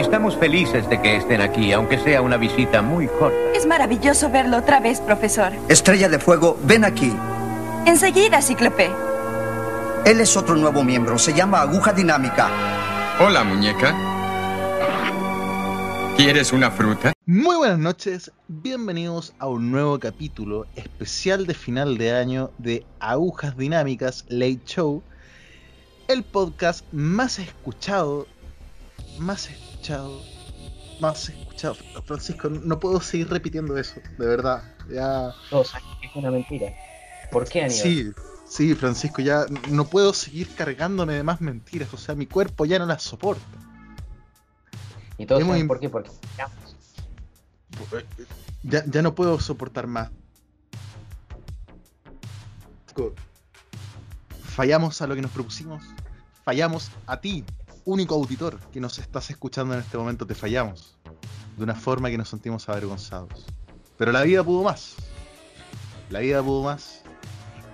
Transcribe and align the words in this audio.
Estamos 0.00 0.34
felices 0.34 0.88
de 0.88 0.98
que 1.02 1.16
estén 1.16 1.42
aquí, 1.42 1.72
aunque 1.72 1.98
sea 1.98 2.22
una 2.22 2.38
visita 2.38 2.80
muy 2.80 3.06
corta. 3.06 3.36
Es 3.54 3.66
maravilloso 3.66 4.30
verlo 4.30 4.56
otra 4.56 4.80
vez, 4.80 4.98
profesor. 4.98 5.52
Estrella 5.68 6.08
de 6.08 6.18
Fuego, 6.18 6.58
ven 6.64 6.86
aquí. 6.86 7.14
Enseguida, 7.84 8.40
Cíclope. 8.40 8.90
Él 10.06 10.22
es 10.22 10.38
otro 10.38 10.56
nuevo 10.56 10.82
miembro, 10.82 11.18
se 11.18 11.34
llama 11.34 11.60
Aguja 11.60 11.92
Dinámica. 11.92 12.48
Hola, 13.20 13.44
muñeca. 13.44 13.94
¿Quieres 16.16 16.54
una 16.54 16.70
fruta? 16.70 17.12
Muy 17.26 17.56
buenas 17.56 17.78
noches, 17.78 18.32
bienvenidos 18.48 19.34
a 19.38 19.48
un 19.48 19.70
nuevo 19.70 19.98
capítulo 19.98 20.66
especial 20.76 21.46
de 21.46 21.52
final 21.52 21.98
de 21.98 22.12
año 22.12 22.52
de 22.56 22.86
Agujas 23.00 23.54
Dinámicas 23.54 24.24
Late 24.28 24.62
Show, 24.64 25.02
el 26.08 26.22
podcast 26.22 26.90
más 26.90 27.38
escuchado, 27.38 28.26
más 29.18 29.50
escuchado, 29.50 29.69
más 31.00 31.28
escuchado. 31.28 31.76
Francisco, 32.04 32.48
no 32.48 32.78
puedo 32.78 33.00
seguir 33.00 33.28
repitiendo 33.28 33.76
eso, 33.76 34.00
de 34.18 34.26
verdad. 34.26 34.62
Ya. 34.88 35.32
No, 35.50 35.62
es 35.62 35.70
una 36.14 36.30
mentira. 36.30 36.72
¿Por 37.30 37.48
qué, 37.48 37.62
Aníbal? 37.62 37.82
Sí, 37.82 38.12
sí, 38.46 38.74
Francisco, 38.74 39.22
ya 39.22 39.46
no 39.68 39.86
puedo 39.86 40.12
seguir 40.12 40.54
cargándome 40.54 41.14
de 41.14 41.22
más 41.22 41.40
mentiras, 41.40 41.92
o 41.94 41.96
sea, 41.96 42.14
mi 42.14 42.26
cuerpo 42.26 42.64
ya 42.64 42.78
no 42.78 42.86
las 42.86 43.02
soporta. 43.02 43.42
Y 45.18 45.26
todos 45.26 45.44
saben 45.44 45.68
por 45.68 45.80
qué, 45.80 45.88
porque 45.88 46.10
Ya, 48.62 48.84
ya 48.86 49.02
no 49.02 49.14
puedo 49.14 49.38
soportar 49.38 49.86
más. 49.86 50.10
Fallamos 54.42 55.00
a 55.00 55.06
lo 55.06 55.14
que 55.14 55.22
nos 55.22 55.30
propusimos. 55.30 55.84
Fallamos 56.44 56.90
a 57.06 57.20
ti, 57.20 57.44
único 57.92 58.14
auditor 58.14 58.58
que 58.72 58.80
nos 58.80 58.98
estás 58.98 59.30
escuchando 59.30 59.74
en 59.74 59.80
este 59.80 59.96
momento. 59.98 60.26
Te 60.26 60.34
fallamos. 60.34 60.96
De 61.56 61.64
una 61.64 61.74
forma 61.74 62.08
que 62.10 62.16
nos 62.18 62.28
sentimos 62.28 62.68
avergonzados. 62.68 63.46
Pero 63.98 64.12
la 64.12 64.22
vida 64.22 64.42
pudo 64.44 64.62
más. 64.62 64.96
La 66.08 66.20
vida 66.20 66.42
pudo 66.42 66.62
más. 66.62 67.02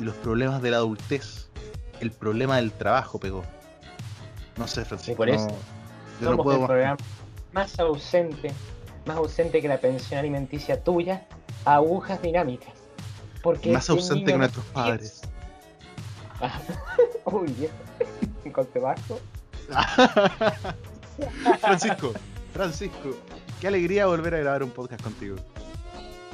Y 0.01 0.05
los 0.05 0.15
problemas 0.17 0.61
de 0.63 0.71
la 0.71 0.79
adultez. 0.79 1.49
El 2.01 2.11
problema 2.11 2.57
del 2.57 2.73
trabajo 2.73 3.19
pegó. 3.19 3.45
No 4.57 4.67
sé, 4.67 4.85
Francisco. 4.85 5.17
por 5.17 5.29
eso 5.29 5.47
no- 5.47 5.51
yo 5.51 5.57
no 6.21 6.31
somos 6.31 6.45
puedo 6.45 6.57
el 6.57 6.61
más. 6.63 6.69
programa 6.69 6.97
más 7.53 7.79
ausente, 7.79 8.53
más 9.07 9.17
ausente 9.17 9.63
que 9.63 9.69
la 9.69 9.79
pensión 9.79 10.19
alimenticia 10.21 10.83
tuya, 10.83 11.27
agujas 11.65 12.21
dinámicas. 12.21 12.73
Porque 13.43 13.71
Más 13.73 13.83
este 13.85 13.93
ausente 13.93 14.25
que 14.27 14.33
no 14.33 14.39
nuestros 14.39 14.65
es- 14.67 14.73
padres. 14.73 15.21
Ah, 16.41 16.61
Uy. 17.33 17.69
Un 18.45 18.53
golpe 18.53 18.79
bajo. 18.79 19.19
Francisco, 21.61 22.13
Francisco, 22.53 23.17
qué 23.61 23.69
alegría 23.69 24.07
volver 24.07 24.35
a 24.35 24.39
grabar 24.39 24.63
un 24.63 24.71
podcast 24.71 25.03
contigo. 25.03 25.37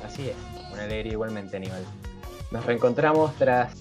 Así 0.04 0.28
es, 0.28 0.36
una 0.72 0.84
alegría 0.84 1.12
igualmente, 1.12 1.56
Aníbal. 1.56 1.84
Nos 2.50 2.64
reencontramos 2.66 3.34
tras 3.36 3.74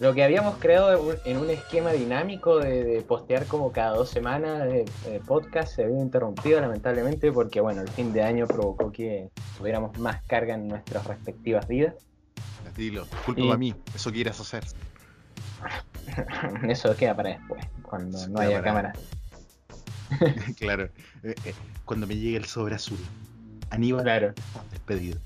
lo 0.00 0.12
que 0.14 0.24
habíamos 0.24 0.56
creado 0.58 1.14
en 1.24 1.36
un 1.36 1.50
esquema 1.50 1.92
dinámico 1.92 2.58
de, 2.58 2.84
de 2.84 3.00
postear 3.02 3.46
como 3.46 3.72
cada 3.72 3.94
dos 3.96 4.08
semanas 4.10 4.64
de, 4.64 4.84
de 5.08 5.20
podcast. 5.20 5.74
Se 5.76 5.84
había 5.84 6.00
interrumpido 6.00 6.60
lamentablemente 6.60 7.30
porque, 7.32 7.60
bueno, 7.60 7.82
el 7.82 7.88
fin 7.88 8.12
de 8.12 8.22
año 8.22 8.46
provocó 8.46 8.90
que 8.92 9.30
tuviéramos 9.58 9.98
más 9.98 10.22
carga 10.24 10.54
en 10.54 10.68
nuestras 10.68 11.06
respectivas 11.06 11.66
vidas. 11.68 11.94
Dilo, 12.76 13.06
culpa 13.24 13.40
Y- 13.40 13.46
para 13.46 13.58
mí, 13.58 13.74
eso 13.94 14.10
quieres 14.10 14.40
hacer. 14.40 14.64
Eso 16.68 16.94
queda 16.94 17.16
para 17.16 17.30
después, 17.30 17.64
cuando 17.88 18.26
no 18.28 18.40
haya 18.40 18.62
cámara. 18.62 18.92
claro, 20.58 20.88
eh, 21.22 21.34
eh, 21.44 21.54
cuando 21.84 22.06
me 22.06 22.16
llegue 22.16 22.36
el 22.36 22.44
sobre 22.44 22.74
azul. 22.74 22.98
Aníbal, 23.70 24.04
Claro. 24.04 24.34
despedido. 24.70 25.18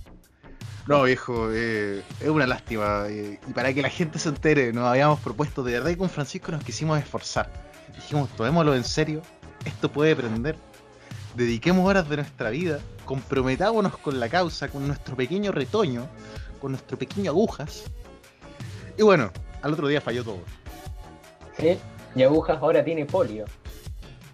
No, 0.87 1.03
viejo, 1.03 1.49
eh, 1.53 2.03
es 2.21 2.29
una 2.29 2.47
lástima. 2.47 3.05
eh, 3.09 3.39
y 3.47 3.53
para 3.53 3.75
que 3.75 3.83
la 3.83 3.91
gente 3.91 4.19
se 4.19 4.31
entere, 4.31 4.73
nos 4.73 4.85
habíamos 4.87 5.21
propuesto, 5.21 5.63
de 5.63 5.73
verdad 5.73 5.91
que 5.91 5.99
con 5.99 6.09
Francisco 6.09 6.51
nos 6.53 6.65
quisimos 6.65 6.99
esforzar. 6.99 7.51
Dijimos, 7.95 8.31
tomémoslo 8.31 8.75
en 8.75 8.85
serio, 8.85 9.21
esto 9.65 9.91
puede 9.93 10.17
prender. 10.17 10.57
Dediquemos 11.37 11.87
horas 11.87 12.09
de 12.09 12.17
nuestra 12.17 12.49
vida, 12.51 12.79
comprometámonos 13.05 13.99
con 13.99 14.19
la 14.19 14.29
causa, 14.31 14.69
con 14.69 14.87
nuestro 14.87 15.15
pequeño 15.15 15.53
retoño, 15.53 16.09
con 16.61 16.73
nuestro 16.73 16.99
pequeño 16.99 17.31
agujas. 17.33 17.85
Y 18.97 19.03
bueno, 19.03 19.31
al 19.63 19.75
otro 19.75 19.89
día 19.89 20.01
falló 20.01 20.25
todo. 20.25 20.41
¿Sí? 21.59 21.79
Y 22.19 22.23
Agujas 22.25 22.59
ahora 22.61 22.85
tiene 22.85 23.07
polio. 23.07 23.47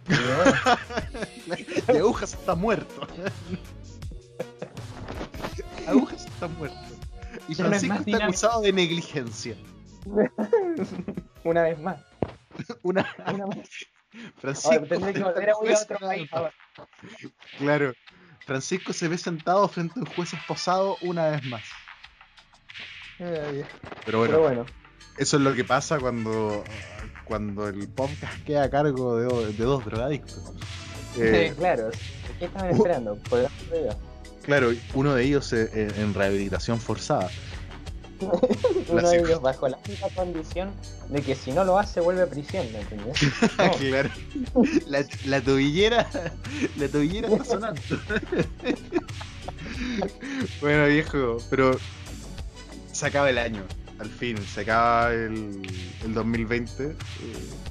Y 1.87 1.99
Agujas 1.99 2.33
está 2.33 2.55
muerto. 2.55 3.07
Agujas 5.87 6.25
está 6.25 6.49
muerto. 6.49 6.79
Y 7.47 7.55
Ya 7.55 7.65
no 7.65 7.75
es 7.75 7.87
Francisco 7.87 8.11
está 8.11 8.25
acusado 8.25 8.63
de 8.63 8.73
negligencia. 8.73 9.55
una 11.45 11.63
vez 11.63 11.79
más. 11.79 12.01
Una... 12.83 13.07
Una 13.35 13.49
más. 13.49 13.69
Francisco. 14.39 14.73
Ahora 14.73 14.89
tendré 14.89 15.13
que 15.13 15.23
volver 15.23 15.51
a 15.51 15.59
otro 15.59 15.99
país 15.99 16.33
ahora. 16.33 16.55
Claro. 17.59 17.93
Francisco 18.47 18.95
se 18.95 19.09
ve 19.09 19.19
sentado 19.19 19.69
frente 19.69 19.99
a 19.99 20.05
un 20.05 20.07
juez 20.07 20.33
esposado 20.33 20.97
una 21.03 21.29
vez 21.29 21.45
más. 21.45 21.65
Pero 23.19 23.67
bueno, 24.19 24.33
Pero 24.33 24.41
bueno, 24.41 24.65
eso 25.19 25.37
es 25.37 25.43
lo 25.43 25.55
que 25.55 25.65
pasa 25.65 25.99
cuando, 25.99 26.65
cuando 27.25 27.69
el 27.69 27.89
podcast 27.89 28.43
queda 28.45 28.65
a 28.65 28.71
cargo 28.71 29.17
de, 29.17 29.25
do- 29.25 29.47
de 29.47 29.65
dos 29.65 29.85
drogadictos. 29.85 30.39
Eh, 31.19 31.53
claro. 31.57 31.91
¿Qué 32.39 32.47
estaban 32.47 32.71
uh, 32.73 32.77
esperando? 32.77 33.17
Por 33.29 33.41
el 33.41 33.49
claro, 34.43 34.73
uno 34.95 35.15
de 35.15 35.25
ellos 35.25 35.53
eh, 35.53 35.71
en, 35.73 36.03
en 36.03 36.15
rehabilitación 36.15 36.81
forzada. 36.81 37.31
Uno 38.89 39.01
La 39.01 39.11
de 39.11 39.19
ellos 39.19 39.41
bajo 39.43 39.69
la 39.69 39.79
única 39.87 40.09
condición 40.15 40.71
de 41.09 41.21
que 41.21 41.35
si 41.35 41.53
no 41.53 41.65
lo 41.65 41.79
hace 41.79 42.01
vuelve 42.01 42.23
a 42.23 42.27
prisión, 42.27 42.67
¿me 42.73 42.81
entiendes? 42.81 43.19
No, 43.59 43.71
claro. 43.73 44.11
La, 44.87 45.05
la 45.27 45.41
tobillera, 45.41 46.09
la 46.77 46.89
tobillera 46.89 47.29
está 47.29 47.45
sonando. 47.45 47.81
bueno, 50.61 50.87
viejo, 50.87 51.39
pero 51.51 51.77
se 52.93 53.07
acaba 53.07 53.31
el 53.31 53.39
año, 53.39 53.63
al 53.99 54.09
fin, 54.09 54.37
se 54.39 54.63
acaba 54.63 55.13
el, 55.13 55.63
el 56.05 56.15
2020, 56.15 56.85
eh, 56.85 56.95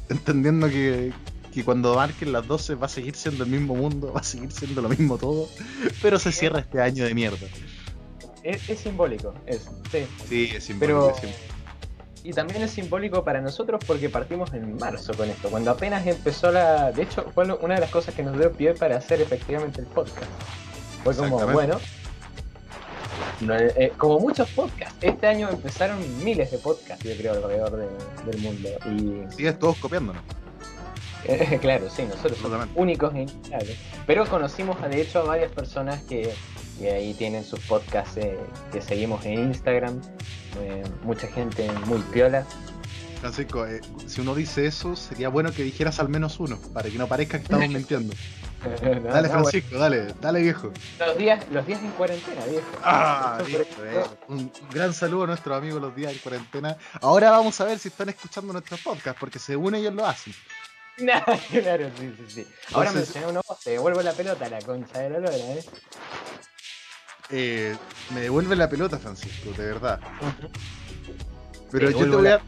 entendiendo 0.09 0.69
que, 0.69 1.11
que 1.53 1.63
cuando 1.63 1.95
marquen 1.95 2.31
las 2.31 2.47
12 2.47 2.75
va 2.75 2.85
a 2.85 2.89
seguir 2.89 3.15
siendo 3.15 3.43
el 3.43 3.49
mismo 3.49 3.75
mundo, 3.75 4.13
va 4.13 4.21
a 4.21 4.23
seguir 4.23 4.51
siendo 4.51 4.81
lo 4.81 4.89
mismo 4.89 5.17
todo, 5.17 5.49
pero 6.01 6.19
se 6.19 6.31
cierra 6.31 6.59
este 6.59 6.81
año 6.81 7.05
de 7.05 7.13
mierda. 7.13 7.47
es, 8.43 8.69
es 8.69 8.79
simbólico, 8.79 9.33
es, 9.45 9.69
sí. 9.91 10.05
Sí, 10.27 10.51
es 10.55 10.63
simbólico. 10.63 11.13
Y 12.25 12.31
también 12.31 12.61
es 12.61 12.71
simbólico 12.71 13.25
para 13.25 13.41
nosotros 13.41 13.83
porque 13.85 14.09
partimos 14.09 14.53
en 14.53 14.77
marzo 14.77 15.13
con 15.13 15.29
esto, 15.29 15.49
cuando 15.49 15.71
apenas 15.71 16.07
empezó 16.07 16.51
la... 16.51 16.93
De 16.93 17.03
hecho, 17.03 17.29
fue 17.33 17.51
una 17.55 17.75
de 17.75 17.81
las 17.81 17.91
cosas 17.91 18.15
que 18.15 18.23
nos 18.23 18.37
dio 18.37 18.49
pie 18.53 18.73
para 18.73 18.95
hacer 18.95 19.21
efectivamente 19.21 19.81
el 19.81 19.87
podcast. 19.87 20.31
Fue 21.03 21.13
como, 21.15 21.45
bueno... 21.47 21.79
no, 23.45 23.55
eh, 23.57 23.93
como 23.97 24.19
muchos 24.19 24.49
podcasts, 24.51 24.95
este 25.01 25.27
año 25.27 25.49
empezaron 25.49 25.99
miles 26.23 26.51
de 26.51 26.57
podcasts, 26.57 27.03
yo 27.03 27.15
creo, 27.17 27.33
alrededor 27.33 27.77
de- 27.77 28.31
del 28.31 28.41
mundo. 28.41 28.69
Y 28.85 29.33
Sigues 29.35 29.59
todos 29.59 29.77
copiándonos. 29.77 30.21
Eh, 31.25 31.57
claro, 31.61 31.89
sí, 31.89 32.03
nosotros 32.03 32.37
somos 32.37 32.67
únicos. 32.75 33.13
Pero 34.05 34.25
conocimos 34.27 34.77
de 34.89 35.01
hecho 35.01 35.19
a 35.19 35.23
varias 35.23 35.51
personas 35.51 36.03
que, 36.03 36.33
que 36.79 36.91
ahí 36.91 37.13
tienen 37.13 37.43
sus 37.43 37.59
podcasts 37.61 38.17
eh, 38.17 38.37
que 38.71 38.81
seguimos 38.81 39.25
en 39.25 39.39
Instagram. 39.45 40.01
eh, 40.61 40.83
mucha 41.03 41.27
gente 41.27 41.69
muy 41.85 41.99
piola. 42.11 42.45
Francisco, 43.21 43.65
eh, 43.65 43.79
si 44.05 44.19
uno 44.19 44.35
dice 44.35 44.65
eso, 44.67 44.97
sería 44.97 45.29
bueno 45.29 45.53
que 45.53 45.63
dijeras 45.63 45.99
al 46.01 46.09
menos 46.09 46.41
uno, 46.41 46.59
para 46.73 46.89
que 46.89 46.97
no 46.97 47.07
parezca 47.07 47.37
que 47.37 47.43
estamos 47.45 47.69
mintiendo. 47.69 48.13
Dale, 49.03 49.27
No, 49.27 49.33
Francisco, 49.33 49.77
dale, 49.77 50.13
dale, 50.21 50.41
viejo. 50.41 50.71
los, 50.99 51.17
días, 51.17 51.43
los 51.51 51.65
días 51.67 51.81
en 51.81 51.91
cuarentena, 51.91 52.45
viejo. 52.45 52.65
Ah, 52.83 53.41
eh. 53.47 54.03
Un 54.29 54.51
gran 54.71 54.93
saludo 54.93 55.23
a 55.23 55.27
nuestros 55.27 55.57
amigos 55.57 55.81
los 55.81 55.95
días 55.95 56.13
en 56.13 56.19
cuarentena. 56.19 56.77
Ahora 57.01 57.31
vamos 57.31 57.59
a 57.61 57.65
ver 57.65 57.77
si 57.79 57.89
están 57.89 58.09
escuchando 58.09 58.53
nuestros 58.53 58.79
podcasts, 58.81 59.19
porque 59.19 59.39
según 59.39 59.75
ellos 59.75 59.93
lo 59.93 60.05
hacen. 60.05 60.33
claro, 60.97 61.89
sí, 61.99 62.13
sí, 62.17 62.25
sí. 62.29 62.47
Ahora 62.73 62.89
Entonces- 62.91 63.15
mencioné 63.15 63.27
uno, 63.27 63.41
te 63.63 63.71
devuelvo 63.71 64.01
la 64.01 64.13
pelota, 64.13 64.47
la 64.49 64.61
concha 64.61 64.99
de 64.99 65.09
la 65.09 65.19
lora, 65.19 65.35
¿eh? 65.35 65.65
Eh, 67.31 67.75
me 68.13 68.21
devuelve 68.21 68.55
la 68.55 68.69
pelota, 68.69 68.99
Francisco, 68.99 69.49
de 69.57 69.65
verdad. 69.65 69.99
Pero 71.71 71.87
Te 71.87 71.93
yo 71.93 71.99
te 72.01 72.15
voy 72.15 72.23
la- 72.29 72.35
a. 72.35 72.41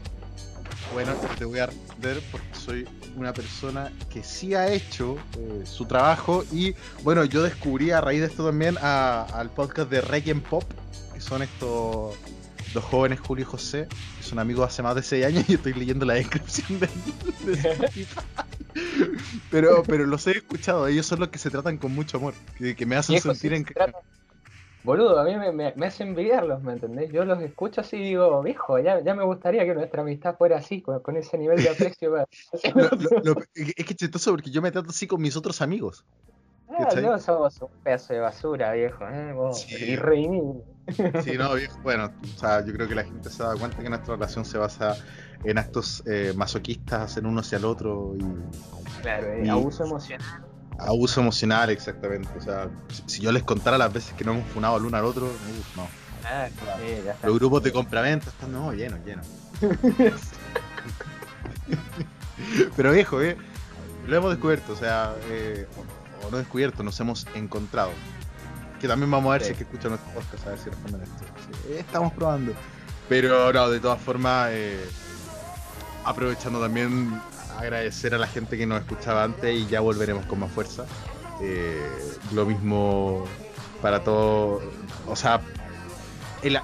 Bueno, 0.92 1.12
te 1.38 1.44
voy 1.44 1.58
a 1.58 1.64
arder 1.64 2.22
porque 2.30 2.54
soy 2.54 2.88
una 3.16 3.32
persona 3.32 3.90
que 4.10 4.22
sí 4.22 4.54
ha 4.54 4.68
hecho 4.72 5.16
eh, 5.38 5.62
su 5.64 5.86
trabajo 5.86 6.44
y 6.52 6.74
bueno, 7.02 7.24
yo 7.24 7.42
descubrí 7.42 7.90
a 7.90 8.00
raíz 8.00 8.20
de 8.20 8.26
esto 8.26 8.44
también 8.46 8.76
a- 8.80 9.22
al 9.22 9.50
podcast 9.50 9.90
de 9.90 10.00
Requiem 10.02 10.40
Pop, 10.40 10.64
que 11.14 11.20
son 11.20 11.42
estos 11.42 12.14
dos 12.74 12.84
jóvenes, 12.84 13.18
Julio 13.20 13.42
y 13.42 13.46
José, 13.46 13.88
que 14.18 14.22
son 14.22 14.38
amigos 14.38 14.68
hace 14.68 14.82
más 14.82 14.94
de 14.94 15.02
6 15.02 15.24
años 15.26 15.44
y 15.48 15.54
estoy 15.54 15.72
leyendo 15.72 16.04
la 16.04 16.14
descripción 16.14 16.78
de, 16.78 16.88
de 17.56 18.06
pero, 19.50 19.82
pero 19.84 20.04
los 20.06 20.26
he 20.26 20.32
escuchado, 20.32 20.86
ellos 20.86 21.06
son 21.06 21.20
los 21.20 21.28
que 21.30 21.38
se 21.38 21.50
tratan 21.50 21.78
con 21.78 21.94
mucho 21.94 22.18
amor, 22.18 22.34
que, 22.58 22.76
que 22.76 22.86
me 22.86 22.96
hacen 22.96 23.14
sentir 23.32 23.52
en 23.54 23.64
trata- 23.64 23.92
Boludo, 24.86 25.18
a 25.18 25.24
mí 25.24 25.34
me, 25.36 25.50
me, 25.50 25.72
me 25.74 25.86
hace 25.86 26.04
envidiarlos, 26.04 26.62
¿me 26.62 26.74
entendés? 26.74 27.10
Yo 27.10 27.24
los 27.24 27.42
escucho 27.42 27.80
así 27.80 27.96
y 27.96 28.04
digo, 28.04 28.40
viejo, 28.40 28.78
ya, 28.78 29.00
ya 29.02 29.16
me 29.16 29.24
gustaría 29.24 29.64
que 29.64 29.74
nuestra 29.74 30.02
amistad 30.02 30.36
fuera 30.38 30.58
así, 30.58 30.80
con, 30.80 31.00
con 31.00 31.16
ese 31.16 31.36
nivel 31.36 31.60
de 31.60 31.70
aprecio. 31.70 32.12
para- 32.12 32.26
Lo- 32.74 32.90
lo- 33.24 33.34
lo- 33.34 33.42
es 33.52 33.74
que 33.74 33.92
es 33.92 33.96
chistoso 33.96 34.30
porque 34.30 34.50
yo 34.52 34.62
me 34.62 34.70
trato 34.70 34.90
así 34.90 35.08
con 35.08 35.20
mis 35.20 35.36
otros 35.36 35.60
amigos. 35.60 36.04
Ah, 36.68 36.88
no, 37.00 37.18
somos 37.18 37.60
un 37.60 37.68
pedazo 37.82 38.14
de 38.14 38.20
basura, 38.20 38.72
viejo, 38.74 39.08
¿eh? 39.08 39.32
Vos, 39.32 39.62
Sí. 39.62 39.96
Sí, 41.24 41.36
no, 41.36 41.54
viejo, 41.54 41.80
bueno, 41.82 42.04
o 42.22 42.38
sea, 42.38 42.64
yo 42.64 42.72
creo 42.72 42.86
que 42.86 42.94
la 42.94 43.02
gente 43.02 43.28
se 43.28 43.42
da 43.42 43.56
cuenta 43.56 43.82
que 43.82 43.88
nuestra 43.88 44.14
relación 44.14 44.44
se 44.44 44.56
basa 44.56 44.96
en 45.42 45.58
actos 45.58 46.00
eh, 46.06 46.32
masoquistas 46.36 47.16
en 47.16 47.26
uno 47.26 47.40
hacia 47.40 47.58
el 47.58 47.64
otro 47.64 48.14
y 48.16 48.22
Claro, 49.02 49.32
eh, 49.32 49.42
Y- 49.44 49.48
abuso 49.48 49.84
emocional. 49.84 50.45
Abuso 50.78 51.20
emocional, 51.20 51.70
exactamente. 51.70 52.28
O 52.38 52.40
sea, 52.40 52.68
si, 53.06 53.20
yo 53.22 53.32
les 53.32 53.42
contara 53.42 53.78
las 53.78 53.92
veces 53.92 54.12
que 54.14 54.24
nos 54.24 54.36
hemos 54.36 54.48
funado 54.50 54.76
el 54.78 54.84
uno 54.84 54.96
al 54.96 55.04
otro, 55.04 55.26
uf, 55.26 55.76
no. 55.76 55.86
Ah, 56.24 56.48
sí. 56.48 57.02
Los 57.22 57.38
grupos 57.38 57.62
de 57.62 57.72
compraventa 57.72 58.30
están 58.30 58.52
no, 58.52 58.72
llenos, 58.72 58.98
llenos. 59.04 59.26
Pero 62.76 62.92
viejo, 62.92 63.20
eh, 63.22 63.36
lo 64.06 64.16
hemos 64.16 64.30
descubierto, 64.30 64.72
o 64.72 64.76
sea, 64.76 65.14
eh, 65.30 65.66
o, 66.22 66.26
o 66.26 66.30
no 66.30 66.38
descubierto, 66.38 66.82
nos 66.82 66.98
hemos 67.00 67.26
encontrado. 67.34 67.90
Que 68.80 68.88
también 68.88 69.10
vamos 69.10 69.30
a 69.30 69.32
ver 69.32 69.40
Sí. 69.42 69.46
si 69.46 69.52
es 69.52 69.58
que 69.58 69.64
escuchan 69.64 69.90
nuestro 69.92 70.12
podcast, 70.12 70.46
a 70.46 70.50
ver 70.50 70.58
si 70.58 70.70
responden 70.70 71.02
esto. 71.02 71.24
Sí, 71.24 71.72
eh, 71.72 71.76
estamos 71.80 72.12
probando. 72.12 72.52
Pero 73.08 73.52
no, 73.52 73.70
de 73.70 73.80
todas 73.80 74.00
formas, 74.00 74.48
eh, 74.50 74.84
aprovechando 76.04 76.60
también 76.60 77.18
agradecer 77.58 78.14
a 78.14 78.18
la 78.18 78.26
gente 78.26 78.56
que 78.58 78.66
nos 78.66 78.80
escuchaba 78.80 79.24
antes 79.24 79.54
y 79.54 79.66
ya 79.66 79.80
volveremos 79.80 80.26
con 80.26 80.40
más 80.40 80.50
fuerza. 80.52 80.84
Eh, 81.40 81.86
lo 82.32 82.46
mismo 82.46 83.24
para 83.82 84.02
todo, 84.04 84.60
o 85.06 85.16
sea, 85.16 85.40
el- 86.42 86.58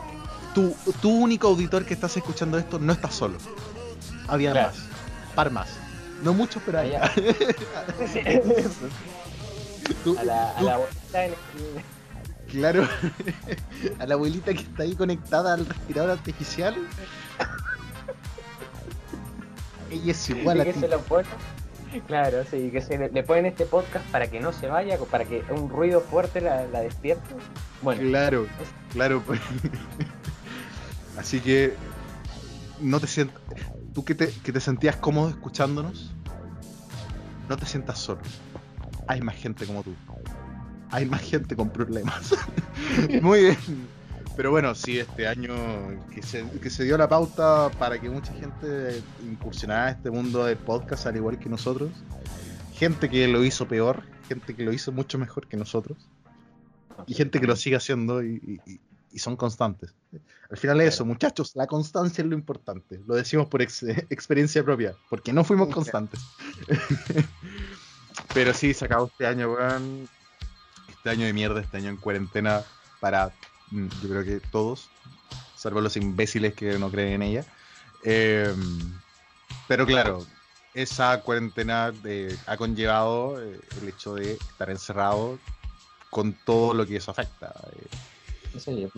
tu, 0.55 0.75
tu 1.01 1.11
único 1.11 1.49
auditor 1.49 1.85
que 1.85 1.95
estás 1.95 2.17
escuchando 2.17 2.59
esto 2.59 2.79
no 2.79 2.93
está 2.93 3.11
solo. 3.11 3.39
Había 4.29 4.53
Claro. 4.53 4.69
más, 4.69 4.77
par 5.35 5.51
más. 5.51 5.69
No 6.23 6.33
muchos, 6.35 6.63
pero. 6.65 6.79
Tú- 10.05 10.17
a 10.19 10.25
la, 10.25 10.51
a 10.51 10.59
tú- 10.59 10.65
la 10.65 10.77
bolita 10.77 11.25
en 11.25 11.33
el- 11.33 11.39
Claro, 12.51 12.87
a 13.99 14.07
la 14.07 14.15
abuelita 14.15 14.53
que 14.53 14.61
está 14.61 14.83
ahí 14.83 14.95
conectada 14.95 15.55
al 15.55 15.65
respirador 15.67 16.11
artificial. 16.11 16.77
Ella 19.93 20.13
es 20.13 20.31
igual 20.31 20.61
a 20.61 20.65
ti. 20.65 20.73
se 20.73 20.89
lo 20.89 21.01
pone. 21.01 21.29
Claro, 22.07 22.43
sí, 22.51 22.71
que 22.71 22.81
se 22.81 22.97
le, 22.97 23.11
le 23.11 23.23
ponen 23.23 23.45
este 23.47 23.67
podcast 23.67 24.05
para 24.07 24.27
que 24.31 24.41
no 24.41 24.53
se 24.53 24.67
vaya, 24.67 24.99
para 25.11 25.27
que 25.27 25.45
un 25.51 25.69
ruido 25.69 26.01
fuerte 26.01 26.41
la, 26.41 26.67
la 26.67 26.81
despierte. 26.81 27.35
Bueno, 27.83 28.01
Claro, 28.09 28.47
claro. 28.95 29.23
pues. 29.27 29.41
Así 31.19 31.41
que 31.41 31.75
no 32.81 32.99
te 32.99 33.07
sientas. 33.07 33.41
Tú 33.95 34.05
que 34.05 34.15
te, 34.15 34.29
que 34.31 34.53
te 34.53 34.61
sentías 34.61 34.97
cómodo 34.97 35.29
escuchándonos, 35.29 36.15
no 37.51 37.57
te 37.59 37.67
sientas 37.67 37.99
solo. 37.99 38.21
Hay 39.07 39.21
más 39.21 39.37
gente 39.37 39.67
como 39.67 39.83
tú. 39.83 39.95
Hay 40.91 41.05
más 41.05 41.21
gente 41.21 41.55
con 41.57 41.69
problemas. 41.69 42.35
Muy 43.21 43.41
bien. 43.41 43.57
Pero 44.37 44.51
bueno, 44.51 44.75
sí, 44.75 44.99
este 44.99 45.27
año 45.29 45.55
que 46.15 46.23
se, 46.23 46.49
que 46.61 46.71
se 46.71 46.85
dio 46.85 46.97
la 46.97 47.09
pauta 47.09 47.71
para 47.79 48.01
que 48.01 48.09
mucha 48.09 48.33
gente 48.33 49.03
incursionara 49.23 49.91
en 49.91 49.97
este 49.97 50.11
mundo 50.11 50.45
del 50.47 50.57
podcast 50.57 51.07
al 51.07 51.17
igual 51.17 51.39
que 51.39 51.49
nosotros. 51.51 51.91
Gente 52.75 53.11
que 53.11 53.29
lo 53.29 53.45
hizo 53.45 53.69
peor, 53.69 54.03
gente 54.29 54.55
que 54.57 54.65
lo 54.65 54.73
hizo 54.73 54.91
mucho 54.91 55.19
mejor 55.19 55.47
que 55.47 55.57
nosotros 55.57 56.09
y 57.07 57.15
gente 57.15 57.41
que 57.41 57.47
lo 57.47 57.57
sigue 57.57 57.77
haciendo 57.77 58.23
y, 58.23 58.61
y- 58.67 58.81
y 59.15 59.19
son 59.19 59.37
constantes. 59.37 59.95
Al 60.51 60.57
final 60.57 60.81
es 60.81 60.95
eso, 60.95 61.05
muchachos, 61.05 61.53
la 61.55 61.67
constancia 61.67 62.23
es 62.23 62.29
lo 62.31 62.35
importante. 62.35 62.99
Lo 63.07 63.15
decimos 63.15 63.47
por 63.49 63.61
ex- 63.61 63.83
experiencia 64.09 64.65
propia, 64.65 64.95
porque 65.11 65.35
no 65.35 65.45
fuimos 65.45 65.69
constantes. 65.69 66.19
Pero 68.35 68.55
sí, 68.55 68.73
se 68.73 68.87
acabó 68.87 69.07
este 69.07 69.27
año, 69.27 69.53
weón. 69.53 70.09
Este 70.89 71.11
año 71.11 71.27
de 71.27 71.33
mierda, 71.35 71.61
este 71.61 71.77
año 71.77 71.91
en 71.91 71.97
cuarentena 71.99 72.63
para, 73.01 73.33
yo 73.73 74.09
creo 74.09 74.25
que 74.25 74.41
todos, 74.51 74.91
salvo 75.57 75.81
los 75.81 75.97
imbéciles 75.97 76.55
que 76.55 76.79
no 76.79 76.91
creen 76.91 77.15
en 77.15 77.23
ella. 77.23 77.45
Eh, 78.05 78.55
pero 79.69 79.87
claro, 79.87 80.27
esa 80.75 81.21
cuarentena 81.23 81.93
eh, 82.05 82.37
ha 82.47 82.57
conllevado 82.57 83.43
eh, 83.43 83.61
el 83.81 83.89
hecho 83.89 84.15
de 84.15 84.33
estar 84.33 84.71
encerrado 84.71 85.39
con 86.11 86.35
todo 86.45 86.75
lo 86.75 86.87
que 86.87 86.97
eso 86.97 87.11
afecta. 87.11 87.55
Eh, 87.75 88.59
sí, 88.59 88.89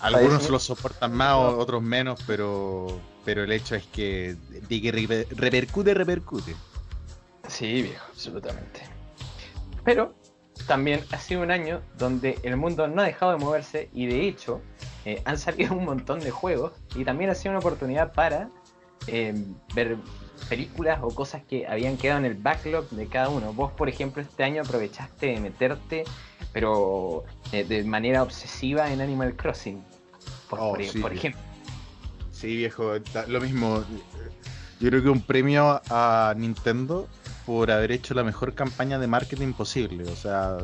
algunos 0.00 0.48
lo 0.48 0.58
soportan 0.58 1.14
más, 1.14 1.36
otros 1.36 1.82
menos, 1.82 2.20
pero, 2.26 3.00
pero 3.24 3.44
el 3.44 3.52
hecho 3.52 3.74
es 3.74 3.86
que 3.86 4.36
de 4.48 4.82
que 4.82 4.92
reper- 4.92 5.28
repercute, 5.30 5.94
repercute. 5.94 6.56
Sí, 7.48 7.82
viejo, 7.82 8.04
absolutamente. 8.10 8.82
Pero 9.84 10.14
también 10.66 11.04
ha 11.12 11.18
sido 11.18 11.42
un 11.42 11.50
año 11.50 11.80
donde 11.98 12.38
el 12.42 12.56
mundo 12.56 12.88
no 12.88 13.02
ha 13.02 13.04
dejado 13.04 13.32
de 13.32 13.38
moverse 13.38 13.88
y 13.94 14.06
de 14.06 14.26
hecho 14.28 14.60
eh, 15.04 15.22
han 15.24 15.38
salido 15.38 15.74
un 15.76 15.84
montón 15.84 16.20
de 16.20 16.30
juegos 16.30 16.72
y 16.94 17.04
también 17.04 17.30
ha 17.30 17.34
sido 17.34 17.50
una 17.52 17.60
oportunidad 17.60 18.12
para 18.12 18.48
eh, 19.06 19.34
ver 19.74 19.96
películas 20.48 20.98
o 21.02 21.08
cosas 21.08 21.42
que 21.48 21.66
habían 21.66 21.96
quedado 21.96 22.18
en 22.20 22.24
el 22.26 22.34
backlog 22.34 22.88
de 22.90 23.06
cada 23.08 23.28
uno. 23.28 23.52
Vos, 23.52 23.72
por 23.72 23.88
ejemplo, 23.88 24.22
este 24.22 24.44
año 24.44 24.62
aprovechaste 24.62 25.26
de 25.26 25.40
meterte, 25.40 26.04
pero 26.52 27.24
eh, 27.52 27.64
de 27.64 27.82
manera 27.84 28.22
obsesiva 28.22 28.90
en 28.92 29.00
Animal 29.00 29.34
Crossing. 29.36 29.82
Por, 30.48 30.58
Oh, 30.60 30.70
por- 30.72 30.84
sí. 30.84 30.98
por 31.00 31.12
ejemplo. 31.12 31.40
Sí, 32.32 32.56
viejo, 32.56 32.92
lo 33.26 33.40
mismo. 33.40 33.84
Yo 34.80 34.90
creo 34.90 35.02
que 35.02 35.08
un 35.08 35.20
premio 35.22 35.82
a 35.90 36.32
Nintendo 36.36 37.08
por 37.48 37.70
haber 37.70 37.92
hecho 37.92 38.12
la 38.12 38.22
mejor 38.24 38.52
campaña 38.52 38.98
de 38.98 39.06
marketing 39.06 39.54
posible. 39.54 40.04
O 40.04 40.14
sea, 40.14 40.58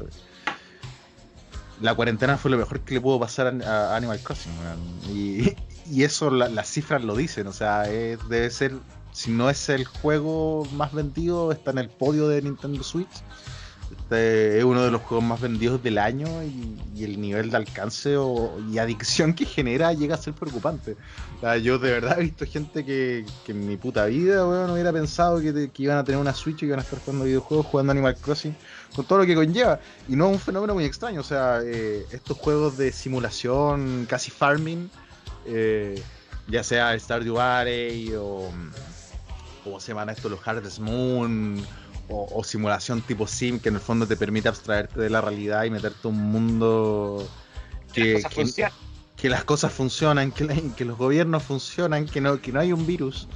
la 1.81 1.94
cuarentena 1.94 2.36
fue 2.36 2.50
lo 2.50 2.58
mejor 2.58 2.81
que 2.81 2.92
le 2.92 3.00
pudo 3.00 3.19
pasar 3.19 3.46
a, 3.64 3.96
Animal 3.96 4.20
Crossing. 4.20 4.52
Y, 5.10 6.02
eso 6.02 6.31
la- 6.31 6.50
las 6.50 6.69
cifras 6.69 7.02
lo 7.02 7.16
dicen. 7.16 7.46
O 7.46 7.54
sea, 7.54 7.84
debe 7.84 8.50
ser, 8.50 8.75
si 9.12 9.31
no 9.31 9.48
es 9.48 9.70
el 9.70 9.86
juego 9.86 10.69
más 10.75 10.92
vendido, 10.92 11.52
está 11.52 11.70
en 11.70 11.78
el 11.78 11.88
podio 11.88 12.28
de 12.28 12.42
Nintendo 12.42 12.82
Switch. 12.84 13.22
Este 14.04 14.58
es 14.58 14.64
uno 14.64 14.82
de 14.82 14.90
los 14.90 15.00
juegos 15.00 15.24
más 15.26 15.40
vendidos 15.40 15.82
del 15.82 15.96
año 15.96 16.26
y, 16.42 17.02
el 17.02 17.20
nivel 17.20 17.50
de 17.50 17.56
alcance 17.56 18.16
o- 18.16 18.58
y 18.70 18.78
adicción 18.78 19.34
que 19.34 19.44
genera 19.46 19.92
llega 19.94 20.14
a 20.14 20.18
ser 20.18 20.34
preocupante. 20.34 20.96
O 21.38 21.40
sea, 21.40 21.56
yo 21.56 21.78
de 21.78 21.90
verdad 21.90 22.18
he 22.20 22.23
visto 22.25 22.44
gente 22.46 22.84
que, 22.84 23.25
que 23.44 23.52
en 23.52 23.66
mi 23.66 23.76
puta 23.76 24.04
vida 24.06 24.46
weón, 24.46 24.70
hubiera 24.70 24.92
pensado 24.92 25.40
que, 25.40 25.70
que 25.70 25.82
iban 25.82 25.96
a 25.99 26.04
tener 26.04 26.20
una 26.20 26.34
Switch 26.34 26.62
y 26.62 26.66
iban 26.66 26.78
a 26.78 26.82
estar 26.82 26.99
jugando 27.00 27.25
videojuegos, 27.25 27.66
jugando 27.66 27.92
Animal 27.92 28.16
Crossing, 28.16 28.54
con 28.94 29.06
todo 29.06 29.18
lo 29.20 29.26
que 29.26 29.34
conlleva. 29.34 29.80
Y 30.08 30.16
no 30.16 30.26
es 30.28 30.32
un 30.34 30.40
fenómeno 30.40 30.75
muy 30.75 30.84
extraño. 30.84 31.20
O 31.20 31.25
sea, 31.25 31.61
eh, 31.64 32.04
estos 32.12 32.37
juegos 32.37 32.76
de 32.76 32.92
simulación, 32.92 34.06
casi 34.08 34.30
farming, 34.30 34.90
eh, 35.46 36.00
ya 36.46 36.62
sea 36.62 36.99
Stardew 36.99 37.34
Valley 37.37 38.12
o. 38.16 38.50
¿Cómo 39.64 39.80
se 39.80 39.88
llaman 39.92 40.11
estos? 40.11 40.30
Los 40.30 40.46
Harvest 40.46 40.78
Moon. 40.78 41.64
O, 42.08 42.28
o 42.38 42.44
simulación 42.44 43.00
tipo 43.00 43.26
sim 43.26 43.58
que 43.58 43.70
en 43.70 43.76
el 43.76 43.80
fondo 43.80 44.06
te 44.06 44.16
permite 44.16 44.49
abstraerte 44.49 45.00
de 45.00 45.08
la 45.08 45.20
realidad 45.23 45.64
y 45.64 45.70
meterte 45.70 46.00
a 46.04 46.08
un 46.11 46.20
mundo 46.20 47.26
que, 47.94 48.14
Las 48.14 48.23
cosas 48.25 48.30
que- 48.34 48.40
funcionan. 48.42 48.73
que 49.16 49.28
las 49.30 49.44
cosas 49.44 49.73
funcionan, 49.73 50.30
que, 50.32 50.44
la- 50.44 50.54
que 50.76 50.84
los 50.84 50.99
gobiernos 50.99 51.42
funcionan, 51.42 52.04
que 52.06 52.20
no, 52.20 52.40
que 52.42 52.52
no 52.52 52.61
hay 52.61 52.73
un 52.73 52.87
virus. 52.87 53.26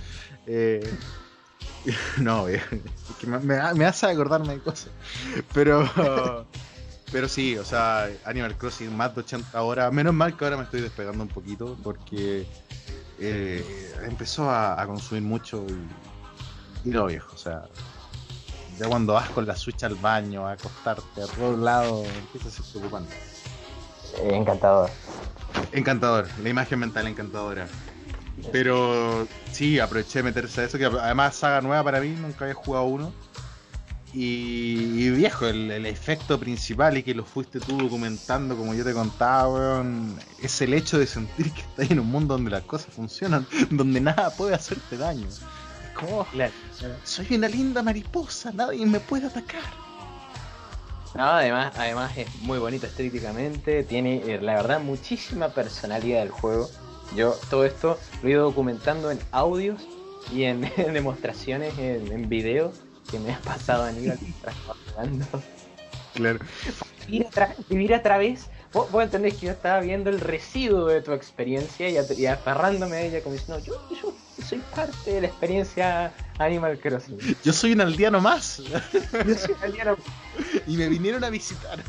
Eh, 0.47 0.87
no, 2.19 2.47
eh, 2.49 2.61
es 3.11 3.17
que 3.19 3.27
me, 3.27 3.39
me- 3.39 3.75
me 3.75 3.85
hace 3.87 4.07
acordarme 4.07 4.55
de 4.55 4.61
cosas. 4.61 4.91
Pero, 5.55 5.89
pero 7.13 7.27
sí, 7.29 7.57
o 7.57 7.65
sea, 7.65 8.11
Animal 8.27 8.55
Crossing 8.59 8.95
más 8.95 9.15
de 9.15 9.23
80 9.23 9.63
horas. 9.63 9.91
Menos 9.93 10.13
mal 10.13 10.37
que 10.37 10.45
ahora 10.45 10.59
me 10.59 10.65
estoy 10.65 10.83
despegando 10.83 11.23
un 11.23 11.31
poquito 11.31 11.75
porque 11.83 12.47
eh, 13.19 13.95
empezó 14.05 14.51
a, 14.51 14.81
a 14.81 14.87
consumir 14.87 15.23
mucho 15.23 15.65
y, 16.85 16.89
y 16.91 16.93
lo 16.93 17.07
viejo, 17.07 17.31
o 17.35 17.39
sea. 17.39 17.63
Ya 18.79 18.87
cuando 18.87 19.15
vas 19.15 19.29
con 19.31 19.47
la 19.47 19.57
Switch 19.57 19.83
al 19.83 19.97
baño, 19.97 20.47
a 20.47 20.53
acostarte 20.53 21.23
a 21.23 21.27
todos 21.27 21.59
lados, 21.59 22.07
empieza 22.07 22.49
a 22.49 22.51
ser 22.51 22.65
preocupante. 22.71 23.15
Eh, 24.23 24.37
encantador. 24.37 24.91
Encantador, 25.73 26.29
la 26.43 26.49
imagen 26.49 26.79
mental 26.79 27.07
encantadora. 27.07 27.67
Pero 28.53 29.27
sí, 29.51 29.81
aproveché 29.81 30.21
de 30.21 30.23
meterse 30.25 30.61
a 30.61 30.65
eso, 30.65 30.79
que 30.79 30.87
además 30.87 31.35
saga 31.35 31.61
nueva 31.61 31.83
para 31.83 32.01
mí, 32.01 32.11
nunca 32.11 32.45
había 32.45 32.55
jugado 32.55 32.85
uno. 32.85 33.13
Y, 34.15 35.05
y 35.05 35.11
viejo, 35.11 35.47
el, 35.47 35.71
el 35.71 35.85
efecto 35.85 36.39
principal 36.41 36.97
y 36.97 37.03
que 37.03 37.15
lo 37.15 37.25
fuiste 37.25 37.61
tú 37.61 37.77
documentando 37.77 38.57
como 38.57 38.75
yo 38.75 38.85
te 38.85 38.95
contaba, 38.95 39.49
weón, 39.49 40.19
es 40.41 40.63
el 40.63 40.73
hecho 40.73 40.99
de 40.99 41.07
sentir 41.07 41.53
que 41.53 41.61
estás 41.61 41.91
en 41.91 42.01
un 42.01 42.07
mundo 42.07 42.35
donde 42.35 42.51
las 42.51 42.63
cosas 42.63 42.95
funcionan, 42.95 43.47
donde 43.71 44.01
nada 44.01 44.31
puede 44.31 44.55
hacerte 44.55 44.97
daño. 44.97 45.27
Es 46.01 46.07
como, 46.07 46.21
oh, 46.21 46.25
Claro. 46.27 46.53
soy 47.05 47.27
una 47.33 47.49
linda 47.49 47.83
mariposa, 47.83 48.53
nadie 48.53 48.87
me 48.87 49.01
puede 49.01 49.27
atacar. 49.27 49.63
No, 51.15 51.25
además, 51.25 51.73
además 51.77 52.17
es 52.17 52.33
muy 52.43 52.59
bonito 52.59 52.87
estéticamente, 52.87 53.83
tiene 53.83 54.17
eh, 54.27 54.39
la 54.41 54.55
verdad 54.57 54.81
muchísima 54.81 55.49
personalidad 55.49 56.21
del 56.21 56.31
juego. 56.31 56.69
Yo 57.17 57.33
todo 57.51 57.65
esto 57.65 57.99
lo 58.23 58.29
he 58.29 58.33
ido 58.33 58.45
documentando 58.45 59.11
en 59.11 59.19
audios 59.33 59.89
y 60.33 60.45
en, 60.45 60.71
en 60.77 60.93
demostraciones, 60.95 61.77
en, 61.79 62.13
en 62.13 62.29
videos 62.29 62.75
que 63.11 63.19
me 63.19 63.33
ha 63.33 63.39
pasado 63.41 63.85
a 63.85 63.91
nivel 63.91 64.19
mientras 64.21 64.55
estaba 64.55 64.77
jugando. 64.93 65.27
Claro. 66.15 66.39
Vivir 67.07 67.27
a, 67.27 67.31
tra- 67.31 67.55
vivir 67.69 67.95
a 67.95 68.03
través, 68.03 68.51
vos, 68.73 68.91
vos 68.91 69.03
entendés 69.03 69.35
que 69.35 69.47
yo 69.47 69.53
estaba 69.53 69.81
viendo 69.81 70.11
el 70.11 70.21
residuo 70.21 70.87
de 70.87 71.01
tu 71.03 71.13
experiencia 71.13 71.89
y, 71.89 72.27
aferrándome 72.27 72.97
a 72.97 73.03
ella 73.03 73.23
como 73.23 73.35
diciendo, 73.35 73.63
yo, 73.65 73.75
yo 74.01 74.13
soy 74.45 74.59
parte 74.75 75.13
de 75.13 75.21
la 75.23 75.27
experiencia 75.29 76.13
Animal 76.39 76.79
Crossing. 76.79 77.19
Yo 77.43 77.53
soy 77.53 77.73
un 77.73 77.81
aldeano 77.81 78.21
más 78.21 78.59
Yo 79.27 79.35
soy 79.37 79.55
alieno 79.63 79.97
y 80.67 80.77
me 80.77 80.89
vinieron 80.89 81.25
a 81.25 81.31
visitar. 81.31 81.83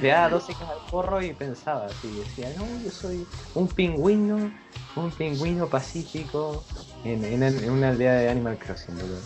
Le 0.00 0.08
daba 0.08 0.28
12 0.30 0.52
cajas 0.52 0.70
al 0.70 0.90
porro 0.90 1.22
y 1.22 1.32
pensaba 1.32 1.86
así, 1.86 2.08
decía, 2.08 2.52
no, 2.56 2.64
yo 2.84 2.90
soy 2.90 3.26
un 3.54 3.66
pingüino, 3.68 4.50
un 4.94 5.10
pingüino 5.10 5.68
pacífico 5.68 6.64
en, 7.04 7.24
en- 7.24 7.42
en 7.42 7.70
una 7.70 7.88
aldea 7.90 8.14
de 8.14 8.30
Animal 8.30 8.58
Crossing, 8.58 8.96
boludo. 8.96 9.18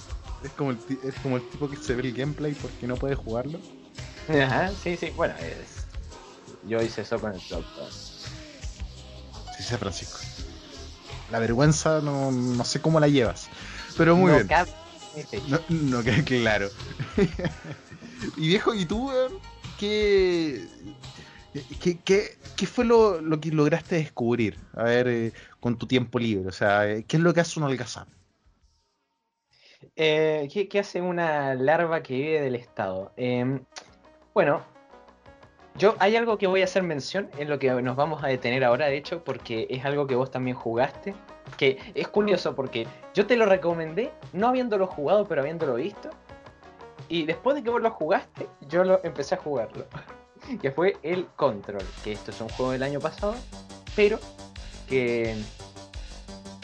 Es 0.42 0.50
como, 0.52 0.70
el, 0.70 0.78
es 1.04 1.14
como 1.22 1.36
el 1.36 1.42
tipo 1.50 1.68
que 1.68 1.76
se 1.76 1.94
ve 1.94 2.02
el 2.08 2.14
gameplay 2.14 2.54
porque 2.54 2.86
no 2.86 2.96
puede 2.96 3.14
jugarlo. 3.14 3.60
Ajá, 4.28 4.70
sí, 4.82 4.96
sí, 4.96 5.10
bueno, 5.16 5.34
es... 5.38 5.86
yo 6.62 6.82
hice 6.82 7.02
eso 7.02 7.20
con 7.20 7.34
el 7.34 7.40
Cloud 7.40 7.64
Sí, 9.56 9.62
sí, 9.62 9.76
Francisco. 9.76 10.18
La 11.30 11.38
vergüenza 11.38 12.00
no, 12.00 12.30
no 12.32 12.64
sé 12.64 12.80
cómo 12.80 12.98
la 13.00 13.08
llevas. 13.08 13.48
Pero 13.96 14.16
muy 14.16 14.30
No 14.30 14.36
bien. 14.36 14.48
cabe. 14.48 14.70
No, 15.48 15.58
no 15.68 16.02
queda 16.04 16.24
claro. 16.24 16.70
y 18.36 18.48
viejo, 18.48 18.74
¿y 18.74 18.84
tú, 18.84 19.08
weón? 19.08 19.32
¿Qué, 19.78 20.66
qué, 21.80 21.98
qué, 22.00 22.38
qué 22.56 22.66
fue 22.66 22.84
lo, 22.84 23.20
lo 23.20 23.40
que 23.40 23.50
lograste 23.50 23.96
descubrir? 23.96 24.58
A 24.74 24.84
ver, 24.84 25.08
eh, 25.08 25.32
con 25.60 25.78
tu 25.78 25.86
tiempo 25.86 26.18
libre. 26.18 26.48
O 26.48 26.52
sea, 26.52 26.88
eh, 26.88 27.04
¿qué 27.06 27.16
es 27.16 27.22
lo 27.22 27.32
que 27.34 27.40
hace 27.40 27.58
un 27.58 27.66
holgazán? 27.66 28.06
Eh, 29.96 30.48
¿qué, 30.52 30.68
qué 30.68 30.78
hace 30.80 31.00
una 31.00 31.54
larva 31.54 32.02
que 32.02 32.14
vive 32.14 32.40
del 32.42 32.54
estado? 32.54 33.12
Em, 33.16 33.64
bueno, 34.40 34.62
yo 35.76 35.96
hay 35.98 36.16
algo 36.16 36.38
que 36.38 36.46
voy 36.46 36.62
a 36.62 36.64
hacer 36.64 36.82
mención 36.82 37.28
en 37.36 37.50
lo 37.50 37.58
que 37.58 37.70
nos 37.82 37.94
vamos 37.94 38.24
a 38.24 38.28
detener 38.28 38.64
ahora, 38.64 38.86
de 38.86 38.96
hecho, 38.96 39.22
porque 39.22 39.66
es 39.68 39.84
algo 39.84 40.06
que 40.06 40.14
vos 40.14 40.30
también 40.30 40.56
jugaste. 40.56 41.14
Que 41.58 41.78
es 41.94 42.08
curioso 42.08 42.56
porque 42.56 42.86
yo 43.12 43.26
te 43.26 43.36
lo 43.36 43.44
recomendé, 43.44 44.10
no 44.32 44.48
habiéndolo 44.48 44.86
jugado, 44.86 45.26
pero 45.28 45.42
habiéndolo 45.42 45.74
visto. 45.74 46.08
Y 47.10 47.26
después 47.26 47.54
de 47.54 47.62
que 47.62 47.68
vos 47.68 47.82
lo 47.82 47.90
jugaste, 47.90 48.48
yo 48.66 48.82
lo 48.82 49.04
empecé 49.04 49.34
a 49.34 49.38
jugarlo. 49.38 49.84
que 50.62 50.70
fue 50.70 50.96
el 51.02 51.26
Control, 51.36 51.84
que 52.02 52.12
esto 52.12 52.30
es 52.30 52.40
un 52.40 52.48
juego 52.48 52.72
del 52.72 52.82
año 52.82 52.98
pasado, 52.98 53.34
pero 53.94 54.18
que 54.88 55.36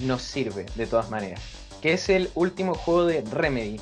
nos 0.03 0.23
sirve 0.23 0.65
de 0.77 0.87
todas 0.87 1.11
maneras. 1.11 1.43
Que 1.83 1.93
es 1.93 2.09
el 2.09 2.31
último 2.37 2.73
juego 2.73 3.05
de 3.05 3.21
Remedy, 3.21 3.79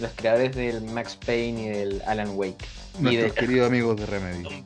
los 0.00 0.10
creadores 0.12 0.54
del 0.54 0.82
Max 0.82 1.16
Payne 1.16 1.62
y 1.62 1.68
del 1.68 2.02
Alan 2.06 2.36
Wake. 2.36 2.66
Nuestros 2.98 3.34
de 3.34 3.40
queridos 3.40 3.66
amigos 3.68 3.96
de 3.96 4.06
Remedy. 4.06 4.64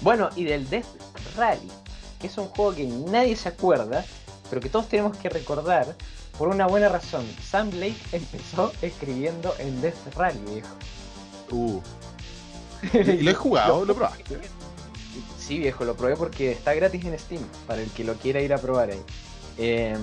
Bueno, 0.00 0.30
y 0.36 0.44
del 0.44 0.68
Death 0.68 0.86
Rally, 1.36 1.70
que 2.20 2.26
es 2.26 2.38
un 2.38 2.46
juego 2.48 2.74
que 2.74 2.84
nadie 2.84 3.36
se 3.36 3.48
acuerda, 3.48 4.04
pero 4.48 4.60
que 4.60 4.68
todos 4.68 4.88
tenemos 4.88 5.16
que 5.16 5.28
recordar 5.28 5.94
por 6.38 6.48
una 6.48 6.66
buena 6.66 6.88
razón. 6.88 7.26
Sam 7.42 7.70
Blake 7.70 7.96
empezó 8.12 8.72
escribiendo 8.82 9.54
en 9.58 9.80
Death 9.80 10.14
Rally, 10.16 10.40
viejo. 10.50 10.76
Uh. 11.50 11.80
¿Y 12.92 13.02
lo 13.22 13.30
he 13.30 13.34
jugado? 13.34 13.84
¿Lo 13.84 13.94
probaste? 13.94 14.38
Sí, 15.38 15.58
viejo, 15.58 15.84
lo 15.84 15.94
probé 15.96 16.16
porque 16.16 16.52
está 16.52 16.72
gratis 16.74 17.04
en 17.04 17.18
Steam, 17.18 17.42
para 17.66 17.82
el 17.82 17.90
que 17.90 18.04
lo 18.04 18.14
quiera 18.14 18.40
ir 18.40 18.52
a 18.54 18.58
probar 18.58 18.90
ahí. 18.90 19.02
Eh, 19.58 19.96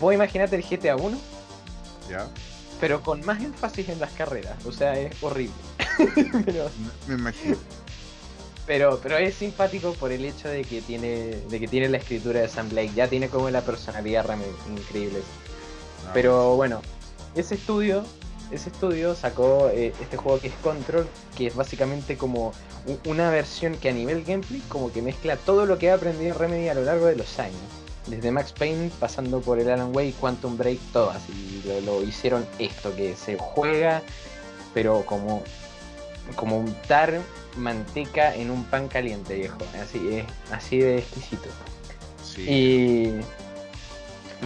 vos 0.00 0.12
imaginate 0.14 0.56
el 0.56 0.62
GTA 0.62 0.96
1, 0.96 1.16
Ya. 2.10 2.26
pero 2.80 3.00
con 3.02 3.24
más 3.24 3.40
énfasis 3.40 3.88
en 3.88 4.00
las 4.00 4.10
carreras, 4.12 4.64
o 4.66 4.72
sea, 4.72 4.98
es 4.98 5.14
horrible. 5.22 5.54
pero, 6.44 6.70
Me 7.06 7.14
imagino. 7.14 7.56
pero, 8.66 9.00
pero 9.02 9.16
es 9.18 9.34
simpático 9.34 9.92
por 9.94 10.12
el 10.12 10.24
hecho 10.24 10.48
de 10.48 10.64
que 10.64 10.80
tiene, 10.82 11.36
de 11.48 11.60
que 11.60 11.68
tiene 11.68 11.88
la 11.88 11.98
escritura 11.98 12.40
de 12.40 12.48
Sam 12.48 12.68
Blake, 12.68 12.92
ya 12.94 13.08
tiene 13.08 13.28
como 13.28 13.48
la 13.50 13.62
personalidad 13.62 14.26
increíble. 14.70 15.20
Ah, 16.06 16.10
Pero 16.14 16.56
bueno, 16.56 16.82
ese 17.34 17.54
estudio, 17.54 18.04
ese 18.50 18.70
estudio 18.70 19.14
sacó 19.14 19.70
eh, 19.72 19.92
este 20.00 20.16
juego 20.16 20.40
que 20.40 20.48
es 20.48 20.54
Control, 20.62 21.06
que 21.36 21.46
es 21.48 21.54
básicamente 21.56 22.16
como 22.16 22.52
una 23.04 23.30
versión 23.30 23.74
que 23.76 23.88
a 23.88 23.92
nivel 23.92 24.22
gameplay 24.24 24.60
como 24.68 24.92
que 24.92 25.02
mezcla 25.02 25.36
todo 25.36 25.66
lo 25.66 25.76
que 25.78 25.90
ha 25.90 25.94
aprendido 25.94 26.38
Remedy 26.38 26.68
a 26.68 26.74
lo 26.74 26.82
largo 26.84 27.06
de 27.06 27.16
los 27.16 27.38
años. 27.38 27.58
Desde 28.06 28.30
Max 28.30 28.52
Payne, 28.52 28.92
pasando 29.00 29.40
por 29.40 29.58
el 29.58 29.68
Alan 29.68 29.90
Wake, 29.92 30.14
Quantum 30.20 30.56
Break, 30.56 30.78
todas. 30.92 31.20
Y 31.28 31.66
lo, 31.66 31.80
lo 31.80 32.02
hicieron 32.04 32.46
esto, 32.60 32.94
que 32.94 33.16
se 33.16 33.36
juega, 33.36 34.00
pero 34.72 35.04
como, 35.04 35.42
como 36.34 36.58
untar 36.58 37.20
manteca 37.56 38.34
en 38.34 38.50
un 38.50 38.64
pan 38.64 38.88
caliente, 38.88 39.34
viejo. 39.34 39.58
Así 39.82 40.14
es, 40.16 40.24
así 40.52 40.78
de 40.78 40.98
exquisito. 40.98 41.48
Sí. 42.22 42.42
Y, 42.42 43.20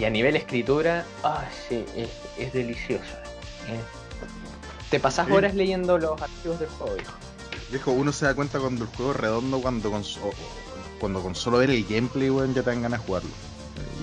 y 0.01 0.05
a 0.05 0.09
nivel 0.09 0.35
escritura, 0.35 1.05
ah, 1.23 1.43
sí, 1.67 1.85
es, 1.95 2.09
es 2.37 2.53
delicioso. 2.53 3.03
eh. 3.67 3.79
Te 4.89 4.99
pasas 4.99 5.27
Sí. 5.27 5.33
horas 5.33 5.55
leyendo 5.55 5.97
los 5.97 6.21
archivos 6.21 6.59
del 6.59 6.69
juego, 6.69 6.95
viejo. 6.95 7.13
Viejo, 7.71 7.91
uno 7.91 8.11
se 8.11 8.25
da 8.25 8.35
cuenta 8.35 8.59
cuando 8.59 8.83
el 8.83 8.89
juego 8.89 9.11
es 9.11 9.17
redondo, 9.17 9.61
cuando 9.61 9.89
con, 9.89 10.03
cuando 10.99 11.21
con 11.21 11.35
solo 11.35 11.57
ver 11.59 11.69
el 11.71 11.85
gameplay, 11.85 12.29
weón, 12.29 12.53
ya 12.53 12.61
te 12.63 12.69
dan 12.69 12.81
ganas 12.81 12.99
de 12.99 13.05
jugarlo. 13.07 13.29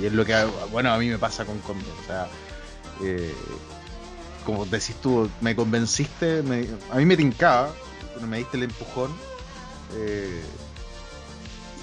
Y 0.00 0.06
es 0.06 0.12
lo 0.12 0.25
que, 0.25 0.35
bueno, 0.73 0.92
a 0.92 0.99
mí 0.99 1.08
me 1.08 1.18
pasa 1.18 1.44
con 1.44 1.58
Condor. 1.61 1.92
O 2.02 2.06
sea, 2.06 2.28
eh, 3.02 3.35
como 4.49 4.64
decís 4.64 4.97
tú, 5.02 5.31
me 5.43 5.55
convenciste, 5.55 6.43
me- 6.43 6.67
a 6.90 6.97
mí 6.97 7.05
me 7.05 7.19
tincaba, 7.19 7.71
me 8.26 8.38
diste 8.38 8.57
el 8.57 8.62
empujón. 8.62 9.11
eh, 9.95 10.43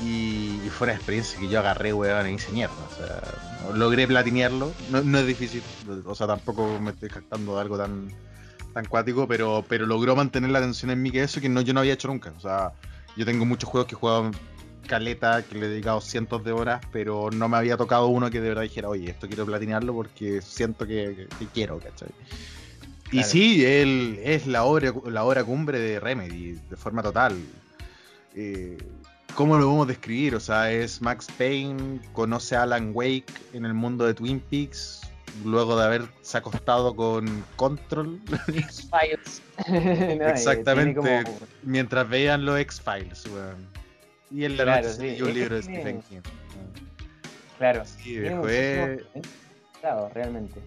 y, 0.04 0.60
fue 0.72 0.86
una 0.88 0.96
experiencia 0.96 1.40
que 1.40 1.48
yo 1.48 1.60
agarré, 1.60 1.94
weón, 1.94 2.28
y 2.28 2.34
hice 2.34 2.52
mierda. 2.52 2.74
O 2.92 2.96
sea, 2.98 3.74
logré 3.74 4.08
platinearlo. 4.08 4.74
No, 4.90 5.20
es 5.20 5.28
difícil, 5.28 5.62
o 6.06 6.16
sea, 6.16 6.26
tampoco 6.28 6.80
me 6.80 6.92
estoy 6.92 7.10
jactando 7.10 7.56
de 7.56 7.62
algo 7.62 7.78
tan 7.78 8.12
tan 8.74 8.86
cuático, 8.86 9.26
pero, 9.28 9.64
pero 9.70 9.86
logró 9.86 10.16
mantener 10.16 10.50
la 10.50 10.60
atención 10.60 10.92
en 10.92 11.02
mí 11.02 11.10
que 11.12 11.24
eso 11.24 11.40
que 11.40 11.48
no, 11.48 11.62
yo 11.62 11.74
no 11.74 11.80
había 11.80 11.94
hecho 11.94 12.08
nunca. 12.10 12.34
O 12.36 12.40
sea, 12.42 12.74
yo 13.16 13.26
tengo 13.26 13.46
muchos 13.46 13.70
juegos 13.70 13.88
que 13.88 13.96
he 13.96 13.98
jugado 13.98 14.32
caleta, 14.88 15.44
que 15.44 15.56
le 15.56 15.66
he 15.68 15.70
dedicado 15.70 16.02
cientos 16.02 16.44
de 16.44 16.52
horas, 16.52 16.82
pero 16.92 17.30
no 17.32 17.48
me 17.48 17.58
había 17.58 17.78
tocado 17.78 18.08
uno 18.08 18.30
que 18.30 18.42
de 18.42 18.50
verdad 18.50 18.64
dijera, 18.64 18.90
oye, 18.90 19.10
esto 19.10 19.28
quiero 19.28 19.46
platinearlo 19.46 19.94
porque 19.94 20.42
siento 20.42 20.86
que- 20.86 21.28
que 21.40 21.48
quiero, 21.48 21.80
¿cachai? 21.80 22.10
Y 23.16 23.20
Claro. 23.20 23.30
sí, 23.32 23.66
él 23.66 24.20
es 24.24 24.46
la 24.46 24.64
obra, 24.66 24.94
la 25.06 25.24
obra 25.24 25.44
cumbre 25.44 25.80
de 25.80 26.00
Remedy, 26.00 26.60
de 26.70 26.76
forma 26.76 27.02
total. 27.02 27.38
Eh, 28.36 28.78
¿Cómo 29.36 29.58
lo 29.58 29.68
vamos 29.68 29.86
a 29.86 29.88
describir? 29.90 30.36
O 30.36 30.40
sea, 30.40 30.72
es 30.72 31.02
Max 31.02 31.28
Payne, 31.38 32.00
conoce 32.14 32.56
a 32.56 32.64
Alan 32.64 32.92
Wake 32.94 33.32
en 33.54 33.66
el 33.66 33.74
mundo 33.74 34.06
de 34.06 34.14
Twin 34.14 34.40
Peaks, 34.42 35.02
luego 35.46 35.78
de 35.78 35.86
haberse 35.86 36.38
acostado 36.38 36.96
con 36.96 37.44
Control, 37.56 38.20
X-Files. 38.48 39.42
No, 40.20 40.28
Exactamente. 40.28 40.96
como- 41.00 41.24
mientras 41.64 42.10
veían 42.10 42.44
los 42.46 42.60
X-Files, 42.60 43.26
weón. 43.34 43.68
Y 44.32 44.44
en 44.44 44.58
la 44.58 44.64
Claro, 44.64 44.88
noche 44.88 44.96
sí, 44.98 45.02
leyó 45.04 45.24
un 45.26 45.30
es 45.30 45.36
libro 45.38 45.56
de 45.56 45.64
Stephen 45.64 46.02
King. 46.02 46.20
Claro. 47.58 47.84
Sí, 47.86 48.16
eh. 48.18 49.04
Claro, 49.80 50.10
realmente. 50.14 50.60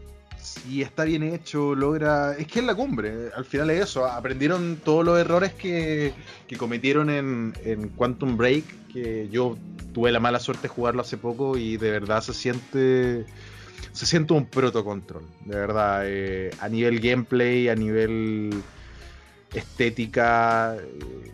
Sí, 0.55 0.83
está 0.83 1.05
bien 1.05 1.23
hecho, 1.23 1.75
logra. 1.75 2.33
Es 2.37 2.47
que 2.47 2.61
es 2.61 2.65
la 2.65 2.75
cumbre, 2.75 3.31
al 3.35 3.45
final 3.45 3.71
es 3.71 3.83
eso. 3.85 4.07
Aprendieron 4.07 4.81
todos 4.85 5.05
los 5.05 5.19
errores 5.19 5.53
que, 5.55 6.15
que 6.47 6.57
cometieron 6.57 7.11
en, 7.11 7.55
en 7.65 7.89
Quantum 7.91 8.37
Break, 8.37 8.65
que 8.93 9.29
yo 9.29 9.57
tuve 9.93 10.11
la 10.13 10.21
mala 10.21 10.41
suerte 10.41 10.63
de 10.63 10.69
jugarlo 10.69 11.03
hace 11.03 11.19
poco 11.19 11.57
y 11.59 11.77
de 11.77 11.91
verdad 11.91 12.23
se 12.23 12.35
siente. 12.35 13.27
Se 13.93 14.07
siente 14.07 14.33
un 14.33 14.47
proto 14.47 14.85
control, 14.85 15.25
de 15.45 15.57
verdad. 15.57 16.03
eh, 16.05 16.51
a 16.59 16.69
nivel 16.69 17.01
gameplay, 17.01 17.69
a 17.69 17.75
nivel 17.75 18.65
estética. 19.53 20.77
eh, 20.77 21.33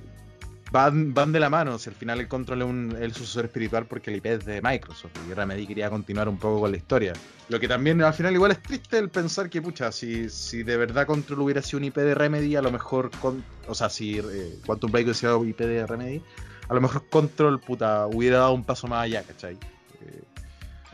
van, 0.72 1.14
van 1.14 1.32
de 1.32 1.40
la 1.40 1.50
mano. 1.50 1.78
Si 1.78 1.88
al 1.88 1.94
final 1.96 2.20
el 2.20 2.28
control 2.28 2.62
es 2.62 2.68
un, 2.68 2.96
el 3.00 3.12
sucesor 3.14 3.44
espiritual 3.46 3.86
porque 3.86 4.10
el 4.10 4.16
IP 4.16 4.26
es 4.26 4.44
de 4.44 4.60
Microsoft 4.62 5.12
y 5.28 5.32
Remedy 5.34 5.66
quería 5.66 5.90
continuar 5.90 6.28
un 6.28 6.38
poco 6.38 6.60
con 6.60 6.70
la 6.70 6.76
historia. 6.76 7.12
Lo 7.48 7.60
que 7.60 7.68
también 7.68 8.00
al 8.02 8.14
final 8.14 8.32
igual 8.34 8.52
es 8.52 8.62
triste 8.62 8.96
el 8.98 9.10
pensar 9.10 9.50
que, 9.50 9.60
pucha, 9.60 9.92
si, 9.92 10.30
si 10.30 10.62
de 10.62 10.76
verdad 10.78 11.06
Control 11.06 11.40
hubiera 11.42 11.60
sido 11.60 11.78
un 11.78 11.84
IP 11.84 11.96
de 11.98 12.14
Remedy, 12.14 12.56
a 12.56 12.62
lo 12.62 12.70
mejor, 12.72 13.10
con, 13.20 13.44
o 13.68 13.74
sea, 13.74 13.90
si 13.90 14.18
eh, 14.18 14.58
Quantum 14.64 14.90
Break 14.90 15.04
hubiera 15.04 15.18
sido 15.18 15.44
IP 15.44 15.58
de 15.60 15.86
Remedy, 15.86 16.22
a 16.68 16.74
lo 16.74 16.80
mejor 16.80 17.06
Control, 17.10 17.60
puta, 17.60 18.06
hubiera 18.06 18.38
dado 18.38 18.52
un 18.54 18.64
paso 18.64 18.86
más 18.88 19.04
allá, 19.04 19.22
¿cachai? 19.24 19.54
Eh, 20.00 20.22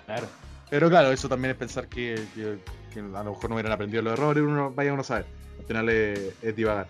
Claro. 0.07 0.27
Pero 0.69 0.89
claro, 0.89 1.13
eso 1.13 1.29
también 1.29 1.53
es 1.53 1.57
pensar 1.57 1.87
que, 1.89 2.17
que- 2.35 2.59
que 2.93 2.99
a 2.99 3.03
lo 3.03 3.31
mejor 3.33 3.49
no 3.49 3.55
hubieran 3.55 3.71
aprendido 3.73 4.03
los 4.03 4.13
errores, 4.15 4.43
uno, 4.43 4.73
vaya 4.73 4.93
uno 4.93 5.03
a 5.03 5.05
saber. 5.05 5.27
Al 5.61 5.65
final 5.67 5.89
es, 5.89 6.33
es 6.43 6.57
divagar. 6.57 6.89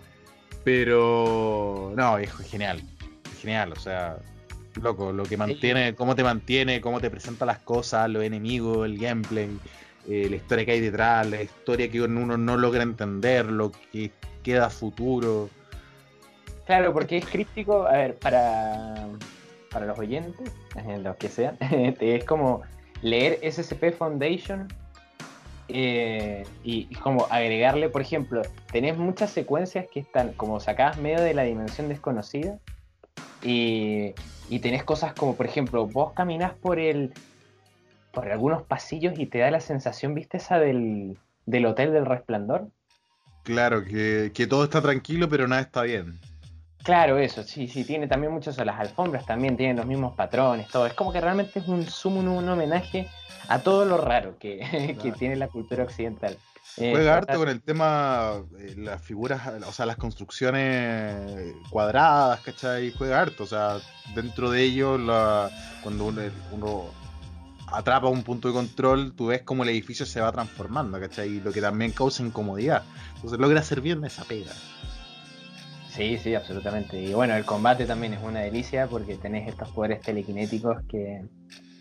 Pero 0.63 1.93
no, 1.95 2.17
es 2.17 2.31
genial. 2.49 2.81
Es 3.31 3.39
genial, 3.41 3.73
o 3.73 3.75
sea, 3.79 4.17
loco, 4.79 5.11
lo 5.11 5.23
que 5.23 5.37
mantiene, 5.37 5.95
cómo 5.95 6.15
te 6.15 6.23
mantiene, 6.23 6.81
cómo 6.81 6.99
te 7.01 7.09
presenta 7.09 7.45
las 7.45 7.59
cosas, 7.59 8.09
los 8.09 8.23
enemigos, 8.23 8.85
el 8.85 8.97
gameplay, 8.97 9.49
eh, 10.07 10.27
la 10.29 10.35
historia 10.35 10.65
que 10.65 10.71
hay 10.71 10.79
detrás, 10.79 11.27
la 11.29 11.41
historia 11.41 11.89
que 11.89 12.01
uno 12.01 12.37
no 12.37 12.57
logra 12.57 12.83
entender, 12.83 13.45
lo 13.45 13.71
que 13.91 14.11
queda 14.43 14.69
futuro. 14.69 15.49
Claro, 16.65 16.93
porque 16.93 17.17
es 17.17 17.25
críptico, 17.25 17.85
a 17.85 17.93
ver, 17.93 18.15
para, 18.17 19.07
para 19.71 19.85
los 19.85 19.99
oyentes, 19.99 20.51
eh, 20.87 20.99
los 20.99 21.15
que 21.17 21.27
sean, 21.27 21.57
es 21.99 22.23
como 22.23 22.61
leer 23.01 23.39
SCP 23.41 23.93
Foundation 23.97 24.67
eh, 25.67 26.43
y, 26.63 26.87
y 26.89 26.95
como 26.95 27.27
agregarle, 27.29 27.89
por 27.89 28.01
ejemplo, 28.01 28.41
tenés 28.71 28.97
muchas 28.97 29.31
secuencias 29.31 29.87
que 29.91 29.99
están 29.99 30.33
como 30.33 30.59
sacadas 30.59 30.97
medio 30.97 31.21
de 31.21 31.33
la 31.33 31.43
dimensión 31.43 31.89
desconocida 31.89 32.57
y, 33.43 34.13
y 34.49 34.59
tenés 34.59 34.83
cosas 34.83 35.13
como, 35.13 35.35
por 35.35 35.45
ejemplo, 35.45 35.87
vos 35.87 36.13
caminás 36.13 36.53
por 36.53 36.79
el 36.79 37.13
por 38.11 38.29
algunos 38.29 38.63
pasillos 38.63 39.17
y 39.17 39.25
te 39.25 39.39
da 39.39 39.51
la 39.51 39.61
sensación, 39.61 40.13
¿viste 40.13 40.37
esa 40.37 40.59
del, 40.59 41.17
del 41.45 41.65
Hotel 41.65 41.93
del 41.93 42.05
Resplandor? 42.05 42.67
Claro, 43.43 43.83
que, 43.83 44.31
que 44.33 44.47
todo 44.47 44.65
está 44.65 44.81
tranquilo, 44.81 45.29
pero 45.29 45.47
nada 45.47 45.61
está 45.61 45.83
bien. 45.83 46.19
Claro, 46.83 47.19
eso, 47.19 47.43
sí, 47.43 47.67
sí, 47.67 47.83
tiene 47.83 48.07
también 48.07 48.33
muchos 48.33 48.57
las 48.57 48.79
alfombras, 48.79 49.25
también 49.25 49.55
tienen 49.55 49.77
los 49.77 49.85
mismos 49.85 50.15
patrones, 50.15 50.67
todo. 50.67 50.87
Es 50.87 50.93
como 50.93 51.13
que 51.13 51.21
realmente 51.21 51.59
es 51.59 51.67
un 51.67 51.83
sumo, 51.83 52.19
un, 52.19 52.27
un 52.27 52.49
homenaje 52.49 53.07
a 53.47 53.59
todo 53.59 53.85
lo 53.85 53.97
raro 53.97 54.37
que, 54.39 54.97
que 55.01 55.11
tiene 55.11 55.35
la 55.35 55.47
cultura 55.47 55.83
occidental. 55.83 56.37
Eh, 56.77 56.91
Juega 56.91 57.17
harto 57.17 57.37
con 57.37 57.49
el 57.49 57.61
tema, 57.61 58.43
eh, 58.59 58.75
las 58.77 59.01
figuras, 59.01 59.41
o 59.67 59.73
sea, 59.73 59.85
las 59.85 59.97
construcciones 59.97 61.53
cuadradas, 61.69 62.39
¿cachai? 62.41 62.91
Juega 62.91 63.19
harto, 63.19 63.43
o 63.43 63.47
sea, 63.47 63.79
dentro 64.15 64.49
de 64.49 64.63
ello, 64.63 64.97
la, 64.97 65.49
cuando 65.83 66.05
uno, 66.05 66.21
uno 66.51 66.85
atrapa 67.67 68.07
un 68.07 68.23
punto 68.23 68.47
de 68.47 68.53
control, 68.53 69.13
tú 69.13 69.27
ves 69.27 69.41
cómo 69.43 69.63
el 69.63 69.69
edificio 69.69 70.05
se 70.05 70.21
va 70.21 70.31
transformando, 70.31 70.99
¿cachai? 70.99 71.41
Lo 71.41 71.51
que 71.51 71.61
también 71.61 71.91
causa 71.91 72.23
incomodidad. 72.23 72.83
Entonces 73.15 73.39
logra 73.39 73.59
hacer 73.59 73.81
bien 73.81 74.03
esa 74.05 74.23
pega. 74.23 74.53
Sí, 75.89 76.17
sí, 76.17 76.35
absolutamente. 76.35 77.01
Y 77.01 77.13
bueno, 77.13 77.35
el 77.35 77.43
combate 77.43 77.85
también 77.85 78.13
es 78.13 78.23
una 78.23 78.39
delicia 78.39 78.87
porque 78.87 79.15
tenés 79.15 79.49
estos 79.49 79.69
poderes 79.71 80.01
telequinéticos 80.01 80.77
que, 80.87 81.25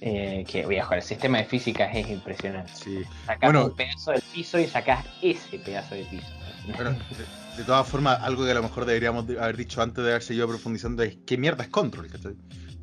eh, 0.01 0.45
que 0.49 0.67
viejo, 0.67 0.95
el 0.95 1.03
sistema 1.03 1.39
de 1.39 1.45
físicas 1.45 1.91
es 1.95 2.09
impresionante. 2.09 2.73
Sí. 2.75 3.03
Sacás 3.27 3.53
Bueno. 3.53 3.67
un 3.67 3.77
pedazo 3.77 4.13
del 4.13 4.23
piso 4.33 4.59
y 4.59 4.67
sacás 4.67 5.05
ese 5.23 5.59
pedazo 5.59 5.95
de 5.95 6.05
piso. 6.05 6.27
Bueno, 6.75 6.91
de, 6.91 7.57
de 7.59 7.65
todas 7.65 7.87
formas, 7.87 8.19
algo 8.23 8.45
que 8.45 8.51
a 8.51 8.55
lo 8.55 8.63
mejor 8.63 8.85
deberíamos 8.87 9.27
de- 9.27 9.39
haber 9.41 9.57
dicho 9.57 9.83
antes 9.83 10.03
de 10.05 10.11
haber 10.11 10.23
seguido 10.23 10.49
profundizando 10.49 11.03
es 11.03 11.19
qué 11.27 11.37
mierda 11.37 11.65
es 11.65 11.71
control, 11.71 12.09
¿cachai? 12.09 12.35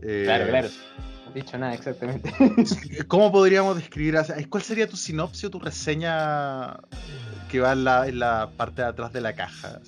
Eh, 0.01 0.23
Claro, 0.25 0.47
claro. 0.47 0.67
No 1.25 1.31
he 1.31 1.33
dicho 1.41 1.57
nada 1.57 1.73
exactamente. 1.73 2.31
¿Cómo 3.07 3.31
podríamos 3.31 3.75
describir? 3.77 4.15
¿Cuál 4.49 4.63
sería 4.63 4.87
tu 4.87 4.95
sinopsis 4.97 5.45
o 5.45 5.49
tu 5.49 5.59
reseña 5.59 6.77
que 7.49 7.59
va 7.59 7.73
en 7.73 7.83
la, 7.83 8.07
en 8.07 8.19
la 8.19 8.49
parte 8.55 8.81
de 8.81 8.87
atrás 8.89 9.11
de 9.13 9.21
la 9.21 9.33
caja? 9.33 9.79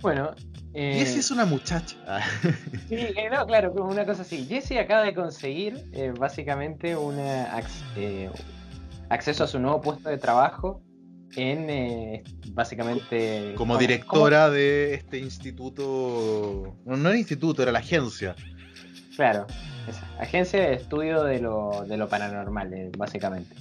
bueno. 0.00 0.34
Eh, 0.80 0.98
Jessie 1.00 1.20
es 1.20 1.30
una 1.30 1.44
muchacha. 1.44 1.96
Sí, 2.88 2.94
eh, 2.96 3.28
no, 3.30 3.46
claro, 3.46 3.74
como 3.74 3.90
una 3.90 4.06
cosa 4.06 4.22
así. 4.22 4.46
Jesse 4.48 4.78
acaba 4.78 5.02
de 5.02 5.12
conseguir 5.14 5.84
eh, 5.92 6.10
básicamente 6.18 6.96
una 6.96 7.54
ac- 7.54 7.82
eh, 7.96 8.30
acceso 9.10 9.44
a 9.44 9.46
su 9.46 9.58
nuevo 9.58 9.82
puesto 9.82 10.08
de 10.08 10.16
trabajo 10.16 10.80
en 11.36 11.68
eh, 11.68 12.24
básicamente 12.52 13.52
Como 13.56 13.76
directora 13.76 14.48
de 14.48 14.94
este 14.94 15.18
instituto. 15.18 16.74
No, 16.86 16.96
no 16.96 17.08
era 17.10 17.18
instituto, 17.18 17.62
era 17.62 17.72
la 17.72 17.80
agencia. 17.80 18.34
claro, 19.16 19.46
esa, 19.86 20.06
agencia 20.18 20.60
de 20.60 20.74
estudio 20.74 21.24
de 21.24 21.40
lo, 21.40 21.84
de 21.86 21.96
lo 21.98 22.08
paranormal, 22.08 22.72
eh, 22.72 22.90
básicamente. 22.96 23.54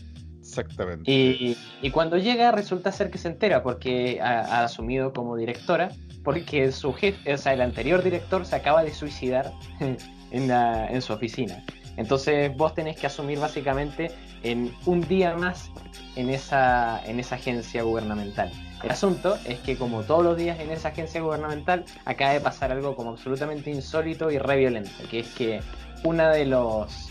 Exactamente. 0.60 1.12
Y, 1.12 1.92
cuando 1.92 2.18
llega 2.18 2.52
resulta 2.52 2.92
ser 2.92 3.10
que 3.10 3.18
se 3.18 3.28
entera 3.28 3.64
porque 3.64 4.20
ha, 4.22 4.64
asumido 4.64 5.14
como 5.14 5.36
directora, 5.36 5.92
porque 6.24 6.72
su 6.72 6.94
jefe, 6.94 7.34
o 7.34 7.38
sea, 7.38 7.54
el 7.54 7.62
anterior 7.62 8.04
director 8.04 8.46
se 8.46 8.56
acaba 8.56 8.84
de 8.84 8.94
suicidar 8.94 9.54
en, 10.32 11.02
su 11.02 11.14
oficina. 11.14 11.64
Entonces 11.96 12.56
vos 12.56 12.74
tenés 12.74 12.98
que 12.98 13.08
asumir 13.08 13.40
básicamente 13.40 14.12
en 14.44 14.72
un 14.86 15.02
día 15.08 15.36
más 15.36 15.72
en 16.16 16.30
esa, 16.30 17.02
en 17.06 17.20
esa 17.20 17.36
agencia 17.36 17.82
gubernamental. 17.84 18.52
El 18.84 18.92
asunto 18.92 19.38
es 19.46 19.60
que 19.60 19.76
como 19.76 20.04
todos 20.04 20.24
los 20.24 20.38
días 20.38 20.60
en 20.60 20.70
esa 20.70 20.90
agencia 20.90 21.22
gubernamental 21.22 21.86
acaba 22.06 22.34
de 22.34 22.42
pasar 22.42 22.72
algo 22.72 22.96
como 22.96 23.12
absolutamente 23.12 23.72
insólito 23.72 24.30
y 24.30 24.38
re 24.38 24.58
violento, 24.58 24.92
que 25.10 25.20
es 25.22 25.28
que 25.30 25.62
uno 26.04 26.30
de 26.30 26.46
los 26.46 27.10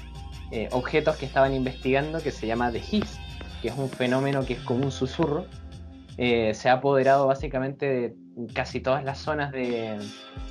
eh, 0.53 0.69
objetos 0.71 1.17
que 1.17 1.27
estaban 1.27 1.53
investigando, 1.55 2.23
que 2.23 2.31
se 2.31 2.47
llama 2.47 2.71
The 2.71 2.79
Hiss, 2.79 3.19
que 3.67 3.73
es 3.73 3.79
un 3.79 3.91
fenómeno 3.91 4.47
que 4.47 4.53
es 4.53 4.61
como 4.61 4.85
un 4.85 4.93
susurro, 4.93 5.45
eh, 6.19 6.55
se 6.55 6.69
ha 6.69 6.75
apoderado 6.75 7.27
básicamente 7.27 7.87
de 7.87 8.15
casi 8.55 8.79
todas 8.81 9.03
las 9.03 9.19
zonas 9.19 9.51
de, 9.51 9.99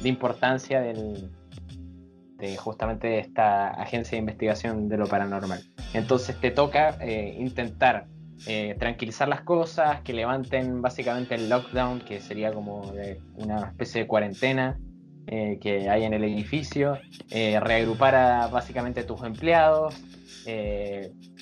importancia 0.04 0.82
de 0.82 2.58
justamente 2.58 3.20
esta 3.20 3.70
agencia 3.70 4.18
de 4.18 4.20
investigación 4.20 4.90
de 4.90 4.98
lo 4.98 5.08
paranormal. 5.08 5.62
Entonces 5.94 6.38
te 6.42 6.52
toca 6.52 6.98
eh, 7.00 7.38
intentar 7.40 8.08
eh, 8.48 8.76
tranquilizar 8.78 9.30
las 9.30 9.44
cosas, 9.44 10.02
que 10.02 10.12
levanten 10.12 10.82
básicamente 10.82 11.36
el 11.36 11.50
lockdown, 11.50 12.02
que 12.02 12.20
sería 12.20 12.52
como 12.52 12.92
una 13.36 13.70
especie 13.70 14.02
de 14.02 14.08
cuarentena 14.08 14.78
que 15.26 15.90
hay 15.90 16.04
en 16.04 16.14
el 16.14 16.24
edificio, 16.26 17.00
reagrupar 17.32 18.14
a 18.14 18.48
básicamente 18.48 19.04
tus 19.04 19.24
empleados. 19.24 19.96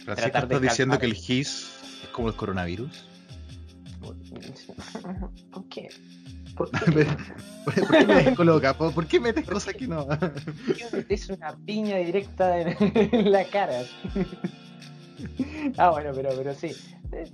Francisco, 0.04 0.32
tratar 0.32 0.48
de 0.48 0.56
¿estás 0.56 0.72
diciendo 0.72 1.00
que 1.00 1.06
el 1.06 1.14
GIS 1.14 1.68
es 2.04 2.10
como 2.12 2.30
el 2.30 2.36
coronavirus? 2.36 3.06
¿Por 5.52 5.68
qué? 5.70 5.90
¿Por 6.56 6.70
qué? 6.86 7.08
¿Por, 7.66 7.74
por 7.76 7.98
qué 7.98 8.06
me 8.06 8.24
descoloca? 8.24 8.78
¿Por, 8.78 8.94
por 8.94 9.08
qué 9.08 9.20
metes 9.20 9.46
cosas 9.46 9.74
que 9.74 9.88
no? 9.88 10.06
¿Por 10.08 10.76
qué 10.76 10.86
metes 10.92 11.30
una 11.30 11.56
piña 11.66 11.98
directa 11.98 12.60
en, 12.60 12.76
en 13.12 13.32
la 13.32 13.46
cara? 13.46 13.84
ah, 15.78 15.92
bueno, 15.92 16.12
pero, 16.16 16.30
pero 16.36 16.54
sí. 16.54 16.76
Eh, 17.12 17.30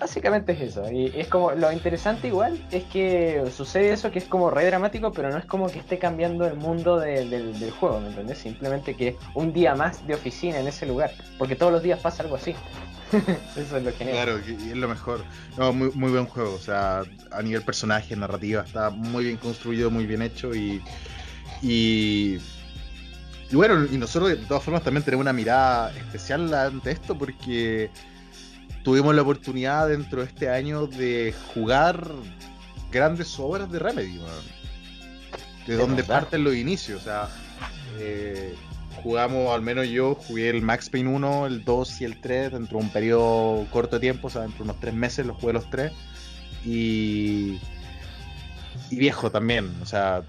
Básicamente 0.00 0.52
es 0.52 0.60
eso. 0.60 0.90
Y 0.90 1.12
es 1.14 1.26
como 1.28 1.50
lo 1.52 1.72
interesante 1.72 2.28
igual 2.28 2.58
es 2.70 2.84
que 2.84 3.44
sucede 3.54 3.92
eso 3.92 4.10
que 4.10 4.20
es 4.20 4.26
como 4.26 4.50
re 4.50 4.64
dramático, 4.66 5.12
pero 5.12 5.30
no 5.30 5.38
es 5.38 5.44
como 5.44 5.66
que 5.70 5.80
esté 5.80 5.98
cambiando 5.98 6.46
el 6.46 6.54
mundo 6.54 6.98
de- 6.98 7.24
del, 7.28 7.70
juego, 7.72 8.00
¿me 8.00 8.08
entendés? 8.08 8.38
Simplemente 8.38 8.94
que 8.94 9.08
es 9.08 9.16
un 9.34 9.52
día 9.52 9.74
más 9.74 10.06
de 10.06 10.14
oficina 10.14 10.58
en 10.58 10.68
ese 10.68 10.86
lugar. 10.86 11.14
Porque 11.36 11.56
todos 11.56 11.72
los 11.72 11.82
días 11.82 12.00
pasa 12.00 12.22
algo 12.22 12.36
así. 12.36 12.54
eso 13.56 13.76
es 13.76 13.82
lo 13.82 13.92
genial. 13.92 14.16
Claro, 14.24 14.38
y 14.46 14.70
es 14.70 14.76
lo 14.76 14.88
mejor. 14.88 15.24
No, 15.56 15.72
muy, 15.72 15.90
muy 15.94 16.10
buen 16.10 16.26
juego. 16.26 16.54
O 16.54 16.60
sea, 16.60 17.04
a 17.32 17.42
nivel 17.42 17.62
personaje, 17.62 18.14
narrativa, 18.14 18.62
está 18.62 18.90
muy 18.90 19.24
bien 19.24 19.36
construido, 19.36 19.90
muy 19.90 20.06
bien 20.06 20.22
hecho 20.22 20.54
y. 20.54 20.80
Y, 21.60 22.38
y 23.50 23.56
bueno, 23.56 23.86
y 23.90 23.96
nosotros 23.96 24.30
de 24.30 24.36
todas 24.36 24.62
formas 24.62 24.82
también 24.82 25.02
tenemos 25.02 25.22
una 25.22 25.32
mirada 25.32 25.90
especial 25.96 26.52
ante 26.52 26.90
esto 26.90 27.16
porque 27.16 27.90
tuvimos 28.84 29.14
la 29.14 29.22
oportunidad 29.22 29.88
dentro 29.88 30.20
de 30.20 30.26
este 30.26 30.50
año 30.50 30.86
de 30.86 31.34
jugar 31.54 32.06
grandes 32.90 33.38
obras 33.38 33.70
de 33.70 33.78
Remedy. 33.78 34.18
De 35.66 35.74
Es 35.74 35.78
donde 35.78 36.02
verdad. 36.02 36.20
parten 36.20 36.44
los 36.44 36.54
inicios, 36.54 37.00
o 37.02 37.04
sea, 37.04 37.28
eh, 37.98 38.54
jugamos, 39.02 39.54
al 39.54 39.62
menos 39.62 39.88
yo, 39.88 40.14
jugué 40.14 40.50
el 40.50 40.62
Max 40.62 40.90
Payne 40.90 41.10
1, 41.10 41.46
el 41.46 41.64
2 41.64 42.00
y 42.00 42.04
el 42.04 42.20
3 42.20 42.52
dentro 42.52 42.78
de 42.78 42.84
un 42.84 42.90
periodo 42.90 43.66
corto 43.70 43.96
de 43.96 44.00
tiempo, 44.00 44.28
o 44.28 44.30
sea, 44.30 44.42
dentro 44.42 44.58
de 44.58 44.70
unos 44.70 44.80
3 44.80 44.94
meses 44.94 45.26
los 45.26 45.36
jugué 45.36 45.52
los 45.54 45.68
3. 45.70 45.92
Y, 46.64 47.58
y 48.90 48.96
viejo 48.96 49.30
también, 49.30 49.70
o 49.82 49.86
sea, 49.86 50.22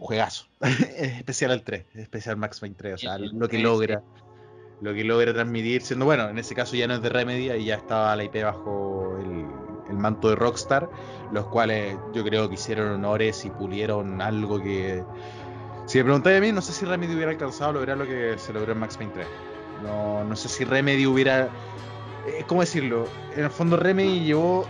juegazo. 0.00 0.46
Es 0.60 1.16
especial 1.18 1.52
el 1.52 1.62
3, 1.62 1.84
es 1.94 2.00
especial 2.02 2.36
Max 2.36 2.60
Payne 2.60 2.74
3, 2.76 2.94
o 2.94 2.98
sea, 2.98 3.18
lo 3.18 3.48
que 3.48 3.58
logra. 3.58 4.02
Lo 4.82 4.94
que 4.94 5.04
logra 5.04 5.34
transmitir, 5.34 5.82
siendo 5.82 6.06
bueno, 6.06 6.30
en 6.30 6.38
ese 6.38 6.54
caso 6.54 6.74
ya 6.74 6.86
no 6.88 6.94
es 6.94 7.02
de 7.02 7.10
Remedy 7.10 7.50
y 7.52 7.66
ya 7.66 7.74
estaba 7.74 8.16
la 8.16 8.24
IP 8.24 8.42
bajo 8.42 9.18
el, 9.20 9.44
el 9.90 9.96
manto 9.96 10.30
de 10.30 10.36
Rockstar, 10.36 10.88
los 11.32 11.46
cuales 11.48 11.98
yo 12.14 12.24
creo 12.24 12.48
que 12.48 12.54
hicieron 12.54 12.88
honores 12.92 13.44
y 13.44 13.50
pulieron 13.50 14.22
algo 14.22 14.58
que. 14.58 15.04
Si 15.84 15.98
me 15.98 16.04
preguntáis 16.04 16.38
a 16.38 16.40
mí, 16.40 16.50
no 16.52 16.62
sé 16.62 16.72
si 16.72 16.86
Remedy 16.86 17.14
hubiera 17.14 17.30
alcanzado 17.30 17.70
a 17.70 17.72
lograr 17.74 17.98
lo 17.98 18.06
que 18.06 18.36
se 18.38 18.54
logró 18.54 18.72
en 18.72 18.78
Max 18.78 18.96
Payne 18.96 19.12
3. 19.12 19.26
No, 19.82 20.24
no 20.24 20.34
sé 20.34 20.48
si 20.48 20.64
Remedy 20.64 21.06
hubiera. 21.06 21.50
eh, 22.26 22.44
¿Cómo 22.46 22.62
decirlo? 22.62 23.06
En 23.36 23.44
el 23.44 23.50
fondo, 23.50 23.76
Remedy 23.76 24.20
llevó 24.20 24.64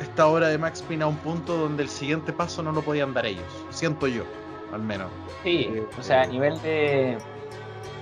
esta 0.00 0.26
obra 0.26 0.48
de 0.48 0.58
Max 0.58 0.82
Payne 0.82 1.04
a 1.04 1.06
un 1.06 1.16
punto 1.18 1.56
donde 1.56 1.84
el 1.84 1.88
siguiente 1.88 2.32
paso 2.32 2.60
no 2.62 2.72
lo 2.72 2.82
podían 2.82 3.14
dar 3.14 3.26
ellos. 3.26 3.44
Siento 3.70 4.08
yo, 4.08 4.24
al 4.72 4.82
menos. 4.82 5.08
Sí, 5.42 5.70
o 5.98 6.02
sea, 6.02 6.22
a 6.22 6.26
nivel 6.26 6.60
de, 6.62 7.18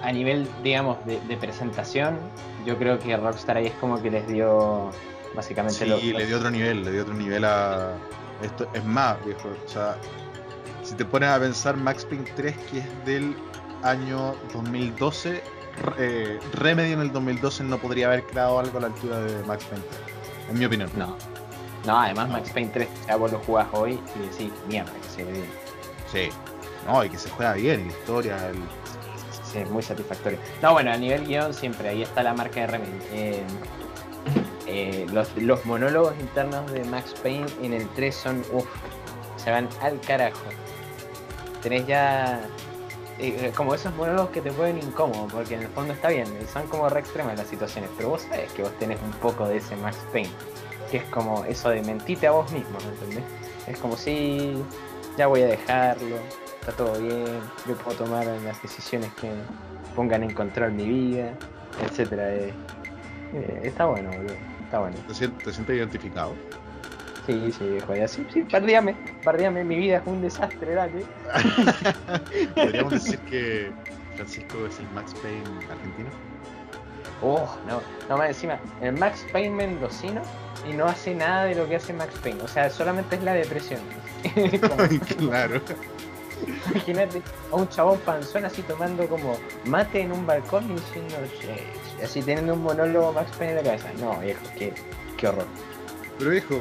a 0.03 0.13
nivel, 0.13 0.49
digamos, 0.63 1.05
de, 1.07 1.21
de 1.21 1.37
presentación, 1.37 2.19
yo 2.65 2.77
creo 2.79 2.99
que 2.99 3.17
Rockstar 3.17 3.57
ahí 3.59 3.67
es 3.67 3.75
como 3.75 4.01
que 4.03 4.11
les 4.11 4.27
dio 4.27 4.91
básicamente 5.35 5.79
Sí, 5.79 5.87
lo- 5.87 5.97
le 5.99 6.13
lo- 6.13 6.27
dio 6.27 6.37
otro 6.39 6.51
nivel, 6.51 6.85
le 6.85 6.93
dio 6.93 7.03
otro 7.03 7.15
nivel 7.15 7.45
a. 7.45 7.93
Esto 8.43 8.67
es 8.75 8.85
más, 8.85 9.25
viejo. 9.25 9.49
O 9.65 9.69
sea, 9.69 9.97
si 10.83 10.95
te 10.95 11.05
pones 11.05 11.29
a 11.31 11.39
pensar 11.41 11.77
Max 11.77 12.05
Payne 12.05 12.25
3, 12.37 12.57
que 12.71 12.79
es 12.79 13.05
del 13.07 13.35
año 13.83 14.35
2012, 14.53 15.43
eh, 15.99 16.39
Remedy 16.55 16.93
en 16.93 17.01
el 17.01 17.13
2012 17.13 17.65
no 17.65 17.79
podría 17.79 18.07
haber 18.09 18.25
creado 18.25 18.59
algo 18.59 18.79
a 18.79 18.81
la 18.83 18.87
altura 18.89 19.21
de 19.21 19.43
Max 19.47 19.65
Payne 19.65 19.85
3, 19.89 20.51
en 20.51 20.59
mi 20.59 20.65
opinión. 20.65 20.91
No. 20.97 21.17
No, 21.87 22.01
además 22.01 22.29
Max 22.31 22.51
Payne 22.53 22.71
3, 22.73 22.89
ya 23.07 23.17
vos 23.17 23.31
lo 23.33 23.39
jugás 23.41 23.69
hoy 23.73 23.99
y 24.17 24.29
decís, 24.29 24.53
mierda, 24.69 24.93
que 24.93 25.09
se 25.09 25.25
ve 25.25 25.33
bien. 25.33 25.47
Sí. 26.13 26.29
No, 26.87 27.05
y 27.05 27.11
que 27.11 27.19
se 27.19 27.31
juega 27.31 27.55
bien, 27.55 27.87
la 27.87 27.93
historia, 27.93 28.49
el... 28.49 28.57
Sí, 29.53 29.59
muy 29.71 29.83
satisfactorio. 29.83 30.39
No, 30.63 30.73
bueno, 30.73 30.93
a 30.93 30.97
nivel 30.97 31.27
guion 31.27 31.55
siempre, 31.55 31.89
ahí 31.89 32.03
está 32.03 32.23
la 32.23 32.35
marca 32.35 32.61
de 32.61 32.67
Remedy. 32.67 32.99
Eh, 33.13 33.45
eh, 34.67 35.07
los, 35.13 35.65
monólogos 35.65 36.15
internos 36.19 36.71
de 36.73 36.85
Max 36.85 37.15
Payne 37.23 37.47
en 37.63 37.73
el 37.73 37.89
3 37.91 38.15
son, 38.15 38.43
uff, 38.53 38.67
se 39.37 39.51
van 39.51 39.69
al 39.81 40.01
carajo. 40.01 40.43
Tenés 41.63 41.87
ya 41.87 42.41
eh, 43.19 43.53
como 43.57 43.75
esos 43.75 43.95
monólogos 43.95 44.31
que 44.31 44.41
te 44.41 44.51
ponen 44.51 44.79
incómodo, 44.79 45.29
porque 45.29 45.55
en 45.55 45.63
el 45.63 45.69
fondo 45.69 45.93
está 45.93 46.09
bien, 46.09 46.27
son 46.53 46.67
como 46.67 46.89
re 46.89 47.01
extremas 47.01 47.39
las 47.39 47.47
situaciones, 47.47 47.91
pero 47.97 48.11
vos 48.11 48.23
sabés 48.23 48.53
que 48.53 48.63
vos 48.63 48.77
tenés 48.79 49.01
un 49.03 49.13
poco 49.13 49.47
de 49.49 49.59
ese 49.59 49.77
Max 49.77 49.97
Payne, 50.13 50.31
que 50.91 50.99
es 50.99 51.05
como 51.05 51.45
eso 51.45 51.71
de 51.71 51.83
mentite 51.83 52.27
a 52.27 52.33
vos 52.33 52.51
mismo, 52.53 52.77
¿me 52.81 52.89
entendés? 52.89 53.25
Es 53.67 53.79
como 53.79 53.97
si 53.97 54.63
ya 55.17 55.29
voy 55.29 55.43
a 55.43 55.47
dejarlo, 55.47 56.17
está 56.67 56.85
todo 56.85 56.99
bien, 57.01 57.25
yo 57.69 57.77
puedo 57.77 57.97
tomar 57.97 58.27
las 58.27 58.61
decisiones 58.61 59.13
que 59.21 59.31
pongan 59.95 60.25
en 60.25 60.35
control 60.35 60.73
mi 60.73 60.85
vida, 60.85 61.33
etcétera. 61.81 62.35
eh. 62.35 62.53
Eh, 63.35 63.61
está 63.65 63.85
bueno, 63.87 64.11
boludo, 64.11 64.35
está 64.65 64.81
bueno. 64.81 64.97
¿Te, 65.07 65.15
sientes, 65.15 65.45
te 65.45 65.53
sientes 65.53 65.77
identificado? 65.77 66.35
Sí, 67.27 67.53
sí, 67.57 67.69
viejo, 67.69 67.95
ya 67.95 68.09
sí, 68.09 68.27
sí, 68.33 68.43
pardíame, 68.43 68.97
pardíame, 69.23 69.63
mi 69.65 69.77
vida 69.77 69.99
es 69.99 70.03
un 70.07 70.23
desastre, 70.23 70.75
dale. 70.75 71.05
Podríamos 72.55 72.93
decir 72.95 73.19
que 73.21 73.71
Francisco 74.17 74.67
es 74.67 74.79
el 74.81 74.89
Max 74.91 75.15
Payne 75.23 75.43
argentino. 75.71 76.09
Oh, 77.23 77.49
no, 77.69 77.81
no 78.09 78.19
más 78.19 78.29
encima, 78.29 78.59
el 78.81 78.93
Max 78.99 79.25
Payne 79.33 79.51
mendocino 79.51 80.21
y 80.69 80.73
no 80.73 80.87
hace 80.87 81.15
nada 81.15 81.45
de 81.45 81.55
lo 81.55 81.69
que 81.69 81.77
hace 81.77 81.93
Max 81.93 82.13
Payne, 82.23 82.43
o 82.43 82.49
sea, 82.49 82.71
solamente 82.71 83.17
es 83.17 83.23
la 83.23 83.35
depresión. 83.35 83.81
Como- 84.61 85.29
claro. 85.31 85.61
Imagínate 86.71 87.23
a 87.51 87.57
un 87.57 87.69
chabón 87.69 87.99
panzón 88.01 88.45
así 88.45 88.63
tomando 88.63 89.07
como 89.09 89.39
mate 89.65 90.01
en 90.01 90.13
un 90.13 90.27
balcón 90.27 90.71
y 90.71 90.75
diciendo, 90.75 91.17
así 92.03 92.23
teniendo 92.23 92.55
un 92.55 92.63
monólogo 92.63 93.13
Max 93.13 93.31
Payne 93.39 93.53
en 93.53 93.57
la 93.57 93.63
cabeza. 93.63 93.91
No, 94.01 94.19
viejo, 94.21 94.41
qué, 94.59 94.73
qué 95.17 95.29
horror. 95.29 95.47
Pero 96.19 96.31
viejo, 96.31 96.61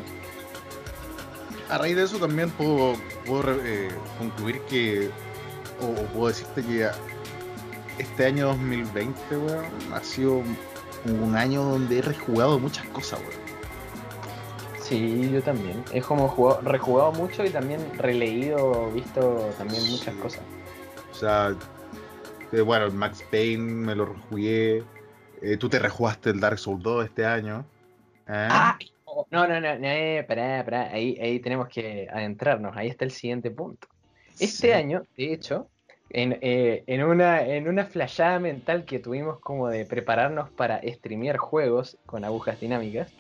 a 1.70 1.78
raíz 1.78 1.96
de 1.96 2.04
eso 2.04 2.18
también 2.18 2.50
puedo, 2.52 2.96
puedo 3.26 3.52
eh, 3.64 3.90
concluir 4.18 4.62
que, 4.70 5.10
o, 5.82 5.88
o 5.88 6.06
puedo 6.14 6.28
decirte 6.28 6.64
que 6.64 6.90
este 7.98 8.26
año 8.26 8.48
2020, 8.48 9.38
weón, 9.38 9.66
ha 9.94 10.02
sido 10.02 10.44
un 11.06 11.36
año 11.36 11.64
donde 11.64 12.00
he 12.00 12.02
rejugado 12.02 12.60
muchas 12.60 12.86
cosas, 12.88 13.20
weón. 13.20 13.45
Sí, 14.86 15.32
yo 15.32 15.42
también. 15.42 15.84
Es 15.94 16.06
como 16.06 16.28
jugado, 16.28 16.62
rejugado 16.62 17.12
mucho 17.12 17.44
y 17.44 17.50
también 17.50 17.82
releído, 17.98 18.92
visto 18.92 19.50
también 19.58 19.82
muchas 19.90 20.14
cosas. 20.16 20.44
O 21.12 21.16
sea, 21.16 21.56
eh, 22.52 22.62
bueno, 22.62 22.92
Max 22.92 23.24
Payne 23.32 23.64
me 23.64 23.96
lo 23.96 24.06
rejugué. 24.06 24.84
eh, 25.42 25.58
tú 25.58 25.70
te 25.70 25.80
rejugaste 25.80 26.30
el 26.30 26.40
Dark 26.40 26.60
Souls 26.60 26.84
2 26.84 27.06
este 27.06 27.26
año. 27.26 27.66
¿eh? 28.28 28.48
¡Ah! 28.50 28.78
No, 29.32 29.48
no, 29.48 29.60
no, 29.60 29.80
no, 29.80 29.88
eh, 29.88 30.24
pará, 30.28 30.64
pará. 30.64 30.90
Ahí, 30.92 31.18
ahí 31.22 31.40
tenemos 31.40 31.68
que 31.70 32.08
adentrarnos. 32.12 32.76
Ahí 32.78 32.88
está 32.90 33.06
el 33.06 33.12
siguiente 33.12 33.50
punto. 33.50 33.88
Este 34.34 34.68
Sí. 34.68 34.72
año, 34.72 35.04
de 35.18 35.34
hecho, 35.34 35.68
en, 36.10 36.38
eh, 36.42 36.84
en 36.86 37.04
una, 37.04 37.42
en 37.42 37.68
una 37.68 37.86
flashada 37.86 38.40
mental 38.40 38.86
que 38.86 39.00
tuvimos 39.00 39.40
como 39.40 39.70
de 39.70 39.86
prepararnos 39.86 40.50
para 40.52 40.82
streamear 40.84 41.38
juegos 41.38 41.98
con 42.06 42.24
agujas 42.26 42.60
dinámicas, 42.60 43.12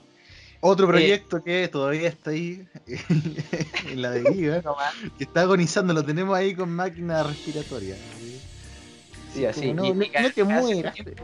Otro 0.61 0.87
proyecto 0.87 1.43
que 1.43 1.67
todavía 1.67 2.07
está 2.09 2.31
ahí 2.31 2.65
en 3.91 4.01
la 4.01 4.11
deriva, 4.11 4.61
que 5.17 5.23
está 5.25 5.41
agonizando, 5.41 5.93
lo 5.93 6.03
tenemos 6.03 6.35
ahí 6.37 6.55
con 6.55 6.69
máquina 6.71 7.23
respiratoria. 7.23 7.95
sí, 9.33 9.45
así, 9.45 9.67
y- 9.67 9.73
no, 9.73 9.85
y 9.85 9.93
no- 9.93 10.05
cada- 10.11 10.27
no 10.27 10.33
te 10.33 10.41
cada 10.45 10.61
mueras. 10.61 10.93
cierto 10.95 11.11
tiempo- 11.13 11.23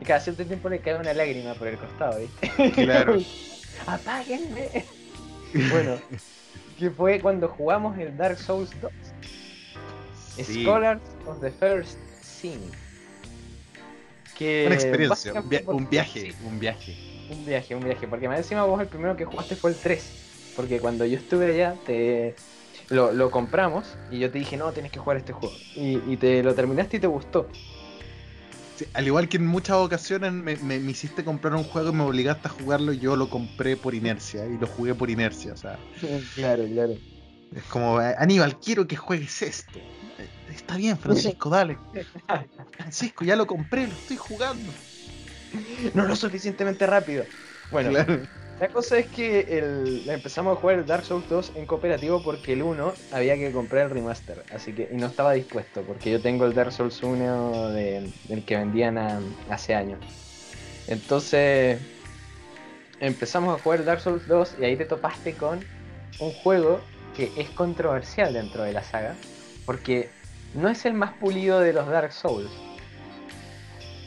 Y 0.00 0.04
cada 0.04 0.20
cierto 0.20 0.44
tiempo 0.46 0.68
le 0.68 0.78
cae 0.80 0.96
una 0.96 1.12
lágrima 1.14 1.54
por 1.54 1.68
el 1.68 1.76
costado, 1.78 2.20
¿viste? 2.20 2.70
Claro. 2.72 3.18
¡Apáguenme! 3.86 4.84
Bueno, 5.70 5.98
que 6.78 6.90
fue 6.90 7.20
cuando 7.20 7.48
jugamos 7.48 7.98
el 7.98 8.16
Dark 8.16 8.38
Souls 8.38 8.70
2. 8.80 8.90
Sí. 10.44 10.62
Scholars 10.62 11.00
of 11.26 11.40
the 11.40 11.50
First 11.50 11.98
Sin. 12.22 12.60
Que 14.36 14.64
Una 14.66 14.74
experiencia, 14.74 15.32
un, 15.40 15.48
via- 15.48 15.62
viaje, 15.90 16.34
un 16.44 16.60
viaje. 16.60 16.96
Un 17.30 17.44
viaje, 17.44 17.74
un 17.74 17.84
viaje. 17.84 18.06
Porque 18.08 18.28
más 18.28 18.38
encima 18.38 18.64
vos 18.64 18.80
el 18.80 18.88
primero 18.88 19.16
que 19.16 19.24
jugaste 19.24 19.56
fue 19.56 19.70
el 19.70 19.76
3. 19.76 20.12
Porque 20.56 20.80
cuando 20.80 21.04
yo 21.04 21.16
estuve 21.18 21.52
allá, 21.52 21.76
te 21.84 22.34
lo, 22.90 23.12
lo 23.12 23.30
compramos 23.30 23.96
y 24.10 24.18
yo 24.18 24.30
te 24.30 24.38
dije, 24.38 24.56
no, 24.56 24.72
tienes 24.72 24.90
que 24.92 24.98
jugar 24.98 25.18
este 25.18 25.32
juego. 25.32 25.54
Y, 25.76 26.00
y 26.12 26.16
te 26.16 26.42
lo 26.42 26.54
terminaste 26.54 26.96
y 26.96 27.00
te 27.00 27.06
gustó. 27.06 27.48
Sí, 28.76 28.86
al 28.94 29.06
igual 29.06 29.28
que 29.28 29.38
en 29.38 29.46
muchas 29.46 29.76
ocasiones 29.76 30.32
me, 30.32 30.56
me- 30.56 30.78
me 30.78 30.90
hiciste 30.90 31.24
comprar 31.24 31.54
un 31.54 31.64
juego 31.64 31.90
y 31.90 31.92
me 31.92 32.04
obligaste 32.04 32.48
a 32.48 32.50
jugarlo 32.50 32.92
y 32.92 32.98
yo 32.98 33.16
lo 33.16 33.28
compré 33.28 33.76
por 33.76 33.94
inercia 33.94 34.46
y 34.46 34.56
lo 34.56 34.66
jugué 34.68 34.94
por 34.94 35.10
inercia. 35.10 35.52
O 35.52 35.56
sea, 35.56 35.78
claro, 36.34 36.64
claro. 36.68 36.94
es 37.54 37.62
como, 37.64 38.00
eh, 38.00 38.14
Aníbal, 38.18 38.58
quiero 38.60 38.86
que 38.86 38.94
juegues 38.96 39.42
esto. 39.42 39.78
Eh, 40.18 40.28
Está 40.48 40.76
bien, 40.76 40.96
Francisco, 40.96 41.50
dale. 41.50 41.76
Francisco, 42.70 43.24
ya 43.24 43.34
lo 43.36 43.46
compré, 43.46 43.86
lo 43.88 43.94
estoy 43.94 44.16
jugando. 44.16 44.72
No 45.94 46.04
lo 46.04 46.16
suficientemente 46.16 46.86
rápido. 46.86 47.24
Bueno, 47.70 47.90
Claro. 47.90 48.20
La 48.60 48.66
cosa 48.68 48.98
es 48.98 49.06
que 49.06 49.40
el- 49.56 50.02
empezamos 50.08 50.56
a 50.56 50.60
jugar 50.60 50.80
el 50.80 50.86
Dark 50.86 51.04
Souls 51.04 51.28
2 51.28 51.52
en 51.54 51.64
cooperativo 51.64 52.20
porque 52.24 52.54
el 52.54 52.62
1 52.64 52.92
había 53.12 53.36
que 53.36 53.52
comprar 53.52 53.84
el 53.84 53.90
remaster, 53.90 54.42
así 54.52 54.72
que 54.72 54.88
y 54.90 54.96
no 54.96 55.06
estaba 55.06 55.32
dispuesto 55.34 55.82
porque 55.82 56.10
yo 56.10 56.20
tengo 56.20 56.44
el 56.44 56.54
Dark 56.54 56.72
Souls 56.72 57.00
1 57.02 57.68
de- 57.68 58.10
del 58.24 58.44
que 58.44 58.56
vendían 58.56 58.98
a- 58.98 59.20
hace 59.48 59.76
años. 59.76 60.00
Entonces 60.88 61.78
empezamos 63.00 63.56
a 63.56 63.62
jugar 63.62 63.78
el 63.80 63.84
Dark 63.86 64.00
Souls 64.00 64.26
2 64.26 64.54
y 64.60 64.64
ahí 64.64 64.76
te 64.76 64.84
topaste 64.86 65.34
con 65.34 65.60
un 66.18 66.32
juego 66.32 66.80
que 67.16 67.30
es 67.36 67.48
controversial 67.50 68.32
dentro 68.32 68.64
de 68.64 68.72
la 68.72 68.82
saga 68.82 69.14
porque 69.66 70.08
no 70.54 70.68
es 70.68 70.84
el 70.84 70.94
más 70.94 71.12
pulido 71.14 71.60
de 71.60 71.72
los 71.72 71.86
Dark 71.86 72.12
Souls. 72.12 72.50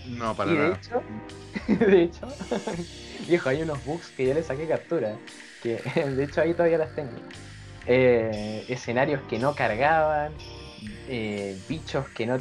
No, 0.03 0.35
para 0.35 0.51
Y 0.51 0.53
de 0.53 0.59
nada. 0.59 0.75
hecho, 0.75 1.03
de 1.85 2.03
hecho, 2.03 2.27
viejo, 3.27 3.49
hay 3.49 3.61
unos 3.61 3.83
bugs 3.85 4.09
que 4.11 4.27
yo 4.27 4.33
le 4.33 4.43
saqué 4.43 4.67
captura, 4.67 5.15
que 5.61 5.75
de 5.95 6.23
hecho 6.23 6.41
ahí 6.41 6.53
todavía 6.53 6.77
las 6.79 6.95
tengo. 6.95 7.11
Eh, 7.85 8.65
escenarios 8.67 9.21
que 9.23 9.39
no 9.39 9.55
cargaban, 9.55 10.33
eh, 11.07 11.57
bichos 11.67 12.07
que 12.09 12.25
no 12.27 12.37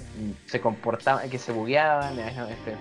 se 0.46 0.60
comportaban, 0.60 1.28
que 1.30 1.38
se 1.38 1.52
bugueaban, 1.52 2.18
eh, 2.18 2.32
no, 2.36 2.46
este. 2.48 2.76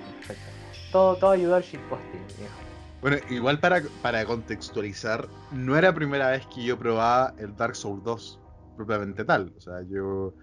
Todo, 0.92 1.15
todo 1.18 1.32
ayudó 1.32 1.56
al 1.56 1.63
shitposting, 1.63 2.26
viejo. 2.38 2.54
Bueno, 3.02 3.18
igual 3.30 3.60
para, 3.60 3.82
para 4.02 4.26
contextualizar, 4.26 5.28
no 5.52 5.78
era 5.78 5.89
la 5.89 5.94
primera 5.96 6.32
vez 6.32 6.46
que 6.48 6.63
yo 6.63 6.78
probaba 6.78 7.34
el 7.38 7.56
Dark 7.56 7.76
Souls 7.76 8.04
2, 8.04 8.39
propiamente 8.76 9.24
tal. 9.24 9.54
O 9.58 9.62
sea, 9.62 9.82
yo 9.89 10.34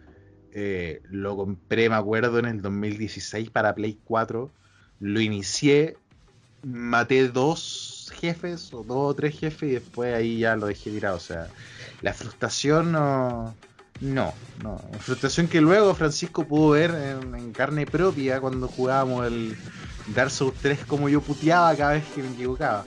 eh, 0.59 1.03
lo 1.11 1.37
compré, 1.37 1.91
me 1.91 1.97
acuerdo, 1.97 2.39
en 2.39 2.47
el 2.47 2.63
2016 2.63 3.51
para 3.51 3.75
Play 3.75 3.99
4. 4.07 4.51
Lo 5.01 5.21
inicié, 5.21 5.99
maté 6.63 7.29
dos 7.29 8.11
jefes, 8.19 8.73
o 8.73 8.83
dos 8.83 9.11
o 9.11 9.15
tres 9.15 9.39
jefes, 9.39 9.69
y 9.69 9.73
después 9.75 10.15
ahí 10.15 10.39
ya 10.39 10.57
lo 10.57 10.69
dejé 10.69 10.91
tirado. 10.91 11.19
O 11.19 11.21
sea, 11.21 11.49
la 12.01 12.15
frustración 12.15 12.93
no. 12.93 13.55
No, 14.01 14.33
no. 14.63 14.79
Frustración 15.01 15.47
que 15.47 15.61
luego 15.61 15.95
Francisco 15.95 16.47
pudo 16.47 16.71
ver 16.71 16.91
en, 16.91 17.35
en 17.35 17.53
carne 17.53 17.85
propia 17.85 18.41
cuando 18.41 18.67
jugábamos 18.67 19.27
el 19.27 19.55
Dark 20.15 20.31
Souls 20.31 20.57
3, 20.63 20.87
como 20.87 21.11
yo 21.11 21.21
puteaba 21.21 21.77
cada 21.77 21.93
vez 21.93 22.05
que 22.15 22.23
me 22.23 22.31
equivocaba. 22.31 22.87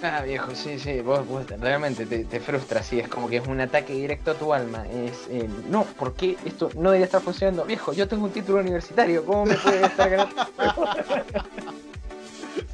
Ah, 0.00 0.22
viejo, 0.22 0.54
sí, 0.54 0.78
sí, 0.78 1.00
vos, 1.00 1.26
vos 1.26 1.44
realmente 1.60 2.06
te, 2.06 2.24
te 2.24 2.38
frustra, 2.38 2.82
sí, 2.84 3.00
es 3.00 3.08
como 3.08 3.28
que 3.28 3.38
es 3.38 3.46
un 3.46 3.60
ataque 3.60 3.94
directo 3.94 4.30
a 4.30 4.34
tu 4.34 4.54
alma. 4.54 4.86
Es, 4.86 5.26
eh, 5.28 5.48
no, 5.68 5.84
¿por 5.84 6.14
qué 6.14 6.36
esto 6.44 6.70
no 6.76 6.90
debería 6.90 7.06
estar 7.06 7.20
funcionando? 7.20 7.64
Viejo, 7.64 7.92
yo 7.92 8.06
tengo 8.06 8.24
un 8.24 8.30
título 8.30 8.60
universitario, 8.60 9.24
¿cómo 9.24 9.46
me 9.46 9.56
puede 9.56 9.84
estar 9.84 10.08
ganando? 10.08 10.34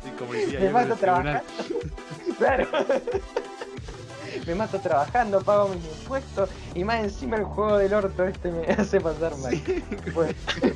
Sí, 0.02 0.10
como 0.18 0.32
decía 0.34 0.60
me 0.60 0.70
mato 0.70 0.96
trabajando. 0.96 1.42
claro. 2.38 2.68
me 4.46 4.54
mato 4.54 4.78
trabajando, 4.80 5.40
pago 5.40 5.68
mis 5.68 5.84
impuestos 5.84 6.50
y 6.74 6.84
más 6.84 7.04
encima 7.04 7.36
el 7.36 7.44
juego 7.44 7.78
del 7.78 7.94
orto 7.94 8.24
este 8.24 8.50
me 8.50 8.66
hace 8.78 9.00
pasar 9.00 9.34
mal. 9.38 9.58
Bueno, 10.12 10.34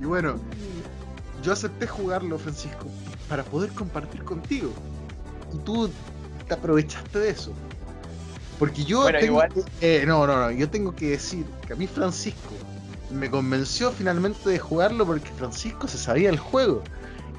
Y 0.00 0.04
bueno, 0.06 0.34
yo 1.42 1.52
acepté 1.52 1.86
jugarlo, 1.86 2.38
Francisco, 2.38 2.86
para 3.28 3.44
poder 3.44 3.72
compartir 3.72 4.22
contigo. 4.24 4.72
Y 5.52 5.58
tú 5.58 5.90
te 6.46 6.54
aprovechaste 6.54 7.18
de 7.18 7.30
eso. 7.30 7.52
Porque 8.58 8.84
yo 8.84 9.02
Bueno, 9.02 9.18
tengo 9.18 9.32
igual- 9.44 9.52
que- 9.80 10.02
eh, 10.02 10.06
no, 10.06 10.26
no, 10.26 10.36
no, 10.36 10.50
yo 10.50 10.68
tengo 10.70 10.94
que 10.94 11.10
decir 11.10 11.46
que 11.66 11.72
a 11.72 11.76
mí 11.76 11.86
Francisco 11.86 12.50
me 13.10 13.30
convenció 13.30 13.90
finalmente 13.92 14.48
de 14.48 14.58
jugarlo 14.58 15.06
porque 15.06 15.30
Francisco 15.32 15.88
se 15.88 15.98
sabía 15.98 16.30
el 16.30 16.38
juego. 16.38 16.82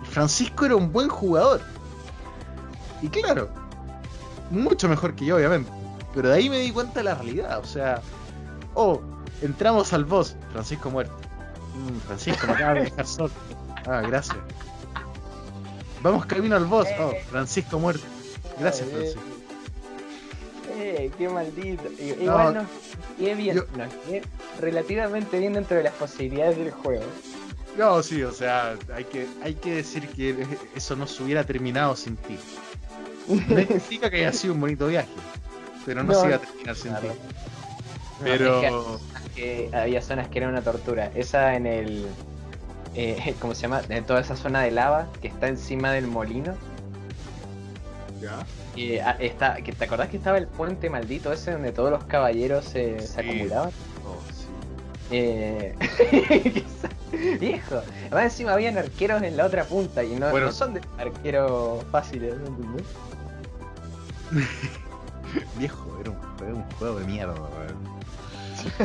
Y 0.03 0.05
Francisco 0.07 0.65
era 0.65 0.75
un 0.75 0.91
buen 0.91 1.09
jugador. 1.09 1.61
Y 3.01 3.07
claro, 3.09 3.49
mucho 4.49 4.87
mejor 4.89 5.15
que 5.15 5.25
yo, 5.25 5.35
obviamente. 5.37 5.71
Pero 6.13 6.29
de 6.29 6.35
ahí 6.35 6.49
me 6.49 6.59
di 6.59 6.71
cuenta 6.71 6.99
de 6.99 7.03
la 7.05 7.15
realidad. 7.15 7.59
O 7.59 7.65
sea, 7.65 8.01
oh, 8.73 9.01
entramos 9.41 9.91
al 9.93 10.05
boss, 10.05 10.35
Francisco 10.51 10.89
muerto. 10.89 11.13
Mm, 11.75 11.97
Francisco, 12.07 12.47
me 12.47 12.53
acabas 12.53 12.75
de 12.75 12.81
dejar 12.85 13.05
solo. 13.07 13.31
Ah, 13.85 14.01
gracias. 14.01 14.37
Vamos 16.05 16.27
camino 16.27 16.55
al 16.55 16.65
boss. 16.65 16.87
Oh, 16.99 17.13
Francisco 17.31 17.79
muerto. 17.79 18.03
Gracias, 18.59 18.87
Eh, 18.87 18.91
Francisco. 18.91 19.21
Eh, 20.77 21.11
qué 21.17 21.29
maldito. 21.29 21.83
Igual 21.99 22.53
No, 22.53 22.61
nos 22.61 22.69
quedé 23.17 23.33
bien, 23.33 23.55
yo- 23.55 23.65
nos 23.75 23.91
quedé 24.05 24.21
relativamente 24.59 25.39
bien 25.39 25.53
dentro 25.53 25.77
de 25.77 25.83
las 25.83 25.93
posibilidades 25.93 26.57
del 26.59 26.69
juego. 26.69 27.03
No, 27.75 28.03
sí, 28.03 28.21
o 28.21 28.31
sea, 28.31 28.75
hay 28.93 29.03
que, 29.05 29.25
hay 29.43 29.55
que 29.55 29.77
decir 29.77 30.07
que 30.09 30.45
eso 30.75 30.95
no 30.95 31.07
se 31.07 31.23
hubiera 31.23 31.43
terminado 31.43 31.95
sin 31.95 32.17
ti. 32.17 32.37
No 33.27 33.35
significa 33.57 34.07
que 34.11 34.17
haya 34.17 34.31
sido 34.31 34.53
un 34.53 34.61
bonito 34.61 34.85
viaje, 34.85 35.09
pero 35.87 36.03
no, 36.03 36.13
No, 36.13 36.21
se 36.21 36.27
iba 36.27 36.35
a 36.35 36.39
terminar 36.39 36.75
sin 36.75 36.93
ti. 36.97 37.07
Pero, 38.23 38.61
No, 38.61 38.95
es 38.95 39.31
que 39.35 39.69
había 39.73 40.03
zonas 40.03 40.29
que 40.29 40.37
eran 40.37 40.51
una 40.51 40.61
tortura. 40.61 41.11
Esa 41.15 41.55
en 41.55 41.65
el. 41.65 42.05
Eh, 42.95 43.35
¿Cómo 43.39 43.53
se 43.53 43.63
llama? 43.63 43.81
En 43.89 44.05
toda 44.05 44.21
esa 44.21 44.35
zona 44.35 44.61
de 44.61 44.71
lava 44.71 45.07
que 45.21 45.27
está 45.27 45.47
encima 45.47 45.91
del 45.91 46.07
molino. 46.07 46.55
¿Ya? 48.21 48.45
Ah, 49.05 49.15
está, 49.19 49.55
que, 49.57 49.71
¿Te 49.71 49.85
acordás 49.85 50.09
que 50.09 50.17
estaba 50.17 50.37
el 50.37 50.47
puente 50.47 50.89
maldito 50.89 51.31
ese 51.31 51.51
donde 51.51 51.71
todos 51.71 51.91
los 51.91 52.03
caballeros 52.05 52.65
se, 52.65 52.97
acumulaban? 53.17 53.69
Oh, 54.05 54.19
sí. 54.33 54.47
Eh, 55.11 55.75
viejo, 57.39 57.81
además 58.07 58.23
encima 58.23 58.53
habían 58.53 58.77
arqueros 58.77 59.21
en 59.23 59.37
la 59.37 59.45
otra 59.45 59.63
punta 59.63 60.03
y 60.03 60.15
no, 60.15 60.29
Bueno. 60.31 60.47
no 60.47 60.51
son 60.51 60.73
de 60.73 60.81
arqueros 60.97 61.83
fáciles, 61.91 62.35
¿no 62.37 62.47
entendés? 62.47 62.85
Viejo, 65.57 65.97
era 65.99 66.11
un, 66.11 66.17
era 66.41 66.55
un 66.55 66.63
juego 66.71 66.99
de 66.99 67.05
mierda. 67.05 67.35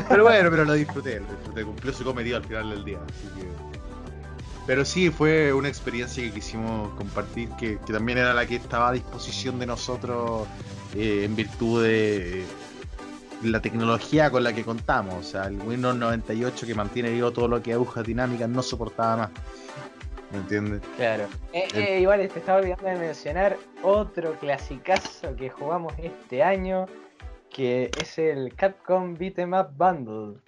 Pero 0.09 0.25
bueno, 0.25 0.51
pero 0.51 0.65
lo 0.65 0.73
disfruté, 0.75 1.21
lo 1.21 1.27
disfruté, 1.27 1.65
cumplió 1.65 1.93
su 1.93 2.05
cometido 2.05 2.37
al 2.37 2.45
final 2.45 2.71
del 2.71 2.85
día, 2.85 2.99
así 3.09 3.29
que... 3.41 3.70
Pero 4.71 4.85
sí, 4.85 5.11
fue 5.11 5.53
una 5.53 5.67
experiencia 5.67 6.23
que 6.23 6.31
quisimos 6.31 6.95
compartir, 6.95 7.49
que, 7.59 7.79
que 7.85 7.93
también 7.93 8.19
era 8.19 8.33
la 8.33 8.47
que 8.47 8.55
estaba 8.55 8.91
a 8.91 8.93
disposición 8.93 9.59
de 9.59 9.67
nosotros 9.67 10.47
eh, 10.95 11.25
en 11.25 11.35
virtud 11.35 11.83
de 11.83 12.43
eh, 12.43 12.45
la 13.43 13.61
tecnología 13.61 14.31
con 14.31 14.45
la 14.45 14.53
que 14.53 14.63
contamos. 14.63 15.15
O 15.15 15.23
sea, 15.25 15.47
el 15.47 15.61
Windows 15.61 15.97
98 15.97 16.69
que 16.69 16.75
mantiene 16.77 17.11
vivo 17.11 17.33
todo 17.33 17.49
lo 17.49 17.61
que 17.61 17.73
agujas 17.73 18.07
dinámicas 18.07 18.49
no 18.49 18.63
soportaba 18.63 19.17
más. 19.17 19.31
¿Me 20.31 20.39
entiendes? 20.39 20.83
Claro. 20.97 21.27
Eh, 21.53 21.67
eh, 21.75 22.01
igual 22.03 22.29
te 22.29 22.39
estaba 22.39 22.61
olvidando 22.61 22.85
de 22.85 22.95
mencionar 22.95 23.57
otro 23.83 24.39
clasicazo 24.39 25.35
que 25.35 25.51
jugamos 25.51 25.95
este 25.99 26.45
año, 26.45 26.87
que 27.53 27.91
es 28.01 28.19
el 28.21 28.55
Capcom 28.55 29.17
Beat'em 29.17 29.53
Up 29.53 29.71
Bundle. 29.77 30.39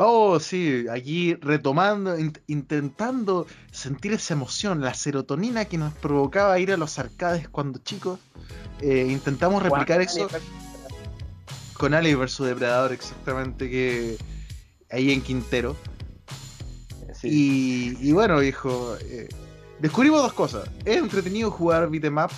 Oh, 0.00 0.38
sí, 0.38 0.86
aquí 0.88 1.34
retomando, 1.34 2.16
int- 2.16 2.40
intentando 2.46 3.48
sentir 3.72 4.12
esa 4.12 4.34
emoción, 4.34 4.80
la 4.80 4.94
serotonina 4.94 5.64
que 5.64 5.76
nos 5.76 5.92
provocaba 5.92 6.56
ir 6.60 6.70
a 6.70 6.76
los 6.76 7.00
arcades 7.00 7.48
cuando 7.48 7.80
chicos. 7.80 8.20
Eh, 8.80 9.08
intentamos 9.10 9.60
replicar 9.60 10.00
eso 10.00 10.28
con 11.72 11.94
Alien 11.94 12.20
vs 12.20 12.38
Depredador, 12.38 12.92
exactamente, 12.92 13.68
que 13.68 14.16
ahí 14.92 15.10
en 15.12 15.20
Quintero. 15.20 15.74
Sí. 17.12 17.96
Y, 18.00 18.08
y 18.08 18.12
bueno, 18.12 18.38
viejo, 18.38 18.96
eh, 19.00 19.28
descubrimos 19.80 20.22
dos 20.22 20.32
cosas. 20.32 20.70
Es 20.84 20.98
entretenido 20.98 21.50
jugar 21.50 21.90
beat'em 21.90 22.18
up, 22.18 22.30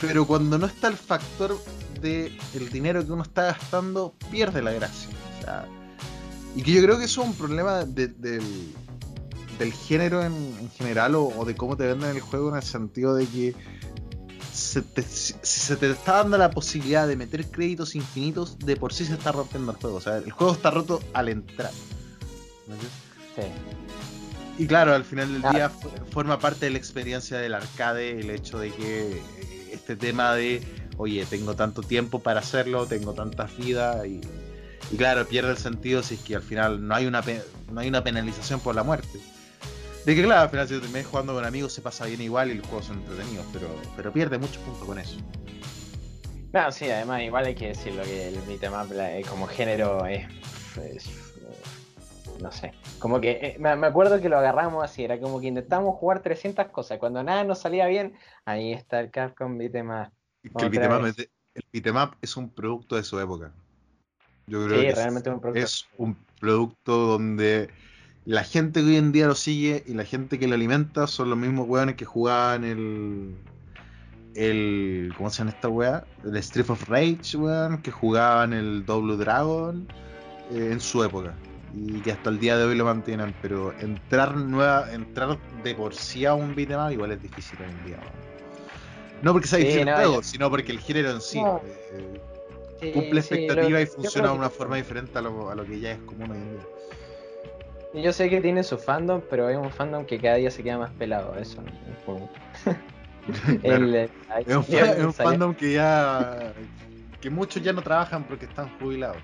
pero 0.00 0.26
cuando 0.26 0.56
no 0.56 0.64
está 0.64 0.88
el 0.88 0.96
factor 0.96 1.58
de 2.00 2.32
el 2.54 2.70
dinero 2.70 3.04
que 3.04 3.12
uno 3.12 3.22
está 3.22 3.42
gastando, 3.42 4.14
pierde 4.30 4.62
la 4.62 4.72
gracia. 4.72 5.10
O 5.38 5.42
sea, 5.42 5.68
y 6.56 6.62
que 6.62 6.72
yo 6.72 6.82
creo 6.82 6.98
que 6.98 7.04
eso 7.04 7.22
es 7.22 7.28
un 7.28 7.34
problema 7.34 7.84
de- 7.84 8.08
del, 8.08 8.42
del 9.58 9.72
género 9.72 10.22
en, 10.24 10.32
en 10.60 10.70
general 10.70 11.14
o, 11.14 11.24
o 11.24 11.44
de 11.44 11.54
cómo 11.54 11.76
te 11.76 11.86
venden 11.86 12.10
el 12.10 12.20
juego 12.20 12.50
en 12.50 12.56
el 12.56 12.62
sentido 12.62 13.14
de 13.14 13.26
que 13.26 13.54
se 14.52 14.82
te- 14.82 15.02
si, 15.02 15.34
se 15.42 15.76
te 15.76 15.90
está 15.90 16.14
dando 16.18 16.36
la 16.38 16.50
posibilidad 16.50 17.06
de 17.06 17.16
meter 17.16 17.46
créditos 17.46 17.94
infinitos, 17.94 18.58
de 18.58 18.76
por 18.76 18.92
sí 18.92 19.04
se 19.04 19.14
está 19.14 19.30
rompiendo 19.32 19.70
el 19.72 19.78
juego. 19.78 19.96
O 19.96 20.00
sea, 20.00 20.16
el 20.16 20.30
juego 20.32 20.52
está 20.52 20.70
roto 20.70 21.00
al 21.12 21.28
entrar. 21.28 21.70
¿Me 22.66 22.74
entiendes? 22.74 22.98
Sí. 23.36 24.62
Y 24.64 24.66
claro, 24.66 24.94
al 24.94 25.04
final 25.04 25.32
del 25.32 25.44
Ah. 25.44 25.50
día 25.52 25.70
forma 26.10 26.40
parte 26.40 26.66
de 26.66 26.72
la 26.72 26.78
experiencia 26.78 27.38
del 27.38 27.54
arcade 27.54 28.18
el 28.18 28.30
hecho 28.30 28.58
de 28.58 28.72
que 28.72 29.12
eh, 29.12 29.70
este 29.72 29.94
tema 29.94 30.34
de, 30.34 30.60
oye, 30.96 31.24
tengo 31.26 31.54
tanto 31.54 31.82
tiempo 31.82 32.20
para 32.20 32.40
hacerlo, 32.40 32.86
tengo 32.86 33.12
tantas 33.12 33.56
vidas 33.56 34.04
y, 34.06 34.20
y 34.90 34.96
claro, 34.96 35.26
pierde 35.26 35.50
el 35.50 35.58
sentido 35.58 36.02
si 36.02 36.14
es 36.14 36.20
que 36.20 36.36
al 36.36 36.42
final 36.42 36.86
no 36.86 36.94
hay 36.94 37.06
una 37.06 37.22
no 37.70 37.80
hay 37.80 37.88
una 37.88 38.02
penalización 38.02 38.60
por 38.60 38.74
la 38.74 38.82
muerte. 38.82 39.18
De 40.04 40.14
que 40.14 40.22
claro, 40.22 40.42
al 40.42 40.50
final 40.50 40.68
si 40.68 40.74
te 40.74 40.80
terminas 40.80 41.06
jugando 41.06 41.34
con 41.34 41.44
amigos 41.44 41.72
se 41.72 41.82
pasa 41.82 42.06
bien 42.06 42.20
igual 42.22 42.50
y 42.50 42.54
los 42.54 42.66
juegos 42.66 42.86
son 42.86 42.98
entretenidos, 42.98 43.44
pero, 43.52 43.68
pero 43.96 44.12
pierde 44.12 44.38
muchos 44.38 44.58
puntos 44.58 44.84
con 44.86 44.98
eso. 44.98 45.18
No, 46.52 46.72
sí, 46.72 46.90
además 46.90 47.22
igual 47.22 47.44
hay 47.44 47.54
que 47.54 47.68
decirlo 47.68 48.02
que 48.04 48.28
el 48.28 48.96
la- 48.96 49.18
eh, 49.18 49.22
como 49.28 49.46
género 49.46 50.06
es, 50.06 50.26
es, 50.82 51.06
eh, 51.06 51.10
no 52.40 52.50
sé, 52.50 52.72
como 52.98 53.20
que 53.20 53.32
eh, 53.32 53.56
me, 53.58 53.76
me 53.76 53.86
acuerdo 53.86 54.18
que 54.18 54.30
lo 54.30 54.38
agarramos 54.38 54.82
así, 54.82 55.04
era 55.04 55.20
como 55.20 55.40
que 55.40 55.48
intentamos 55.48 55.96
jugar 55.96 56.22
300 56.22 56.68
cosas, 56.68 56.98
cuando 56.98 57.22
nada 57.22 57.44
nos 57.44 57.58
salía 57.58 57.86
bien, 57.86 58.14
ahí 58.46 58.72
está 58.72 59.00
el 59.00 59.10
Capcom. 59.10 59.60
Y 59.60 59.68
que 59.68 60.64
el 60.66 60.70
vez. 61.02 61.18
es 61.18 61.28
el 61.54 61.64
es 62.22 62.36
un 62.38 62.48
producto 62.48 62.96
de 62.96 63.04
su 63.04 63.20
época. 63.20 63.52
Yo 64.48 64.64
creo 64.66 64.80
Sí, 64.80 64.86
que 64.88 64.94
realmente 64.94 65.28
es 65.30 65.34
un 65.34 65.40
producto. 65.40 65.64
es 65.64 65.88
un 65.98 66.16
producto 66.40 66.96
donde 67.06 67.68
la 68.24 68.44
gente 68.44 68.80
que 68.80 68.86
hoy 68.86 68.96
en 68.96 69.12
día 69.12 69.26
lo 69.26 69.34
sigue 69.34 69.82
y 69.86 69.94
la 69.94 70.04
gente 70.04 70.38
que 70.38 70.48
lo 70.48 70.54
alimenta 70.54 71.06
son 71.06 71.30
los 71.30 71.38
mismos 71.38 71.66
weones 71.68 71.96
que 71.96 72.04
jugaban 72.04 72.64
el. 72.64 73.34
el 74.34 75.12
¿Cómo 75.16 75.30
se 75.30 75.38
llama 75.38 75.50
esta 75.50 75.68
wea? 75.68 76.04
El 76.24 76.36
Street 76.36 76.68
of 76.70 76.88
Rage, 76.88 77.36
weón, 77.36 77.82
que 77.82 77.90
jugaban 77.90 78.52
el 78.52 78.84
Double 78.84 79.16
Dragon 79.16 79.86
eh, 80.52 80.70
en 80.72 80.80
su 80.80 81.02
época. 81.02 81.34
Y 81.74 82.00
que 82.00 82.12
hasta 82.12 82.30
el 82.30 82.38
día 82.38 82.56
de 82.56 82.64
hoy 82.64 82.74
lo 82.76 82.84
mantienen. 82.84 83.34
Pero 83.42 83.72
entrar 83.78 84.36
nueva, 84.36 84.90
entrar 84.92 85.38
de 85.62 85.74
por 85.74 85.94
sí 85.94 86.24
a 86.24 86.34
un 86.34 86.54
beat'em 86.54 86.80
up 86.80 86.90
igual 86.92 87.12
es 87.12 87.22
difícil 87.22 87.58
hoy 87.60 87.68
en 87.70 87.84
día, 87.84 87.98
weón. 87.98 88.28
No 89.22 89.32
porque 89.32 89.48
sea 89.48 89.58
Sí, 89.58 89.64
difícil 89.64 89.88
el 89.88 89.94
juego, 89.94 90.14
yo- 90.16 90.22
sino 90.22 90.50
porque 90.50 90.72
el 90.72 90.78
género 90.80 91.10
en 91.10 91.20
sí 91.20 91.42
No. 91.42 91.60
eh, 91.92 92.20
Sí, 92.80 92.92
cumple 92.92 93.22
sí, 93.22 93.34
expectativa 93.34 93.70
lo- 93.78 93.80
y 93.80 93.86
funciona 93.86 94.28
de 94.28 94.34
una 94.38 94.48
que- 94.48 94.54
forma 94.54 94.76
diferente 94.76 95.18
a 95.18 95.22
lo, 95.22 95.50
a 95.50 95.54
lo 95.54 95.64
que 95.66 95.80
ya 95.80 95.92
es 95.92 95.98
común 96.00 96.30
hoy 96.30 96.36
en 96.38 96.52
día. 96.52 96.66
Y 97.94 98.02
Yo 98.02 98.12
sé 98.12 98.28
que 98.28 98.40
tiene 98.40 98.62
su 98.62 98.78
fandom, 98.78 99.22
pero 99.30 99.48
es 99.48 99.56
un 99.56 99.70
fandom 99.70 100.04
que 100.04 100.20
cada 100.20 100.36
día 100.36 100.50
se 100.50 100.62
queda 100.62 100.78
más 100.78 100.90
pelado, 100.92 101.36
eso. 101.38 101.60
es 101.62 101.98
como- 102.06 102.28
Claro. 103.62 103.84
El, 103.84 103.94
eh, 103.94 104.10
Es 104.46 104.56
un, 104.56 104.64
es 104.74 105.04
un 105.04 105.12
fandom 105.12 105.54
que 105.54 105.72
ya. 105.74 106.52
que 107.20 107.28
muchos 107.30 107.62
ya 107.62 107.72
no 107.72 107.82
trabajan 107.82 108.24
porque 108.24 108.44
están 108.46 108.68
jubilados. 108.78 109.22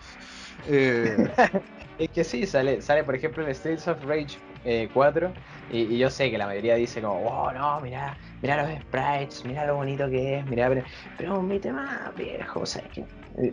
Eh, 0.68 1.28
Es 1.96 2.10
que 2.10 2.24
sí, 2.24 2.44
sale, 2.44 2.82
sale 2.82 3.04
por 3.04 3.14
ejemplo 3.14 3.46
el 3.46 3.54
Streets 3.54 3.86
of 3.86 4.02
Rage 4.04 4.36
eh, 4.64 4.88
4 4.92 5.32
y, 5.70 5.82
y 5.82 5.96
yo 5.98 6.10
sé 6.10 6.28
que 6.28 6.36
la 6.36 6.46
mayoría 6.46 6.74
dice 6.74 7.00
como, 7.00 7.20
wow, 7.20 7.52
no, 7.52 7.80
mira, 7.80 8.18
mira 8.42 8.60
los 8.66 8.80
sprites, 8.82 9.44
mira 9.44 9.64
lo 9.64 9.76
bonito 9.76 10.10
que 10.10 10.40
es, 10.40 10.46
mira, 10.46 10.68
pero, 10.68 10.82
pero 11.16 11.40
mi 11.40 11.60
tema 11.60 12.12
viejo, 12.16 12.60
o 12.60 12.66
sea, 12.66 12.82
que... 12.92 13.04
eh, 13.38 13.52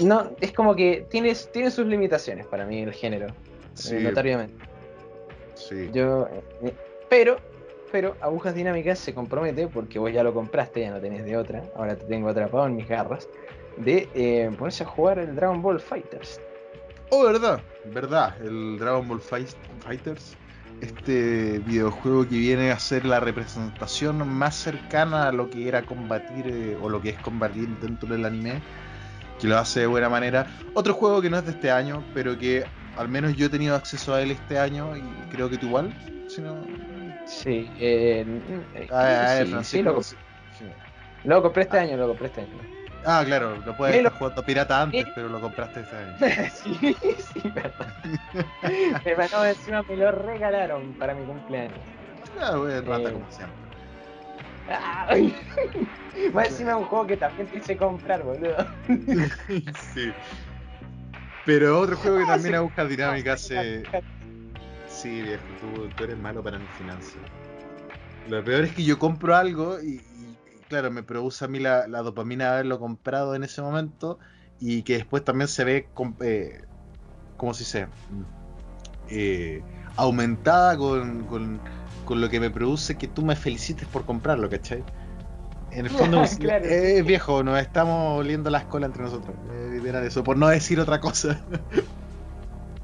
No, 0.00 0.30
es 0.40 0.52
como 0.52 0.74
que 0.74 1.06
tiene, 1.08 1.34
tiene 1.52 1.70
sus 1.70 1.86
limitaciones 1.86 2.46
para 2.46 2.66
mí 2.66 2.82
el 2.82 2.92
género, 2.92 3.26
eh, 3.28 4.02
sí. 5.54 5.88
Yo, 5.92 6.26
eh, 6.64 6.74
pero, 7.08 7.38
pero 7.92 8.16
Agujas 8.20 8.54
Dinámicas 8.54 8.98
se 8.98 9.14
compromete, 9.14 9.68
porque 9.68 9.98
vos 9.98 10.12
ya 10.12 10.24
lo 10.24 10.34
compraste, 10.34 10.80
ya 10.80 10.90
no 10.90 11.00
tenés 11.00 11.24
de 11.24 11.36
otra, 11.36 11.62
ahora 11.76 11.96
te 11.96 12.04
tengo 12.06 12.28
atrapado 12.28 12.66
en 12.66 12.76
mis 12.76 12.88
garras, 12.88 13.28
de 13.76 14.08
eh, 14.14 14.50
ponerse 14.58 14.82
a 14.82 14.86
jugar 14.86 15.18
el 15.18 15.34
Dragon 15.36 15.62
Ball 15.62 15.80
Fighters. 15.80 16.40
Oh, 17.10 17.22
verdad, 17.24 17.60
verdad. 17.84 18.34
El 18.40 18.78
Dragon 18.78 19.06
Ball 19.06 19.20
Fight- 19.20 19.54
Fighters, 19.80 20.36
este 20.80 21.60
videojuego 21.60 22.28
que 22.28 22.36
viene 22.36 22.70
a 22.70 22.78
ser 22.78 23.04
la 23.04 23.20
representación 23.20 24.26
más 24.28 24.54
cercana 24.56 25.28
a 25.28 25.32
lo 25.32 25.50
que 25.50 25.68
era 25.68 25.82
combatir 25.82 26.46
eh, 26.48 26.76
o 26.80 26.88
lo 26.88 27.00
que 27.00 27.10
es 27.10 27.18
combatir 27.18 27.68
dentro 27.80 28.08
del 28.08 28.24
anime, 28.24 28.60
que 29.40 29.46
lo 29.46 29.58
hace 29.58 29.80
de 29.80 29.86
buena 29.86 30.08
manera. 30.08 30.46
Otro 30.74 30.94
juego 30.94 31.20
que 31.22 31.30
no 31.30 31.38
es 31.38 31.44
de 31.44 31.52
este 31.52 31.70
año, 31.70 32.04
pero 32.14 32.38
que 32.38 32.64
al 32.96 33.08
menos 33.08 33.34
yo 33.36 33.46
he 33.46 33.48
tenido 33.48 33.74
acceso 33.74 34.14
a 34.14 34.22
él 34.22 34.30
este 34.30 34.58
año 34.58 34.96
y 34.96 35.02
creo 35.30 35.48
que 35.50 35.58
tú 35.58 35.66
igual. 35.66 35.92
Si 36.28 36.40
no... 36.40 36.56
Sí, 37.26 37.70
eh, 37.78 38.24
eh, 38.74 38.88
Ah, 38.92 39.38
ah, 39.38 39.44
sí, 39.44 39.50
Francisco, 39.50 39.62
sí, 39.64 39.82
lo, 39.82 40.02
sí. 40.02 40.16
lo 41.24 41.42
compré 41.42 41.62
este 41.62 41.78
año, 41.78 41.96
lo 41.96 42.08
compré 42.08 42.26
este 42.26 42.42
año. 42.42 42.83
Ah, 43.04 43.22
claro, 43.24 43.56
lo 43.64 43.76
puedes 43.76 43.96
Sí, 43.96 44.02
lo- 44.02 44.08
estar 44.08 44.18
jugando 44.18 44.42
pirata 44.44 44.82
antes, 44.82 45.04
Sí. 45.04 45.12
pero 45.14 45.28
lo 45.28 45.40
compraste 45.40 45.80
este 45.80 45.96
año. 45.96 46.14
sí, 46.52 46.96
sí, 47.18 47.50
verdad. 47.50 47.86
Me 49.04 49.50
encima 49.50 49.82
me 49.82 49.96
lo 49.96 50.10
regalaron 50.12 50.92
para 50.94 51.14
mi 51.14 51.24
cumpleaños. 51.24 51.78
Ah, 52.40 52.56
güey, 52.56 52.80
rata 52.80 53.10
Eh. 53.10 53.12
como 53.12 53.30
siempre. 53.30 53.56
Ay. 54.68 55.36
Más 56.32 56.48
encima 56.48 56.70
es 56.70 56.76
un 56.76 56.84
juego 56.84 57.06
que 57.06 57.16
también 57.16 57.48
te 57.48 57.58
hice 57.58 57.76
comprar, 57.76 58.22
boludo. 58.22 58.56
sí. 59.92 60.12
Pero 61.44 61.80
otro 61.80 61.96
juego 61.96 62.18
que 62.18 62.22
Ah, 62.24 62.26
también 62.28 62.54
agujas 62.54 62.88
dinámicas 62.88 63.42
hace. 63.44 63.82
Sí, 64.88 65.22
viejo, 65.22 65.42
tú, 65.60 65.88
tú 65.88 66.04
eres 66.04 66.16
malo 66.18 66.42
para 66.42 66.58
mis 66.58 66.70
finanzas. 66.70 67.16
Lo 68.28 68.42
peor 68.42 68.64
es 68.64 68.72
que 68.72 68.84
yo 68.84 68.98
compro 68.98 69.36
algo 69.36 69.78
y, 69.82 70.00
claro, 70.74 70.90
me 70.90 71.04
produce 71.04 71.44
a 71.44 71.48
mí 71.48 71.60
la, 71.60 71.86
la 71.86 72.02
dopamina 72.02 72.46
de 72.46 72.50
haberlo 72.54 72.80
comprado 72.80 73.36
en 73.36 73.44
ese 73.44 73.62
momento 73.62 74.18
y 74.58 74.82
que 74.82 74.94
después 74.94 75.24
también 75.24 75.46
se 75.46 75.62
ve, 75.62 75.88
eh, 76.20 76.62
¿cómo 77.36 77.54
se 77.54 77.60
dice? 77.64 77.86
Mm, 78.10 78.22
Eh, 79.08 79.62
aumentada 79.96 80.76
con, 80.76 81.26
con, 81.26 81.60
con 82.04 82.20
lo 82.20 82.28
que 82.28 82.40
me 82.40 82.50
produce 82.50 82.96
que 82.96 83.06
tú 83.06 83.22
me 83.22 83.36
felicites 83.36 83.86
por 83.86 84.04
comprarlo, 84.04 84.50
¿cachai? 84.50 84.82
En 85.70 85.86
el 85.86 85.90
fondo, 85.96 86.22
es- 86.22 86.38
Claro. 86.38 86.64
eh, 86.64 87.02
viejo, 87.02 87.44
nos 87.44 87.60
estamos 87.60 88.18
oliendo 88.18 88.50
las 88.50 88.64
colas 88.64 88.88
entre 88.88 89.04
nosotros. 89.04 89.36
eh, 89.52 89.70
literal 89.74 90.04
eso, 90.04 90.24
por 90.24 90.36
no 90.36 90.48
decir 90.48 90.80
otra 90.80 90.98
cosa. 91.00 91.40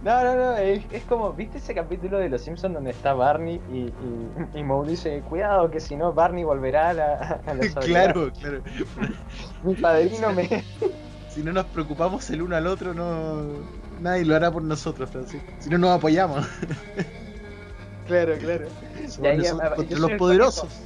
No, 0.03 0.25
no, 0.25 0.35
no, 0.35 0.57
es, 0.57 0.83
es 0.91 1.05
como, 1.05 1.33
¿viste 1.35 1.59
ese 1.59 1.75
capítulo 1.75 2.19
de 2.19 2.31
Los 2.31 2.41
Simpsons 2.41 2.73
donde 2.73 2.91
está 2.91 3.13
Barney 3.13 3.61
y, 3.71 3.79
y, 3.79 4.59
y 4.61 4.63
Moe 4.63 4.89
dice, 4.89 5.21
cuidado 5.29 5.71
que 5.71 5.79
si 5.79 5.95
no 5.95 6.15
Barney 6.15 6.43
volverá 6.43 6.91
a 6.91 6.93
la, 6.95 7.41
a 7.47 7.55
la 7.55 7.63
soledad"? 7.71 8.13
claro, 8.13 8.33
claro. 8.33 8.63
Mi 9.63 9.75
padrino 9.75 10.33
me... 10.33 10.49
Si 11.29 11.45
no 11.45 11.53
nos 11.53 11.67
preocupamos 11.67 12.29
el 12.31 12.43
uno 12.43 12.57
al 12.57 12.67
otro, 12.67 12.93
no 12.93 13.45
nadie 14.01 14.25
lo 14.25 14.35
hará 14.35 14.51
por 14.51 14.63
nosotros, 14.63 15.09
Francisco. 15.11 15.47
Si 15.61 15.71
no 15.71 15.79
nos 15.79 15.91
apoyamos. 15.91 16.45
Claro, 18.09 18.37
claro. 18.39 18.67
Somos 19.07 19.37
nosotros 19.37 19.75
contra 19.77 19.99
los 20.01 20.11
poderosos. 20.13 20.81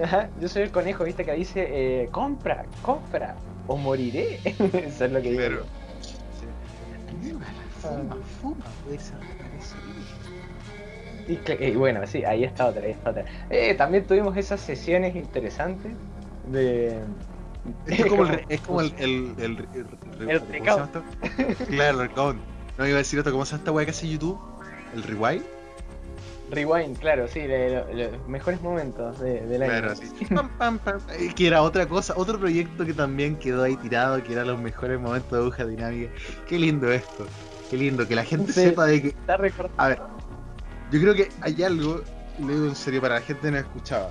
Ajá, 0.00 0.30
yo 0.40 0.48
soy 0.48 0.62
el 0.62 0.70
conejo, 0.70 1.02
¿viste? 1.02 1.24
Que 1.24 1.32
dice, 1.32 1.66
eh, 1.68 2.08
compra, 2.12 2.64
compra, 2.82 3.34
o 3.66 3.76
moriré. 3.76 4.38
Eso 4.44 5.06
es 5.06 5.10
lo 5.10 5.20
que 5.20 5.30
digo. 5.30 5.42
Claro. 5.42 5.64
Fuma, 7.82 8.16
fuma, 8.40 8.64
pues, 8.86 9.12
Y, 11.28 11.64
y 11.64 11.76
bueno, 11.76 12.06
sí, 12.06 12.24
ahí 12.24 12.44
está 12.44 12.66
otra, 12.66 12.82
ahí 12.82 12.92
está 12.92 13.10
otra. 13.10 13.24
Eh, 13.50 13.74
también 13.74 14.04
tuvimos 14.04 14.36
esas 14.36 14.60
sesiones 14.60 15.14
interesantes 15.14 15.92
de... 16.46 17.00
Es 17.86 18.06
como 18.06 18.24
el, 18.26 18.44
es 18.48 18.60
como 18.60 18.80
el, 18.80 18.92
el, 18.98 19.34
el, 19.38 19.68
el- 20.18 20.30
El 20.30 20.40
¿cómo 20.40 20.64
se 20.64 20.70
llama 20.70 20.84
esto? 20.84 21.02
Claro, 21.68 22.00
el 22.02 22.08
recount. 22.08 22.40
No 22.78 22.86
iba 22.86 22.96
a 22.96 22.98
decir 22.98 23.20
otro, 23.20 23.32
¿cómo 23.32 23.44
se 23.44 23.52
llama 23.52 23.60
esta 23.60 23.72
weá 23.72 23.84
que 23.84 23.90
hace 23.90 24.08
YouTube? 24.08 24.38
¿El 24.94 25.02
rewind? 25.02 25.42
Rewind, 26.50 26.98
claro, 26.98 27.26
sí, 27.28 27.40
los 27.46 28.28
mejores 28.28 28.60
momentos 28.60 29.18
de, 29.20 29.40
del 29.46 29.62
año. 29.62 29.72
Claro, 29.72 29.96
sí. 29.96 30.24
Pam, 30.26 30.48
pam, 30.58 30.78
pam. 30.78 30.98
Eh, 31.18 31.32
Que 31.34 31.46
era 31.46 31.62
otra 31.62 31.86
cosa, 31.86 32.12
otro 32.16 32.38
proyecto 32.38 32.84
que 32.84 32.92
también 32.92 33.36
quedó 33.36 33.62
ahí 33.62 33.76
tirado, 33.76 34.22
que 34.22 34.32
era 34.32 34.44
los 34.44 34.60
mejores 34.60 35.00
momentos 35.00 35.30
de 35.30 35.38
aguja 35.38 35.64
dinámica. 35.64 36.12
Qué 36.48 36.58
lindo 36.58 36.90
esto. 36.92 37.26
Qué 37.72 37.78
lindo, 37.78 38.06
que 38.06 38.14
la 38.14 38.22
gente 38.24 38.52
Sí. 38.52 38.60
sepa 38.64 38.84
de 38.84 39.00
que 39.00 39.08
Está. 39.08 39.38
A 39.78 39.88
ver, 39.88 40.02
yo 40.90 41.00
creo 41.00 41.14
que 41.14 41.30
hay 41.40 41.62
algo, 41.62 42.02
lo 42.38 42.46
digo 42.48 42.66
en 42.66 42.76
serio, 42.76 43.00
para 43.00 43.14
la 43.14 43.22
gente 43.22 43.40
que 43.40 43.50
no 43.50 43.56
escuchaba. 43.56 44.10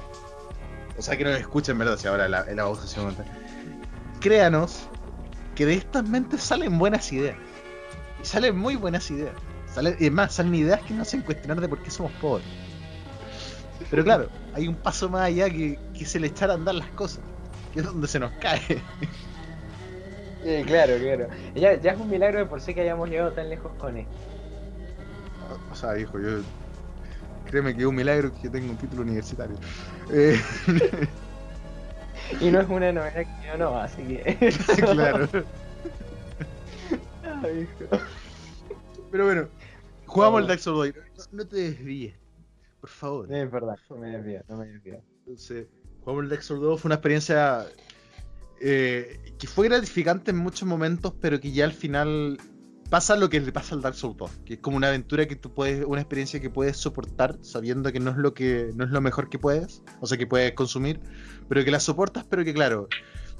O 0.98 1.02
sea, 1.04 1.16
que 1.16 1.24
no 1.24 1.30
escucha 1.30 1.72
en 1.72 1.78
verdad, 1.78 1.96
si 1.96 2.08
ahora 2.08 2.28
la, 2.28 2.44
la 2.44 2.64
voz 2.64 2.80
se 2.90 3.00
monta. 3.00 3.24
Créanos 4.20 4.88
que 5.54 5.68
de 5.68 5.76
estas 5.76 6.04
mentes 6.10 6.42
salen 6.42 6.80
buenas 6.80 7.14
ideas. 7.14 7.38
Y 8.20 8.26
salen 8.26 8.58
muy 8.58 8.76
buenas 8.78 9.12
ideas. 9.12 9.36
Salen, 9.72 9.96
y 10.00 10.08
es 10.08 10.12
más, 10.12 10.34
salen 10.34 10.56
ideas 10.56 10.82
que 10.82 10.96
nos 10.96 11.08
hacen 11.08 11.22
cuestionar 11.22 11.62
de 11.62 11.70
por 11.70 11.84
qué 11.84 11.92
somos 11.92 12.12
pobres. 12.14 12.46
Pero 13.92 14.04
claro, 14.04 14.28
hay 14.56 14.68
un 14.68 14.76
paso 14.76 15.08
más 15.08 15.22
allá 15.28 15.52
que, 15.52 15.78
que 15.96 16.04
es 16.04 16.16
el 16.16 16.24
echar 16.24 16.50
a 16.50 16.56
andar 16.56 16.74
las 16.74 16.88
cosas. 16.90 17.20
Que 17.76 17.82
es 17.82 17.86
donde 17.86 18.08
se 18.08 18.20
nos 18.20 18.32
cae. 18.42 18.82
Sí, 20.44 20.64
claro, 20.66 20.98
claro. 20.98 21.28
Ya, 21.56 21.80
ya 21.80 21.92
es 21.92 22.00
un 22.00 22.10
milagro 22.10 22.40
de 22.40 22.46
por 22.46 22.62
sí 22.62 22.74
que 22.74 22.82
hayamos 22.82 23.10
llegado 23.10 23.32
tan 23.32 23.50
lejos 23.50 23.72
con 23.78 23.98
esto. 23.98 24.12
O 25.72 25.76
sea, 25.76 25.98
hijo, 25.98 26.20
yo. 26.20 26.40
Créeme 27.46 27.74
que 27.76 27.82
es 27.82 27.88
un 27.88 27.96
milagro 27.96 28.32
que 28.42 28.50
tenga 28.50 28.70
un 28.70 28.78
título 28.78 29.02
universitario. 29.02 29.58
Eh, 30.12 30.40
Y 32.40 32.50
no 32.50 32.62
es 32.62 32.70
una 32.70 32.92
novedad 32.92 33.14
que 33.14 33.48
yo 33.48 33.58
no, 33.58 33.76
así 33.78 34.04
que... 34.04 34.38
claro. 34.94 35.28
Ay, 37.44 37.62
hijo. 37.62 38.04
Pero 39.12 39.26
bueno, 39.26 39.48
jugamos 40.06 40.42
el 40.42 40.48
Dark 40.48 40.60
Souls 40.60 40.94
2. 40.96 41.04
No, 41.32 41.38
no 41.38 41.48
te 41.48 41.56
desvíes, 41.58 42.16
por 42.80 42.90
favor. 42.90 43.34
Es 43.34 43.52
verdad, 43.52 43.78
no 43.90 43.98
me 43.98 44.10
desvío, 44.10 44.44
no 44.48 44.58
me 44.58 44.68
desvío. 44.68 45.02
Entonces, 45.20 45.68
jugamos 46.02 46.24
el 46.24 46.30
Dark 46.30 46.44
Souls 46.44 46.62
2. 46.62 46.80
Fue 46.82 46.88
una 46.90 46.96
experiencia 46.96 47.66
eh, 48.62 49.34
que 49.40 49.48
fue 49.48 49.68
gratificante 49.68 50.32
en 50.32 50.38
muchos 50.38 50.68
momentos, 50.68 51.14
pero 51.20 51.40
que 51.40 51.52
ya 51.52 51.66
al 51.66 51.74
final 51.74 52.38
pasa 52.90 53.16
lo 53.16 53.30
que 53.30 53.40
le 53.40 53.52
pasa 53.52 53.74
al 53.74 53.82
Dark 53.82 53.96
Souls 53.96 54.18
2, 54.18 54.32
que 54.46 54.54
es 54.56 54.60
como 54.60 54.78
una 54.78 54.90
aventura 54.90 55.26
que 55.26 55.36
tú 55.36 55.54
puedes, 55.54 55.86
una 55.86 56.02
experiencia 56.02 56.40
que 56.40 56.50
puedes 56.50 56.78
soportar 56.78 57.38
sabiendo 57.42 57.92
que 57.92 58.00
no 58.00 58.12
es 58.12 58.18
lo 58.18 58.34
que 58.34 58.72
no 58.76 58.84
es 58.84 58.92
lo 58.92 59.00
mejor 59.00 59.30
que 59.30 59.40
puedes, 59.40 59.82
o 60.02 60.08
sea 60.08 60.18
que 60.18 60.28
puedes 60.28 60.52
consumir, 60.54 61.00
pero 61.48 61.64
que 61.64 61.72
la 61.72 61.80
soportas, 61.80 62.26
pero 62.30 62.44
que 62.44 62.54
claro, 62.54 62.88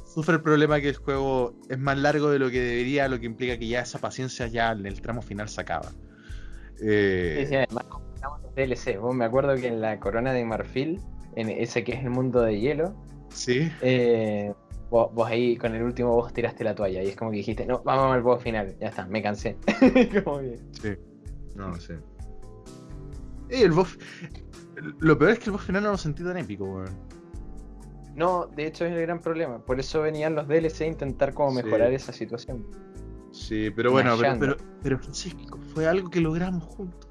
sufre 0.06 0.36
el 0.36 0.42
problema 0.42 0.80
que 0.80 0.90
el 0.90 0.96
juego 0.96 1.54
es 1.70 1.78
más 1.78 1.98
largo 1.98 2.30
de 2.30 2.40
lo 2.40 2.50
que 2.50 2.62
debería, 2.62 3.08
lo 3.08 3.20
que 3.20 3.26
implica 3.26 3.58
que 3.58 3.68
ya 3.68 3.82
esa 3.82 4.00
paciencia 4.00 4.48
ya 4.48 4.72
en 4.72 4.86
el 4.86 5.02
tramo 5.02 5.22
final 5.22 5.50
se 5.50 5.62
acaba. 5.62 5.92
Eh, 6.82 7.42
Sí, 7.42 7.48
sí, 7.48 7.56
además 7.56 7.86
DLC. 8.56 9.00
Vos 9.00 9.16
me 9.16 9.26
acuerdo 9.26 9.56
que 9.56 9.68
en 9.68 9.82
la 9.82 10.00
corona 10.00 10.34
de 10.34 10.46
marfil, 10.46 11.00
en 11.36 11.50
ese 11.50 11.84
que 11.84 11.94
es 11.94 12.04
el 12.04 12.10
mundo 12.10 12.42
de 12.42 12.60
hielo, 12.60 12.96
sí, 13.30 13.72
eh, 13.82 14.54
vos, 14.92 15.12
vos 15.14 15.28
ahí 15.28 15.58
con 15.58 15.74
el 15.74 15.82
último 15.82 16.12
boss 16.14 16.32
tiraste 16.34 16.64
la 16.64 16.76
toalla 16.76 17.02
y 17.02 17.08
es 17.08 17.16
como 17.16 17.32
que 17.32 17.38
dijiste, 17.38 17.66
no, 17.66 17.82
vamos 17.84 18.14
al 18.14 18.22
boss 18.22 18.44
final, 18.44 18.76
ya 18.80 18.90
está, 18.90 19.08
me 19.08 19.24
cansé. 19.24 19.58
Como 20.24 20.40
que- 20.40 20.60
Sí. 20.74 20.94
No, 21.56 21.74
sí. 21.76 21.94
Eh, 23.50 23.64
el 23.64 23.72
boss. 23.72 23.98
Lo 25.00 25.18
peor 25.18 25.32
es 25.32 25.40
que 25.40 25.46
el 25.46 25.52
boss 25.54 25.64
final 25.64 25.84
no 25.84 25.92
lo 25.92 25.98
sentí 25.98 26.24
tan 26.24 26.38
épico, 26.38 26.66
weón. 26.66 26.90
No, 28.16 28.48
de 28.48 28.68
hecho 28.68 28.86
es 28.86 28.92
el 28.92 29.02
gran 29.02 29.20
problema. 29.22 29.60
Por 29.60 29.80
eso 29.80 30.02
venían 30.02 30.36
los 30.36 30.48
DLC 30.48 30.82
a 30.82 30.88
intentar 30.88 31.34
como 31.34 31.52
Sí. 31.52 31.64
mejorar 31.64 31.92
esa 31.94 32.12
situación. 32.14 32.66
Sí, 33.32 33.70
pero 33.72 33.92
bueno, 33.92 34.16
pero, 34.20 34.38
pero, 34.40 34.58
pero 34.84 35.00
Francisco, 35.00 35.58
fue 35.74 35.88
algo 35.88 36.10
que 36.10 36.20
logramos 36.20 36.66
juntos. 36.66 37.10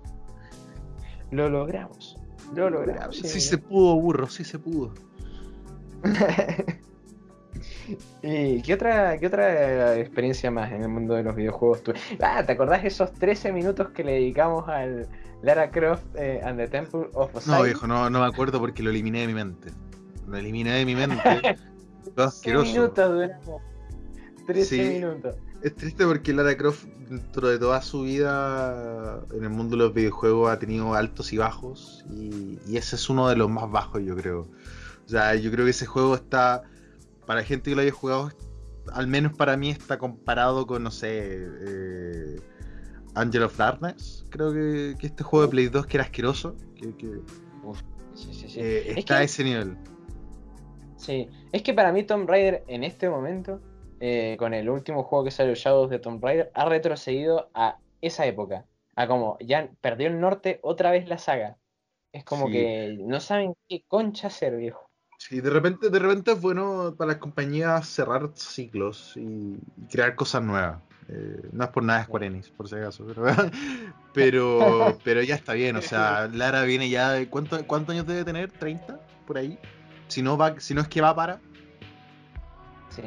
Lo 1.31 1.49
logramos. 1.49 2.19
Lo 2.55 2.69
logramos. 2.69 3.17
Sí, 3.17 3.41
se 3.41 3.57
pudo, 3.57 3.95
burro, 3.99 4.27
sí 4.29 4.45
se 4.45 4.59
pudo. 4.59 4.93
¿Y 8.23 8.63
qué 8.63 8.75
otra, 8.75 9.19
qué 9.19 9.27
otra 9.27 9.97
experiencia 9.99 10.51
más 10.51 10.71
en 10.73 10.83
el 10.83 10.89
mundo 10.89 11.15
de 11.15 11.23
los 11.23 11.35
videojuegos 11.35 11.83
tuve? 11.83 11.97
Ah, 12.21 12.43
¿te 12.45 12.53
acordás 12.53 12.85
esos 12.85 13.13
13 13.13 13.53
minutos 13.53 13.91
que 13.91 14.05
le 14.05 14.13
dedicamos 14.13 14.69
al 14.69 15.07
Lara 15.43 15.71
Croft 15.71 16.05
eh, 16.17 16.41
and 16.45 16.59
the 16.59 16.69
Temple 16.69 17.09
of 17.15 17.33
No, 17.33 17.39
Osiris? 17.39 17.65
viejo, 17.65 17.87
no, 17.87 18.11
no 18.11 18.21
me 18.21 18.27
acuerdo 18.27 18.59
porque 18.61 18.83
lo 18.83 18.91
eliminé 18.91 19.21
de 19.23 19.27
mi 19.29 19.35
mente. 19.35 19.71
Lo 20.29 20.37
eliminé 20.37 20.73
de 20.73 20.85
mi 20.85 20.95
mente. 20.95 21.19
Todo 22.15 22.15
13 22.15 22.23
asqueroso. 22.25 22.73
minutos 22.73 23.11
duramos. 23.13 23.63
13 24.47 24.65
Sí. 24.65 24.81
minutos. 24.99 25.37
Es 25.63 25.77
triste 25.77 26.07
porque 26.07 26.33
Lara 26.33 26.57
Croft, 26.57 26.85
dentro 27.09 27.49
de 27.49 27.59
toda 27.59 27.83
su 27.83 28.03
vida 28.03 29.21
en 29.35 29.45
el 29.45 29.51
mundo 29.51 29.77
de 29.77 29.83
los 29.85 29.93
videojuegos, 29.95 30.51
ha 30.51 30.59
tenido 30.59 30.95
altos 30.95 31.33
y 31.33 31.37
bajos. 31.37 32.05
Y, 32.11 32.59
y 32.67 32.77
ese 32.79 32.97
es 32.97 33.11
uno 33.11 33.29
de 33.29 33.37
los 33.37 33.51
más 33.51 33.71
bajos, 33.71 34.03
yo 34.03 34.17
creo. 34.17 34.49
O 35.05 35.09
sea, 35.09 35.35
yo 35.35 35.51
creo 35.51 35.65
que 35.67 35.73
ese 35.73 35.85
juego 35.87 36.15
está. 36.15 36.63
Para 37.31 37.45
gente 37.45 37.71
que 37.71 37.77
lo 37.77 37.83
haya 37.83 37.93
jugado, 37.93 38.33
al 38.93 39.07
menos 39.07 39.37
para 39.37 39.57
mí, 39.57 39.71
está 39.71 39.99
comparado 39.99 40.67
con, 40.67 40.83
no 40.83 40.91
sé. 40.91 41.37
Eh, 41.39 42.41
Angel 43.15 43.45
of 43.45 43.57
Darkness. 43.57 44.27
Creo 44.31 44.53
que, 44.53 44.97
que 44.99 45.07
este 45.07 45.23
juego 45.23 45.45
de 45.47 45.51
Play 45.53 45.69
2 45.69 45.87
que 45.87 45.97
era 45.99 46.03
asqueroso. 46.03 46.57
Que, 46.75 46.93
que, 46.97 47.07
Sí, 48.15 48.35
sí, 48.35 48.49
sí. 48.49 48.59
eh, 48.61 48.83
Es 48.91 48.97
está 48.99 49.15
a 49.15 49.19
que- 49.21 49.25
ese 49.27 49.45
nivel. 49.45 49.77
Sí, 50.97 51.29
es 51.53 51.63
que 51.63 51.73
para 51.73 51.93
mí 51.93 52.03
Tomb 52.03 52.29
Raider 52.29 52.65
en 52.67 52.83
este 52.83 53.09
momento, 53.09 53.61
eh, 54.01 54.35
con 54.37 54.53
el 54.53 54.69
último 54.69 55.05
juego 55.05 55.25
que 55.25 55.31
salió 55.31 55.55
Shadows 55.55 55.89
de 55.89 56.01
Tomb 56.01 56.21
Raider, 56.25 56.51
ha 56.53 56.65
retrocedido 56.65 57.49
a 57.55 57.79
esa 58.01 58.27
época. 58.27 58.67
A 58.97 59.07
como 59.07 59.39
ya 59.39 59.71
perdió 59.81 60.09
el 60.09 60.19
norte 60.19 60.59
otra 60.65 60.91
vez 60.91 61.07
la 61.09 61.19
saga. 61.19 61.59
Es 62.13 62.25
como 62.25 62.49
que 62.51 62.99
no 62.99 63.21
saben 63.21 63.55
qué 63.69 63.85
concha 63.87 64.27
hacer, 64.27 64.57
viejo. 64.57 64.90
Sí, 65.23 65.43
de 65.43 65.51
repente, 65.51 65.91
de 65.91 65.99
repente 65.99 66.33
es 66.33 66.41
bueno 66.41 66.95
para 66.97 67.09
las 67.13 67.19
compañías 67.21 67.87
cerrar 67.87 68.31
ciclos 68.35 69.13
y, 69.17 69.21
y 69.21 69.87
crear 69.93 70.15
cosas 70.15 70.43
nuevas. 70.43 70.81
Eh, 71.09 71.43
no 71.53 71.65
es 71.65 71.71
por 71.71 71.83
nada 71.83 72.05
Square 72.05 72.27
Enix, 72.27 72.49
por 72.49 72.69
si 72.71 72.77
acaso, 72.77 73.05
pero, 73.07 73.27
pero, 74.15 74.99
pero 75.05 75.23
ya 75.23 75.35
está 75.35 75.53
bien. 75.53 75.77
O 75.77 75.83
sea, 75.83 76.27
Lara 76.33 76.63
viene 76.63 76.89
ya. 76.89 77.11
de- 77.13 77.29
¿cuánto- 77.29 77.67
¿Cuántos 77.67 77.93
años 77.93 78.07
debe 78.07 78.25
tener? 78.25 78.51
¿30? 78.51 78.99
Por 79.27 79.37
ahí. 79.37 79.59
Si 80.09 80.23
no, 80.23 80.39
va, 80.39 80.59
si 80.59 80.73
no 80.73 80.81
es 80.81 80.89
que 80.89 81.03
va 81.03 81.15
para. 81.15 81.39
Sí, 82.89 83.03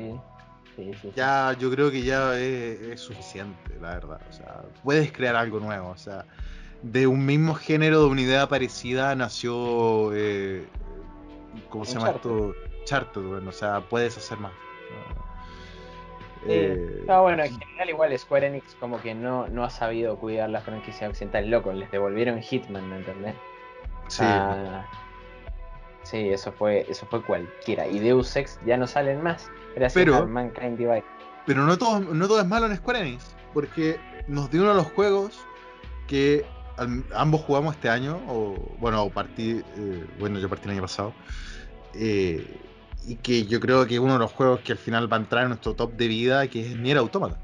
sí, 0.76 0.92
sí. 0.94 0.94
sí. 1.02 1.12
Ya, 1.16 1.56
yo 1.60 1.72
creo 1.72 1.90
que 1.90 2.04
ya 2.04 2.38
es, 2.40 2.80
es 2.80 3.02
suficiente, 3.02 3.76
la 3.82 3.96
verdad. 3.96 4.22
O 4.30 4.34
sea, 4.34 4.62
puedes 4.84 5.12
crear 5.12 5.36
algo 5.36 5.60
nuevo. 5.60 5.90
O 5.90 5.98
sea, 5.98 6.28
de 6.84 7.08
un 7.08 7.26
mismo 7.26 7.56
género, 7.56 8.02
de 8.02 8.06
una 8.08 8.22
idea 8.22 8.48
parecida, 8.48 9.16
nació. 9.16 10.12
Eh, 10.14 10.68
¿Cómo 11.70 11.86
se 11.86 11.96
llama 11.96 12.12
esto? 12.12 12.54
Charted, 12.86 13.22
bueno, 13.22 13.50
o 13.50 13.54
sea, 13.54 13.82
puedes 13.82 14.18
hacer 14.18 14.38
más. 14.40 14.52
Eh, 16.46 17.04
No, 17.08 17.22
bueno, 17.24 17.44
en 17.44 17.58
general 17.58 17.90
igual 17.90 18.20
Square 18.20 18.48
Enix 18.48 18.76
como 18.80 19.02
que 19.02 19.16
no, 19.16 19.48
no 19.48 19.64
ha 19.64 19.70
sabido 19.70 20.18
cuidar 20.18 20.50
la 20.50 20.60
franquicia 20.60 21.08
occidental, 21.08 21.50
loco, 21.50 21.72
les 21.72 21.90
devolvieron 21.92 22.42
Hitman, 22.42 22.90
¿me 22.90 22.98
entendés? 22.98 23.36
sí, 24.08 24.24
Ah, 24.26 24.86
sí, 26.04 26.30
eso 26.30 26.52
fue, 26.52 26.86
eso 26.90 27.06
fue 27.06 27.24
cualquiera. 27.24 27.88
Y 27.88 28.00
Deus 28.00 28.36
Ex 28.36 28.60
ya 28.66 28.76
no 28.76 28.88
salen 28.88 29.22
más, 29.24 29.50
gracias 29.76 30.04
Pero- 30.04 30.18
a 30.18 30.26
Mankind 30.26 30.78
Divide. 30.78 31.06
Pero 31.46 31.64
no 31.64 31.78
todo, 31.78 32.00
no 32.02 32.28
todo 32.28 32.40
es 32.42 32.48
malo 32.48 32.66
en 32.66 32.76
Square 32.76 33.00
Enix, 33.00 33.36
porque 33.54 33.98
nos 34.28 34.50
dio 34.52 34.62
uno 34.64 34.72
de 34.72 34.78
los 34.78 34.88
juegos 34.92 35.40
que 36.08 36.46
al- 36.78 37.04
ambos 37.16 37.42
jugamos 37.42 37.76
este 37.76 37.90
año, 37.90 38.20
o 38.28 38.56
bueno, 38.80 39.10
partí, 39.10 39.62
eh, 39.78 40.06
bueno, 40.20 40.40
yo 40.40 40.50
partí 40.50 40.66
el 40.66 40.72
año 40.72 40.82
pasado, 40.82 41.14
eh, 41.94 42.46
y 43.06 43.16
que 43.18 43.46
yo 43.46 43.60
creo 43.60 43.86
que 43.86 43.96
es 43.96 44.00
uno 44.00 44.14
de 44.14 44.20
los 44.20 44.32
juegos 44.32 44.62
que 44.62 44.72
al 44.72 44.78
final 44.78 45.12
va 45.12 45.18
a 45.18 45.20
entrar 45.20 45.44
en 45.44 45.50
nuestro 45.50 45.74
top 45.74 45.94
de 45.94 46.08
vida, 46.08 46.48
que 46.48 46.62
es 46.72 46.76
Nier 46.78 46.98
Automata. 46.98 47.38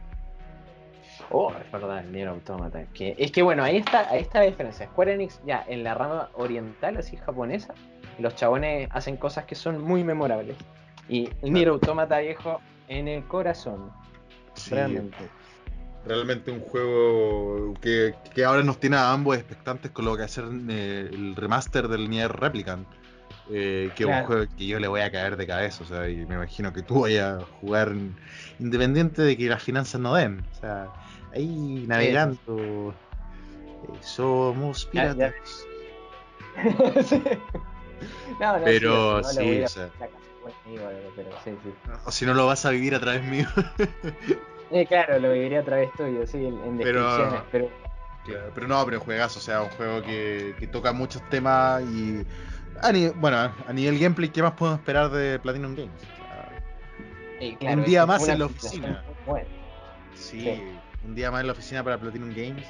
Oh, 1.32 1.54
es 1.64 1.72
verdad, 1.72 2.04
Nier 2.06 2.28
Automata. 2.30 2.84
Que, 2.94 3.14
es 3.18 3.32
que 3.32 3.42
bueno, 3.44 3.64
ahí 3.64 3.78
está, 3.78 4.10
ahí 4.10 4.22
está 4.22 4.40
la 4.40 4.46
diferencia. 4.46 4.88
Square 4.88 5.14
Enix 5.14 5.40
ya 5.46 5.64
en 5.68 5.84
la 5.84 5.94
rama 5.94 6.30
oriental, 6.34 6.98
así 6.98 7.18
japonesa, 7.18 7.74
los 8.18 8.36
chabones 8.36 8.88
hacen 8.92 9.18
cosas 9.18 9.46
que 9.46 9.54
son 9.56 9.84
muy 9.84 10.04
memorables. 10.04 10.56
Y 11.08 11.30
Nier 11.44 11.68
Automata 11.70 12.20
viejo 12.20 12.62
en 12.88 13.08
el 13.08 13.24
corazón. 13.26 13.92
Sí, 14.56 14.72
Realmente. 14.72 15.18
Realmente 16.10 16.50
un 16.50 16.60
juego 16.62 17.76
que, 17.80 18.16
que 18.34 18.44
ahora 18.44 18.64
nos 18.64 18.80
tiene 18.80 18.98
a 18.98 19.12
ambos 19.14 19.38
expectantes 19.38 19.92
con 19.92 20.06
lo 20.06 20.18
que 20.18 20.24
hacer 20.24 20.44
eh, 20.70 21.08
el 21.14 21.36
remaster 21.36 21.88
del 21.88 22.10
Nier 22.10 22.32
Replicant. 22.32 22.88
eh, 23.52 23.92
que 23.96 24.04
es 24.04 24.08
Claro. 24.08 24.22
un 24.22 24.28
juego 24.28 24.46
que 24.58 24.66
yo 24.68 24.80
le 24.80 24.88
voy 24.88 25.02
a 25.02 25.12
caer 25.12 25.38
de 25.38 25.46
cabeza, 25.48 25.84
o 25.84 25.88
sea, 25.88 26.10
y 26.10 26.18
me 26.26 26.34
imagino 26.36 26.72
que 26.74 26.82
tú 26.84 27.02
vayas 27.02 27.42
a 27.42 27.46
jugar 27.62 27.94
independiente 28.60 29.22
de 29.22 29.38
que 29.38 29.48
las 29.50 29.62
finanzas 29.62 30.02
no 30.02 30.14
den. 30.16 30.44
O 30.58 30.60
sea, 30.62 30.88
ahí 31.34 31.86
navegando. 31.88 32.94
eh, 33.88 33.98
somos 34.02 34.86
piratas. 34.88 35.34
Sí. 37.06 37.22
No, 38.40 38.58
no, 38.58 38.64
Pero 38.66 39.24
sí, 39.24 39.60
no, 39.60 39.66
o 39.66 39.68
sea. 39.68 39.90
pero 41.16 41.30
sí, 41.44 41.52
sí. 41.64 41.70
O 42.06 42.12
si 42.12 42.26
no 42.26 42.34
lo 42.34 42.48
vas 42.48 42.66
a 42.66 42.70
vivir 42.72 42.96
a 42.96 43.00
través 43.00 43.24
mío. 43.24 43.48
Eh, 44.72 44.86
claro, 44.86 45.20
lo 45.20 45.32
viviría 45.34 45.60
a 45.62 45.64
través 45.64 45.92
tuyo, 45.94 46.26
sí, 46.28 46.38
en, 46.46 46.60
en 46.64 46.78
Pero- 46.78 47.04
descripciones, 47.08 47.42
pero... 47.52 47.70
Claro, 48.26 48.52
pero 48.54 48.68
no, 48.68 48.86
pero 48.86 49.00
juegas, 49.00 49.36
o 49.38 49.40
sea, 49.40 49.64
un 49.64 49.70
juego 49.70 50.02
que, 50.04 50.54
que 50.60 50.68
toca 50.68 50.92
muchos 50.92 51.28
temas 51.30 51.82
y. 51.84 52.24
a 52.82 52.92
bueno, 53.16 53.38
a 53.66 53.74
nivel 53.74 53.98
gameplay, 53.98 54.30
¿qué 54.30 54.44
más 54.44 54.52
podemos 54.52 54.80
esperar 54.80 55.10
de 55.10 55.40
Platinum 55.40 55.74
Games? 55.74 56.02
Eh, 57.40 57.56
claro, 57.60 57.78
Un 57.80 57.86
día 57.86 58.02
que 58.02 58.08
más 58.08 58.28
en 58.28 58.40
la 58.40 58.46
oficina. 58.46 59.04
sí, 60.14 60.42
Sí. 60.42 60.62
un 61.06 61.16
día 61.16 61.32
más 61.32 61.42
en 61.42 61.48
la 61.48 61.54
oficina 61.54 61.84
para 61.84 61.98
Platinum 61.98 62.30
Games, 62.30 62.68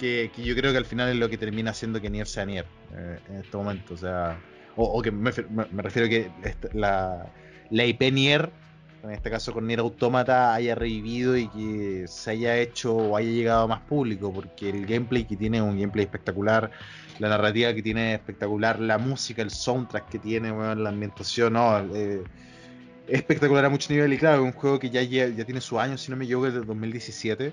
que, 0.00 0.30
que 0.34 0.42
yo 0.42 0.56
creo 0.56 0.72
que 0.72 0.78
al 0.78 0.86
final 0.86 1.10
es 1.10 1.16
lo 1.16 1.28
que 1.28 1.36
termina 1.38 1.70
haciendo 1.70 2.00
que 2.00 2.08
Nier 2.10 2.26
sea 2.26 2.46
Nier 2.46 2.64
eh, 2.96 3.18
en 3.28 3.36
este 3.36 3.56
momento. 3.56 3.94
O 3.94 3.96
sea, 3.98 4.38
o, 4.76 4.84
o 4.98 5.02
que 5.02 5.10
me, 5.10 5.30
refiero 5.30 6.08
que 6.08 6.30
esta- 6.42 6.68
la, 6.72 7.26
la 7.70 7.84
IP 7.84 8.10
Nier, 8.12 8.50
en 9.02 9.10
este 9.10 9.30
caso 9.30 9.52
con 9.52 9.66
Nier 9.66 9.80
Automata, 9.80 10.54
haya 10.54 10.74
revivido 10.74 11.36
y 11.36 11.48
que 11.48 12.04
se 12.08 12.32
haya 12.32 12.56
hecho 12.56 12.94
o 12.94 13.16
haya 13.16 13.30
llegado 13.30 13.62
a 13.62 13.66
más 13.66 13.80
público, 13.82 14.32
porque 14.32 14.70
el 14.70 14.86
gameplay 14.86 15.24
que 15.24 15.36
tiene 15.36 15.58
es 15.58 15.62
un 15.62 15.78
gameplay 15.78 16.04
espectacular, 16.04 16.70
la 17.18 17.28
narrativa 17.28 17.72
que 17.72 17.82
tiene 17.82 18.14
es 18.14 18.20
espectacular, 18.20 18.80
la 18.80 18.98
música, 18.98 19.42
el 19.42 19.50
soundtrack 19.50 20.08
que 20.08 20.18
tiene, 20.18 20.50
weón, 20.52 20.82
la 20.82 20.90
ambientación, 20.90 21.52
no, 21.52 21.78
eh, 21.94 22.22
es 23.06 23.18
espectacular 23.18 23.64
a 23.64 23.68
mucho 23.68 23.92
nivel 23.92 24.12
y 24.12 24.18
claro, 24.18 24.42
es 24.42 24.52
un 24.52 24.58
juego 24.58 24.78
que 24.78 24.90
ya, 24.90 25.02
ya 25.02 25.44
tiene 25.44 25.60
su 25.60 25.78
año, 25.78 25.96
si 25.96 26.10
no 26.10 26.16
me 26.16 26.24
equivoco, 26.24 26.48
es 26.48 26.54
del 26.54 26.66
2017. 26.66 27.52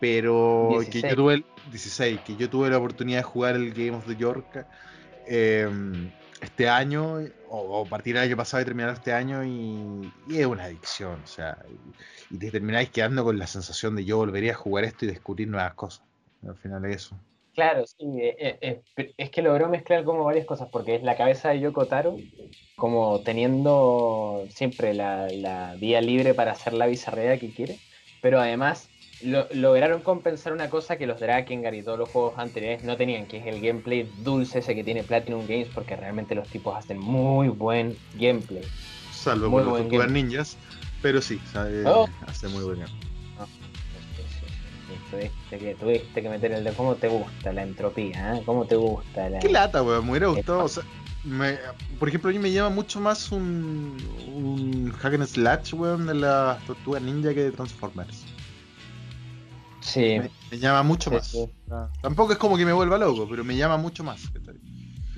Pero 0.00 0.70
que 0.80 0.90
16. 0.90 1.04
yo 1.10 1.16
tuve 1.16 1.34
el 1.34 1.44
16, 1.70 2.20
que 2.20 2.36
yo 2.36 2.50
tuve 2.50 2.68
la 2.68 2.78
oportunidad 2.78 3.20
de 3.20 3.22
jugar 3.22 3.54
el 3.54 3.72
Game 3.72 3.92
of 3.92 4.04
the 4.06 4.16
York 4.16 4.66
eh, 5.26 5.68
este 6.42 6.68
año, 6.68 7.20
o, 7.54 7.84
partir 7.86 8.14
del 8.14 8.24
año 8.24 8.36
pasado 8.36 8.62
y 8.62 8.64
terminar 8.64 8.90
este 8.90 9.12
año, 9.12 9.44
y, 9.44 10.12
es 10.30 10.46
una 10.46 10.64
adicción, 10.64 11.20
o 11.22 11.26
sea, 11.26 11.56
y, 12.30 12.38
te 12.38 12.50
termináis 12.50 12.90
quedando 12.90 13.24
con 13.24 13.38
la 13.38 13.46
sensación 13.46 13.96
de 13.96 14.04
yo 14.04 14.18
volvería 14.18 14.52
a 14.52 14.56
jugar 14.56 14.84
esto 14.84 15.04
y 15.04 15.08
descubrir 15.08 15.48
nuevas 15.48 15.74
cosas. 15.74 16.04
Al 16.46 16.56
final 16.56 16.84
es 16.86 16.96
eso. 16.96 17.16
Claro, 17.54 17.86
sí, 17.86 18.04
eh, 18.20 18.58
eh, 18.96 19.12
es 19.16 19.30
que 19.30 19.40
logró 19.40 19.68
mezclar 19.68 20.04
como 20.04 20.24
varias 20.24 20.44
cosas, 20.44 20.68
porque 20.72 20.96
es 20.96 21.02
la 21.04 21.16
cabeza 21.16 21.50
de 21.50 21.60
Yoko 21.60 21.86
Taro, 21.86 22.16
como 22.76 23.20
teniendo 23.20 24.44
siempre 24.50 24.92
la, 24.92 25.28
la 25.28 25.76
vía 25.76 26.00
libre 26.00 26.34
para 26.34 26.52
hacer 26.52 26.72
la 26.72 26.86
bizarrería 26.86 27.38
que 27.38 27.54
quiere, 27.54 27.78
pero 28.20 28.40
además 28.40 28.88
lo- 29.24 29.46
lograron 29.52 30.00
compensar 30.02 30.52
una 30.52 30.68
cosa 30.70 30.96
que 30.96 31.06
los 31.06 31.18
Drakengard 31.20 31.74
y 31.74 31.82
todos 31.82 31.98
los 31.98 32.08
juegos 32.08 32.34
anteriores 32.38 32.84
no 32.84 32.96
tenían, 32.96 33.26
que 33.26 33.38
es 33.38 33.46
el 33.46 33.60
gameplay 33.60 34.08
dulce 34.18 34.60
ese 34.60 34.74
que 34.74 34.84
tiene 34.84 35.02
Platinum 35.02 35.46
Games, 35.46 35.68
porque 35.74 35.96
realmente 35.96 36.34
los 36.34 36.48
tipos 36.48 36.76
hacen 36.76 36.98
muy 36.98 37.48
buen 37.48 37.96
gameplay. 38.14 38.62
Salvo 39.12 39.48
Muy 39.50 39.62
por 39.64 39.80
los 39.80 39.90
game. 39.90 40.22
Ninjas, 40.22 40.56
pero 41.02 41.20
sí, 41.22 41.40
sea, 41.52 41.66
eh, 41.68 41.84
Oh. 41.86 42.08
hace 42.26 42.48
muy 42.48 42.62
buen 42.64 42.80
game. 42.80 42.92
Tuviste 45.10 45.58
que, 45.58 45.74
tuviste 45.76 46.22
que 46.22 46.28
meter 46.28 46.52
el 46.52 46.64
de 46.64 46.72
cómo 46.72 46.94
te 46.96 47.08
gusta 47.08 47.52
la 47.52 47.62
entropía, 47.62 48.36
¿eh? 48.36 48.42
¿Cómo 48.44 48.64
te 48.66 48.74
gusta 48.76 49.28
la... 49.28 49.38
Qué 49.38 49.48
lata, 49.48 49.82
weón, 49.82 50.04
me 50.04 50.10
hubiera 50.12 50.26
gustado. 50.28 50.64
O 50.64 50.68
sea, 50.68 50.82
me- 51.24 51.58
por 51.98 52.08
ejemplo, 52.08 52.30
a 52.30 52.32
mí 52.32 52.38
me 52.38 52.50
llama 52.52 52.70
mucho 52.70 53.00
más 53.00 53.30
un, 53.30 53.96
un 54.34 54.92
hack 54.92 55.14
and 55.14 55.26
slash, 55.26 55.72
weón, 55.74 56.06
de 56.06 56.14
las 56.14 56.64
tortugas 56.64 57.02
ninja 57.02 57.32
que 57.32 57.44
de 57.44 57.52
Transformers. 57.52 58.24
Sí, 59.84 60.18
Me, 60.18 60.30
me 60.50 60.58
llama 60.58 60.82
mucho 60.82 61.10
Sí, 61.10 61.16
más. 61.16 61.26
sí. 61.28 61.44
Tampoco 62.00 62.32
es 62.32 62.38
como 62.38 62.56
que 62.56 62.64
me 62.64 62.72
vuelva 62.72 62.96
loco, 62.96 63.28
pero 63.28 63.44
me 63.44 63.54
llama 63.56 63.76
mucho 63.76 64.02
más. 64.02 64.22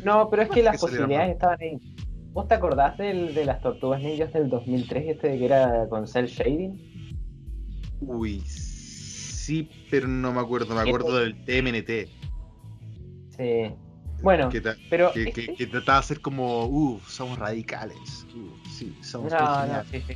No, 0.03 0.29
pero 0.29 0.43
es 0.43 0.49
que 0.51 0.62
las 0.62 0.73
que 0.73 0.79
posibilidades 0.81 1.31
estaban 1.33 1.57
ahí. 1.61 1.79
¿Vos 2.33 2.49
te 2.49 2.55
acordás 2.55 2.99
del, 2.99 3.33
de 3.33 3.45
las 3.45 3.61
tortugas 3.61 4.03
ninjas 4.03 4.33
del 4.33 4.51
2003, 4.51 5.05
este 5.09 5.29
de 5.29 5.39
que 5.39 5.45
era 5.45 5.89
con 5.89 6.07
cel 6.09 6.27
shading? 6.27 6.77
Uy, 8.01 8.41
sí, 8.41 9.71
pero 9.91 10.09
no 10.09 10.33
me 10.33 10.41
acuerdo. 10.41 10.75
Me 10.75 10.81
acuerdo 10.81 11.17
del 11.17 11.37
TMNT. 11.45 12.09
Sí. 13.37 13.73
Bueno, 14.23 14.49
que, 14.49 14.61
pero. 14.91 15.12
que, 15.12 15.25
este- 15.29 15.47
que- 15.47 15.55
que 15.55 15.67
trataba 15.69 16.01
de 16.01 16.07
ser 16.07 16.21
como, 16.21 16.64
uff, 16.67 17.09
somos 17.09 17.39
radicales. 17.39 18.27
Uf, 18.35 18.69
sí, 18.77 18.93
somos 19.03 19.33
No, 19.33 19.39
muy 19.39 19.49
no, 19.49 19.61
geniales. 19.61 19.89
sí, 19.91 20.03
sí. 20.09 20.14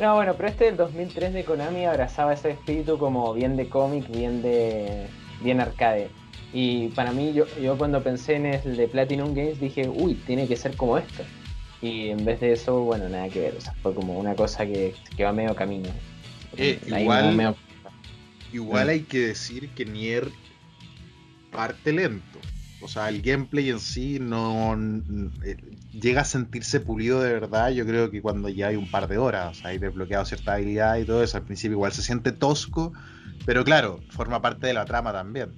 No, 0.00 0.14
bueno, 0.14 0.34
pero 0.36 0.48
este 0.48 0.64
del 0.66 0.76
2003 0.76 1.32
de 1.34 1.44
Konami 1.44 1.84
abrazaba 1.84 2.32
ese 2.32 2.50
espíritu 2.50 2.98
como 2.98 3.34
bien 3.34 3.56
de 3.56 3.68
cómic, 3.68 4.08
bien 4.10 4.40
de. 4.42 5.06
bien 5.42 5.60
arcade. 5.60 6.08
Y 6.52 6.88
para 6.88 7.12
mí, 7.12 7.32
yo, 7.32 7.44
yo 7.62 7.76
cuando 7.78 8.02
pensé 8.02 8.34
en 8.36 8.46
el 8.46 8.76
de 8.76 8.88
Platinum 8.88 9.34
Games 9.34 9.60
dije, 9.60 9.88
uy, 9.88 10.14
tiene 10.26 10.48
que 10.48 10.56
ser 10.56 10.76
como 10.76 10.98
esto. 10.98 11.22
Y 11.82 12.08
en 12.08 12.24
vez 12.24 12.40
de 12.40 12.52
eso, 12.52 12.80
bueno, 12.80 13.08
nada 13.08 13.28
que 13.28 13.40
ver. 13.40 13.54
O 13.56 13.60
sea, 13.60 13.72
fue 13.82 13.94
como 13.94 14.18
una 14.18 14.34
cosa 14.34 14.66
que, 14.66 14.94
que 15.16 15.24
va 15.24 15.32
medio 15.32 15.54
camino. 15.54 15.88
Eh, 16.56 16.78
igual- 17.02 17.34
medio- 17.36 17.56
Igual 18.52 18.88
hay 18.88 19.02
que 19.02 19.18
decir 19.20 19.68
que 19.76 19.84
Nier 19.84 20.28
parte 21.52 21.92
lento. 21.92 22.40
O 22.82 22.88
sea, 22.88 23.08
el 23.08 23.20
gameplay 23.20 23.68
en 23.68 23.78
sí 23.78 24.18
no 24.20 24.74
eh, 25.44 25.56
llega 25.92 26.22
a 26.22 26.24
sentirse 26.24 26.80
pulido 26.80 27.20
de 27.20 27.32
verdad. 27.32 27.70
Yo 27.70 27.84
creo 27.86 28.10
que 28.10 28.22
cuando 28.22 28.48
ya 28.48 28.68
hay 28.68 28.76
un 28.76 28.90
par 28.90 29.06
de 29.08 29.18
horas, 29.18 29.64
hay 29.64 29.78
desbloqueado 29.78 30.24
cierta 30.24 30.54
habilidad 30.54 30.96
y 30.96 31.04
todo 31.04 31.22
eso, 31.22 31.36
al 31.36 31.44
principio 31.44 31.76
igual 31.76 31.92
se 31.92 32.02
siente 32.02 32.32
tosco, 32.32 32.92
pero 33.44 33.64
claro, 33.64 34.00
forma 34.10 34.40
parte 34.40 34.66
de 34.66 34.74
la 34.74 34.84
trama 34.84 35.12
también. 35.12 35.50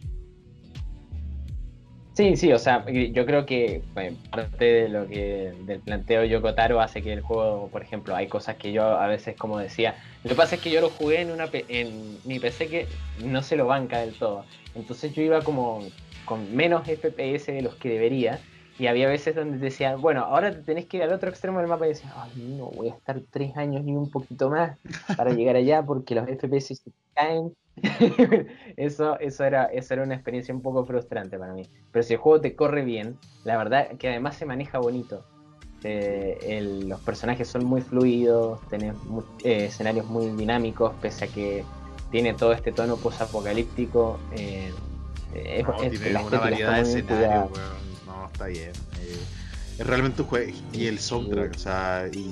Sí, 2.15 2.37
sí, 2.37 2.53
o 2.53 2.59
sea, 2.59 2.85
yo 2.87 3.25
creo 3.25 3.47
que 3.47 3.83
bueno, 3.95 4.19
parte 4.31 4.65
de 4.65 4.89
lo 4.91 5.09
que 5.09 5.55
del 5.65 5.81
planteo 5.81 6.25
Yoko 6.25 6.55
Taro 6.55 6.83
hace 6.83 7.01
que 7.01 7.11
el 7.11 7.23
juego, 7.23 7.69
por 7.73 7.83
ejemplo, 7.83 8.15
hay 8.15 8.27
cosas 8.27 8.57
que 8.57 8.71
yo 8.71 8.85
a 8.85 9.07
veces 9.07 9.35
como 9.35 9.59
decía, 9.59 9.95
lo 10.23 10.29
que 10.29 10.37
pasa 10.37 10.57
es 10.57 10.61
que 10.61 10.71
yo 10.71 10.83
lo 10.83 10.91
jugué 10.91 11.23
en 11.23 11.31
una 11.31 11.49
en 11.53 12.19
mi 12.25 12.39
PC 12.39 12.69
que 12.69 12.87
no 13.25 13.43
se 13.43 13.57
lo 13.57 13.67
banca 13.67 14.01
del 14.01 14.13
todo. 14.13 14.45
Entonces 14.75 15.15
yo 15.15 15.23
iba 15.23 15.41
como 15.41 15.83
con 16.25 16.51
menos 16.53 16.87
FPS 16.89 17.53
de 17.53 17.63
los 17.63 17.77
que 17.77 17.89
debería 17.91 18.45
Y 18.77 18.87
había 18.87 19.09
veces 19.09 19.35
donde 19.35 19.59
te 19.59 19.65
decían, 19.67 20.01
bueno, 20.01 20.23
ahora 20.25 20.53
te 20.55 20.63
tenés 20.63 20.87
que 20.87 20.97
ir 20.99 21.03
al 21.05 21.13
otro 21.13 21.29
extremo 21.31 21.59
del 21.59 21.69
mapa 21.69 21.87
y 21.87 21.91
decías, 21.91 22.13
ay, 22.17 22.33
no, 22.37 22.71
voy 22.71 22.89
a 22.91 22.95
estar 22.95 23.21
tres 23.31 23.57
años 23.57 23.85
ni 23.85 23.97
un 23.97 24.11
poquito 24.11 24.51
más 24.51 24.79
para 25.15 25.33
llegar 25.33 25.57
allá 25.57 25.85
porque 25.85 26.15
los 26.15 26.29
FPS 26.29 26.75
se 26.77 26.91
caen. 27.15 27.55
eso, 28.77 29.19
eso, 29.19 29.45
era, 29.45 29.65
eso 29.67 29.95
era 29.95 30.03
una 30.03 30.15
experiencia 30.15 30.55
un 30.55 30.63
poco 30.63 30.85
frustrante 30.87 31.39
para 31.39 31.53
mí. 31.55 31.71
Pero 31.91 32.03
si 32.03 32.15
el 32.15 32.21
juego 32.21 32.41
te 32.41 32.55
corre 32.57 32.85
bien, 32.85 33.21
la 33.45 33.57
verdad 33.57 33.97
que 33.99 34.09
además 34.09 34.37
se 34.37 34.47
maneja 34.47 34.79
bonito. 34.79 35.27
Eh, 35.85 36.39
el- 36.59 36.89
los 36.89 37.03
personajes 37.03 37.49
son 37.49 37.65
muy 37.65 37.81
fluidos, 37.83 38.67
tenés 38.69 38.95
mu- 39.05 39.29
eh, 39.43 39.67
escenarios 39.67 40.07
muy 40.07 40.31
dinámicos, 40.31 40.97
pese 41.01 41.25
a 41.27 41.31
que 41.33 41.71
tiene 42.09 42.35
todo 42.35 42.53
este 42.53 42.73
tono 42.73 43.01
post-apocalíptico. 43.01 44.27
eh, 44.31 44.77
eh, 45.35 45.61
es- 45.61 45.67
No, 45.67 45.83
es- 45.83 45.91
tiene 45.91 46.11
la 46.11 46.21
una 46.23 46.39
variedad 46.39 46.75
de 46.75 46.81
escenarios, 46.83 47.51
weón. 47.53 47.93
No, 48.07 48.27
está 48.27 48.47
bien. 48.47 48.71
Eh, 49.03 49.17
es 49.79 49.87
realmente 49.87 50.23
un 50.23 50.29
juego. 50.29 50.53
Y 50.73 50.87
el 50.87 50.99
soundtrack, 50.99 51.55
o 51.55 51.59
sea, 51.59 52.09
y, 52.13 52.31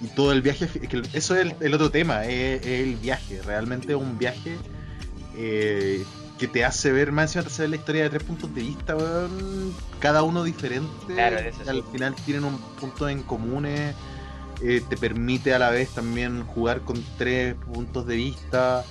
y 0.00 0.06
todo 0.14 0.32
el 0.32 0.42
viaje. 0.42 0.66
que 0.68 1.02
eso 1.12 1.34
es 1.34 1.40
el, 1.42 1.54
el 1.60 1.74
otro 1.74 1.90
tema, 1.90 2.24
es, 2.26 2.60
es 2.62 2.80
el 2.86 2.96
viaje. 2.96 3.40
Realmente 3.42 3.92
es 3.92 3.98
un 3.98 4.18
viaje 4.18 4.56
eh, 5.36 6.04
que 6.38 6.48
te 6.48 6.64
hace 6.64 6.92
ver, 6.92 7.12
más 7.12 7.24
encima 7.30 7.42
te 7.44 7.48
hace 7.48 7.62
ver 7.62 7.70
la 7.70 7.76
historia 7.76 8.02
de 8.04 8.10
tres 8.10 8.22
puntos 8.24 8.54
de 8.54 8.60
vista, 8.62 8.96
weón, 8.96 9.74
cada 10.00 10.22
uno 10.22 10.44
diferente. 10.44 10.90
Claro, 11.06 11.38
eso 11.38 11.62
sí. 11.62 11.68
al 11.70 11.82
final 11.84 12.14
tienen 12.24 12.44
un 12.44 12.58
punto 12.80 13.08
en 13.08 13.22
común. 13.22 13.66
eh, 13.66 13.94
te 14.88 14.96
permite 14.96 15.52
a 15.52 15.58
la 15.58 15.70
vez 15.70 15.90
también 15.90 16.44
jugar 16.44 16.80
con 16.80 17.02
tres 17.18 17.54
puntos 17.54 18.06
de 18.06 18.16
vista 18.16 18.84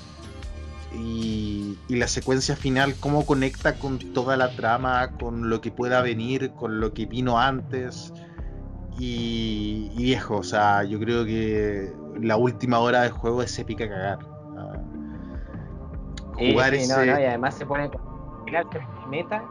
y, 0.94 1.78
y 1.88 1.96
la 1.96 2.08
secuencia 2.08 2.56
final, 2.56 2.96
cómo 3.00 3.26
conecta 3.26 3.78
con 3.78 4.00
toda 4.14 4.38
la 4.38 4.56
trama, 4.56 5.12
con 5.20 5.50
lo 5.50 5.60
que 5.62 5.72
pueda 5.72 6.02
venir, 6.02 6.54
con 6.54 6.80
lo 6.80 6.94
que 6.94 7.06
vino 7.06 7.40
antes. 7.40 8.14
Y, 8.96 9.92
y 9.96 10.04
viejo, 10.04 10.38
o 10.38 10.44
sea, 10.44 10.84
yo 10.84 11.00
creo 11.00 11.26
que 11.26 11.92
la 12.22 12.38
última 12.38 12.80
hora 12.80 13.02
del 13.02 13.12
juego 13.12 13.42
es 13.42 13.58
épica 13.58 13.90
cagar. 13.90 14.20
Ah, 14.56 14.78
Sí, 16.38 16.52
Jugar 16.52 16.74
sí, 16.74 16.82
ese. 16.82 16.94
no, 16.94 17.06
no, 17.06 17.20
y 17.20 17.24
además 17.26 17.56
se 17.56 17.66
pone 17.66 17.90
meta, 19.10 19.44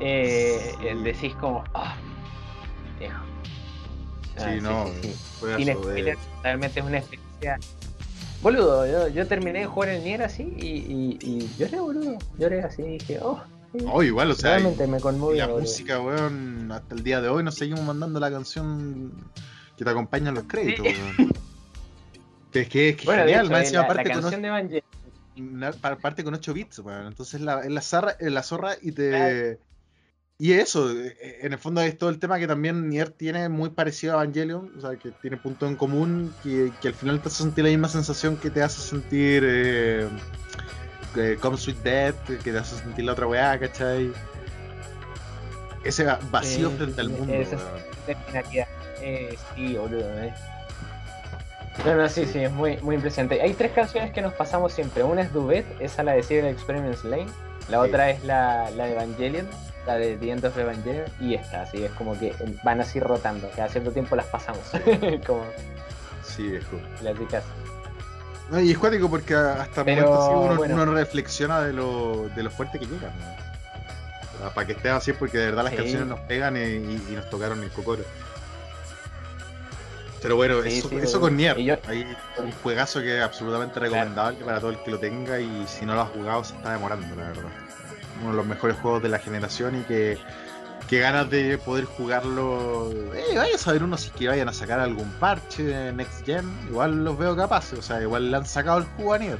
eh, 0.00 0.74
Sí. 0.80 1.02
decís 1.02 1.34
como, 1.36 1.64
ah, 1.74 1.96
viejo. 2.98 3.20
Ah, 4.38 4.54
Sí, 4.54 4.60
no, 4.60 4.86
sí, 5.02 5.14
sí. 5.14 5.18
realmente 6.42 6.80
es 6.80 6.86
una 6.86 6.98
experiencia. 6.98 7.58
Boludo, 8.42 8.86
yo, 8.86 9.08
yo 9.08 9.26
terminé 9.26 9.60
de 9.60 9.66
jugar 9.66 9.88
el 9.90 10.04
Nier 10.04 10.22
así 10.22 10.42
y, 10.56 10.66
y, 10.66 11.18
y 11.20 11.50
lloré, 11.58 11.80
boludo. 11.80 12.18
Lloré 12.38 12.62
así 12.62 12.82
y 12.82 12.98
dije, 12.98 13.18
oh, 13.20 13.42
sí, 13.72 13.84
oh, 13.90 14.02
igual, 14.02 14.30
o 14.30 14.34
sea, 14.34 14.52
realmente 14.52 14.86
me 14.86 14.98
y 14.98 15.00
conmovió. 15.00 15.38
la 15.38 15.46
boludo. 15.46 15.60
música, 15.62 16.00
weón, 16.00 16.70
hasta 16.70 16.94
el 16.94 17.02
día 17.02 17.20
de 17.20 17.28
hoy 17.28 17.42
nos 17.42 17.56
seguimos 17.56 17.82
mandando 17.84 18.20
la 18.20 18.30
canción 18.30 19.12
que 19.76 19.84
te 19.84 19.90
acompaña 19.90 20.28
en 20.28 20.34
los 20.36 20.44
créditos, 20.44 20.86
Sí. 20.86 20.94
weón. 21.18 21.32
Es 22.52 22.68
que 22.68 22.88
es 22.90 22.96
que 22.96 23.04
Bueno, 23.06 23.22
genial, 23.22 23.50
más 23.50 23.60
encima 23.64 23.82
aparte 23.82 24.10
con 24.12 24.24
una 25.36 25.70
pa- 25.72 25.96
parte 25.96 26.24
con 26.24 26.34
8 26.34 26.52
bits, 26.54 26.78
weón. 26.80 27.06
Entonces 27.06 27.40
la, 27.40 27.60
es 27.60 27.70
la, 27.70 27.80
zarra, 27.80 28.16
la 28.20 28.42
zorra 28.42 28.76
y 28.80 28.92
te. 28.92 29.58
Y 30.40 30.52
eso, 30.52 30.90
eh, 30.92 31.16
en 31.42 31.52
el 31.52 31.58
fondo 31.58 31.80
es 31.80 31.98
todo 31.98 32.10
el 32.10 32.20
tema 32.20 32.38
que 32.38 32.46
también 32.46 32.88
Nier 32.88 33.10
tiene 33.10 33.48
muy 33.48 33.70
parecido 33.70 34.16
a 34.18 34.22
Evangelion, 34.22 34.72
o 34.76 34.80
sea, 34.80 34.96
que 34.96 35.10
tiene 35.10 35.36
puntos 35.36 35.68
en 35.68 35.74
común, 35.74 36.32
que, 36.44 36.70
que 36.80 36.88
al 36.88 36.94
final 36.94 37.20
te 37.20 37.28
hace 37.28 37.42
sentir 37.42 37.64
la 37.64 37.70
misma 37.70 37.88
sensación 37.88 38.36
que 38.36 38.48
te 38.48 38.62
hace 38.62 38.80
sentir 38.80 39.42
eh, 39.44 40.08
eh, 41.16 41.36
Come 41.40 41.56
Sweet 41.56 41.78
Death, 41.78 42.14
que 42.44 42.52
te 42.52 42.56
hace 42.58 42.76
sentir 42.76 43.04
la 43.04 43.12
otra 43.12 43.26
weá, 43.26 43.58
¿cachai? 43.58 44.12
Ese 45.82 46.04
va- 46.04 46.20
vacío 46.30 46.68
Eh, 46.70 46.76
frente 46.76 47.00
al 47.00 47.08
mundo, 47.10 47.32
esa-. 47.34 47.58
Eh, 49.02 49.36
sí, 49.56 49.74
boludo, 49.76 50.08
eh. 50.22 50.32
No, 51.84 51.94
no, 51.96 52.08
sí, 52.08 52.26
sí, 52.26 52.40
es 52.40 52.52
muy, 52.52 52.76
muy 52.78 52.94
impresionante. 52.96 53.40
Hay 53.40 53.54
tres 53.54 53.72
canciones 53.72 54.12
que 54.12 54.20
nos 54.22 54.34
pasamos 54.34 54.72
siempre. 54.72 55.02
Una 55.02 55.22
es 55.22 55.32
Duet, 55.32 55.64
esa 55.80 56.02
la 56.04 56.12
de 56.12 56.22
Civil 56.22 56.44
Experience 56.46 57.06
Lane. 57.08 57.26
La 57.68 57.82
Sí. 57.82 57.88
otra 57.88 58.10
es 58.10 58.24
la, 58.24 58.70
la 58.70 58.86
de 58.86 58.92
Evangelion, 58.92 59.46
la 59.88 59.96
de 59.96 60.16
The 60.16 60.30
End 60.30 60.44
of 60.44 60.56
Evangelion. 60.56 61.06
Y 61.20 61.34
esta, 61.34 61.62
así 61.62 61.82
es 61.84 61.90
como 61.92 62.16
que 62.18 62.32
van 62.62 62.80
así 62.80 63.00
rotando. 63.00 63.50
Cada 63.56 63.68
cierto 63.68 63.90
tiempo 63.90 64.14
las 64.14 64.26
pasamos. 64.26 64.62
como 65.26 65.44
Sí, 66.22 66.48
viejo. 66.50 66.76
clásicas. 67.00 67.42
No, 68.50 68.60
y 68.60 68.70
es 68.70 68.78
cuático 68.78 69.10
porque 69.10 69.34
hasta 69.34 69.80
el 69.80 69.84
Pero, 69.86 70.06
momento 70.10 70.40
uno, 70.40 70.56
bueno. 70.56 70.74
uno 70.82 70.94
reflexiona 70.94 71.60
de 71.62 71.72
lo, 71.72 72.28
de 72.36 72.42
lo 72.42 72.50
fuerte 72.50 72.78
que 72.78 72.86
llegan. 72.86 73.12
Para 74.54 74.66
que 74.66 74.72
esté 74.74 74.88
así, 74.88 75.12
porque 75.12 75.36
de 75.38 75.46
verdad 75.46 75.64
las 75.64 75.72
Sí. 75.72 75.78
canciones 75.78 76.06
nos 76.06 76.20
pegan 76.20 76.56
y, 76.56 76.78
nos 77.14 77.28
tocaron 77.28 77.62
el 77.62 77.70
cocoro. 77.70 78.04
Pero 80.22 80.36
bueno, 80.36 80.62
Sí, 80.62 80.78
eso, 80.78 80.88
sí, 80.88 80.96
eso 80.96 81.20
con 81.20 81.36
Nier. 81.36 81.56
Yo- 81.58 81.76
Hay 81.86 82.06
un 82.38 82.50
juegazo 82.62 83.00
que 83.00 83.18
es 83.18 83.22
absolutamente 83.22 83.78
recomendable 83.80 84.44
para 84.44 84.60
todo 84.60 84.70
el 84.70 84.78
que 84.78 84.90
lo 84.90 84.98
tenga 84.98 85.38
y 85.40 85.64
si 85.66 85.84
no 85.86 85.94
lo 85.94 86.00
ha 86.02 86.06
jugado 86.06 86.42
se 86.44 86.54
está 86.56 86.72
demorando, 86.72 87.14
la 87.16 87.28
verdad. 87.28 87.50
Uno 88.20 88.30
de 88.30 88.36
los 88.36 88.46
mejores 88.46 88.76
juegos 88.78 89.02
de 89.02 89.08
la 89.08 89.18
generación 89.18 89.80
y 89.80 89.82
que, 89.82 90.18
que 90.88 90.98
ganas 91.00 91.30
de 91.30 91.58
poder 91.58 91.84
jugarlo. 91.84 92.90
Eh, 93.14 93.36
vaya 93.36 93.54
a 93.54 93.58
saber 93.58 93.82
uno 93.82 93.96
si 93.96 94.08
es 94.08 94.12
que 94.14 94.28
vayan 94.28 94.48
a 94.48 94.52
sacar 94.52 94.80
algún 94.80 95.10
parche 95.12 95.62
de 95.62 95.92
Next 95.92 96.24
Gen. 96.26 96.50
Igual 96.68 97.04
los 97.04 97.16
veo 97.18 97.36
capaces, 97.36 97.78
o 97.78 97.82
sea, 97.82 98.00
igual 98.02 98.30
le 98.30 98.36
han 98.36 98.46
sacado 98.46 98.78
el 98.78 98.84
juego 98.84 99.14
a 99.14 99.18
Nier. 99.18 99.38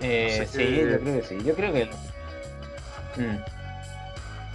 Eh, 0.00 0.38
No 0.40 0.46
sé 0.46 0.58
sí, 0.58 0.76
yo 0.76 1.00
creo 1.00 1.20
que 1.20 1.22
sí. 1.26 1.38
Yo 1.44 1.54
creo 1.54 1.72
que. 1.72 1.84
Mm. 3.16 3.38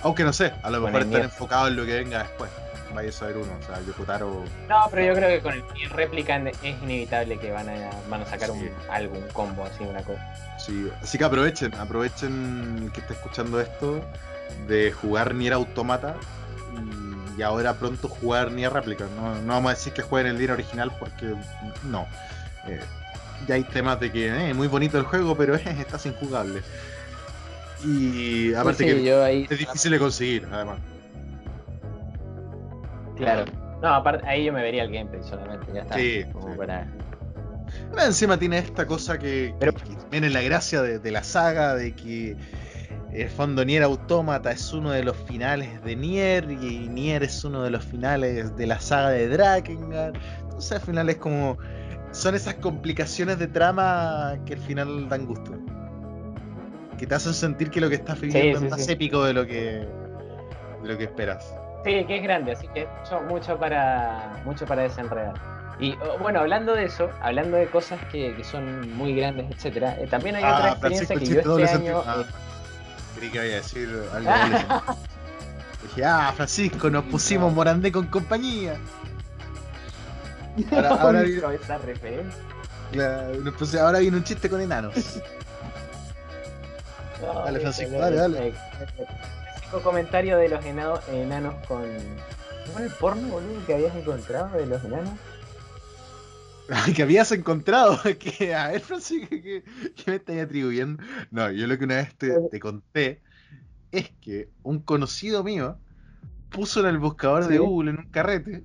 Aunque 0.03 0.23
no 0.23 0.33
sé, 0.33 0.53
a 0.63 0.69
lo 0.69 0.81
mejor 0.81 1.01
el 1.01 1.07
están 1.07 1.23
enfocados 1.23 1.69
en 1.69 1.75
lo 1.75 1.85
que 1.85 1.93
venga 1.95 2.19
después. 2.19 2.51
Vaya 2.93 3.09
a 3.09 3.11
saber 3.11 3.37
uno, 3.37 3.51
o 3.59 3.65
sea, 3.65 3.81
Yokotaro. 3.85 4.43
No, 4.69 4.75
pero 4.91 5.05
yo 5.05 5.13
creo 5.15 5.29
que 5.29 5.41
con 5.41 5.53
el 5.53 5.89
Replicant 5.89 6.47
es 6.47 6.81
inevitable 6.81 7.37
que 7.39 7.51
van 7.51 7.67
a, 7.67 7.89
van 8.09 8.21
a 8.21 8.25
sacar 8.25 8.49
Sí. 8.51 8.57
un, 8.57 8.71
algún 8.89 9.21
combo 9.33 9.65
así, 9.65 9.83
una 9.83 10.01
cosa. 10.01 10.21
Sí, 10.59 10.89
así 11.01 11.17
que 11.17 11.23
aprovechen, 11.25 11.73
aprovechen 11.75 12.89
que 12.93 13.01
está 13.01 13.13
escuchando 13.13 13.59
esto 13.59 14.01
de 14.67 14.91
jugar 14.91 15.33
Nier 15.35 15.53
Automata 15.53 16.15
y, 17.37 17.41
ahora 17.41 17.73
pronto 17.73 18.07
jugar 18.07 18.51
Nier 18.51 18.71
Replica. 18.71 19.05
No, 19.17 19.35
no 19.41 19.53
vamos 19.53 19.71
a 19.71 19.75
decir 19.75 19.91
que 19.91 20.01
jueguen 20.01 20.31
el 20.31 20.37
Nier 20.37 20.51
original 20.51 20.91
porque 20.97 21.33
no. 21.83 22.07
Eh, 22.67 22.79
ya 23.47 23.55
hay 23.55 23.63
temas 23.63 23.99
de 23.99 24.11
que 24.11 24.27
eh, 24.49 24.53
muy 24.53 24.67
bonito 24.67 24.97
el 24.97 25.03
juego, 25.03 25.35
pero 25.35 25.55
eh, 25.55 25.63
está 25.79 25.99
sin 25.99 26.13
jugable. 26.13 26.61
Y 27.83 28.53
aparte 28.53 28.83
Sí, 28.85 28.89
sí, 28.89 28.95
que 28.95 29.03
yo 29.03 29.23
ahí. 29.23 29.47
es 29.49 29.59
difícil 29.59 29.91
de 29.91 29.99
conseguir, 29.99 30.47
además. 30.51 30.77
Claro. 33.15 33.45
No, 33.81 33.89
aparte, 33.93 34.25
ahí 34.27 34.45
yo 34.45 34.53
me 34.53 34.61
vería 34.61 34.83
el 34.83 34.91
gameplay 34.91 35.21
solamente, 35.23 35.65
ya 35.73 35.81
está. 35.81 35.95
Sí, 35.95 36.23
como 36.31 36.51
sí. 36.51 36.57
para- 36.57 36.87
Además, 37.87 38.05
Encima 38.07 38.37
tiene 38.37 38.59
esta 38.59 38.85
cosa 38.85 39.17
que, 39.19 39.53
Pero- 39.59 39.73
que 39.73 39.83
viene 40.11 40.29
la 40.29 40.41
gracia 40.41 40.81
de, 40.81 40.99
de 40.99 41.11
la 41.11 41.23
saga, 41.23 41.75
de 41.75 41.93
que 41.93 42.35
el 43.11 43.29
fondo 43.29 43.63
Nier 43.65 43.83
Automata 43.83 44.51
es 44.51 44.71
uno 44.73 44.91
de 44.91 45.03
los 45.03 45.15
finales 45.17 45.83
de 45.83 45.95
Nier 45.95 46.49
y 46.51 46.87
Nier 46.89 47.23
es 47.23 47.43
uno 47.43 47.63
de 47.63 47.69
los 47.71 47.83
finales 47.83 48.55
de 48.55 48.67
la 48.67 48.79
saga 48.79 49.09
de 49.09 49.27
Drakengard. 49.29 50.15
Entonces 50.43 50.71
al 50.73 50.81
final 50.81 51.09
es 51.09 51.17
como... 51.17 51.57
Son 52.11 52.33
esas 52.33 52.53
complicaciones 52.55 53.39
de 53.39 53.47
trama 53.47 54.37
que 54.45 54.53
al 54.53 54.59
final 54.59 55.09
dan 55.09 55.25
gusto. 55.25 55.51
Que 56.97 57.05
te 57.05 57.13
hacen 57.15 57.33
sentir 57.33 57.69
que 57.69 57.81
lo 57.81 57.89
que 57.89 57.95
estás 57.95 58.21
viviendo 58.21 58.59
sí, 58.59 58.65
es 58.65 58.71
más 58.71 58.85
sí. 58.85 58.91
épico 58.93 59.23
de 59.25 59.33
lo 59.33 59.45
que, 59.45 59.85
de 60.81 60.87
lo 60.87 60.97
que 60.97 61.03
esperas. 61.05 61.53
Sí, 61.85 62.03
que 62.05 62.17
es 62.17 62.23
grande, 62.23 62.51
así 62.53 62.67
que 62.69 62.87
mucho, 62.87 63.21
mucho 63.21 63.57
para 63.59 64.41
mucho 64.43 64.65
para 64.65 64.81
desenredar. 64.81 65.35
Y 65.79 65.93
oh, 66.01 66.17
bueno, 66.19 66.39
hablando 66.39 66.73
de 66.73 66.85
eso, 66.85 67.09
hablando 67.21 67.57
de 67.57 67.67
cosas 67.67 67.99
que, 68.11 68.35
que 68.35 68.43
son 68.43 68.91
muy 68.97 69.15
grandes, 69.15 69.45
etcétera, 69.51 69.95
eh, 69.99 70.07
también 70.07 70.35
hay 70.35 70.43
otra 70.43 70.69
experiencia 70.71 71.15
que 71.15 71.25
yo 71.25 71.39
este 71.39 71.67
sentido. 71.67 72.01
año. 72.01 72.03
Ah, 72.07 72.21
eh, 72.21 72.25
creí 73.17 73.29
que 73.29 73.35
iba 73.37 73.43
a 73.43 73.57
decir 73.57 74.03
algo. 74.13 74.31
Dije, 75.83 76.03
ah, 76.05 76.33
Francisco, 76.35 76.89
nos 76.89 77.03
pusimos 77.05 77.53
Morandé 77.53 77.91
con 77.91 78.07
compañía. 78.07 78.75
Ahora, 80.71 80.89
ahora, 80.89 81.21
viene, 81.21 81.41
esa 81.61 81.77
referencia. 81.77 82.41
claro, 82.91 83.35
nos 83.41 83.53
puse- 83.55 83.77
ahora 83.79 83.99
viene 83.99 84.15
un 84.17 84.23
chiste 84.23 84.49
con 84.49 84.61
enanos. 84.61 84.93
No, 87.21 87.33
Dale, 87.45 87.59
Francisco, 87.59 87.91
no 87.93 87.99
dale, 87.99 88.15
dale. 88.15 88.53
Eh, 89.75 89.79
eh, 89.79 89.83
comentario 89.83 90.37
de 90.37 90.49
los 90.49 90.65
enanos 90.65 91.55
con. 91.67 91.83
¿Cómo 92.65 92.79
era 92.79 92.87
el 92.87 92.93
porno, 92.93 93.27
boludo, 93.27 93.65
que 93.65 93.75
habías 93.75 93.95
encontrado 93.95 94.57
de 94.57 94.65
los 94.65 94.83
enanos? 94.83 95.13
Que 96.95 97.03
habías 97.03 97.31
encontrado. 97.31 97.99
Que, 98.19 98.55
a 98.55 98.69
ver, 98.69 98.81
Francisco, 98.81 99.27
¿qué, 99.29 99.63
me 100.07 100.15
estáis 100.15 100.41
atribuyendo? 100.41 101.01
No, 101.31 101.51
yo 101.51 101.67
lo 101.67 101.77
que 101.77 101.85
una 101.85 101.95
vez 101.97 102.15
te, 102.15 102.39
te 102.49 102.59
conté 102.59 103.21
es 103.91 104.11
que 104.21 104.49
un 104.63 104.79
conocido 104.79 105.43
mío 105.43 105.77
puso 106.49 106.79
en 106.79 106.87
el 106.87 106.97
buscador 106.97 107.47
de. 107.47 107.59
Google 107.59 107.91
en 107.91 107.99
un 107.99 108.09
carrete. 108.09 108.63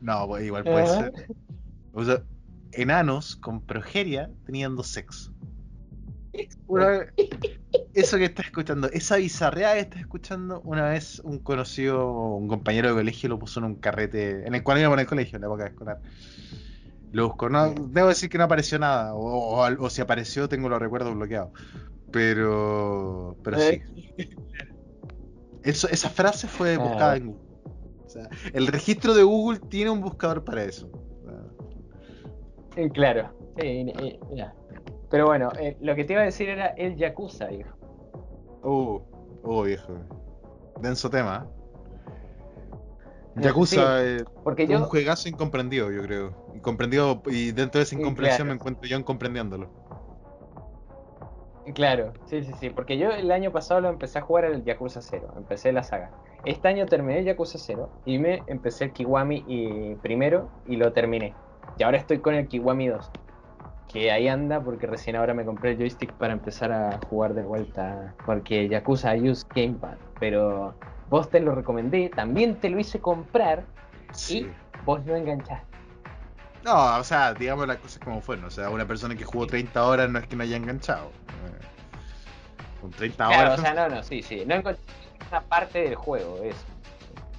No, 0.00 0.26
pues, 0.26 0.44
igual 0.44 0.64
puede 0.64 0.82
Ajá. 0.82 0.94
ser. 0.94 1.12
O 1.92 2.04
sea, 2.04 2.22
enanos 2.72 3.36
con 3.36 3.60
progeria 3.60 4.30
teniendo 4.44 4.82
sexo. 4.82 5.32
Una 6.66 6.86
vez- 6.86 7.12
eso 7.94 8.16
que 8.18 8.24
estás 8.24 8.46
escuchando, 8.46 8.88
esa 8.92 9.16
bizarreada 9.16 9.74
que 9.74 9.80
estás 9.80 10.00
escuchando, 10.00 10.60
una 10.64 10.88
vez 10.88 11.20
un 11.20 11.38
conocido, 11.38 12.10
un 12.36 12.48
compañero 12.48 12.88
de 12.88 12.94
colegio 12.94 13.28
lo 13.28 13.38
puso 13.38 13.60
en 13.60 13.66
un 13.66 13.74
carrete, 13.76 14.46
en 14.46 14.54
el 14.54 14.62
cual 14.62 14.78
íbamos 14.78 14.96
en 14.96 15.00
el 15.00 15.06
colegio, 15.06 15.36
en 15.36 15.42
la 15.42 15.46
época 15.48 15.66
escolar. 15.66 16.00
Lo 17.12 17.28
busco, 17.28 17.48
no, 17.48 17.72
debo 17.72 18.08
decir 18.08 18.28
que 18.28 18.38
no 18.38 18.44
apareció 18.44 18.78
nada, 18.78 19.14
o, 19.14 19.66
o 19.66 19.90
si 19.90 20.02
apareció 20.02 20.48
tengo 20.48 20.68
los 20.68 20.80
recuerdos 20.80 21.14
bloqueados. 21.14 21.50
Pero, 22.10 23.36
pero 23.42 23.58
sí. 23.58 23.82
Eso, 25.62 25.88
esa 25.88 26.08
frase 26.08 26.48
fue 26.48 26.74
Ah, 26.74 26.78
buscada 26.78 27.16
en 27.16 27.26
Google. 27.26 27.42
O 28.06 28.08
sea, 28.10 28.28
el 28.54 28.66
registro 28.66 29.14
de 29.14 29.22
Google 29.22 29.60
tiene 29.68 29.90
un 29.90 30.00
buscador 30.00 30.44
para 30.44 30.64
eso. 30.64 30.90
Eh, 32.76 32.90
Claro, 32.90 33.30
sí, 33.58 33.66
eh, 33.66 34.20
ya. 34.34 34.54
Pero 35.10 35.26
bueno, 35.26 35.50
eh, 35.58 35.76
lo 35.80 35.94
que 35.94 36.04
te 36.04 36.12
iba 36.12 36.22
a 36.22 36.26
decir 36.26 36.48
era 36.48 36.68
el 36.68 36.96
Yakuza, 36.96 37.46
viejo. 37.46 37.77
Oh, 38.62 39.02
oh, 39.42 39.62
viejo. 39.62 39.98
Denso 40.80 41.10
tema. 41.10 41.46
Eh, 43.36 43.42
Yakuza 43.42 44.00
sí, 44.00 44.06
es 44.06 44.24
un 44.46 44.66
yo, 44.66 44.84
juegazo 44.84 45.28
incomprendido, 45.28 45.90
yo 45.90 46.02
creo. 46.02 46.34
Incomprendido, 46.54 47.22
y 47.26 47.52
dentro 47.52 47.78
de 47.78 47.84
esa 47.84 47.94
incomprensión 47.94 48.46
claro. 48.46 48.48
me 48.48 48.54
encuentro 48.54 48.88
yo 48.88 48.98
incomprendiéndolo. 48.98 49.70
claro, 51.74 52.12
sí, 52.26 52.42
sí, 52.42 52.52
sí, 52.58 52.70
porque 52.70 52.98
yo 52.98 53.10
el 53.10 53.30
año 53.30 53.52
pasado 53.52 53.80
lo 53.80 53.88
empecé 53.90 54.18
a 54.18 54.22
jugar 54.22 54.46
el 54.46 54.64
Yakuza 54.64 55.00
0, 55.02 55.34
empecé 55.36 55.72
la 55.72 55.82
saga. 55.82 56.10
Este 56.44 56.66
año 56.68 56.86
terminé 56.86 57.20
el 57.20 57.26
Yakuza 57.26 57.58
0 57.58 57.90
y 58.06 58.18
me 58.18 58.42
empecé 58.46 58.84
el 58.84 58.92
Kiwami 58.92 59.44
y 59.46 59.94
primero 59.96 60.48
y 60.66 60.76
lo 60.76 60.92
terminé. 60.92 61.34
Y 61.76 61.82
ahora 61.82 61.98
estoy 61.98 62.18
con 62.18 62.34
el 62.34 62.48
Kiwami 62.48 62.88
2, 62.88 63.10
que 63.92 64.10
ahí 64.12 64.28
anda 64.28 64.60
porque 64.60 64.86
recién 64.86 65.16
ahora 65.16 65.32
me 65.34 65.44
compré 65.44 65.72
el 65.72 65.78
joystick 65.78 66.12
para 66.12 66.32
empezar 66.34 66.70
a 66.72 66.98
jugar 67.08 67.34
de 67.34 67.42
vuelta, 67.42 68.14
porque 68.26 68.68
Yakuza 68.68 69.14
use 69.14 69.46
Gamepad, 69.54 69.96
pero 70.20 70.74
vos 71.08 71.30
te 71.30 71.40
lo 71.40 71.54
recomendé, 71.54 72.10
también 72.10 72.56
te 72.56 72.68
lo 72.68 72.78
hice 72.78 73.00
comprar, 73.00 73.64
Sí. 74.12 74.46
vos 74.84 75.04
no 75.06 75.16
enganchaste. 75.16 75.66
No, 76.64 76.98
o 76.98 77.04
sea, 77.04 77.32
digamos 77.34 77.66
las 77.66 77.78
cosas 77.78 77.98
como 78.04 78.20
fueron. 78.20 78.44
O 78.44 78.50
sea, 78.50 78.68
una 78.68 78.84
persona 78.86 79.14
que 79.14 79.24
jugó 79.24 79.46
30 79.46 79.82
horas 79.84 80.10
no 80.10 80.18
es 80.18 80.26
que 80.26 80.36
no 80.36 80.42
haya 80.42 80.56
enganchado. 80.56 81.06
Eh, 81.06 81.64
Con 82.80 82.90
30 82.90 83.26
Claro, 83.28 83.40
horas. 83.42 83.58
o 83.58 83.62
sea, 83.62 83.74
no, 83.74 83.88
no, 83.88 84.02
sí, 84.02 84.22
sí, 84.22 84.44
no 84.46 84.54
encontré 84.56 84.82
una 85.30 85.40
parte 85.40 85.82
del 85.82 85.94
juego, 85.94 86.40
eso. 86.42 86.58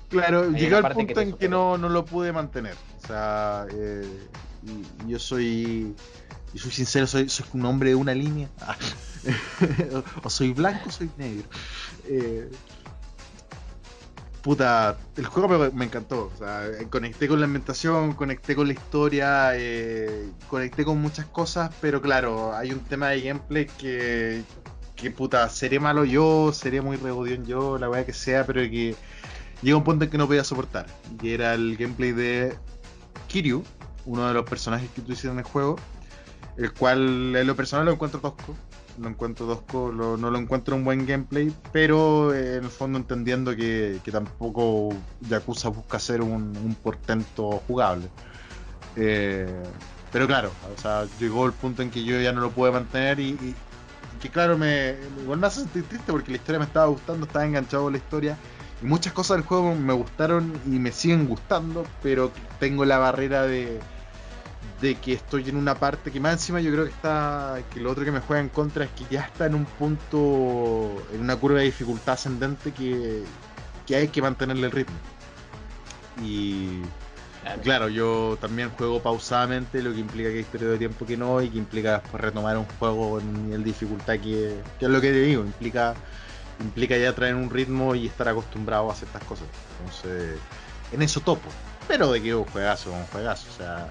Claro, 0.10 0.42
Hay 0.42 0.54
llegó 0.56 0.78
al 0.78 0.88
que 0.88 0.94
punto 0.96 1.22
en 1.22 1.34
que 1.34 1.48
no, 1.48 1.78
no 1.78 1.90
lo 1.90 2.04
pude 2.06 2.32
mantener. 2.34 2.74
O 3.04 3.08
sea, 3.08 3.68
eh, 3.72 4.28
y- 4.64 5.08
yo 5.12 5.20
soy. 5.20 5.96
Y 6.54 6.60
soy 6.60 6.72
sincero, 6.72 7.08
soy, 7.08 7.30
soy 7.30 7.46
un 7.54 7.66
hombre 7.66 7.90
de 7.90 7.96
una 7.96 8.14
línea. 8.14 8.50
O 10.24 10.30
soy 10.30 10.54
blanco 10.54 10.88
o 10.88 10.92
soy 10.92 11.10
negro. 11.18 11.48
Eh, 12.06 12.50
puta, 14.42 14.98
el 15.18 15.26
juego 15.26 15.48
me, 15.50 15.70
me 15.72 15.86
encantó. 15.86 16.32
O 16.34 16.38
sea, 16.38 16.70
conecté 16.90 17.28
con 17.28 17.40
la 17.40 17.46
ambientación, 17.46 18.14
conecté 18.14 18.56
con 18.56 18.68
la 18.68 18.74
historia, 18.74 19.52
eh, 19.56 20.30
conecté 20.48 20.86
con 20.86 21.02
muchas 21.02 21.26
cosas, 21.26 21.72
pero 21.82 22.02
claro, 22.02 22.56
hay 22.56 22.72
un 22.72 22.80
tema 22.80 23.10
de 23.10 23.22
gameplay 23.22 23.66
que. 23.66 24.44
Que 24.96 25.12
puta, 25.12 25.48
seré 25.48 25.80
malo 25.80 26.04
yo, 26.04 26.52
seré 26.52 26.82
muy 26.82 26.98
rebodión 26.98 27.46
yo, 27.46 27.78
la 27.78 27.90
weá 27.90 28.06
que 28.06 28.12
sea, 28.12 28.46
pero 28.46 28.60
que 28.64 28.98
llega 29.62 29.78
un 29.78 29.84
punto 29.86 30.04
en 30.04 30.12
que 30.12 30.18
no 30.18 30.28
podía 30.28 30.44
soportar. 30.44 30.88
Y 31.22 31.32
era 31.32 31.54
el 31.54 31.78
gameplay 31.78 32.12
de 32.12 32.58
Kiryu, 33.28 33.64
uno 34.06 34.28
de 34.28 34.34
los 34.34 34.44
personajes 34.50 34.90
que 34.92 35.02
tú 35.02 35.14
hiciste 35.14 35.30
en 35.30 35.38
el 35.38 35.46
juego, 35.46 35.78
el 36.58 36.74
cual 36.74 37.36
en 37.36 37.48
lo 37.48 37.56
personal 37.56 37.86
lo 37.86 37.94
encuentro 37.94 38.20
tosco. 38.20 38.56
Lo 39.00 39.08
encuentro 39.08 39.46
tosco, 39.48 39.92
lo- 39.92 40.18
no 40.18 40.30
lo 40.30 40.38
encuentro 40.38 40.76
un 40.76 40.84
buen 40.84 41.06
gameplay, 41.06 41.54
pero 41.72 42.34
eh, 42.34 42.58
en 42.58 42.66
el 42.66 42.70
fondo 42.70 42.98
entendiendo 43.00 43.56
que, 43.56 44.00
que 44.04 44.12
tampoco 44.12 44.90
Yakuza 45.22 45.70
busca 45.70 46.00
ser 46.00 46.22
un, 46.22 46.76
portento 46.84 47.62
jugable. 47.68 48.10
Eh, 48.96 49.64
pero 50.12 50.28
claro, 50.28 50.52
o 50.76 50.82
sea, 50.82 51.06
llegó 51.20 51.46
el 51.46 51.54
punto 51.54 51.82
en 51.82 51.92
que 51.92 52.04
yo 52.04 52.20
ya 52.20 52.34
no 52.34 52.42
lo 52.42 52.50
pude 52.50 52.72
mantener 52.72 53.20
y, 53.20 53.56
que 54.20 54.30
claro, 54.30 54.58
me, 54.58 54.96
igual 55.22 55.40
me 55.40 55.48
hace 55.48 55.62
sentir 55.62 55.84
triste 55.84 56.12
porque 56.12 56.32
la 56.32 56.38
historia 56.38 56.60
me 56.60 56.66
estaba 56.66 56.88
gustando, 56.88 57.26
estaba 57.26 57.46
enganchado 57.46 57.84
con 57.84 57.94
la 57.94 58.00
historia 58.00 58.38
y 58.82 58.86
muchas 58.86 59.14
cosas 59.14 59.38
del 59.38 59.46
juego 59.46 59.76
me 59.76 59.94
gustaron 59.94 60.52
y 60.66 60.72
me 60.72 60.92
siguen 60.92 61.28
gustando, 61.28 61.86
pero 62.02 62.32
tengo 62.60 62.84
la 62.86 62.98
barrera 62.98 63.44
de, 63.44 63.80
de 64.82 64.96
que 64.96 65.14
estoy 65.14 65.50
en 65.50 65.58
una 65.58 65.76
parte 65.76 66.12
que 66.12 66.20
más 66.20 66.34
encima 66.34 66.62
yo 66.62 66.72
creo 66.72 66.86
que 66.86 66.92
está, 66.92 67.60
que 67.74 67.80
lo 67.80 67.92
otro 67.92 68.06
que 68.06 68.12
me 68.12 68.20
juega 68.22 68.42
en 68.42 68.50
contra 68.50 68.86
es 68.86 68.92
que 68.92 69.06
ya 69.10 69.22
está 69.22 69.46
en 69.46 69.56
un 69.56 69.66
punto, 69.66 71.04
en 71.14 71.22
una 71.22 71.36
curva 71.36 71.60
de 71.60 71.66
dificultad 71.66 72.14
ascendente 72.14 72.72
que, 72.72 73.24
que 73.86 73.96
hay 73.96 74.08
que 74.08 74.22
mantenerle 74.22 74.68
el 74.68 74.72
ritmo. 74.72 74.96
Y 76.24 76.82
Claro. 77.42 77.62
claro, 77.62 77.90
yo 77.90 78.38
también 78.42 78.70
juego 78.72 79.02
pausadamente, 79.02 79.82
lo 79.82 79.94
que 79.94 80.00
implica 80.00 80.30
que 80.30 80.40
hay 80.40 80.44
periodo 80.44 80.74
de 80.74 80.78
tiempo 80.78 81.06
que 81.06 81.16
no 81.16 81.42
y 81.42 81.50
que 81.50 81.58
implica 81.58 82.02
después 82.02 82.22
retomar 82.22 82.58
un 82.58 82.66
juego 82.78 83.18
en 83.18 83.30
un 83.30 83.46
nivel 83.46 83.64
de 83.64 83.70
dificultad 83.70 84.16
que, 84.16 84.60
que 84.78 84.86
es 84.86 84.92
lo 84.92 85.00
que 85.00 85.12
te 85.12 85.22
digo, 85.22 85.44
implica 85.44 85.96
implica 86.60 86.98
ya 86.98 87.14
traer 87.14 87.36
un 87.36 87.50
ritmo 87.50 87.96
y 87.96 88.08
estar 88.08 88.28
acostumbrado 88.28 88.92
a 88.92 88.96
ciertas 88.96 89.24
cosas. 89.24 89.48
Entonces, 89.80 90.38
en 90.92 91.02
eso 91.02 91.22
topo. 91.22 91.50
Pero 91.88 92.12
de 92.12 92.22
que 92.22 92.36
un 92.36 92.46
juegazo, 92.46 92.92
un 92.92 93.06
juegazo. 93.06 93.48
O 93.54 93.58
sea, 93.58 93.90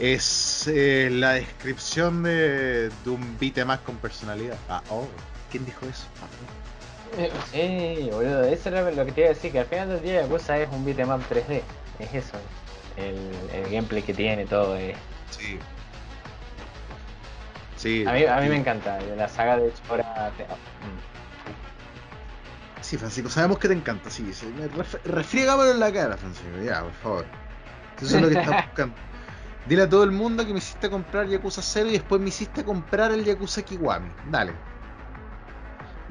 es 0.00 0.66
eh, 0.68 1.08
la 1.12 1.32
descripción 1.32 2.22
de, 2.22 2.88
de 3.04 3.10
un 3.10 3.36
beat 3.38 3.64
más 3.64 3.80
con 3.80 3.96
personalidad. 3.96 4.56
Ah, 4.68 4.82
oh, 4.90 5.06
¿quién 5.50 5.64
dijo 5.64 5.86
eso? 5.86 6.06
Ah, 6.22 6.26
Eh, 7.18 7.32
eh, 7.52 8.10
boludo, 8.12 8.44
eso 8.44 8.68
era 8.68 8.90
lo 8.90 9.04
que 9.06 9.12
te 9.12 9.20
iba 9.22 9.30
a 9.30 9.34
decir, 9.34 9.50
que 9.52 9.60
al 9.60 9.66
final 9.66 9.88
del 9.88 10.02
día 10.02 10.22
Yakuza 10.22 10.58
es 10.58 10.68
un 10.70 10.84
beat'em 10.84 11.10
up 11.10 11.22
3D, 11.28 11.62
es 11.98 12.14
eso, 12.14 12.36
el, 12.96 13.16
el 13.52 13.70
gameplay 13.70 14.02
que 14.02 14.14
tiene, 14.14 14.44
todo. 14.46 14.76
eh. 14.76 14.94
sí. 15.30 15.58
Sí, 17.76 18.04
A 18.08 18.12
mí, 18.12 18.24
a 18.24 18.36
mí 18.38 18.42
sí. 18.42 18.48
me 18.48 18.56
encanta, 18.56 18.98
la 19.16 19.28
saga 19.28 19.56
de 19.56 19.68
hecho 19.68 19.80
ahora... 19.88 20.32
te- 20.36 20.42
mm. 20.44 20.98
Sí, 22.80 22.96
Francisco, 22.98 23.30
sabemos 23.30 23.58
que 23.60 23.68
te 23.68 23.74
encanta, 23.74 24.10
sí. 24.10 24.32
sí. 24.32 24.46
Ref- 24.76 25.00
en 25.72 25.78
la 25.78 25.92
cara, 25.92 26.16
Francisco, 26.16 26.60
ya, 26.64 26.82
por 26.82 26.92
favor. 26.94 27.26
Eso 28.02 28.16
es 28.16 28.22
lo 28.22 28.28
que 28.28 28.34
estás 28.40 28.66
buscando. 28.66 28.96
Dile 29.68 29.82
a 29.82 29.88
todo 29.88 30.02
el 30.02 30.12
mundo 30.12 30.46
que 30.46 30.52
me 30.52 30.58
hiciste 30.58 30.88
comprar 30.88 31.26
Yakuza 31.26 31.60
0 31.60 31.90
y 31.90 31.92
después 31.92 32.20
me 32.22 32.28
hiciste 32.28 32.64
comprar 32.64 33.12
el 33.12 33.22
Yakuza 33.22 33.60
Kiwami. 33.62 34.10
Dale. 34.30 34.52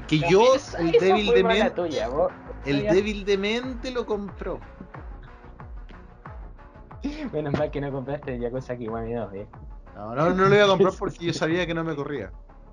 Que 0.07 0.19
yo, 0.19 0.53
el 0.77 0.95
eso 0.95 1.05
débil 1.05 1.33
de 1.33 1.43
mente, 1.43 1.71
tuya, 1.71 2.07
el 2.65 2.83
débil 2.83 3.25
de 3.25 3.37
mente 3.37 3.89
lo 3.91 4.05
compró. 4.05 4.59
Menos 7.33 7.53
mal 7.53 7.71
que 7.71 7.81
no 7.81 7.91
compraste 7.91 8.35
el 8.35 8.41
Yakuza 8.41 8.77
Kiwami 8.77 9.13
2, 9.13 9.33
eh. 9.33 9.47
No, 9.95 10.13
no, 10.13 10.29
no 10.29 10.49
lo 10.49 10.55
iba 10.55 10.65
a 10.65 10.67
comprar 10.67 10.93
porque 10.97 11.25
yo 11.25 11.33
sabía 11.33 11.65
que 11.65 11.73
no 11.73 11.83
me 11.83 11.95
corría. 11.95 12.31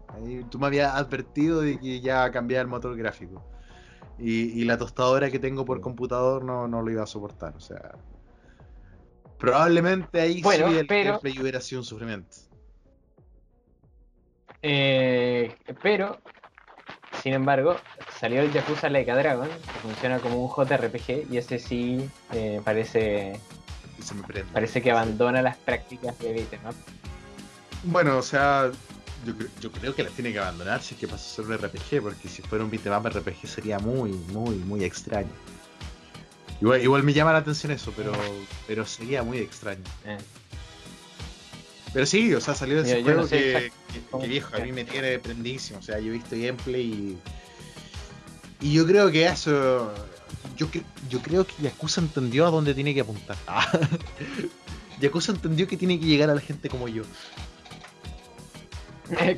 Ahí 0.09 0.45
tú 0.51 0.59
me 0.59 0.67
habías 0.67 0.95
advertido 0.95 1.63
de 1.63 1.81
que 1.81 2.03
ya 2.03 2.31
cambiaba 2.31 2.61
el 2.61 2.69
motor 2.69 2.95
gráfico. 2.95 3.43
Y, 4.19 4.61
y 4.61 4.65
la 4.65 4.77
tostadora 4.77 5.31
que 5.31 5.39
tengo 5.39 5.65
por 5.65 5.81
computador 5.81 6.45
no, 6.45 6.69
no 6.69 6.83
lo 6.83 6.91
iba 6.91 7.03
a 7.03 7.07
soportar. 7.07 7.57
O 7.57 7.61
sea, 7.61 7.97
probablemente 9.45 10.21
ahí 10.21 10.41
Bueno, 10.43 10.69
sí 10.71 10.79
el 10.79 10.87
pero- 10.87 11.21
hubiera 11.23 11.61
sido 11.61 11.81
un 11.81 11.85
sufrimiento. 11.87 12.37
Eh, 14.63 15.55
pero, 15.83 16.19
sin 17.23 17.35
embargo, 17.35 17.77
salió 18.19 18.41
el 18.41 18.53
Yakuza 18.53 18.89
Like 18.89 19.11
a 19.11 19.17
Dragon, 19.17 19.49
que 19.49 19.79
funciona 19.83 20.19
como 20.19 20.43
un 20.43 20.49
JRPG, 20.51 21.27
y 21.31 21.37
ese 21.37 21.59
sí 21.59 22.09
eh, 22.33 22.61
parece, 22.65 23.39
Y 23.99 24.03
se 24.03 24.15
me 24.15 24.23
prende. 24.23 24.51
parece 24.53 24.81
que 24.81 24.91
abandona 24.91 25.43
las 25.43 25.57
prácticas 25.59 26.19
de 26.19 26.33
beat'em 26.33 26.61
up. 26.67 26.75
Bueno, 27.85 28.17
o 28.17 28.23
sea, 28.23 28.71
yo, 29.27 29.35
cre- 29.35 29.51
yo 29.61 29.71
creo 29.71 29.95
que 29.95 30.03
las 30.03 30.13
tiene 30.13 30.33
que 30.33 30.39
abandonar 30.39 30.81
si 30.81 30.95
es 30.95 31.01
que 31.01 31.07
pasa 31.09 31.17
a 31.43 31.45
ser 31.45 31.45
un 31.45 31.53
RPG, 31.59 32.01
porque 32.03 32.29
si 32.29 32.41
fuera 32.41 32.65
un 32.65 32.71
beatmap 32.71 33.05
RPG 33.07 33.47
sería 33.47 33.79
muy, 33.79 34.11
muy, 34.33 34.57
muy 34.57 34.83
extraño. 34.85 35.29
Igual, 36.61 36.83
igual 36.83 37.03
me 37.03 37.13
llama 37.13 37.33
la 37.33 37.39
atención 37.39 37.73
eso, 37.73 37.93
pero, 37.97 38.13
pero 38.67 38.87
sería 38.87 39.23
muy 39.23 39.39
extraño. 39.39 39.83
Eh, 40.05 40.19
Pero 41.93 42.07
sí, 42.07 42.33
o 42.35 42.41
sea, 42.41 42.55
salió 42.55 42.83
de 42.83 42.91
ese 42.91 43.03
Yo- 43.03 43.09
yo 43.09 43.15
no 43.15 43.27
juego 43.27 43.29
sé 43.29 43.73
que, 43.93 44.01
que- 44.21 44.29
viejo, 44.29 44.57
a 44.57 44.61
mí 44.61 44.73
me 44.73 44.85
tiene 44.85 45.19
prendísimo. 45.19 45.79
O 45.79 45.83
sea, 45.83 45.99
yo 45.99 46.11
he 46.11 46.15
visto 46.15 46.31
gameplay 46.37 47.19
y. 48.61 48.67
Y 48.67 48.73
yo 48.73 48.87
creo 48.87 49.11
que 49.11 49.27
eso. 49.27 49.93
Yo, 50.57 50.69
yo 51.09 51.21
creo 51.21 51.47
que 51.47 51.55
Yakuza 51.63 52.01
entendió 52.01 52.47
a 52.47 52.51
dónde 52.51 52.75
tiene 52.75 52.95
que 52.95 53.01
apuntar. 53.01 53.37
Ah. 53.47 53.67
Yakuza 55.01 55.33
entendió 55.33 55.67
que 55.67 55.77
tiene 55.77 55.99
que 56.01 56.07
llegar 56.07 56.31
a 56.31 56.35
la 56.35 56.41
gente 56.41 56.69
como 56.69 56.89
yo. 56.89 57.03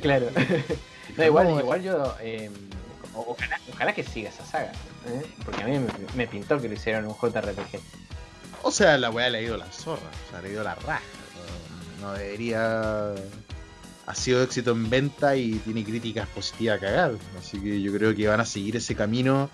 claro. 0.01 0.27
No, 1.17 1.23
igual, 1.59 1.81
yo. 1.81 2.15
eh, 2.21 2.51
ojalá 3.73 3.95
que 3.95 4.03
siga 4.03 4.29
esa 4.29 4.45
saga. 4.45 4.71
¿Eh? 5.07 5.25
Porque 5.45 5.63
a 5.63 5.67
mí 5.67 5.79
me, 5.79 5.87
me 6.15 6.27
pintó 6.27 6.59
que 6.59 6.67
lo 6.67 6.73
hicieron 6.75 7.05
un 7.05 7.13
JRPG. 7.15 7.79
O 8.63 8.71
sea, 8.71 8.97
la 8.97 9.09
weá 9.09 9.29
le 9.29 9.37
ha 9.39 9.41
ido 9.41 9.57
la 9.57 9.71
zorra. 9.71 10.09
O 10.27 10.31
sea, 10.31 10.41
le 10.41 10.49
ha 10.49 10.51
ido 10.51 10.63
la 10.63 10.75
raja. 10.75 11.01
No, 12.01 12.07
no 12.07 12.13
debería 12.13 13.13
ha 14.05 14.15
sido 14.15 14.41
éxito 14.41 14.71
en 14.71 14.89
venta 14.89 15.35
y 15.35 15.55
tiene 15.59 15.83
críticas 15.83 16.27
positivas 16.29 16.77
a 16.77 16.79
cagar. 16.79 17.11
Así 17.37 17.59
que 17.59 17.81
yo 17.81 17.91
creo 17.93 18.15
que 18.15 18.27
van 18.27 18.39
a 18.39 18.45
seguir 18.45 18.75
ese 18.77 18.95
camino 18.95 19.49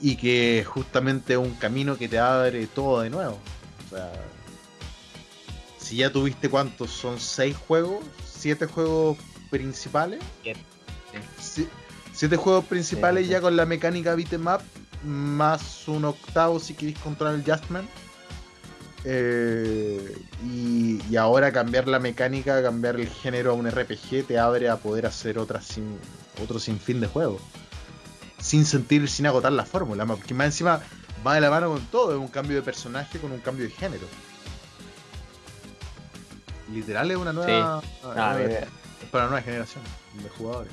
y 0.00 0.16
que 0.16 0.64
justamente 0.66 1.34
es 1.34 1.38
un 1.38 1.54
camino 1.54 1.96
que 1.98 2.08
te 2.08 2.18
abre 2.18 2.66
todo 2.68 3.02
de 3.02 3.10
nuevo. 3.10 3.38
O 3.86 3.94
sea, 3.94 4.10
si 5.78 5.96
ya 5.96 6.10
tuviste 6.10 6.48
cuántos, 6.48 6.90
son 6.90 7.20
seis 7.20 7.54
juegos, 7.56 8.02
siete 8.26 8.66
juegos 8.66 9.18
principales. 9.50 10.20
Siete, 10.42 10.60
Si- 11.38 11.68
siete 12.14 12.36
juegos 12.36 12.64
principales 12.64 13.22
Sí, 13.24 13.26
sí. 13.28 13.32
ya 13.32 13.40
con 13.42 13.56
la 13.56 13.66
mecánica 13.66 14.14
beat'em 14.14 14.46
up, 14.46 14.62
más 15.04 15.86
un 15.88 16.04
octavo 16.04 16.58
si 16.60 16.74
queréis 16.74 16.98
controlar 16.98 17.34
el 17.36 17.44
Justman. 17.44 17.88
Eh, 19.04 20.16
y, 20.44 21.00
y 21.10 21.16
ahora 21.16 21.50
cambiar 21.52 21.88
la 21.88 21.98
mecánica, 21.98 22.62
cambiar 22.62 23.00
el 23.00 23.08
género 23.08 23.50
a 23.50 23.54
un 23.54 23.68
RPG 23.68 24.26
te 24.28 24.38
abre 24.38 24.68
a 24.68 24.76
poder 24.76 25.06
hacer 25.06 25.38
otras 25.38 25.64
sin, 25.64 25.98
otro 26.42 26.58
sinfín 26.60 27.00
de 27.00 27.08
juegos. 27.08 27.42
Sin 28.38 28.64
sentir, 28.64 29.08
sin 29.08 29.26
agotar 29.26 29.52
la 29.52 29.64
fórmula. 29.64 30.06
Porque 30.06 30.34
más 30.34 30.46
encima 30.46 30.80
va 31.26 31.34
de 31.34 31.40
la 31.40 31.50
mano 31.50 31.68
con 31.70 31.84
todo, 31.86 32.12
es 32.12 32.18
un 32.18 32.28
cambio 32.28 32.56
de 32.56 32.62
personaje 32.62 33.18
con 33.18 33.32
un 33.32 33.40
cambio 33.40 33.64
de 33.64 33.70
género. 33.72 34.06
Literal 36.72 37.10
es 37.10 37.16
una 37.16 37.32
nueva. 37.32 37.82
Ah, 38.04 38.34
nueva- 38.38 38.66
para 39.10 39.24
una 39.24 39.30
nueva 39.32 39.42
generación 39.44 39.82
de 40.22 40.28
jugadores. 40.30 40.72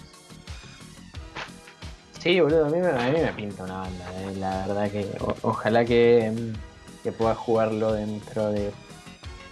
Sí, 2.19 2.39
boludo, 2.39 2.65
a 2.65 2.69
mí, 2.69 2.79
me, 2.79 2.87
a 2.89 3.11
mí 3.11 3.19
me 3.21 3.33
pinta 3.33 3.63
una 3.63 3.77
banda. 3.79 4.05
eh, 4.21 4.35
La 4.37 4.67
verdad 4.67 4.91
que 4.91 5.07
o- 5.21 5.35
ojalá 5.43 5.85
que, 5.85 6.31
mm, 6.35 7.01
que 7.03 7.11
pueda 7.13 7.33
jugarlo 7.35 7.93
dentro 7.93 8.49
de 8.51 8.71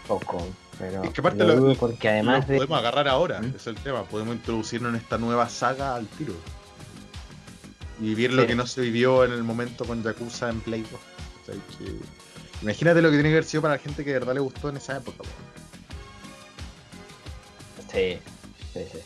poco. 0.08 0.46
Pero 0.78 1.04
Es 1.04 1.12
que 1.12 1.22
aparte 1.22 1.44
lo 1.44 1.74
porque 1.76 2.08
además 2.10 2.42
lo 2.48 2.52
de... 2.54 2.58
podemos 2.58 2.78
agarrar 2.80 3.08
ahora, 3.08 3.42
¿Mm? 3.42 3.54
es 3.56 3.66
el 3.68 3.76
tema. 3.76 4.04
Podemos 4.04 4.36
introducirnos 4.36 4.90
en 4.94 4.98
esta 5.02 5.18
nueva 5.18 5.50
saga 5.50 5.96
al 5.96 6.06
tiro. 6.08 6.34
Y 8.00 8.10
vivir 8.10 8.32
lo 8.34 8.46
que 8.46 8.54
no 8.54 8.68
se 8.68 8.82
vivió 8.82 9.24
en 9.26 9.32
el 9.32 9.44
momento 9.44 9.86
con 9.86 10.04
Yakuza 10.04 10.50
en 10.50 10.60
Play 10.62 10.82
2. 10.82 10.92
O 10.94 11.46
sea, 11.46 11.56
que- 11.80 11.96
Imagínate 12.62 13.02
lo 13.02 13.10
que 13.10 13.16
tiene 13.16 13.30
que 13.30 13.36
haber 13.36 13.44
sido 13.46 13.62
para 13.62 13.76
la 13.76 13.80
gente 13.80 14.04
que 14.04 14.12
de 14.14 14.20
verdad 14.20 14.34
le 14.36 14.40
gustó 14.40 14.70
en 14.70 14.78
esa 14.78 14.98
época. 14.98 15.18
po. 15.20 15.30
Sí, 17.92 18.20
sí, 18.74 18.82
sí. 18.92 19.00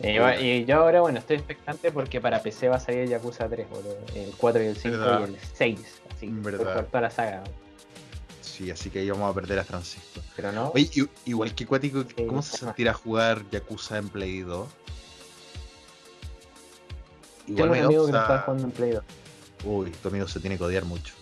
Y, 0.00 0.08
y 0.42 0.64
yo 0.64 0.76
ahora, 0.80 1.00
bueno, 1.02 1.18
estoy 1.20 1.36
expectante 1.36 1.92
porque 1.92 2.20
para 2.20 2.42
PC 2.42 2.68
va 2.68 2.76
a 2.76 2.80
salir 2.80 3.00
el 3.02 3.08
Yakuza 3.10 3.48
3, 3.48 3.68
boludo. 3.70 3.96
El 4.14 4.32
4 4.36 4.62
y 4.62 4.66
el 4.66 4.76
5 4.76 4.96
Verdad. 4.98 5.20
y 5.20 5.24
el 5.34 5.38
6. 5.54 5.80
Así, 6.16 6.26
por 6.28 6.42
Verdad. 6.52 6.58
jugar 6.64 6.84
toda 6.86 7.00
la 7.02 7.10
saga. 7.10 7.44
Sí, 8.40 8.70
así 8.70 8.90
que 8.90 9.00
ahí 9.00 9.10
vamos 9.10 9.30
a 9.30 9.34
perder 9.34 9.58
a 9.58 9.64
Francisco. 9.64 10.20
Pero 10.36 10.52
no. 10.52 10.70
Oye, 10.74 10.88
igual 11.24 11.54
que 11.54 11.66
Cuático, 11.66 12.02
Sí, 12.02 12.26
¿cómo 12.26 12.42
se 12.42 12.56
sentirá 12.58 12.92
jugar 12.94 13.42
Yakuza 13.50 13.98
en 13.98 14.08
Play 14.08 14.40
2? 14.40 14.68
tengo 17.46 17.62
un 17.72 17.78
amigo 17.78 18.06
que 18.06 18.12
no 18.12 18.20
está 18.20 18.38
jugando 18.40 18.64
en 18.64 18.70
Play 18.72 18.90
2. 18.92 19.04
Uy, 19.64 19.90
tu 19.90 20.08
amigo 20.08 20.26
se 20.28 20.40
tiene 20.40 20.56
que 20.58 20.64
odiar 20.64 20.84
mucho. 20.84 21.14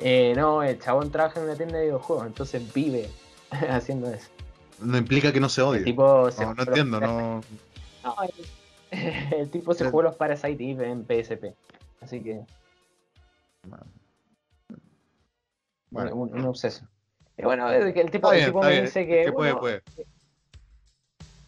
Eh, 0.00 0.32
no, 0.36 0.62
el 0.62 0.78
chabón 0.80 1.10
trabaja 1.12 1.38
en 1.38 1.46
una 1.46 1.56
tienda 1.56 1.78
de 1.78 1.84
videojuegos, 1.84 2.26
entonces 2.26 2.72
vive 2.72 3.08
haciendo 3.70 4.10
eso. 4.12 4.28
No 4.82 4.98
implica 4.98 5.32
que 5.32 5.40
no 5.40 5.48
se 5.48 5.62
odie. 5.62 5.78
El 5.78 5.84
tipo 5.84 6.30
se 6.30 6.44
no, 6.44 6.54
no 6.54 6.62
entiendo, 6.62 7.00
no. 7.00 7.40
No, 8.04 8.16
el, 8.90 8.98
el 9.38 9.50
tipo 9.50 9.74
se 9.74 9.84
jugó 9.86 10.02
los 10.02 10.16
Parasite 10.16 10.70
Eve 10.70 10.90
en 10.90 11.04
PSP. 11.04 11.54
Así 12.00 12.20
que, 12.20 12.40
Bueno, 15.90 16.14
un, 16.16 16.34
un 16.34 16.44
obseso. 16.46 16.86
Y 17.38 17.42
bueno, 17.42 17.70
el 17.70 17.92
tipo, 18.10 18.30
el 18.32 18.36
bien, 18.38 18.46
tipo 18.48 18.60
me 18.62 18.70
bien. 18.70 18.84
dice 18.84 19.06
que. 19.06 19.24
que 19.24 19.32
puede, 19.32 19.52
bueno, 19.52 19.60
puede. 19.60 19.82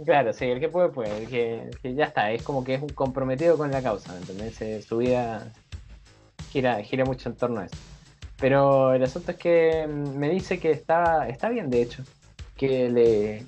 Claro, 0.05 0.33
sí, 0.33 0.47
el 0.47 0.61
que 0.61 0.69
puede, 0.69 0.89
puede. 0.89 1.17
El 1.19 1.29
que, 1.29 1.71
que 1.83 1.95
ya 1.95 2.07
está, 2.07 2.31
es 2.33 2.43
como 2.43 2.65
que 2.65 2.75
es 2.75 2.83
un 2.83 2.89
comprometido 2.91 3.57
con 3.57 3.71
la 3.71 3.83
causa, 3.83 4.13
¿me 4.13 4.19
entendés? 4.19 4.85
Su 4.85 4.99
vida 4.99 5.53
gira, 6.51 6.83
gira 6.83 7.05
mucho 7.05 7.29
en 7.29 7.37
torno 7.37 7.61
a 7.61 7.67
eso. 7.67 7.77
Pero 8.39 8.93
el 8.93 9.03
asunto 9.03 9.31
es 9.31 9.37
que 9.39 9.87
mm, 9.87 10.17
me 10.19 10.29
dice 10.29 10.59
que 10.59 10.71
está, 10.73 11.29
está 11.29 11.49
bien, 11.49 11.71
de 11.71 11.83
hecho. 11.83 12.03
Que 12.57 12.89
le 12.91 13.47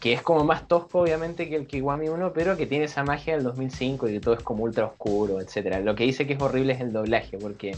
que 0.00 0.12
es 0.12 0.22
como 0.22 0.44
más 0.44 0.68
tosco, 0.68 1.00
obviamente, 1.00 1.48
que 1.48 1.56
el 1.56 1.66
Kiwami 1.66 2.08
1, 2.08 2.32
pero 2.32 2.56
que 2.56 2.66
tiene 2.66 2.84
esa 2.84 3.02
magia 3.02 3.34
del 3.34 3.42
2005 3.42 4.08
y 4.08 4.12
que 4.12 4.20
todo 4.20 4.34
es 4.34 4.42
como 4.42 4.62
ultra 4.62 4.86
oscuro, 4.86 5.40
etcétera. 5.40 5.80
Lo 5.80 5.96
que 5.96 6.04
dice 6.04 6.24
que 6.26 6.34
es 6.34 6.40
horrible 6.40 6.74
es 6.74 6.80
el 6.80 6.92
doblaje, 6.92 7.36
porque 7.36 7.76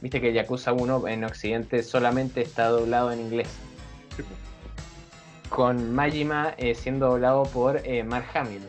viste 0.00 0.20
que 0.20 0.32
Yakuza 0.32 0.72
1 0.72 1.06
en 1.06 1.24
Occidente 1.24 1.84
solamente 1.84 2.40
está 2.42 2.68
doblado 2.68 3.12
en 3.12 3.20
inglés 3.20 3.48
con 5.50 5.92
Majima 5.92 6.54
eh, 6.56 6.74
siendo 6.74 7.08
doblado 7.08 7.42
por 7.42 7.82
eh, 7.84 8.02
Mark 8.04 8.26
Hamill. 8.34 8.62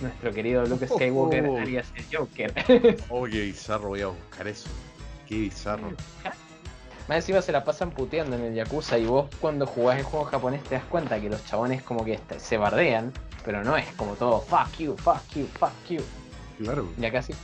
Nuestro 0.00 0.32
querido 0.32 0.64
Luke 0.66 0.86
Skywalker 0.86 1.46
Oh. 1.48 1.58
alias 1.58 1.92
el 1.96 2.04
Joker. 2.16 2.52
Oh, 3.08 3.24
qué 3.24 3.40
bizarro, 3.42 3.88
voy 3.88 4.02
a 4.02 4.08
buscar 4.08 4.46
eso. 4.46 4.68
Qué 5.26 5.36
bizarro. 5.38 5.92
Más 7.08 7.16
encima 7.18 7.42
se 7.42 7.52
la 7.52 7.64
pasan 7.64 7.90
puteando 7.90 8.36
en 8.36 8.44
el 8.44 8.54
Yakuza 8.54 8.98
y 8.98 9.04
vos 9.04 9.28
cuando 9.40 9.66
jugás 9.66 9.98
el 9.98 10.04
juego 10.04 10.24
japonés 10.24 10.62
te 10.64 10.76
das 10.76 10.84
cuenta 10.84 11.20
que 11.20 11.28
los 11.28 11.44
chabones 11.44 11.82
como 11.82 12.04
que 12.04 12.18
se 12.38 12.56
bardean, 12.56 13.12
pero 13.44 13.62
no 13.62 13.76
es 13.76 13.86
como 13.96 14.14
todo 14.14 14.40
fuck 14.40 14.78
you, 14.78 14.96
fuck 14.96 15.22
you, 15.34 15.46
fuck 15.58 15.72
you. 15.88 16.02
Claro. 16.58 16.88
Ya 16.98 17.12
casi. 17.12 17.34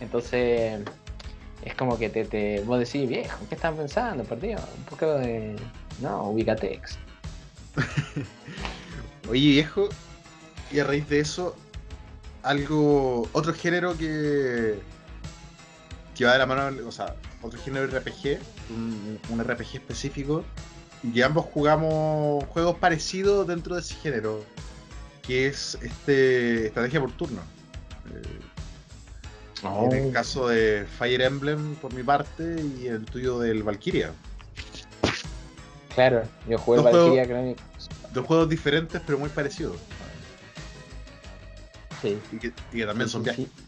Entonces 0.00 0.80
es 1.62 1.74
como 1.74 1.98
que 1.98 2.08
te, 2.08 2.24
te 2.24 2.62
vos 2.62 2.78
decís, 2.78 3.08
viejo, 3.08 3.38
¿qué 3.48 3.54
están 3.54 3.76
pensando? 3.76 4.24
Perdido, 4.24 4.60
un 4.78 4.84
poco 4.84 5.06
de... 5.14 5.56
No, 6.00 6.30
ubicatex. 6.30 6.98
Oye, 9.28 9.48
viejo, 9.48 9.88
y 10.70 10.78
a 10.78 10.84
raíz 10.84 11.08
de 11.08 11.20
eso, 11.20 11.56
algo. 12.42 13.28
Otro 13.32 13.52
género 13.54 13.96
que. 13.96 14.78
que 16.16 16.24
va 16.24 16.32
de 16.32 16.38
la 16.38 16.46
mano, 16.46 16.86
o 16.86 16.92
sea, 16.92 17.14
otro 17.42 17.60
género 17.60 17.86
de 17.88 17.98
RPG, 18.00 18.38
un, 18.70 19.18
un 19.30 19.40
RPG 19.44 19.76
específico, 19.76 20.44
y 21.02 21.12
que 21.12 21.24
ambos 21.24 21.44
jugamos 21.46 22.44
juegos 22.46 22.76
parecidos 22.78 23.46
dentro 23.46 23.74
de 23.74 23.80
ese 23.82 23.94
género, 23.96 24.44
que 25.22 25.46
es 25.46 25.76
este 25.82 26.66
estrategia 26.66 27.00
por 27.00 27.12
turno. 27.12 27.40
Eh, 28.12 28.40
En 29.62 29.92
el 29.92 30.12
caso 30.12 30.48
de 30.48 30.86
Fire 30.98 31.22
Emblem 31.22 31.74
por 31.76 31.92
mi 31.94 32.02
parte 32.02 32.56
y 32.78 32.86
el 32.88 33.04
tuyo 33.04 33.38
del 33.40 33.62
Valkyria. 33.62 34.12
Claro, 35.94 36.22
yo 36.48 36.58
jugué 36.58 36.76
Dos 36.82 36.84
Valkyria 36.92 37.24
Chronicles. 37.26 37.88
Dos 38.12 38.26
juegos 38.26 38.48
diferentes 38.48 39.00
pero 39.06 39.18
muy 39.18 39.28
parecidos. 39.30 39.76
Sí. 42.02 42.18
Y 42.32 42.36
que, 42.38 42.52
y 42.72 42.78
que 42.78 42.86
también 42.86 43.08
son 43.08 43.22
Sí, 43.22 43.24
viajes. 43.24 43.46
sí. 43.46 43.65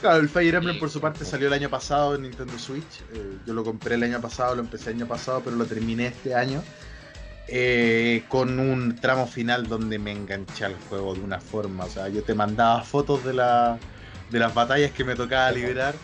Claro, 0.00 0.20
el 0.20 0.28
Fire 0.28 0.54
Emblem 0.54 0.78
por 0.78 0.90
su 0.90 1.00
parte 1.00 1.24
salió 1.24 1.48
el 1.48 1.52
año 1.52 1.68
pasado 1.70 2.14
en 2.14 2.22
Nintendo 2.22 2.58
Switch. 2.58 3.02
Eh, 3.12 3.38
yo 3.46 3.52
lo 3.52 3.64
compré 3.64 3.96
el 3.96 4.02
año 4.02 4.20
pasado, 4.20 4.54
lo 4.54 4.62
empecé 4.62 4.90
el 4.90 4.96
año 4.96 5.06
pasado, 5.08 5.42
pero 5.44 5.56
lo 5.56 5.66
terminé 5.66 6.06
este 6.08 6.34
año. 6.34 6.62
eh, 7.48 8.24
con 8.28 8.58
un 8.60 8.96
tramo 9.00 9.26
final 9.26 9.66
donde 9.66 9.98
me 9.98 10.12
enganché 10.12 10.64
al 10.66 10.76
juego 10.88 11.14
de 11.14 11.20
una 11.20 11.40
forma. 11.40 11.84
O 11.84 11.90
sea, 11.90 12.08
yo 12.08 12.22
te 12.22 12.34
mandaba 12.34 12.82
fotos 12.84 13.24
de, 13.24 13.34
la, 13.34 13.78
de 14.30 14.38
las 14.38 14.54
batallas 14.54 14.92
que 14.92 15.04
me 15.04 15.16
tocaba 15.16 15.50
liberar. 15.52 15.94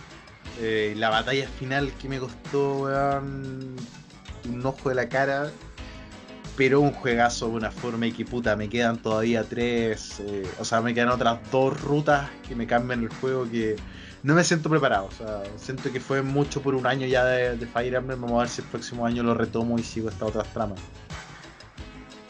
eh, 0.58 0.94
la 0.96 1.10
batalla 1.10 1.48
final 1.48 1.92
que 2.00 2.08
me 2.08 2.18
costó, 2.18 2.78
weón, 2.84 3.76
un 4.48 4.66
ojo 4.66 4.88
de 4.88 4.94
la 4.96 5.08
cara. 5.08 5.50
Pero 6.57 6.80
un 6.80 6.92
juegazo 6.92 7.48
de 7.48 7.57
una 7.57 7.70
forma 7.70 8.07
y 8.07 8.12
que 8.12 8.24
puta, 8.24 8.57
me 8.57 8.68
quedan 8.68 8.96
todavía 8.96 9.44
tres, 9.44 10.20
eh, 10.20 10.46
o 10.59 10.64
sea, 10.64 10.80
me 10.80 10.94
quedan 10.94 11.11
otras 11.11 11.38
dos 11.52 11.78
rutas 11.82 12.30
que 12.48 12.54
me 12.54 12.66
cambian 12.66 13.02
el 13.02 13.11
juego 13.11 13.48
que 13.50 13.76
no 14.22 14.34
me 14.34 14.42
siento 14.42 14.70
preparado. 14.70 15.07
O 15.07 15.12
sea, 15.12 15.42
siento 15.57 15.92
que 15.92 16.00
fue 16.00 16.22
mucho 16.22 16.62
por 16.62 16.74
un 16.74 16.86
año 16.86 17.07
ya 17.07 17.24
de, 17.24 17.57
de 17.57 17.66
Fire 17.66 17.94
Emblem. 17.94 18.20
Vamos 18.20 18.38
a 18.38 18.40
ver 18.40 18.48
si 18.48 18.62
el 18.62 18.68
próximo 18.68 19.04
año 19.04 19.22
lo 19.22 19.34
retomo 19.34 19.78
y 19.78 19.82
sigo 19.82 20.09
estas 20.09 20.28
otras 20.30 20.52
tramas. 20.54 20.80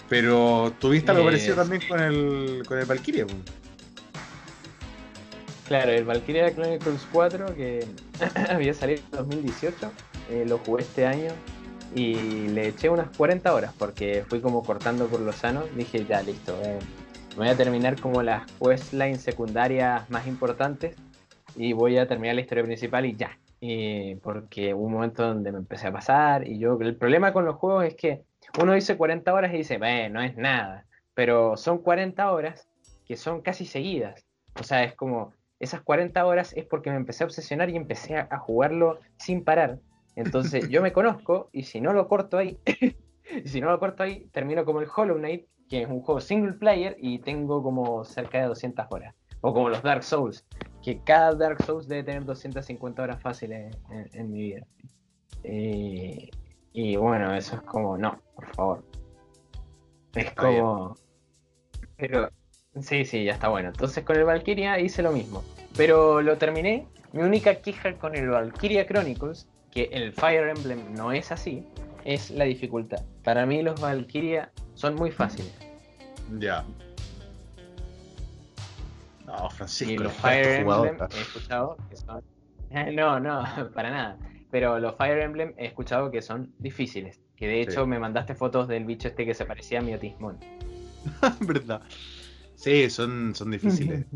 Pero 0.09 0.73
tuviste 0.81 1.11
algo 1.11 1.23
Eh, 1.23 1.27
parecido 1.27 1.57
también 1.57 1.83
con 1.89 2.01
el, 2.01 2.63
con 2.67 2.79
el 2.79 2.85
Valkyria. 2.85 3.27
Claro, 5.69 5.91
el 5.91 6.05
Valkyria 6.05 6.55
Chronicles 6.55 7.07
4 7.13 7.55
que 7.55 7.87
había 8.51 8.73
salido 8.73 9.03
en 9.13 9.19
2018, 9.19 9.93
eh, 10.31 10.45
lo 10.49 10.59
jugué 10.59 10.83
este 10.83 11.07
año 11.07 11.33
y 11.95 12.49
le 12.49 12.69
eché 12.69 12.89
unas 12.89 13.09
40 13.17 13.55
horas 13.55 13.73
porque 13.79 14.25
fui 14.29 14.41
como 14.41 14.63
cortando 14.63 15.07
por 15.07 15.21
lo 15.21 15.33
sano. 15.33 15.65
Dije, 15.77 16.05
ya 16.05 16.23
listo, 16.23 16.59
eh, 16.63 16.79
voy 17.37 17.49
a 17.49 17.57
terminar 17.57 17.99
como 18.01 18.23
las 18.23 18.47
questlines 18.61 19.23
secundarias 19.23 20.09
más 20.11 20.27
importantes 20.27 20.97
y 21.55 21.73
voy 21.73 21.99
a 21.99 22.07
terminar 22.07 22.35
la 22.35 22.41
historia 22.41 22.65
principal 22.65 23.07
y 23.07 23.17
ya. 23.17 23.39
Y 23.61 24.17
porque 24.17 24.75
hubo 24.75 24.85
un 24.85 24.93
momento 24.93 25.23
donde 25.27 25.53
me 25.53 25.59
empecé 25.59 25.87
a 25.87 25.93
pasar 25.93 26.47
y 26.47 26.59
yo, 26.59 26.79
el 26.81 26.97
problema 26.97 27.33
con 27.33 27.45
los 27.45 27.57
juegos 27.57 27.85
es 27.85 27.95
que 27.95 28.23
uno 28.61 28.75
dice 28.75 28.97
40 28.97 29.33
horas 29.33 29.53
y 29.55 29.59
dice, 29.59 29.79
"Bueno, 29.79 30.21
no 30.21 30.23
es 30.23 30.37
nada, 30.37 30.87
pero 31.15 31.57
son 31.57 31.79
40 31.79 32.31
horas 32.31 32.69
que 33.07 33.17
son 33.17 33.41
casi 33.41 33.65
seguidas. 33.65 34.27
O 34.59 34.63
sea, 34.63 34.85
es 34.85 34.95
como, 34.95 35.33
esas 35.59 35.81
40 35.83 36.27
horas 36.27 36.53
es 36.55 36.67
porque 36.67 36.91
me 36.91 36.97
empecé 36.97 37.25
a 37.25 37.27
obsesionar 37.27 37.71
y 37.71 37.77
empecé 37.77 38.17
a 38.19 38.39
jugarlo 38.39 38.99
sin 39.17 39.45
parar. 39.45 39.79
Entonces 40.17 40.69
yo 40.69 40.83
me 40.83 40.93
conozco 40.93 41.51
y 41.53 41.63
si 41.63 41.81
no 41.81 41.93
lo 41.93 42.09
corto 42.09 42.39
ahí, 42.39 42.59
Y 43.45 43.49
si 43.49 43.61
no 43.61 43.71
lo 43.71 43.79
corto 43.79 44.03
ahí, 44.03 44.29
termino 44.33 44.65
como 44.65 44.81
el 44.81 44.89
Hollow 44.95 45.17
Knight, 45.17 45.47
que 45.69 45.83
es 45.83 45.89
un 45.89 46.01
juego 46.01 46.21
single 46.21 46.55
player 46.55 46.97
y 46.99 47.19
tengo 47.21 47.63
como 47.63 48.05
cerca 48.05 48.39
de 48.39 48.47
200 48.47 48.87
horas. 48.91 49.15
O 49.43 49.53
como 49.53 49.69
los 49.69 49.83
Dark 49.83 50.03
Souls, 50.03 50.45
que 50.83 51.03
cada 51.03 51.35
Dark 51.35 51.63
Souls 51.63 51.87
debe 51.87 52.03
tener 52.03 52.25
250 52.25 53.03
horas 53.03 53.21
fáciles 53.21 53.77
en, 53.91 54.09
en 54.13 54.33
mi 54.33 54.41
vida. 54.41 54.67
Eh, 55.45 56.31
y 56.73 56.97
bueno, 56.97 57.35
eso 57.35 57.57
es 57.57 57.63
como, 57.63 57.97
no, 57.97 58.19
por 58.35 58.55
favor. 58.55 58.85
Es 60.15 60.33
como... 60.33 60.97
Pero, 61.97 62.31
sí, 62.81 63.05
sí, 63.05 63.25
ya 63.25 63.33
está 63.33 63.49
bueno. 63.49 63.69
Entonces 63.69 64.05
con 64.05 64.17
el 64.17 64.25
Valkyria 64.25 64.79
hice 64.81 65.03
lo 65.03 65.13
mismo. 65.13 65.43
Pero 65.77 66.23
lo 66.23 66.37
terminé. 66.39 66.87
Mi 67.13 67.23
única 67.23 67.57
queja 67.57 67.95
con 67.95 68.15
el 68.15 68.29
Valkyria 68.29 68.87
Chronicles, 68.87 69.49
que 69.77 69.91
el 69.93 70.11
Fire 70.15 70.49
Emblem 70.49 70.95
no 70.95 71.13
es 71.13 71.31
así, 71.31 71.63
es 72.07 72.31
la 72.31 72.47
dificultad. 72.47 73.05
Para 73.23 73.45
mí 73.45 73.63
los 73.63 73.79
Valkyria 73.79 74.51
son 74.73 74.95
muy 74.95 75.11
fáciles. 75.11 75.53
Ya. 76.39 76.65
No, 79.27 79.51
Francisco. 79.51 79.93
Y 79.93 79.99
los 79.99 80.15
Fire 80.15 80.61
Emblem 80.61 80.97
he 81.15 81.21
escuchado 81.21 81.77
que 81.91 81.97
son... 81.97 82.23
No, 82.95 83.21
no, 83.21 83.45
para 83.75 83.91
nada. 83.91 84.19
Pero 84.51 84.79
los 84.79 84.97
Fire 84.97 85.21
Emblem 85.21 85.53
he 85.59 85.67
escuchado 85.67 86.11
que 86.11 86.23
son 86.23 86.55
difíciles. 86.59 87.21
Que 87.37 87.47
de 87.47 87.61
hecho 87.61 87.83
Sí. 87.83 87.87
me 87.87 87.99
mandaste 87.99 88.35
fotos 88.35 88.69
del 88.69 88.87
bicho 88.87 89.09
este 89.09 89.27
que 89.27 89.35
se 89.35 89.45
parecía 89.45 89.81
a 89.81 89.83
mi 89.83 89.93
Otismon. 89.93 90.39
¿Verdad? 91.41 91.83
Sí, 92.55 92.89
son, 92.89 93.35
son 93.35 93.51
difíciles. 93.51 94.07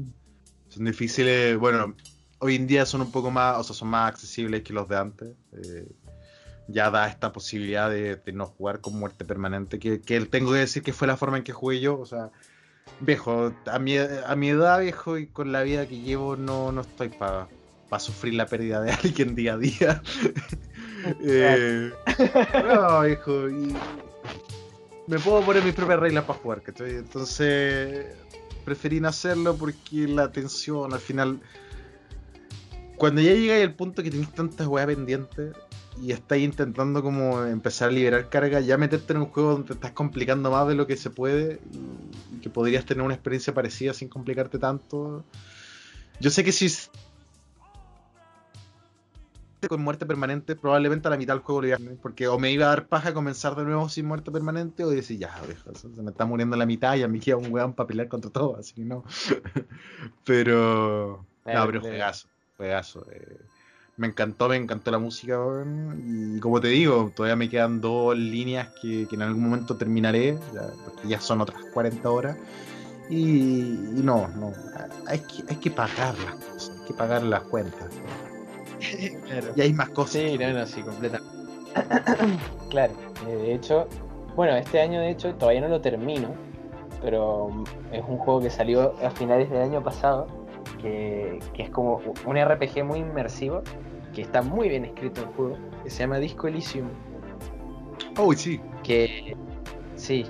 son 0.69 0.85
difíciles, 0.87 1.59
bueno, 1.59 1.95
hoy 2.41 2.57
en 2.57 2.67
día 2.67 2.85
son 2.87 3.03
un 3.03 3.13
poco 3.13 3.31
más, 3.31 3.59
o 3.59 3.63
sea, 3.65 3.75
son 3.75 3.89
más 3.89 4.09
accesibles 4.09 4.63
que 4.63 4.73
los 4.73 4.89
de 4.89 4.97
antes. 4.97 5.29
eh, 5.53 5.87
ya 6.73 6.91
da 6.91 7.09
esta 7.09 7.33
posibilidad 7.33 7.91
de, 7.91 8.17
de 8.17 8.33
no 8.33 8.47
jugar 8.47 8.81
con 8.81 8.99
muerte 8.99 9.25
permanente, 9.25 9.79
que, 9.79 10.01
que 10.01 10.21
tengo 10.27 10.53
que 10.53 10.59
decir 10.59 10.83
que 10.83 10.93
fue 10.93 11.09
la 11.09 11.17
forma 11.17 11.37
en 11.39 11.45
que 11.45 11.53
jugué 11.53 11.81
yo, 11.81 11.99
o 11.99 12.07
sea, 12.07 12.31
viejo, 13.01 13.53
a 13.67 13.79
mi, 13.79 13.97
a 13.99 14.37
mi 14.37 14.51
edad, 14.51 14.81
viejo, 14.81 15.19
y 15.19 15.27
con 15.27 15.53
la 15.53 15.63
vida 15.63 15.87
que 15.87 16.01
llevo, 16.01 16.37
no, 16.37 16.73
no 16.73 16.83
estoy 16.83 17.09
para 17.09 17.49
sufrir 17.99 18.35
la 18.35 18.47
pérdida 18.47 18.81
de 18.81 18.93
alguien 19.05 19.35
día 19.35 19.55
a 19.55 19.59
día. 19.59 20.03
Eh, 21.23 21.91
no, 22.63 23.01
viejo, 23.01 23.49
y 23.49 23.75
me 25.07 25.19
puedo 25.19 25.41
poner 25.41 25.65
mis 25.65 25.73
propias 25.73 25.99
reglas 25.99 26.25
para 26.25 26.39
jugar, 26.39 26.61
¿cachai? 26.61 26.91
Entonces, 26.91 28.05
preferí 28.67 29.01
no 29.01 29.09
hacerlo 29.09 29.57
porque 29.57 30.07
la 30.07 30.31
tensión 30.31 30.93
al 30.93 31.01
final. 31.01 31.41
Cuando 33.01 33.23
ya 33.23 33.33
llegáis 33.33 33.67
al 33.67 33.73
punto 33.73 34.03
que 34.03 34.11
tenéis 34.11 34.31
tantas 34.31 34.67
weas 34.67 34.87
pendientes 34.87 35.57
y 36.03 36.13
estáis 36.13 36.45
intentando 36.45 37.03
como 37.03 37.43
empezar 37.47 37.89
a 37.89 37.93
liberar 37.93 38.29
carga, 38.29 38.61
ya 38.61 38.77
meterte 38.77 39.15
en 39.15 39.21
un 39.21 39.27
juego 39.31 39.53
donde 39.53 39.69
te 39.69 39.73
estás 39.73 39.93
complicando 39.93 40.51
más 40.51 40.69
de 40.69 40.75
lo 40.75 40.87
que 40.87 40.99
se 40.99 41.09
puede 41.09 41.63
y, 41.73 42.41
que 42.41 42.51
podrías 42.51 42.85
tener 42.85 43.03
una 43.03 43.15
experiencia 43.15 43.55
parecida 43.55 43.95
sin 43.95 44.11
complicarte 44.11 44.59
tanto. 44.59 45.25
Yo 46.21 46.29
sé 46.29 46.45
que 46.45 46.53
si 46.53 46.69
con 49.67 49.81
muerte 49.81 50.05
permanente, 50.05 50.55
probablemente 50.55 51.09
a 51.09 51.11
la 51.11 51.17
mitad 51.17 51.33
del 51.33 51.43
juego 51.43 51.63
lo 51.63 51.69
iba 51.69 51.77
a 51.77 52.03
porque 52.03 52.29
o 52.29 52.39
me 52.39 52.53
iba 52.53 52.67
a 52.67 52.69
dar 52.69 52.87
paja 52.87 53.15
comenzar 53.15 53.57
de 53.57 53.65
nuevo 53.65 53.89
sin 53.89 54.05
muerte 54.05 54.31
permanente 54.31 54.85
o 54.85 54.91
decir, 54.91 55.19
ya, 55.19 55.41
viejo, 55.47 55.75
se 55.75 55.89
me 55.89 56.11
está 56.11 56.27
muriendo 56.27 56.55
la 56.55 56.67
mitad 56.67 56.97
y 56.97 57.03
a 57.03 57.09
mí 57.09 57.19
queda 57.19 57.39
un 57.39 57.51
weón 57.51 57.73
para 57.73 57.87
pelear 57.87 58.09
contra 58.09 58.31
todo, 58.31 58.59
así 58.59 58.75
que 58.75 58.85
no. 58.85 59.05
pero. 60.27 61.25
No, 61.47 61.67
pero 61.67 61.81
juegazo, 61.81 62.29
juegazo. 62.61 63.07
eh. 63.11 63.39
Me 63.97 64.07
encantó, 64.07 64.49
me 64.49 64.57
encantó 64.57 64.91
la 64.91 64.99
música, 64.99 65.39
weón, 65.39 66.35
Y 66.37 66.41
como 66.41 66.61
te 66.61 66.69
digo, 66.69 67.11
todavía 67.15 67.37
me 67.37 67.49
quedan 67.49 67.81
dos 67.81 68.17
líneas 68.17 68.69
que, 68.81 69.07
que 69.09 69.15
en 69.17 69.23
algún 69.23 69.43
momento 69.45 69.77
terminaré, 69.77 70.39
ya- 70.55 70.71
porque 70.85 71.09
ya 71.09 71.21
son 71.21 71.41
otras 71.41 71.61
40 71.75 72.09
horas. 72.11 72.37
Y, 73.11 73.73
y 73.99 74.01
no, 74.03 74.29
no. 74.29 74.53
Hay 75.07 75.19
que, 75.21 75.43
hay 75.49 75.57
que 75.57 75.71
pagar 75.71 76.15
las 76.19 76.35
cosas, 76.37 76.73
hay 76.81 76.87
que 76.87 76.95
pagar 76.95 77.23
las 77.23 77.43
cuentas. 77.43 77.89
Claro. 79.27 79.53
Y 79.55 79.61
hay 79.61 79.73
más 79.75 79.91
cosas. 79.91 80.13
Sí, 80.23 80.39
no, 80.39 80.53
no, 80.53 80.67
sí, 80.67 80.81
completa. 80.83 81.21
claro, 82.71 82.95
eh, 83.29 83.37
de 83.37 83.55
hecho, 83.55 83.87
bueno, 84.35 84.57
este 84.57 84.81
año 84.81 85.01
de 85.01 85.11
hecho 85.11 85.35
todavía 85.35 85.61
no 85.61 85.69
lo 85.69 85.81
termino, 85.83 86.29
pero 87.03 87.51
es 87.93 88.03
un 88.07 88.17
juego 88.19 88.41
que 88.41 88.49
salió 88.51 88.95
a 89.05 89.11
finales 89.11 89.51
del 89.51 89.61
año 89.63 89.83
pasado, 89.83 90.27
que, 90.81 91.39
que 91.55 91.63
es 91.65 91.71
como 91.71 92.01
un 92.27 92.37
RPG 92.37 92.85
muy 92.85 93.01
inmersivo, 93.01 93.63
que 94.15 94.23
está 94.23 94.43
muy 94.43 94.69
bien 94.69 94.85
escrito 94.85 95.21
el 95.23 95.27
juego, 95.29 95.57
que 95.85 95.91
se 95.91 96.01
llama 96.01 96.19
Disco 96.19 96.49
Elysium, 96.49 96.89
Oh, 98.17 98.33
sí. 98.35 98.61
que 98.83 99.37
sí, 99.97 100.27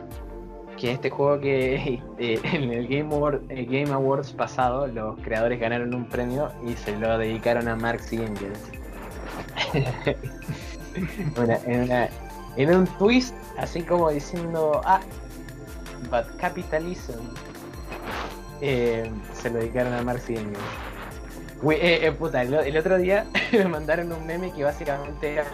que 0.76 0.88
es 0.90 0.94
este 0.94 1.10
juego 1.10 1.40
que 1.40 2.00
eh, 2.18 2.40
en 2.52 2.70
el 2.72 2.86
Game, 2.88 3.14
Award- 3.14 3.42
el 3.48 3.66
Game 3.66 3.90
Awards 3.92 4.32
pasado 4.32 4.86
los 4.86 5.18
creadores 5.20 5.58
ganaron 5.60 5.94
un 5.94 6.06
premio 6.06 6.50
y 6.66 6.74
se 6.74 6.96
lo 6.98 7.16
dedicaron 7.18 7.68
a 7.68 7.76
Marx 7.76 8.12
Engels. 8.12 8.70
Una- 11.40 11.56
en, 11.66 11.82
una- 11.84 12.08
en 12.56 12.74
un 12.76 12.86
twist 12.98 13.34
así 13.58 13.82
como 13.82 14.10
diciendo, 14.10 14.80
ah, 14.84 15.00
but 16.10 16.26
capitalism. 16.38 17.20
Eh, 18.60 19.10
se 19.34 19.50
lo 19.50 19.58
dedicaron 19.58 19.92
a 19.94 20.02
Marx 20.02 20.28
y 20.30 20.36
Engels. 20.36 20.58
Eh, 21.62 22.00
eh, 22.02 22.12
puta, 22.12 22.42
el, 22.42 22.54
el 22.54 22.76
otro 22.76 22.98
día 22.98 23.26
me 23.52 23.66
mandaron 23.66 24.12
un 24.12 24.26
meme 24.26 24.52
que 24.52 24.64
básicamente 24.64 25.32
era 25.34 25.46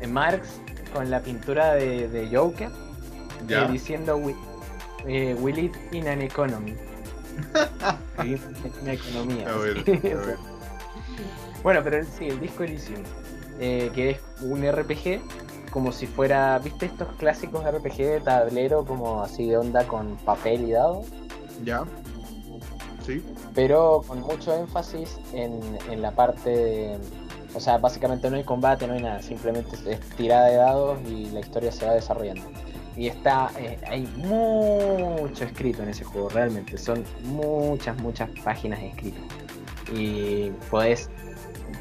de 0.00 0.06
Marx 0.06 0.60
con 0.92 1.10
la 1.10 1.20
pintura 1.20 1.74
de, 1.74 2.08
de 2.08 2.36
Joker 2.36 2.70
diciendo 3.70 4.16
we, 4.16 4.34
we 5.34 5.52
live 5.52 5.72
in 5.92 6.08
an 6.08 6.22
economy. 6.22 6.74
Una 8.82 8.92
economía. 8.92 9.48
A 9.48 9.56
ver, 9.56 9.84
sí. 9.84 9.90
a 10.08 10.16
ver. 10.16 10.36
Bueno, 11.62 11.80
pero 11.82 12.04
sí, 12.04 12.28
el 12.28 12.40
disco 12.40 12.62
Elysium, 12.62 13.02
que 13.58 14.10
es 14.10 14.20
un 14.40 14.62
RPG 14.70 15.20
como 15.70 15.90
si 15.90 16.06
fuera, 16.06 16.56
¿viste 16.60 16.86
estos 16.86 17.08
clásicos 17.16 17.64
RPG 17.64 17.96
de 17.96 18.20
tablero 18.20 18.84
como 18.84 19.22
así 19.22 19.48
de 19.48 19.56
onda 19.56 19.84
con 19.86 20.16
papel 20.18 20.68
y 20.68 20.72
dado? 20.72 21.02
Ya. 21.64 21.84
Sí. 23.04 23.22
pero 23.54 24.02
con 24.06 24.20
mucho 24.20 24.54
énfasis 24.54 25.18
en, 25.32 25.60
en 25.90 26.00
la 26.02 26.10
parte 26.12 26.50
de... 26.50 26.98
O 27.54 27.60
sea, 27.60 27.78
básicamente 27.78 28.28
no 28.30 28.36
hay 28.36 28.44
combate, 28.44 28.86
no 28.86 28.94
hay 28.94 29.02
nada, 29.02 29.22
simplemente 29.22 29.76
es- 29.86 30.00
tirada 30.16 30.46
de 30.46 30.56
dados 30.56 30.98
y 31.08 31.26
la 31.30 31.40
historia 31.40 31.70
se 31.70 31.86
va 31.86 31.92
desarrollando. 31.94 32.42
Y 32.96 33.08
está, 33.08 33.50
eh, 33.58 33.78
hay 33.86 34.02
mucho 34.16 35.44
escrito 35.44 35.82
en 35.82 35.90
ese 35.90 36.04
juego, 36.04 36.28
realmente, 36.28 36.78
son 36.78 37.04
muchas, 37.24 37.96
muchas 38.00 38.30
páginas 38.42 38.80
escritas. 38.82 39.22
Y 39.92 40.50
podés, 40.70 41.10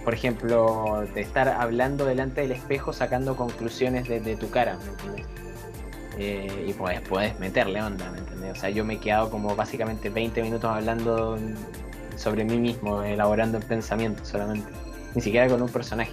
por 0.04 0.14
ejemplo, 0.14 1.06
de 1.14 1.22
estar 1.22 1.48
hablando 1.48 2.06
delante 2.06 2.42
del 2.42 2.52
espejo 2.52 2.94
sacando 2.94 3.36
conclusiones 3.36 4.08
de, 4.08 4.20
de 4.20 4.36
tu 4.36 4.50
cara. 4.50 4.78
Eh, 6.18 6.66
y 6.68 6.74
podés, 6.74 7.01
podés 7.01 7.39
meterle 7.39 7.82
onda, 7.82 8.09
¿me 8.11 8.20
entendés? 8.20 8.51
O 8.51 8.55
sea, 8.55 8.70
yo 8.70 8.86
me 8.86 8.95
he 8.95 8.99
quedado 8.99 9.30
como 9.30 9.55
básicamente 9.55 10.09
20 10.09 10.43
minutos 10.43 10.70
hablando 10.70 11.38
sobre 12.16 12.43
mí 12.43 12.57
mismo, 12.57 13.01
elaborando 13.03 13.57
el 13.57 13.66
pensamiento 13.66 14.24
solamente. 14.24 14.72
Ni 15.16 15.22
siquiera 15.22 15.47
con 15.47 15.61
un 15.61 15.70
personaje. 15.70 16.11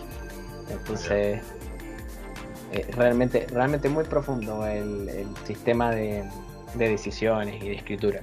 Entonces, 0.70 1.42
eh, 2.72 2.86
realmente, 2.96 3.46
realmente 3.50 3.88
muy 3.88 4.04
profundo 4.04 4.66
el, 4.66 5.26
sistema 5.44 5.90
de 5.90 6.24
decisiones 6.74 7.62
y 7.62 7.68
de 7.68 7.74
escritura. 7.74 8.22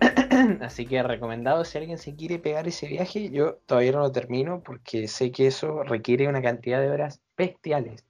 Así 0.60 0.86
que 0.86 1.02
recomendado 1.02 1.64
si 1.64 1.78
alguien 1.78 1.98
se 1.98 2.14
quiere 2.14 2.38
pegar 2.38 2.66
ese 2.66 2.86
viaje, 2.88 3.30
yo 3.30 3.56
todavía 3.66 3.92
no 3.92 4.00
lo 4.00 4.12
termino 4.12 4.62
porque 4.62 5.08
sé 5.08 5.30
que 5.30 5.46
eso 5.46 5.82
requiere 5.82 6.28
una 6.28 6.42
cantidad 6.42 6.80
de 6.80 6.90
horas 6.90 7.20
bestiales 7.36 8.04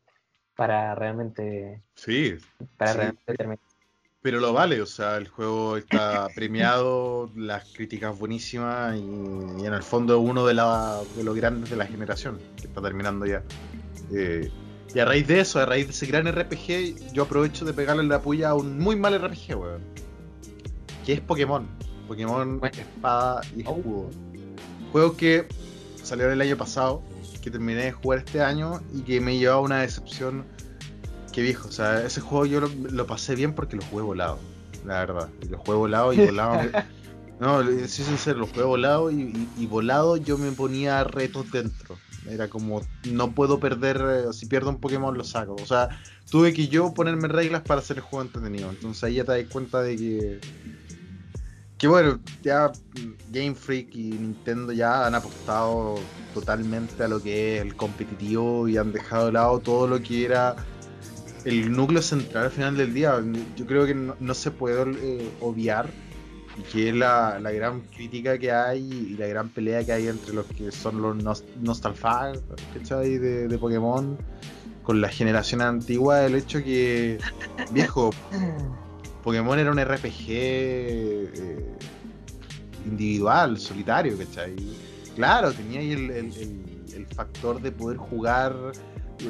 para 0.60 0.94
realmente, 0.94 1.80
Sí. 1.94 2.34
para 2.76 2.92
Sí. 2.92 2.98
realmente 2.98 3.34
terminar. 3.34 3.58
Pero 4.20 4.40
lo 4.40 4.52
vale, 4.52 4.82
o 4.82 4.86
sea, 4.86 5.16
el 5.16 5.26
juego 5.28 5.78
está 5.78 6.28
premiado, 6.34 7.30
las 7.34 7.64
críticas 7.72 8.18
buenísimas 8.18 8.94
y, 8.94 9.00
y 9.00 9.64
en 9.64 9.72
el 9.72 9.82
fondo 9.82 10.18
es 10.22 10.28
uno 10.30 10.44
de, 10.44 10.52
la- 10.52 11.00
de 11.16 11.24
los 11.24 11.34
grandes 11.34 11.70
de 11.70 11.76
la 11.76 11.86
generación 11.86 12.38
que 12.56 12.66
está 12.66 12.82
terminando 12.82 13.24
ya. 13.24 13.42
Eh, 14.14 14.50
y 14.94 14.98
a 14.98 15.06
raíz 15.06 15.26
de 15.26 15.40
eso, 15.40 15.58
a 15.60 15.64
raíz 15.64 15.86
de 15.86 15.92
ese 15.92 16.04
gran 16.04 16.26
RPG, 16.26 17.12
yo 17.14 17.22
aprovecho 17.22 17.64
de 17.64 17.72
pegarle 17.72 18.02
la 18.04 18.20
puya 18.20 18.50
a 18.50 18.54
un 18.54 18.78
muy 18.78 18.96
mal 18.96 19.14
RPG, 19.18 19.56
weón. 19.56 19.80
Que 21.06 21.14
es 21.14 21.20
Pokémon. 21.22 21.66
Pokémon. 22.06 22.60
Espada 22.62 23.40
y. 23.56 23.60
Escudo. 23.62 24.10
Juego 24.92 25.16
que 25.16 25.46
salió 26.02 26.30
el 26.30 26.40
año 26.42 26.58
pasado, 26.58 27.02
que 27.42 27.50
terminé 27.50 27.84
de 27.84 27.92
jugar 27.92 28.20
este 28.20 28.42
año 28.42 28.80
y 28.94 29.02
que 29.02 29.20
me 29.20 29.38
llevó 29.38 29.54
a 29.54 29.60
una 29.60 29.80
decepción 29.80 30.44
que 31.32 31.42
viejo. 31.42 31.68
O 31.68 31.72
sea, 31.72 32.04
ese 32.04 32.20
juego 32.20 32.46
yo 32.46 32.60
lo, 32.60 32.68
lo 32.90 33.06
pasé 33.06 33.34
bien 33.34 33.54
porque 33.54 33.76
lo 33.76 33.82
jugué 33.84 34.02
volado, 34.02 34.38
la 34.84 35.00
verdad. 35.00 35.28
Lo 35.48 35.58
jugué 35.58 35.76
volado 35.78 36.12
y 36.12 36.18
volado. 36.24 36.62
me- 36.62 36.70
No, 37.40 37.62
soy 37.64 37.88
sincero, 37.88 38.40
lo 38.40 38.46
jugué 38.46 38.64
volado 38.64 39.10
y, 39.10 39.22
y- 39.22 39.48
y 39.62 39.66
volado 39.66 40.18
yo 40.18 40.36
me 40.36 40.52
ponía 40.52 41.02
retos 41.04 41.50
dentro. 41.50 41.98
Era 42.28 42.48
como, 42.48 42.82
no 43.10 43.34
puedo 43.34 43.58
perder, 43.58 43.96
eh, 44.28 44.32
si 44.34 44.44
pierdo 44.44 44.68
un 44.68 44.78
Pokémon 44.78 45.16
lo 45.16 45.24
saco. 45.24 45.54
O 45.54 45.64
sea, 45.64 45.88
tuve 46.30 46.52
que 46.52 46.68
yo 46.68 46.92
ponerme 46.92 47.28
reglas 47.28 47.62
para 47.62 47.80
hacer 47.80 47.96
el 47.96 48.02
juego 48.02 48.26
entretenido. 48.26 48.68
Entonces 48.68 49.02
ahí 49.04 49.14
ya 49.14 49.24
te 49.24 49.32
das 49.32 49.44
cuenta 49.50 49.80
de 49.80 49.96
que... 49.96 50.40
Que 51.80 51.88
bueno, 51.88 52.20
ya 52.42 52.68
mm, 52.68 53.32
Game 53.32 53.54
Freak 53.54 53.94
y 53.94 54.10
Nintendo 54.10 54.70
ya 54.70 55.06
han 55.06 55.14
apostado 55.14 55.94
totalmente 56.34 57.02
a 57.02 57.08
lo 57.08 57.22
que 57.22 57.56
es 57.56 57.62
el 57.62 57.74
competitivo 57.74 58.68
y 58.68 58.76
han 58.76 58.92
dejado 58.92 59.26
de 59.26 59.32
lado 59.32 59.58
todo 59.60 59.88
lo 59.88 60.00
que 60.02 60.26
era 60.26 60.56
el 61.46 61.72
núcleo 61.72 62.02
central 62.02 62.44
al 62.44 62.50
final 62.50 62.76
del 62.76 62.92
día. 62.92 63.18
Yo 63.56 63.66
creo 63.66 63.86
que 63.86 63.94
no, 63.94 64.34
se 64.34 64.50
puede 64.50 64.92
eh, 65.02 65.30
obviar 65.40 65.88
y 66.58 66.62
que 66.70 66.90
es 66.90 66.94
la, 66.94 67.40
la 67.40 67.50
gran 67.50 67.80
crítica 67.80 68.36
que 68.36 68.52
hay 68.52 68.82
y 68.82 69.16
la 69.16 69.26
gran 69.26 69.48
pelea 69.48 69.82
que 69.82 69.92
hay 69.92 70.08
entre 70.08 70.34
los 70.34 70.44
que 70.46 70.70
son 70.70 71.00
los 71.00 71.16
nos, 71.16 71.44
nostalfags 71.62 72.42
¿cachai? 72.74 73.16
De, 73.16 73.48
de 73.48 73.58
Pokémon 73.58 74.18
con 74.82 75.00
la 75.00 75.08
generación 75.08 75.62
antigua, 75.62 76.26
el 76.26 76.34
hecho 76.34 76.62
que, 76.62 77.18
viejo, 77.70 78.10
Pokémon 79.22 79.58
era 79.58 79.70
un 79.70 79.78
RPG 79.78 80.26
eh, 80.28 81.64
individual, 82.86 83.58
solitario, 83.58 84.16
¿cachai? 84.18 84.56
Claro, 85.14 85.52
tenía 85.52 85.80
ahí 85.80 85.92
el, 85.92 86.10
el- 86.10 86.32
el- 86.36 86.94
el 86.94 87.06
factor 87.06 87.60
de 87.60 87.70
poder 87.72 87.96
jugar 87.98 88.54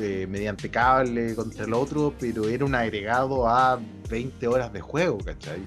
eh, 0.00 0.26
mediante 0.30 0.70
cable 0.70 1.34
contra 1.34 1.64
el 1.64 1.74
otro, 1.74 2.14
pero 2.18 2.48
era 2.48 2.64
un 2.64 2.74
agregado 2.74 3.48
a 3.48 3.78
20 4.08 4.46
horas 4.48 4.72
de 4.72 4.80
juego, 4.80 5.18
¿cachai? 5.18 5.60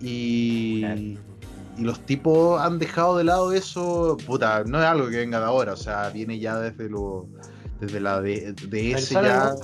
Y, 0.00 0.80
Claro. 0.80 1.00
y 1.00 1.18
los 1.82 2.00
tipos 2.06 2.60
han 2.60 2.78
dejado 2.78 3.18
de 3.18 3.24
lado 3.24 3.52
eso, 3.52 4.16
puta, 4.26 4.64
no 4.64 4.78
es 4.80 4.84
algo 4.86 5.08
que 5.08 5.18
venga 5.18 5.38
de 5.38 5.44
ahora, 5.46 5.74
o 5.74 5.76
sea, 5.76 6.08
viene 6.10 6.38
ya 6.38 6.58
desde 6.58 6.88
lo 6.88 7.26
desde 7.80 8.00
la 8.00 8.20
de, 8.20 8.52
DS 8.52 9.06
Sol 9.14 9.24
ya. 9.24 9.54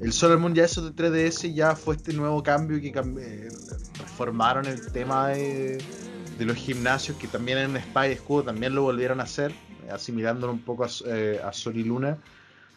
El 0.00 0.12
Solar 0.12 0.38
Moon 0.38 0.54
ya 0.54 0.64
eso 0.64 0.82
de 0.82 0.92
3DS 0.92 1.52
ya 1.54 1.76
fue 1.76 1.96
este 1.96 2.12
nuevo 2.12 2.42
cambio 2.42 2.80
que 2.80 2.88
eh, 3.20 3.50
reformaron 3.92 4.66
el 4.68 4.88
tema 4.90 5.28
de, 5.28 5.88
de 6.36 6.44
los 6.46 6.56
gimnasios 6.56 7.16
que 7.18 7.28
también 7.28 7.58
en 7.58 7.76
Spy 7.82 8.08
Escudo 8.12 8.44
también 8.46 8.74
lo 8.74 8.82
volvieron 8.82 9.20
a 9.20 9.24
hacer, 9.24 9.60
asimilándolo 9.90 10.52
un 10.52 10.64
poco 10.64 10.84
a, 10.84 10.88
eh, 11.06 11.40
a 11.44 11.52
Sol 11.52 11.76
y 11.76 11.84
Luna, 11.84 12.22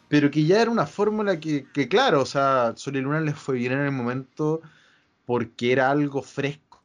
pero 0.09 0.31
que 0.31 0.45
ya 0.45 0.61
era 0.61 0.71
una 0.71 0.87
fórmula 0.87 1.39
que, 1.39 1.71
que 1.71 1.89
claro, 1.89 2.21
o 2.23 2.25
sea, 2.27 2.73
Sol 2.77 2.97
y 2.97 3.01
Luna 3.01 3.21
les 3.21 3.35
fue 3.37 3.55
bien 3.57 3.73
en 3.73 3.81
el 3.81 3.91
momento 3.91 4.61
porque 5.25 5.71
era 5.73 5.91
algo 5.91 6.21
fresco. 6.23 6.83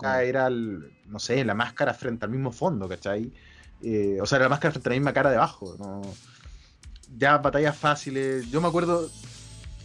Era, 0.00 0.46
el- 0.48 0.92
no 1.06 1.18
sé, 1.18 1.44
la 1.44 1.54
máscara 1.54 1.94
frente 1.94 2.24
al 2.26 2.30
mismo 2.32 2.52
fondo, 2.52 2.88
¿cachai? 2.88 3.32
Eh, 3.80 4.18
o 4.20 4.26
sea, 4.26 4.38
la 4.38 4.48
máscara 4.48 4.72
frente 4.72 4.88
a 4.88 4.92
la 4.92 4.96
misma 4.98 5.12
cara 5.14 5.30
debajo, 5.30 5.76
¿no? 5.78 6.20
Ya 7.16 7.38
batallas 7.38 7.76
fáciles. 7.76 8.50
Yo 8.50 8.60
me 8.60 8.68
acuerdo, 8.68 9.10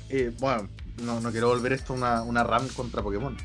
eh, 0.10 0.32
bueno, 0.40 0.70
no, 1.04 1.20
no 1.20 1.32
quiero 1.32 1.50
volver 1.50 1.74
esto 1.74 1.94
una, 1.94 2.24
una 2.24 2.44
run 2.44 2.68
contra 2.70 3.02
Pokémon, 3.02 3.36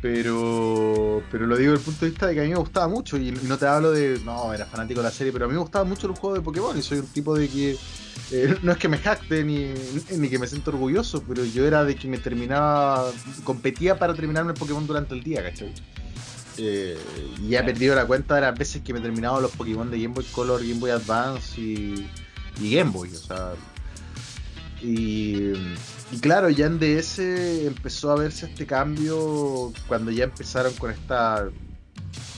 pero 0.00 1.22
pero 1.30 1.46
lo 1.46 1.56
digo 1.56 1.72
desde 1.72 1.82
el 1.82 1.84
punto 1.84 2.04
de 2.04 2.10
vista 2.10 2.26
de 2.26 2.34
que 2.34 2.40
a 2.40 2.44
mí 2.44 2.50
me 2.50 2.56
gustaba 2.56 2.88
mucho 2.88 3.16
y, 3.16 3.28
y 3.28 3.32
no 3.44 3.58
te 3.58 3.66
hablo 3.66 3.92
de, 3.92 4.20
no, 4.24 4.52
era 4.52 4.66
fanático 4.66 5.00
de 5.00 5.04
la 5.04 5.10
serie, 5.10 5.32
pero 5.32 5.46
a 5.46 5.48
mí 5.48 5.54
me 5.54 5.60
gustaban 5.60 5.88
mucho 5.88 6.08
los 6.08 6.18
juegos 6.18 6.38
de 6.38 6.44
Pokémon 6.44 6.76
y 6.76 6.82
soy 6.82 6.98
un 6.98 7.06
tipo 7.06 7.34
de 7.34 7.48
que 7.48 7.76
eh, 8.32 8.56
no 8.62 8.72
es 8.72 8.78
que 8.78 8.88
me 8.88 8.98
jacte 8.98 9.44
ni, 9.44 9.72
ni 10.16 10.28
que 10.28 10.38
me 10.38 10.46
siento 10.46 10.70
orgulloso, 10.70 11.22
pero 11.26 11.44
yo 11.44 11.66
era 11.66 11.84
de 11.84 11.96
que 11.96 12.08
me 12.08 12.18
terminaba, 12.18 13.10
competía 13.44 13.98
para 13.98 14.14
terminarme 14.14 14.52
el 14.52 14.58
Pokémon 14.58 14.86
durante 14.86 15.14
el 15.14 15.22
día, 15.22 15.42
¿cachai? 15.42 15.72
Eh, 16.58 16.98
y 17.42 17.54
he 17.54 17.62
perdido 17.62 17.94
la 17.94 18.06
cuenta 18.06 18.36
de 18.36 18.40
las 18.40 18.58
veces 18.58 18.80
que 18.82 18.94
me 18.94 19.00
he 19.00 19.02
terminado 19.02 19.40
los 19.40 19.50
Pokémon 19.52 19.90
de 19.90 20.00
Game 20.00 20.14
Boy 20.14 20.24
Color, 20.24 20.62
Game 20.62 20.80
Boy 20.80 20.90
Advance 20.90 21.60
y, 21.60 22.08
y 22.60 22.74
Game 22.74 22.90
Boy, 22.90 23.10
o 23.10 23.18
sea. 23.18 23.54
Y, 24.82 25.52
y 26.12 26.18
claro, 26.20 26.50
ya 26.50 26.66
en 26.66 26.78
DS 26.78 27.18
empezó 27.18 28.12
a 28.12 28.16
verse 28.16 28.46
este 28.46 28.66
cambio 28.66 29.72
cuando 29.88 30.10
ya 30.10 30.24
empezaron 30.24 30.72
con 30.74 30.90
esta. 30.90 31.48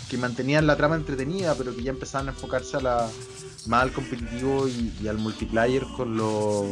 que 0.09 0.17
mantenían 0.17 0.67
la 0.67 0.77
trama 0.77 0.97
entretenida, 0.97 1.55
pero 1.55 1.75
que 1.75 1.83
ya 1.83 1.91
empezaban 1.91 2.29
a 2.29 2.31
enfocarse 2.31 2.77
a 2.77 2.81
la, 2.81 3.11
más 3.67 3.83
al 3.83 3.93
competitivo 3.93 4.69
y, 4.69 4.93
y 5.03 5.09
al 5.09 5.19
multiplayer 5.19 5.85
con 5.97 6.17
los 6.17 6.67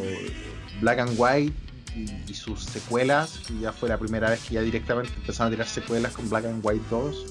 Black 0.80 1.00
and 1.00 1.14
White 1.16 1.54
y, 1.94 2.30
y 2.30 2.34
sus 2.34 2.64
secuelas, 2.64 3.40
que 3.46 3.58
ya 3.58 3.72
fue 3.72 3.88
la 3.88 3.98
primera 3.98 4.30
vez 4.30 4.40
que 4.40 4.54
ya 4.54 4.62
directamente 4.62 5.12
empezaron 5.16 5.52
a 5.52 5.56
tirar 5.56 5.68
secuelas 5.68 6.12
con 6.12 6.28
Black 6.30 6.44
and 6.46 6.64
White 6.64 6.84
2, 6.90 7.26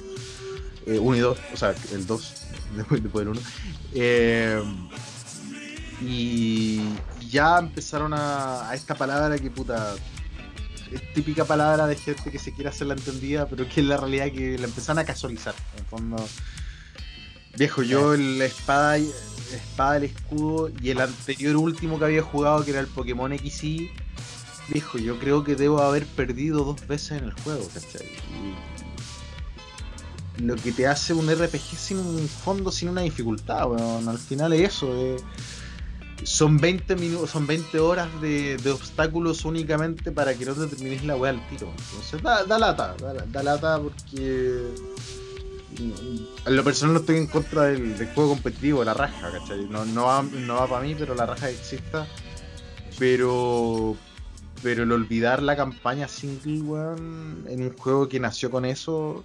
1 0.87 1.15
y 1.15 1.19
2, 1.19 1.37
o 1.53 1.57
sea, 1.57 1.75
el 1.93 2.05
2, 2.05 2.33
después, 2.75 3.03
después 3.03 3.25
del 3.25 3.37
1. 3.37 3.41
Eh, 3.93 4.61
y 6.01 6.81
ya 7.29 7.57
empezaron 7.59 8.13
a, 8.13 8.69
a 8.69 8.75
esta 8.75 8.95
palabra 8.95 9.37
que 9.37 9.49
puta 9.49 9.95
es 10.91 11.13
típica 11.13 11.45
palabra 11.45 11.87
de 11.87 11.95
gente 11.95 12.29
que 12.31 12.39
se 12.39 12.53
quiere 12.53 12.69
hacer 12.69 12.87
la 12.87 12.93
entendida, 12.93 13.47
pero 13.47 13.67
que 13.67 13.81
es 13.81 13.87
la 13.87 13.97
realidad 13.97 14.31
que 14.31 14.57
la 14.57 14.65
empezaron 14.65 14.99
a 14.99 15.05
casualizar. 15.05 15.55
En 15.73 15.79
el 15.79 15.85
fondo, 15.85 16.27
viejo, 17.57 17.81
yo 17.83 18.13
el 18.13 18.41
espada, 18.41 18.99
y- 18.99 19.11
espada, 19.53 19.97
el 19.97 20.03
escudo 20.05 20.71
y 20.81 20.89
el 20.91 21.01
anterior 21.01 21.55
último 21.57 21.97
que 21.99 22.05
había 22.05 22.21
jugado, 22.21 22.63
que 22.63 22.71
era 22.71 22.79
el 22.81 22.87
Pokémon 22.87 23.31
XY, 23.37 23.89
viejo, 24.69 24.97
yo 24.97 25.17
creo 25.19 25.43
que 25.43 25.55
debo 25.55 25.81
haber 25.81 26.05
perdido 26.05 26.63
dos 26.63 26.85
veces 26.87 27.13
en 27.19 27.25
el 27.25 27.33
juego, 27.33 27.67
¿cachai? 27.73 28.07
Y 30.37 30.43
lo 30.43 30.55
que 30.55 30.71
te 30.71 30.85
hace 30.87 31.13
un 31.13 31.29
RPG 31.29 31.77
sin 31.77 31.97
un 31.99 32.27
fondo, 32.27 32.71
sin 32.71 32.89
una 32.89 33.01
dificultad, 33.01 33.69
weón. 33.71 34.07
Al 34.09 34.17
final 34.17 34.53
es 34.53 34.69
eso, 34.75 34.93
eh. 34.95 35.17
Son 36.23 36.57
20 36.57 36.95
minutos, 36.95 37.29
son 37.29 37.45
20 37.45 37.79
horas 37.79 38.09
de, 38.21 38.57
de 38.57 38.71
obstáculos 38.71 39.45
únicamente 39.45 40.11
para 40.11 40.33
que 40.33 40.45
no 40.45 40.53
te 40.53 40.67
termines 40.67 41.03
la 41.03 41.15
weá 41.15 41.31
al 41.31 41.49
tiro. 41.49 41.71
Entonces 41.71 42.21
da, 42.21 42.43
da 42.45 42.57
lata, 42.57 42.95
da, 42.99 43.13
da 43.13 43.43
lata 43.43 43.79
porque 43.79 44.63
mm, 45.79 46.47
en 46.47 46.55
lo 46.55 46.63
personal 46.63 46.93
no 46.93 46.99
estoy 47.01 47.17
en 47.17 47.27
contra 47.27 47.63
del, 47.65 47.95
juego 48.15 48.29
competitivo, 48.31 48.83
la 48.83 48.93
raja, 48.93 49.31
¿cachai? 49.31 49.67
No, 49.69 49.85
no 49.85 50.05
va, 50.05 50.23
no 50.23 50.55
va 50.55 50.67
para 50.67 50.85
mí, 50.85 50.95
pero 50.97 51.13
la 51.13 51.25
raja 51.25 51.49
exista. 51.49 52.07
Pero 52.97 53.97
pero 54.65 54.81
el 54.81 54.91
olvidar 54.91 55.43
la 55.43 55.55
campaña 55.55 56.07
single, 56.07 56.61
weón, 56.61 57.45
en 57.47 57.61
un 57.61 57.77
juego 57.77 58.07
que 58.09 58.19
nació 58.19 58.49
con 58.49 58.65
eso, 58.65 59.23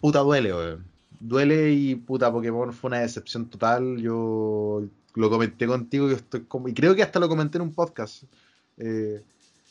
puta 0.00 0.20
duele, 0.20 0.54
weón. 0.54 0.84
Duele 1.18 1.72
y 1.72 1.94
puta 1.96 2.30
Pokémon 2.30 2.72
fue 2.72 2.88
una 2.88 3.00
decepción 3.00 3.46
total. 3.46 3.96
Yo 3.96 4.84
lo 5.16 5.30
comenté 5.30 5.66
contigo 5.66 6.10
y 6.10 6.14
estoy 6.14 6.42
como, 6.42 6.68
y 6.68 6.74
creo 6.74 6.94
que 6.94 7.02
hasta 7.02 7.18
lo 7.18 7.28
comenté 7.28 7.58
en 7.58 7.62
un 7.62 7.74
podcast. 7.74 8.22
Eh, 8.78 9.22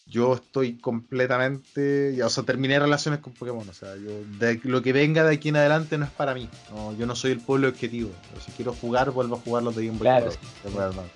yo 0.08 0.36
estoy 0.36 0.78
completamente, 0.78 2.14
ya, 2.16 2.28
o 2.28 2.30
sea, 2.30 2.44
terminé 2.44 2.80
relaciones 2.80 3.22
con 3.22 3.34
Pokémon, 3.34 3.68
o 3.68 3.74
sea, 3.74 3.96
yo 3.96 4.12
de, 4.40 4.60
lo 4.64 4.82
que 4.84 4.94
venga 4.94 5.24
de 5.24 5.34
aquí 5.36 5.50
en 5.50 5.56
adelante 5.56 5.98
no 5.98 6.06
es 6.06 6.12
para 6.12 6.34
mí. 6.36 6.48
No, 6.72 6.96
yo 6.96 7.06
no 7.08 7.16
soy 7.16 7.32
el 7.32 7.40
pueblo 7.40 7.68
objetivo. 7.70 8.12
Yo, 8.34 8.42
si 8.42 8.52
quiero 8.52 8.74
jugar, 8.74 9.10
vuelvo 9.12 9.36
a 9.36 9.40
jugar 9.40 9.64
los 9.64 9.76
de 9.76 9.86
Game 9.88 9.98
Boy 9.98 10.06
Claro, 10.06 10.32
Advance. 10.80 11.12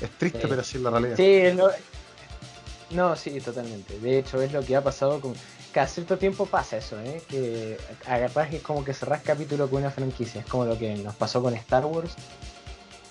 Es 0.00 0.10
triste, 0.10 0.40
Sí. 0.40 0.46
pero 0.48 0.60
así 0.60 0.76
es 0.76 0.82
la 0.82 0.90
realidad. 0.90 1.16
Sí, 1.16 1.56
lo- 1.56 1.70
No, 2.90 3.16
sí, 3.16 3.40
totalmente. 3.40 3.98
De 3.98 4.18
hecho, 4.18 4.40
es 4.40 4.52
lo 4.52 4.62
que 4.62 4.76
ha 4.76 4.84
pasado 4.84 5.20
con. 5.20 5.34
Cada 5.72 5.88
cierto 5.88 6.16
tiempo 6.18 6.46
pasa 6.46 6.76
eso, 6.76 7.00
¿eh? 7.00 7.20
Que 7.28 7.76
es 8.52 8.62
como 8.62 8.84
que 8.84 8.94
cerrás 8.94 9.22
capítulo 9.22 9.68
con 9.68 9.80
una 9.80 9.90
franquicia. 9.90 10.40
Es 10.42 10.46
como 10.46 10.64
lo 10.66 10.78
que 10.78 10.94
nos 10.96 11.16
pasó 11.16 11.42
con 11.42 11.52
Star 11.54 11.84
Wars. 11.84 12.14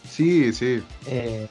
Sí, 0.09 0.53
sí. 0.53 0.83
Eh, 1.07 1.47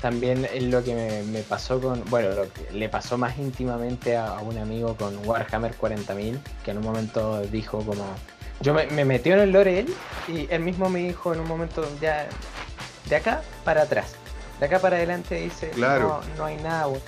también 0.00 0.46
es 0.54 0.62
lo 0.64 0.82
que 0.84 0.94
me, 0.94 1.22
me 1.24 1.40
pasó 1.42 1.80
con. 1.80 2.04
Bueno, 2.08 2.30
lo 2.30 2.52
que 2.52 2.70
le 2.72 2.88
pasó 2.88 3.18
más 3.18 3.36
íntimamente 3.38 4.16
a, 4.16 4.38
a 4.38 4.40
un 4.42 4.56
amigo 4.58 4.96
con 4.96 5.26
Warhammer 5.26 5.74
40.000, 5.76 6.38
que 6.64 6.70
en 6.70 6.78
un 6.78 6.84
momento 6.84 7.40
dijo 7.42 7.80
como. 7.84 8.04
Yo 8.60 8.74
me, 8.74 8.86
me 8.88 9.04
metió 9.04 9.34
en 9.34 9.40
el 9.40 9.52
lore 9.52 9.80
él 9.80 9.94
y 10.28 10.46
él 10.52 10.60
mismo 10.62 10.88
me 10.88 11.00
dijo 11.00 11.32
en 11.34 11.40
un 11.40 11.48
momento 11.48 11.88
ya. 12.00 12.28
De 13.08 13.16
acá 13.16 13.42
para 13.64 13.82
atrás. 13.82 14.14
De 14.60 14.66
acá 14.66 14.78
para 14.80 14.96
adelante 14.96 15.36
dice. 15.36 15.70
Claro. 15.70 16.20
No, 16.30 16.36
no 16.36 16.44
hay 16.44 16.56
nada. 16.56 16.86
bueno". 16.86 17.02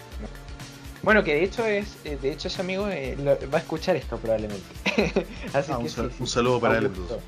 Bueno, 1.03 1.25
que 1.25 1.35
de 1.35 1.45
hecho 1.45 1.65
es. 1.65 1.97
eh, 2.05 2.19
De 2.21 2.33
hecho 2.33 2.49
ese 2.49 2.61
amigo 2.61 2.89
eh, 2.89 3.17
lo- 3.23 3.39
va 3.51 3.59
a 3.59 3.61
escuchar 3.61 3.97
esto 3.97 4.17
probablemente. 4.19 4.67
Así 5.55 5.73
Ah, 5.73 5.77
que 5.77 5.83
un, 5.85 5.89
sí, 5.89 5.95
sal- 5.97 6.11
sí. 6.11 6.17
un 6.21 6.27
saludo 6.27 6.61
para 6.61 6.79
él 6.79 6.87
entonces. 6.87 7.19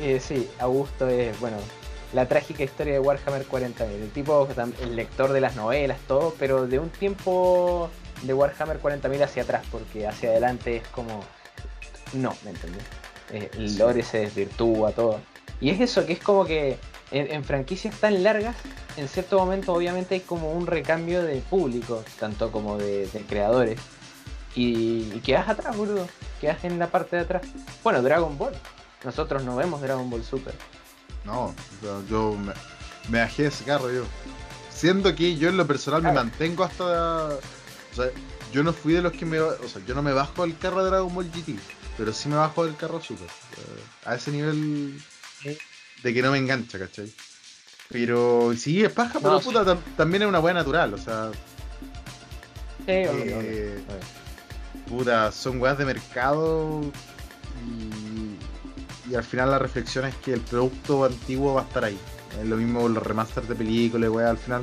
Eh, 0.00 0.20
sí, 0.20 0.48
Augusto 0.58 1.08
es, 1.08 1.38
bueno, 1.40 1.56
la 2.12 2.26
trágica 2.26 2.62
historia 2.62 2.94
de 2.94 3.00
Warhammer 3.00 3.46
40.000. 3.46 3.82
El 3.82 4.10
tipo, 4.10 4.48
el 4.82 4.96
lector 4.96 5.32
de 5.32 5.40
las 5.40 5.56
novelas, 5.56 5.98
todo, 6.06 6.34
pero 6.38 6.66
de 6.66 6.78
un 6.78 6.88
tiempo 6.90 7.90
de 8.22 8.34
Warhammer 8.34 8.80
40.000 8.80 9.22
hacia 9.22 9.42
atrás, 9.42 9.64
porque 9.70 10.06
hacia 10.06 10.30
adelante 10.30 10.76
es 10.76 10.88
como. 10.88 11.24
No, 12.12 12.34
¿me 12.44 12.50
entendés? 12.50 12.82
Eh, 13.30 13.50
el 13.54 13.76
lore 13.76 14.02
se 14.02 14.20
desvirtúa, 14.20 14.92
todo. 14.92 15.20
Y 15.60 15.70
es 15.70 15.80
eso, 15.80 16.06
que 16.06 16.14
es 16.14 16.20
como 16.20 16.44
que 16.44 16.78
en, 17.10 17.32
en 17.32 17.44
franquicias 17.44 17.94
tan 17.96 18.22
largas, 18.22 18.56
en 18.96 19.08
cierto 19.08 19.38
momento 19.38 19.74
obviamente 19.74 20.14
hay 20.14 20.20
como 20.20 20.52
un 20.52 20.66
recambio 20.66 21.22
de 21.22 21.40
público, 21.40 22.04
tanto 22.18 22.50
como 22.52 22.78
de, 22.78 23.06
de 23.08 23.20
creadores. 23.22 23.80
Y, 24.54 25.12
y 25.14 25.20
quedas 25.24 25.48
atrás, 25.48 25.76
boludo. 25.76 26.06
Quedas 26.40 26.64
en 26.64 26.78
la 26.78 26.86
parte 26.86 27.16
de 27.16 27.22
atrás. 27.22 27.42
Bueno, 27.82 28.00
Dragon 28.02 28.36
Ball. 28.38 28.54
Nosotros 29.04 29.42
no 29.44 29.56
vemos 29.56 29.80
Dragon 29.80 30.08
Ball 30.10 30.24
Super. 30.24 30.54
No, 31.24 31.54
yo, 32.08 32.32
me, 32.34 32.52
me 33.10 33.20
bajé 33.20 33.46
ese 33.46 33.64
carro 33.64 33.92
yo. 33.92 34.04
Siendo 34.70 35.14
que 35.14 35.36
yo 35.36 35.48
en 35.48 35.56
lo 35.56 35.66
personal 35.66 36.02
me 36.02 36.12
mantengo 36.12 36.64
hasta. 36.64 37.26
O 37.26 37.94
sea, 37.94 38.06
yo 38.52 38.62
no 38.62 38.72
fui 38.72 38.92
de 38.94 39.02
los 39.02 39.12
que 39.12 39.24
me. 39.26 39.40
O 39.40 39.68
sea, 39.68 39.82
yo 39.86 39.94
no 39.94 40.02
me 40.02 40.12
bajo 40.12 40.42
del 40.42 40.56
carro 40.56 40.82
de 40.84 40.90
Dragon 40.90 41.14
Ball 41.14 41.30
GT, 41.30 41.56
pero 41.96 42.12
sí 42.12 42.28
me 42.28 42.36
bajo 42.36 42.64
del 42.64 42.76
carro 42.76 43.00
Super. 43.00 43.26
Eh, 43.26 43.82
A 44.06 44.14
ese 44.14 44.30
nivel 44.30 45.00
de 46.02 46.14
que 46.14 46.22
no 46.22 46.30
me 46.32 46.38
engancha, 46.38 46.78
¿cachai? 46.78 47.12
Pero 47.90 48.52
sí, 48.56 48.84
es 48.84 48.92
paja, 48.92 49.18
pero 49.20 49.40
puta, 49.40 49.64
tam- 49.64 49.80
también 49.96 50.22
es 50.22 50.28
una 50.28 50.38
buena 50.40 50.60
natural, 50.60 50.94
o 50.94 50.98
sea, 50.98 51.30
Sí, 52.86 52.92
Eh, 52.92 53.82
puta, 54.88 55.30
son 55.32 55.60
weas 55.60 55.76
de 55.78 55.84
mercado 55.84 56.82
y, 57.66 58.07
y 59.10 59.14
al 59.14 59.24
final 59.24 59.50
la 59.50 59.58
reflexión 59.58 60.04
es 60.06 60.14
que 60.16 60.32
el 60.34 60.40
producto 60.40 61.04
antiguo 61.04 61.54
va 61.54 61.62
a 61.62 61.64
estar 61.64 61.84
ahí. 61.84 61.98
Es 62.40 62.46
lo 62.46 62.56
mismo 62.56 62.82
con 62.82 62.94
los 62.94 63.02
remasters 63.02 63.48
de 63.48 63.54
películas, 63.54 64.10
weas, 64.10 64.30
al 64.30 64.38
final 64.38 64.62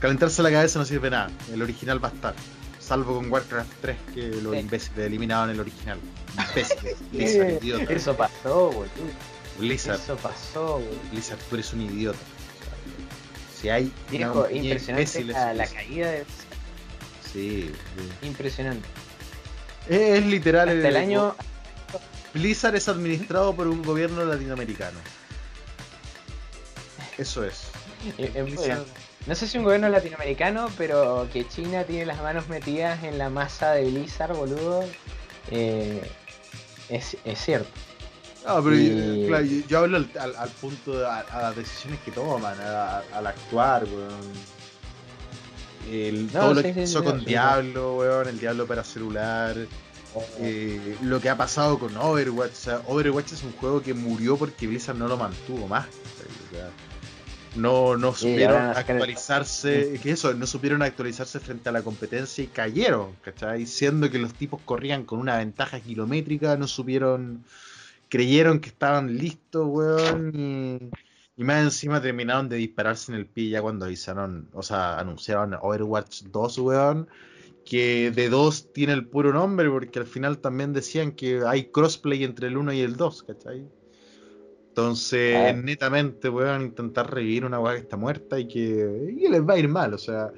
calentarse 0.00 0.42
la 0.42 0.50
cabeza 0.50 0.78
no 0.78 0.84
sirve 0.84 1.10
nada, 1.10 1.30
el 1.52 1.62
original 1.62 2.02
va 2.02 2.08
a 2.08 2.12
estar. 2.12 2.34
Salvo 2.80 3.16
con 3.16 3.30
Warcraft 3.30 3.70
3 3.82 3.96
que 4.14 4.28
los 4.42 4.52
Sí. 4.54 4.60
imbéciles 4.60 4.98
eliminaban 4.98 5.50
el 5.50 5.60
original. 5.60 5.98
Imbéciles, 6.48 6.96
Blizzard, 7.12 7.62
idiota. 7.62 7.92
Eso 7.92 8.16
pasó, 8.16 8.66
boludo. 8.70 8.88
Blizzard, 9.58 9.96
Eso 10.00 10.16
pasó, 10.16 10.74
boludo. 10.74 10.90
Blizzard, 11.10 11.38
tú 11.50 11.56
eres 11.56 11.72
un 11.72 11.82
idiota. 11.82 12.18
Si 13.60 13.68
hay 13.68 13.92
Viejo, 14.10 14.48
impresionante 14.50 15.24
la, 15.24 15.52
la 15.52 15.66
caída 15.66 16.10
de... 16.12 16.24
Sí, 17.32 17.70
sí. 17.72 18.26
Impresionante. 18.26 18.86
Es, 19.88 20.18
es 20.20 20.26
literal 20.26 20.68
Hasta 20.68 20.88
el 20.88 20.96
año... 20.96 21.34
Blizzard 22.34 22.76
es 22.76 22.88
administrado 22.88 23.54
por 23.54 23.66
un 23.68 23.82
gobierno 23.82 24.24
latinoamericano. 24.24 24.98
Eso 27.16 27.44
es. 27.44 27.62
eh, 28.18 28.30
eh, 28.34 28.42
Blizzard- 28.42 28.84
No 29.26 29.34
sé 29.34 29.46
si 29.48 29.58
un 29.58 29.64
gobierno 29.64 29.88
latinoamericano, 29.88 30.70
pero 30.78 31.28
que 31.32 31.46
China 31.48 31.84
tiene 31.84 32.06
las 32.06 32.18
manos 32.22 32.48
metidas 32.48 33.02
en 33.04 33.18
la 33.18 33.28
masa 33.28 33.72
de 33.72 33.84
Blizzard, 33.90 34.34
boludo, 34.36 34.84
eh, 35.50 36.00
es, 36.88 37.16
es 37.24 37.38
cierto. 37.44 37.68
No, 38.46 38.62
pero 38.62 38.76
Y- 38.76 39.24
claro, 39.26 39.44
yo, 39.44 39.66
yo 39.66 39.78
hablo 39.80 39.96
al, 39.98 40.10
al- 40.18 40.36
al 40.36 40.48
punto 40.50 40.98
de 40.98 41.06
a, 41.06 41.18
a 41.20 41.42
las 41.42 41.56
decisiones 41.56 42.00
que 42.04 42.12
toman, 42.12 42.58
a- 42.60 42.98
a- 42.98 43.02
al 43.12 43.26
actuar, 43.26 43.84
weón. 43.84 44.58
El- 45.90 46.26
No, 46.32 46.40
todo 46.40 46.54
lo 46.54 46.62
que 46.62 46.72
sí, 46.74 46.80
pasó 46.80 46.98
sí, 47.00 47.04
con 47.04 47.20
sí, 47.20 47.26
Diablo, 47.26 47.96
weón, 47.96 48.28
el 48.28 48.38
Diablo 48.38 48.66
para 48.66 48.84
celular. 48.84 49.56
Eh, 50.40 50.96
lo 51.02 51.20
que 51.20 51.28
ha 51.28 51.36
pasado 51.36 51.78
con 51.78 51.96
Overwatch. 51.96 52.52
O 52.52 52.54
sea, 52.54 52.82
Overwatch 52.86 53.32
es 53.32 53.42
un 53.42 53.52
juego 53.52 53.82
que 53.82 53.94
murió 53.94 54.36
porque 54.36 54.66
Blizzard 54.66 54.96
no 54.96 55.08
lo 55.08 55.16
mantuvo 55.16 55.66
más. 55.68 55.86
O 55.86 56.54
sea, 56.54 56.70
no, 57.56 57.96
no 57.96 58.14
supieron 58.14 58.54
van 58.56 58.70
a 58.70 58.74
sacar 58.74 58.96
el- 58.96 59.02
actualizarse. 59.02 59.98
Que 60.02 60.10
eso, 60.12 60.32
no 60.34 60.46
supieron 60.46 60.82
actualizarse 60.82 61.40
frente 61.40 61.68
a 61.68 61.72
la 61.72 61.82
competencia 61.82 62.44
y 62.44 62.48
cayeron, 62.48 63.12
¿cachai? 63.22 63.66
Siendo 63.66 64.10
que 64.10 64.18
los 64.18 64.34
tipos 64.34 64.60
corrían 64.64 65.04
con 65.04 65.18
una 65.18 65.38
ventaja 65.38 65.80
kilométrica, 65.80 66.56
no 66.56 66.66
supieron. 66.66 67.44
Creyeron 68.08 68.60
que 68.60 68.68
estaban 68.70 69.16
listos, 69.18 69.66
weón. 69.68 70.32
Y, 70.34 70.90
y 71.40 71.44
más 71.44 71.62
encima 71.62 72.00
terminaron 72.00 72.48
de 72.48 72.56
dispararse 72.56 73.12
en 73.12 73.18
el 73.18 73.26
pie 73.26 73.50
ya 73.50 73.60
cuando 73.62 73.84
avisaron, 73.84 74.48
o 74.52 74.62
sea, 74.62 74.98
anunciaron 74.98 75.54
Overwatch 75.60 76.22
2, 76.24 76.58
weón 76.58 77.08
que 77.68 78.10
de 78.10 78.28
2 78.30 78.72
tiene 78.72 78.92
el 78.94 79.06
puro 79.08 79.32
nombre, 79.32 79.68
porque 79.68 79.98
al 79.98 80.06
final 80.06 80.38
también 80.38 80.72
decían 80.72 81.12
que 81.12 81.42
hay 81.46 81.64
crossplay 81.70 82.24
entre 82.24 82.46
el 82.48 82.56
1 82.56 82.72
y 82.72 82.80
el 82.80 82.96
2, 82.96 83.22
¿cachai? 83.24 83.66
Entonces, 84.68 85.34
Ah. 85.36 85.52
netamente, 85.52 86.28
weón, 86.28 86.62
intentar 86.62 87.12
revivir 87.12 87.44
una 87.44 87.58
weá 87.60 87.74
que 87.74 87.80
está 87.80 87.96
muerta 87.96 88.38
y 88.38 88.46
que, 88.48 89.10
y 89.12 89.22
que 89.22 89.28
les 89.28 89.42
va 89.42 89.54
a 89.54 89.58
ir 89.58 89.68
mal, 89.68 89.92
o 89.92 89.98
sea, 89.98 90.32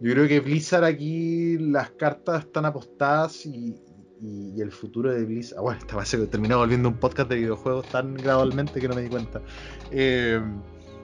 yo 0.00 0.12
creo 0.12 0.28
que 0.28 0.40
Blizzard 0.40 0.84
aquí 0.84 1.56
las 1.58 1.90
cartas 1.92 2.44
están 2.44 2.66
apostadas 2.66 3.46
y, 3.46 3.74
y- 4.20 4.52
y 4.56 4.60
el 4.60 4.70
futuro 4.70 5.10
de 5.12 5.24
Blizzard, 5.24 5.58
ah, 5.58 5.62
bueno, 5.62 5.78
esta 5.80 5.96
base 5.96 6.18
que 6.18 6.26
terminó 6.26 6.58
volviendo 6.58 6.88
un 6.90 6.98
podcast 6.98 7.30
de 7.30 7.36
videojuegos 7.36 7.88
tan 7.88 8.14
gradualmente 8.14 8.80
que 8.80 8.88
no 8.88 8.94
me 8.94 9.02
di 9.02 9.08
cuenta. 9.08 9.40
Eh, 9.90 10.40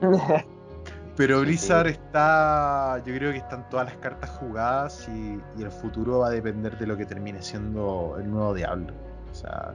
pero 1.15 1.41
Blizzard 1.41 1.87
está, 1.87 3.01
yo 3.05 3.13
creo 3.15 3.31
que 3.31 3.37
están 3.37 3.69
todas 3.69 3.85
las 3.87 3.97
cartas 3.97 4.29
jugadas 4.31 5.07
y, 5.09 5.39
y 5.59 5.63
el 5.63 5.71
futuro 5.71 6.19
va 6.19 6.27
a 6.27 6.31
depender 6.31 6.77
de 6.77 6.87
lo 6.87 6.97
que 6.97 7.05
termine 7.05 7.41
siendo 7.41 8.15
el 8.19 8.29
nuevo 8.29 8.53
Diablo. 8.53 8.93
O 9.31 9.35
sea, 9.35 9.73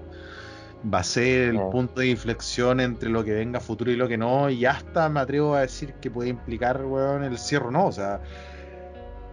va 0.93 0.99
a 0.99 1.05
ser 1.05 1.51
el 1.51 1.61
punto 1.71 2.01
de 2.01 2.09
inflexión 2.09 2.81
entre 2.81 3.09
lo 3.09 3.25
que 3.25 3.35
venga 3.35 3.61
futuro 3.61 3.91
y 3.91 3.97
lo 3.97 4.09
que 4.09 4.17
no. 4.17 4.51
Y 4.51 4.65
hasta 4.67 5.09
me 5.09 5.21
atrevo 5.21 5.55
a 5.55 5.61
decir 5.61 5.95
que 5.95 6.11
puede 6.11 6.31
implicar, 6.31 6.85
weón, 6.85 7.25
el 7.25 7.39
cierre 7.39 7.67
o 7.67 7.71
no. 7.71 7.87
O 7.87 7.93
sea, 7.93 8.21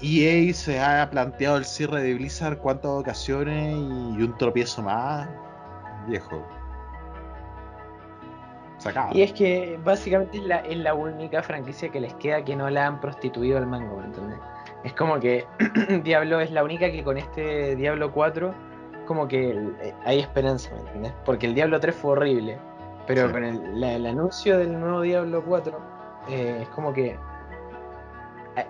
EA 0.02 0.54
se 0.54 0.80
ha 0.80 1.10
planteado 1.10 1.58
el 1.58 1.66
cierre 1.66 2.02
de 2.02 2.14
Blizzard 2.16 2.58
cuántas 2.58 2.92
ocasiones 2.92 3.76
y 3.76 4.24
un 4.24 4.36
tropiezo 4.38 4.82
más. 4.82 5.30
Viejo. 6.08 6.46
Y 9.14 9.22
es 9.24 9.34
que 9.34 9.80
básicamente 9.84 10.38
es 10.38 10.44
la, 10.44 10.58
es 10.60 10.78
la 10.78 10.94
única 10.94 11.42
franquicia 11.44 11.90
que 11.90 12.00
les 12.00 12.14
queda 12.16 12.44
que 12.44 12.56
no 12.56 12.70
la 12.70 12.86
han 12.88 13.00
prostituido 13.00 13.58
al 13.58 13.68
mango, 13.68 13.98
¿me 13.98 14.06
entendés? 14.06 14.40
Es 14.84 14.94
como 14.94 15.20
que 15.20 15.46
Diablo 16.04 16.40
es 16.40 16.52
la 16.52 16.64
única 16.64 16.92
que 16.92 17.04
con 17.04 17.18
este 17.18 17.76
Diablo 17.76 18.12
4 18.12 18.54
como 19.08 19.28
que 19.28 19.52
eh, 19.52 19.94
hay 20.04 20.20
esperanza, 20.20 20.72
¿me 20.76 20.82
entendés? 20.82 21.14
Porque 21.26 21.46
el 21.48 21.56
Diablo 21.56 21.80
3 21.80 21.96
fue 21.96 22.12
horrible, 22.12 22.58
pero 23.08 23.28
Sí. 23.28 23.34
con 23.34 23.44
el, 23.44 23.80
la- 23.80 23.94
el 23.94 24.06
anuncio 24.06 24.58
del 24.58 24.80
nuevo 24.80 25.02
Diablo 25.02 25.44
4 25.46 25.80
eh, 26.30 26.60
es 26.62 26.70
como 26.70 26.94
que 26.94 27.16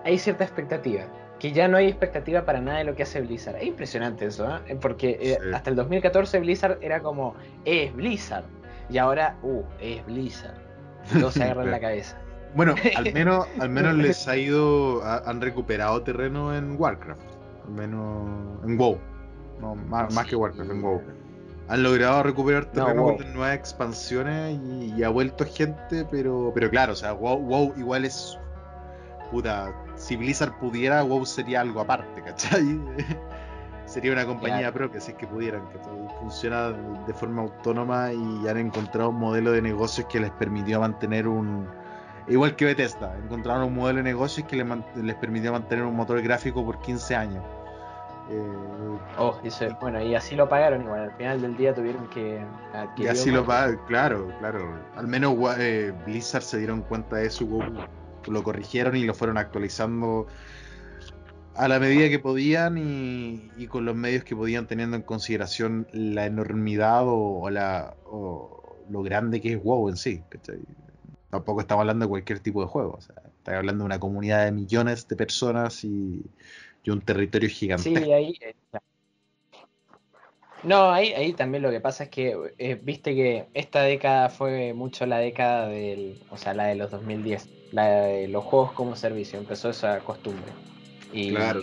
hay- 0.04 0.18
cierta 0.18 0.44
expectativa. 0.44 1.04
Que 1.40 1.52
ya 1.52 1.68
no 1.68 1.76
hay 1.78 1.88
expectativa 1.88 2.44
para 2.46 2.62
nada 2.62 2.78
de 2.80 2.86
lo 2.86 2.96
que 2.96 3.04
hace 3.04 3.20
Blizzard. 3.20 3.58
Es 3.58 3.66
impresionante 3.66 4.26
eso, 4.26 4.48
¿eh? 4.68 4.78
Porque 4.80 5.18
eh, 5.22 5.38
Sí. 5.42 5.50
hasta 5.54 5.70
el 5.70 5.76
2014 5.76 6.40
Blizzard 6.40 6.78
era 6.82 7.02
como, 7.02 7.36
es 7.66 7.94
Blizzard. 7.94 8.46
Y 8.90 8.98
ahora, 8.98 9.38
uh, 9.44 9.62
es 9.80 10.06
Blizzard. 10.06 10.56
Todos 11.14 11.34
se 11.34 11.44
agarran 11.44 11.72
la 11.72 11.80
cabeza. 11.82 12.18
Bueno, 12.56 12.76
al 12.96 13.14
menos, 13.14 13.48
al 13.60 13.70
menos 13.70 13.96
les 13.96 14.28
ha 14.28 14.38
ido, 14.38 15.04
ha- 15.04 15.24
han 15.26 15.42
recuperado 15.42 16.02
terreno 16.04 16.56
en 16.56 16.80
Warcraft, 16.80 17.22
al 17.66 17.72
menos 17.74 18.64
en 18.64 18.78
WoW, 18.78 18.98
no, 19.60 19.76
más, 19.76 20.14
más 20.14 20.26
que 20.28 20.36
Warcraft, 20.36 20.72
en 20.72 20.82
WoW. 20.82 21.02
Han 21.68 21.82
logrado 21.84 22.22
recuperar 22.24 22.68
No, 22.68 22.72
terreno 22.86 23.02
WoW. 23.04 23.18
con 23.18 23.34
nuevas 23.34 23.56
expansiones 23.56 24.58
y, 24.64 24.94
y 24.96 25.04
ha 25.04 25.10
vuelto 25.10 25.46
gente, 25.46 26.06
pero, 26.10 26.52
pero 26.54 26.70
claro, 26.70 26.94
o 26.94 26.96
sea, 26.96 27.12
WoW, 27.14 27.40
WoW 27.40 27.74
igual 27.78 28.06
es, 28.06 28.38
puta, 29.32 29.74
si 29.96 30.16
Blizzard 30.16 30.58
pudiera, 30.60 31.04
WoW 31.04 31.26
sería 31.26 31.62
algo 31.62 31.82
aparte, 31.82 32.22
¿cachai? 32.22 32.64
sería 33.86 34.12
una 34.12 34.26
compañía 34.26 34.58
Claro. 34.60 34.74
propia, 34.74 35.02
si 35.02 35.12
es 35.12 35.18
que 35.18 35.28
pudieran, 35.28 35.66
¿cachai? 35.68 35.94
Funciona 36.20 36.72
de 36.72 37.14
forma 37.14 37.44
autónoma 37.44 38.12
y 38.14 38.48
han 38.48 38.58
encontrado 38.58 39.10
un 39.10 39.20
modelo 39.20 39.52
de 39.52 39.62
negocios 39.62 40.08
que 40.08 40.20
les 40.20 40.32
permitió 40.32 40.80
mantener 40.80 41.28
un, 41.28 41.68
Igual 42.28 42.56
que 42.56 42.66
Bethesda, 42.66 43.16
encontraron 43.24 43.66
un 43.66 43.76
modelo 43.76 43.98
de 43.98 44.04
negocios 44.04 44.48
que 44.48 44.56
les, 44.56 45.16
permitió 45.16 45.52
mantener 45.52 45.86
un 45.86 45.96
motor 45.96 46.22
gráfico 46.22 46.66
por 46.66 46.80
15 46.80 47.16
años. 47.16 47.44
Eh, 48.32 48.42
Oh, 49.18 49.38
eso, 49.44 49.66
bueno, 49.80 50.02
y 50.02 50.16
así 50.16 50.36
lo 50.36 50.50
pagaron 50.50 50.82
igual. 50.82 51.02
Al 51.02 51.12
final 51.12 51.42
del 51.42 51.58
día 51.58 51.74
tuvieron 51.74 52.08
que 52.10 52.42
y 52.74 52.76
adquirir 52.76 53.12
así 53.12 53.30
lo 53.30 53.46
va, 53.46 53.68
claro, 53.88 54.32
claro. 54.40 54.74
Al 54.96 55.08
menos 55.08 55.36
eh, 55.60 55.94
Blizzard 56.06 56.42
se 56.42 56.58
dieron 56.58 56.82
cuenta 56.82 57.18
de 57.18 57.28
eso, 57.28 57.48
lo 58.28 58.44
corrigieron 58.44 58.96
y 58.96 59.04
lo 59.04 59.14
fueron 59.14 59.38
actualizando 59.38 60.26
a 61.56 61.68
la 61.68 61.80
medida 61.80 62.10
que 62.10 62.20
podían 62.20 62.78
y, 62.78 63.68
con 63.68 63.86
los 63.86 63.96
medios 63.96 64.24
que 64.24 64.36
podían 64.36 64.68
teniendo 64.68 64.96
en 64.96 65.04
consideración 65.04 65.88
la 65.92 66.26
enormidad 66.26 67.04
o, 67.06 67.50
la, 67.50 67.96
lo 68.90 69.04
grande 69.04 69.42
que 69.42 69.54
es 69.54 69.64
WoW 69.64 69.90
en 69.90 69.98
sí. 69.98 70.22
¿cachai? 70.30 70.60
Tampoco 71.30 71.62
estamos 71.62 71.82
hablando 71.82 72.06
de 72.06 72.10
cualquier 72.10 72.40
tipo 72.40 72.62
de 72.62 72.68
juego. 72.68 72.96
O 72.98 73.02
sea, 73.02 73.16
estamos 73.38 73.60
hablando 73.60 73.84
de 73.84 73.86
una 73.86 74.00
comunidad 74.00 74.46
de 74.46 74.52
millones 74.52 75.08
de 75.08 75.16
personas 75.16 75.84
y, 75.84 76.24
y 76.84 76.90
un 76.90 77.02
territorio 77.02 77.50
gigantesco. 77.50 78.06
Sí, 78.06 78.12
ahí. 78.12 78.38
eh. 78.42 78.56
No, 80.64 80.92
ahí, 80.92 81.14
ahí 81.14 81.34
también 81.34 81.62
lo 81.62 81.70
que 81.70 81.80
pasa 81.80 82.06
es 82.06 82.10
que 82.10 82.36
eh, 82.58 82.80
viste 82.82 83.14
que 83.14 83.46
esta 83.54 83.84
década 83.84 84.30
fue 84.30 84.74
mucho 84.74 85.06
la 85.06 85.20
década 85.20 85.68
del, 85.68 86.20
o 86.32 86.38
sea, 86.38 86.56
la 86.56 86.66
de 86.66 86.76
los 86.76 86.90
2010, 86.90 87.48
la 87.72 87.88
de 87.88 88.28
los 88.28 88.44
juegos 88.44 88.72
como 88.72 88.96
servicio, 88.96 89.38
empezó 89.38 89.70
esa 89.70 90.00
costumbre. 90.00 90.52
Y 91.14 91.30
Claro. 91.32 91.62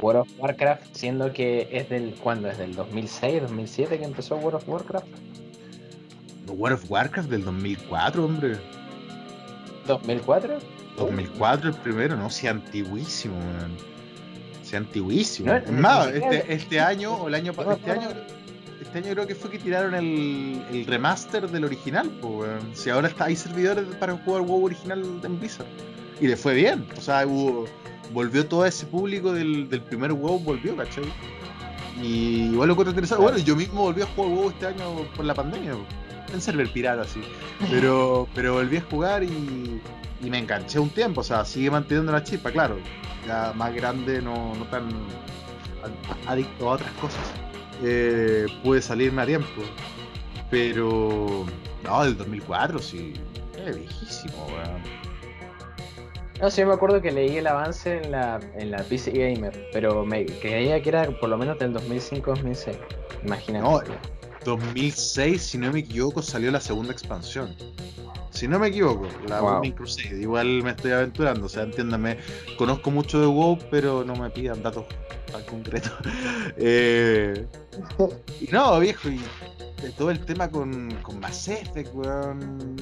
World 0.00 0.20
of 0.22 0.28
Warcraft, 0.38 0.82
siendo 0.94 1.32
que 1.32 1.68
es 1.70 1.88
del, 1.90 2.14
¿cuándo? 2.14 2.48
¿Es 2.48 2.58
del 2.58 2.74
2006, 2.74 3.42
2007 3.42 3.98
que 3.98 4.04
empezó 4.04 4.36
World 4.36 4.56
of 4.56 4.68
Warcraft? 4.68 5.06
World 6.48 6.78
of 6.82 6.90
Warcraft 6.90 7.28
del 7.28 7.44
2004, 7.44 8.24
hombre. 8.24 8.56
¿2004? 9.86 10.58
2004 10.96 11.68
el 11.70 11.74
primero, 11.76 12.16
no, 12.16 12.30
sí, 12.30 12.46
antiguísimo, 12.46 13.36
weón. 13.38 13.76
Sí, 14.62 14.76
antiguísimo. 14.76 15.48
No, 15.52 15.56
es 15.58 15.70
más, 15.70 16.06
este, 16.08 16.52
este 16.52 16.80
año, 16.80 17.14
o 17.14 17.28
el 17.28 17.34
año 17.34 17.52
No, 17.56 17.64
pa- 17.64 17.74
este 17.74 17.90
año, 17.90 18.08
este 18.80 18.98
año 18.98 19.12
creo 19.12 19.26
que 19.26 19.34
fue 19.34 19.50
que 19.50 19.58
tiraron 19.58 19.94
el, 19.94 20.64
el 20.70 20.86
remaster 20.86 21.48
del 21.48 21.64
original, 21.64 22.10
pues. 22.20 22.50
Si 22.74 22.90
ahora 22.90 23.08
está, 23.08 23.26
hay 23.26 23.36
servidores 23.36 23.84
para 23.98 24.16
jugar 24.16 24.42
WoW 24.42 24.64
original 24.64 25.04
en 25.22 25.38
Blizzard. 25.38 25.66
Y 26.20 26.26
le 26.26 26.36
fue 26.36 26.54
bien. 26.54 26.86
O 26.96 27.00
sea, 27.00 27.26
hubo, 27.26 27.66
volvió 28.12 28.46
todo 28.46 28.64
ese 28.66 28.86
público 28.86 29.32
del, 29.32 29.68
del 29.68 29.82
primer 29.82 30.12
WoW, 30.12 30.38
volvió, 30.40 30.76
¿cachai? 30.76 31.04
Y 32.02 32.50
igual 32.52 32.68
lo 32.68 32.74
encuentro 32.74 32.90
interesante. 32.90 33.22
Bueno, 33.22 33.38
yo 33.38 33.54
mismo 33.54 33.82
volví 33.82 34.02
a 34.02 34.06
jugar 34.06 34.30
WoW 34.30 34.50
este 34.50 34.66
año 34.66 35.04
por 35.14 35.24
la 35.24 35.34
pandemia, 35.34 35.74
en 36.32 36.40
server 36.40 36.72
pirata, 36.72 37.04
sí. 37.04 37.20
Pero, 37.70 38.28
pero 38.34 38.54
volví 38.54 38.78
a 38.78 38.82
jugar 38.82 39.22
y, 39.22 39.80
y 40.22 40.30
me 40.30 40.38
enganché 40.38 40.78
un 40.78 40.90
tiempo. 40.90 41.20
O 41.20 41.24
sea, 41.24 41.44
sigue 41.44 41.70
manteniendo 41.70 42.12
la 42.12 42.24
chispa, 42.24 42.50
claro. 42.50 42.78
Ya 43.26 43.52
más 43.54 43.74
grande, 43.74 44.22
no, 44.22 44.54
no 44.54 44.64
tan 44.66 44.88
adicto 46.26 46.70
a 46.70 46.74
otras 46.74 46.92
cosas. 46.92 47.49
Eh, 47.82 48.46
pude 48.62 48.82
salirme 48.82 49.22
a 49.22 49.26
tiempo. 49.26 49.62
Pero. 50.50 51.46
No, 51.84 52.04
del 52.04 52.16
2004, 52.16 52.78
sí. 52.78 53.14
Es 53.66 53.76
viejísimo, 53.76 54.46
weón. 54.46 55.00
No, 56.40 56.50
sí, 56.50 56.64
me 56.64 56.72
acuerdo 56.72 57.02
que 57.02 57.12
leí 57.12 57.36
el 57.36 57.46
avance 57.46 57.98
en 57.98 58.12
la, 58.12 58.40
en 58.54 58.70
la 58.70 58.78
PC 58.78 59.10
Gamer, 59.10 59.68
pero 59.72 60.06
me 60.06 60.24
creía 60.24 60.80
que 60.80 60.88
era 60.88 61.10
por 61.20 61.28
lo 61.28 61.36
menos 61.36 61.58
del 61.58 61.74
2005-2006. 61.74 62.76
Imagínate. 63.24 63.62
No, 63.62 63.82
2006, 64.44 65.42
si 65.42 65.58
no 65.58 65.72
me 65.72 65.80
equivoco, 65.80 66.22
salió 66.22 66.50
la 66.50 66.60
segunda 66.60 66.92
expansión. 66.92 67.54
Si 68.30 68.46
no 68.46 68.58
me 68.58 68.68
equivoco, 68.68 69.08
la 69.26 69.40
Wow. 69.40 69.54
Burning 69.56 69.72
Crusade. 69.72 70.20
Igual 70.20 70.62
me 70.62 70.70
estoy 70.70 70.92
aventurando, 70.92 71.46
o 71.46 71.48
sea, 71.48 71.64
entiéndame. 71.64 72.16
Conozco 72.56 72.90
mucho 72.90 73.20
de 73.20 73.26
WoW, 73.26 73.58
pero 73.70 74.04
no 74.04 74.14
me 74.14 74.30
pidan 74.30 74.62
datos 74.62 74.86
tan 75.30 75.42
concretos. 75.44 75.92
Eh, 76.56 77.46
y 78.40 78.46
no, 78.52 78.78
viejo, 78.80 79.08
y 79.08 79.20
de 79.82 79.90
todo 79.96 80.10
el 80.10 80.20
tema 80.20 80.50
con, 80.50 80.92
con 81.02 81.20
Mass 81.20 81.48
Effect, 81.48 81.94
weón. 81.94 82.76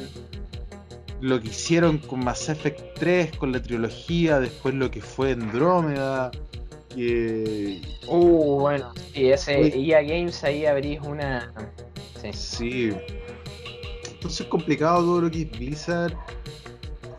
Lo 1.21 1.41
que 1.41 1.49
hicieron 1.49 1.99
con 1.99 2.25
Mass 2.25 2.49
Effect 2.49 2.81
3, 2.99 3.37
con 3.37 3.53
la 3.53 3.63
trilogía, 3.63 4.41
después 4.41 4.75
lo 4.75 4.91
que 4.91 5.01
fue 5.01 5.33
Andrómeda. 5.33 6.31
Que 6.99 7.81
Uh, 8.09 8.59
bueno, 8.61 8.93
sí, 9.15 9.31
ese 9.31 9.61
Uy. 9.61 9.91
EA 9.93 10.03
Games 10.03 10.43
ahí 10.43 10.67
abrís 10.67 11.01
una. 11.03 11.53
Sí. 12.21 12.33
Sí. 12.33 12.93
Entonces 14.15 14.41
es 14.41 14.47
complicado 14.49 15.01
todo 15.03 15.21
lo 15.23 15.31
que 15.31 15.43
es 15.43 15.51
Blizzard. 15.53 16.15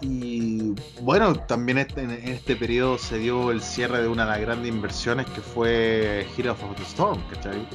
Y 0.02 0.74
bueno, 1.02 1.34
también 1.36 1.78
este- 1.78 2.02
en 2.02 2.12
este 2.12 2.56
periodo 2.58 2.98
se 2.98 3.18
dio 3.20 3.52
el 3.52 3.62
cierre 3.62 4.02
de 4.02 4.08
una 4.10 4.26
de 4.26 4.32
las 4.32 4.42
grandes 4.42 4.70
inversiones 4.70 5.26
que 5.28 5.40
fue 5.42 6.26
Heroes 6.38 6.62
of 6.62 6.76
the 6.78 6.84
Storm, 6.84 7.22
¿cachai? 7.30 7.66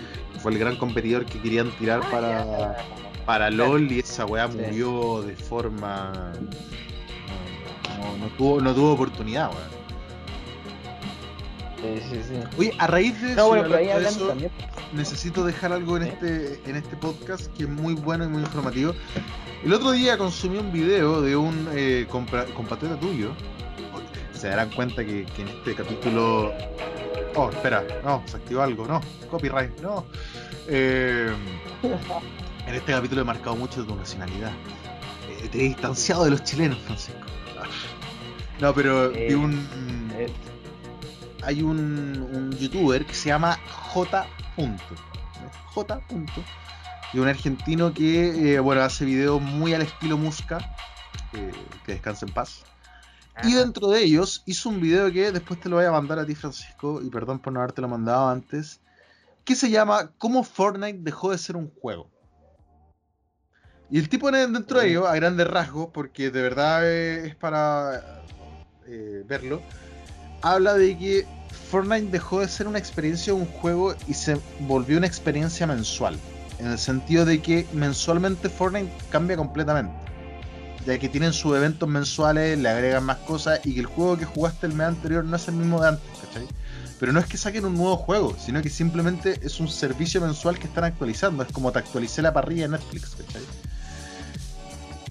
Fue 0.41 0.53
el 0.53 0.59
gran 0.59 0.77
competidor 0.77 1.25
que 1.27 1.39
querían 1.41 1.71
tirar 1.79 2.01
para, 2.11 2.77
para 3.25 3.51
LOL 3.51 3.91
y 3.93 4.01
esa 4.01 4.27
weá 4.27 4.51
Sí. 4.51 4.59
murió 4.59 5.23
de 5.23 5.37
forma. 5.37 6.33
No, 7.99 8.05
no- 8.05 8.17
no 8.19 8.27
tuvo, 8.37 8.61
no 8.61 8.75
tuvo 8.75 8.93
oportunidad, 8.93 9.51
weón. 9.51 9.84
Sí, 11.85 12.01
sí, 12.11 12.21
sí. 12.29 12.35
Oye, 12.59 12.73
a 12.79 12.87
raíz 12.87 13.21
de 13.21 13.29
No, 13.29 13.33
eso, 13.35 13.49
bueno, 13.49 13.77
ahí 13.77 13.87
de 13.89 14.09
eso, 14.09 14.29
también. 14.29 14.51
necesito 14.95 15.45
dejar 15.45 15.73
algo 15.73 15.97
en 15.99 16.05
este 16.05 16.61
en 16.67 16.77
este 16.77 16.97
podcast 16.97 17.47
que 17.57 17.65
es 17.65 17.69
muy 17.69 17.95
bueno 17.95 18.25
y 18.25 18.29
muy 18.29 18.43
informativo. 18.43 18.95
El 19.63 19.73
otro 19.73 19.93
día 19.93 20.17
consumí 20.17 20.59
un 20.59 20.73
video 20.73 21.21
de 21.21 21.37
un 21.37 21.69
eh, 21.75 22.07
compra- 22.11 22.47
compatriota 22.55 22.99
tuyo. 22.99 23.33
Se 24.33 24.49
darán 24.49 24.71
cuenta 24.71 25.05
que, 25.05 25.25
que 25.25 25.43
en 25.43 25.49
este 25.49 25.75
capítulo. 25.75 26.53
Oh, 27.37 27.51
espera, 27.51 27.85
no, 28.05 28.23
se 28.27 28.37
activó 28.37 28.63
algo, 28.63 28.87
no, 28.87 29.01
copyright, 29.31 29.79
no. 29.81 30.05
Eh, 30.69 31.33
en 32.67 32.75
este 32.75 32.93
capítulo 32.93 33.23
he 33.23 33.25
marcado 33.25 33.57
mucho 33.57 33.83
de 33.83 33.89
tu 33.89 33.97
nacionalidad. 33.97 34.53
Eh, 35.43 35.49
te 35.51 35.59
he 35.59 35.63
distanciado 35.65 36.25
de 36.25 36.31
los 36.31 36.45
chilenos, 36.45 36.79
Francisco. 36.79 37.21
No, 38.61 38.73
pero 38.73 39.11
vi 39.11 39.35
un 39.35 39.67
hay 41.45 41.63
un, 41.63 42.27
un 42.33 42.53
youtuber 42.59 43.05
que 43.07 43.15
se 43.15 43.29
llama 43.29 43.59
J. 43.69 44.29
J. 45.75 46.01
Y 47.13 47.19
un 47.19 47.29
argentino 47.29 47.93
que, 47.93 48.55
eh, 48.55 48.61
bueno, 48.61 48.83
hace 48.83 49.05
videos 49.05 49.41
muy 49.41 49.75
al 49.75 49.83
estilo 49.83 50.17
Musca. 50.19 50.63
eh, 51.33 51.53
que 51.85 51.93
descanse 51.93 52.25
en 52.27 52.33
paz. 52.33 52.65
Y 53.43 53.55
dentro 53.55 53.89
de 53.89 54.03
ellos 54.05 54.43
hizo 54.47 54.69
un 54.69 54.81
video 54.81 55.11
que 55.13 55.33
después 55.33 55.59
te 55.59 55.69
lo 55.69 55.77
voy 55.77 55.85
a 55.85 55.91
mandar 55.91 56.19
a 56.21 56.25
ti, 56.27 56.35
Francisco, 56.37 57.01
y 57.03 57.11
perdón 57.11 57.41
por 57.41 57.53
no 57.53 57.61
habértelo 57.61 57.89
mandado 57.89 58.29
antes, 58.29 58.81
que 59.45 59.57
se 59.57 59.71
llama 59.71 60.13
¿Cómo 60.19 60.45
Fortnite 60.45 61.01
dejó 61.03 61.33
de 61.33 61.39
ser 61.39 61.57
un 61.57 61.69
juego? 61.81 62.09
Y 63.91 63.99
el 63.99 64.09
tipo 64.09 64.29
en- 64.29 64.53
dentro 64.53 64.79
de 64.81 64.89
ello, 64.89 65.07
a 65.07 65.15
grandes 65.17 65.47
rasgos, 65.47 65.89
porque 65.93 66.31
de 66.31 66.43
verdad 66.43 66.89
eh, 66.89 67.27
es 67.27 67.37
para 67.37 68.01
eh, 68.87 69.23
verlo, 69.27 69.63
habla 70.45 70.75
de 70.75 70.97
que 70.97 71.27
Fortnite 71.71 72.11
dejó 72.11 72.41
de 72.41 72.49
ser 72.49 72.69
una 72.69 72.79
experiencia, 72.79 73.35
un 73.35 73.47
juego, 73.47 73.95
y 74.07 74.15
se 74.15 74.39
volvió 74.61 74.99
una 74.99 75.07
experiencia 75.07 75.67
mensual. 75.67 76.19
En 76.59 76.67
el 76.69 76.79
sentido 76.79 77.25
de 77.25 77.43
que 77.43 77.67
mensualmente 77.73 78.49
Fortnite 78.49 78.93
cambia 79.11 79.37
completamente 79.37 80.05
ya 80.87 80.99
que 80.99 81.09
tienen 81.09 81.33
sus 81.33 81.57
eventos 81.57 81.89
mensuales, 81.89 82.59
le 82.59 82.69
agregan 82.69 83.05
más 83.05 83.19
cosas 83.19 83.61
y 83.65 83.75
que 83.75 83.81
el 83.81 83.87
juego 83.87 84.19
que 84.19 84.25
jugaste 84.25 84.67
el 84.67 84.75
mes 84.75 84.89
anterior 84.89 85.25
no 85.25 85.37
es 85.37 85.49
el 85.49 85.55
mismo 85.55 85.81
de 85.81 85.89
antes, 85.89 86.11
¿cachai? 86.21 86.47
Pero 87.01 87.13
no 87.13 87.21
es 87.21 87.27
que 87.27 87.37
saquen 87.37 87.65
un 87.65 87.75
nuevo 87.77 87.97
juego, 87.97 88.37
sino 88.39 88.63
que 88.63 88.71
simplemente 88.71 89.41
es 89.43 89.61
un 89.61 89.69
servicio 89.69 90.21
mensual 90.21 90.59
que 90.59 90.67
están 90.67 90.85
actualizando. 90.85 91.43
Es 91.43 91.53
como 91.53 91.73
te 91.73 91.79
actualicé 91.79 92.23
la 92.23 92.33
parrilla 92.33 92.63
de 92.65 92.69
Netflix, 92.71 93.17
¿cachai? 93.17 93.43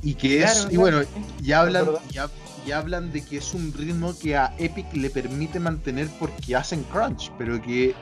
Y 0.01 0.15
que 0.15 0.43
es, 0.43 0.51
Claro, 0.51 0.59
y 0.59 0.75
claro. 0.75 0.81
bueno, 0.81 1.09
ya 1.41 1.59
hablan, 1.61 1.85
ya, 2.11 2.29
ya 2.65 2.77
hablan 2.77 3.11
de 3.11 3.21
que 3.23 3.37
es 3.37 3.53
un 3.53 3.73
ritmo 3.73 4.17
que 4.17 4.35
a 4.37 4.53
Epic 4.57 4.93
le 4.93 5.09
permite 5.09 5.59
mantener 5.59 6.07
porque 6.19 6.55
hacen 6.55 6.83
crunch, 6.83 7.31
pero 7.37 7.61
que 7.61 7.95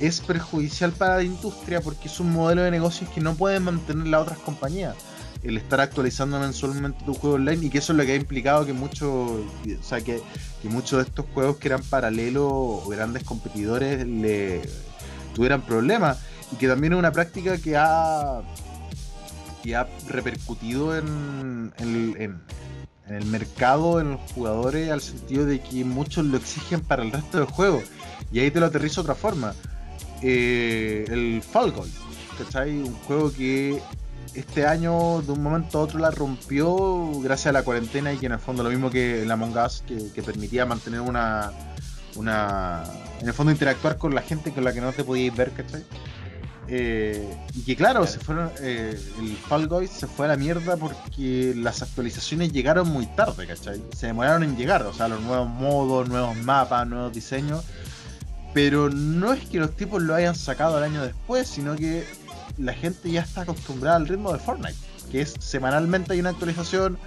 es 0.00 0.20
perjudicial 0.20 0.92
para 0.92 1.16
la 1.16 1.22
industria 1.22 1.80
porque 1.80 2.08
es 2.08 2.18
un 2.20 2.32
modelo 2.32 2.62
de 2.62 2.70
negocios 2.70 3.08
que 3.10 3.20
no 3.20 3.34
pueden 3.34 3.62
mantener 3.64 4.06
las 4.08 4.22
otras 4.22 4.38
compañías. 4.38 4.94
El 5.42 5.56
estar 5.58 5.80
actualizando 5.80 6.40
mensualmente 6.40 7.04
tu 7.04 7.14
juego 7.14 7.36
online 7.36 7.66
y 7.66 7.70
que 7.70 7.78
eso 7.78 7.92
es 7.92 7.98
lo 7.98 8.04
que 8.06 8.12
ha 8.12 8.16
implicado 8.16 8.64
que 8.64 8.72
muchos 8.72 9.04
o 9.06 9.82
sea 9.82 10.00
que, 10.00 10.22
que 10.62 10.68
muchos 10.68 10.98
de 10.98 11.08
estos 11.08 11.26
juegos 11.34 11.58
que 11.58 11.68
eran 11.68 11.82
paralelos 11.82 12.44
o 12.50 12.88
grandes 12.88 13.24
competidores 13.24 14.06
le 14.06 14.62
tuvieran 15.34 15.60
problemas 15.62 16.18
y 16.50 16.56
que 16.56 16.66
también 16.66 16.94
es 16.94 16.98
una 16.98 17.12
práctica 17.12 17.58
que 17.58 17.76
ha 17.76 18.40
que 19.62 19.76
ha 19.76 19.86
repercutido 20.08 20.96
en- 20.96 21.72
en- 21.78 22.40
en 23.08 23.16
el 23.16 23.26
mercado, 23.26 24.00
en 24.00 24.12
los 24.12 24.32
jugadores, 24.32 24.90
al 24.90 25.00
sentido 25.00 25.46
de 25.46 25.60
que 25.60 25.84
muchos 25.84 26.24
lo 26.24 26.36
exigen 26.36 26.80
para 26.80 27.02
el 27.02 27.12
resto 27.12 27.38
del 27.38 27.46
juego. 27.46 27.82
Y 28.32 28.40
ahí 28.40 28.50
te 28.50 28.60
lo 28.60 28.66
aterrizo 28.66 29.02
de 29.02 29.10
otra 29.10 29.14
forma. 29.14 29.54
Eh, 30.22 31.04
el 31.08 31.42
Fall 31.42 31.72
¿cachai? 32.38 32.78
Un 32.78 32.94
juego 32.94 33.32
que 33.32 33.80
este 34.34 34.66
año 34.66 35.22
de 35.22 35.32
un 35.32 35.42
momento 35.42 35.78
a 35.78 35.82
otro 35.82 35.98
la 35.98 36.10
rompió 36.10 37.20
gracias 37.20 37.48
a 37.48 37.52
la 37.52 37.62
cuarentena 37.62 38.12
y 38.12 38.16
que 38.16 38.26
en 38.26 38.32
el 38.32 38.38
fondo 38.38 38.62
lo 38.62 38.70
mismo 38.70 38.90
que 38.90 39.22
el 39.22 39.30
Among 39.30 39.56
Us 39.56 39.84
que, 39.86 40.10
que 40.12 40.22
permitía 40.22 40.66
mantener 40.66 41.00
una 41.00 41.52
una 42.16 42.84
en 43.20 43.28
el 43.28 43.34
fondo 43.34 43.52
interactuar 43.52 43.98
con 43.98 44.14
la 44.14 44.22
gente 44.22 44.52
con 44.52 44.64
la 44.64 44.72
que 44.72 44.80
no 44.80 44.92
te 44.92 45.04
podías 45.04 45.36
ver 45.36 45.52
¿cachai? 45.52 45.84
Eh, 46.76 47.36
y 47.54 47.62
que 47.62 47.76
claro, 47.76 48.04
se 48.04 48.18
fueron 48.18 48.50
eh, 48.60 49.00
el 49.20 49.36
Fall 49.36 49.68
Guys 49.68 49.90
se 49.90 50.08
fue 50.08 50.26
a 50.26 50.30
la 50.30 50.36
mierda 50.36 50.76
porque 50.76 51.52
las 51.54 51.82
actualizaciones 51.82 52.52
llegaron 52.52 52.88
muy 52.88 53.06
tarde 53.06 53.46
¿cachai? 53.46 53.80
se 53.96 54.08
demoraron 54.08 54.42
en 54.42 54.56
llegar 54.56 54.82
o 54.82 54.92
sea 54.92 55.06
los 55.06 55.20
nuevos 55.20 55.48
modos, 55.48 56.08
nuevos 56.08 56.36
mapas, 56.38 56.84
nuevos 56.88 57.12
diseños 57.12 57.62
pero 58.54 58.90
no 58.90 59.32
es 59.32 59.46
que 59.46 59.60
los 59.60 59.76
tipos 59.76 60.02
lo 60.02 60.16
hayan 60.16 60.34
sacado 60.34 60.78
al 60.78 60.82
año 60.82 61.00
después 61.04 61.46
sino 61.46 61.76
que 61.76 62.04
la 62.58 62.72
gente 62.72 63.10
ya 63.10 63.22
está 63.22 63.42
acostumbrada 63.42 63.96
al 63.96 64.08
ritmo 64.08 64.32
de 64.32 64.38
Fortnite, 64.38 64.76
que 65.10 65.20
es 65.22 65.34
semanalmente 65.38 66.12
hay 66.12 66.20
una 66.20 66.30
actualización, 66.30 66.98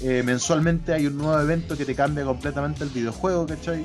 eh, 0.00 0.22
mensualmente 0.24 0.92
hay 0.92 1.06
un 1.06 1.16
nuevo 1.18 1.38
evento 1.40 1.76
que 1.76 1.84
te 1.84 1.94
cambia 1.94 2.24
completamente 2.24 2.84
el 2.84 2.90
videojuego, 2.90 3.46
¿cachai? 3.46 3.84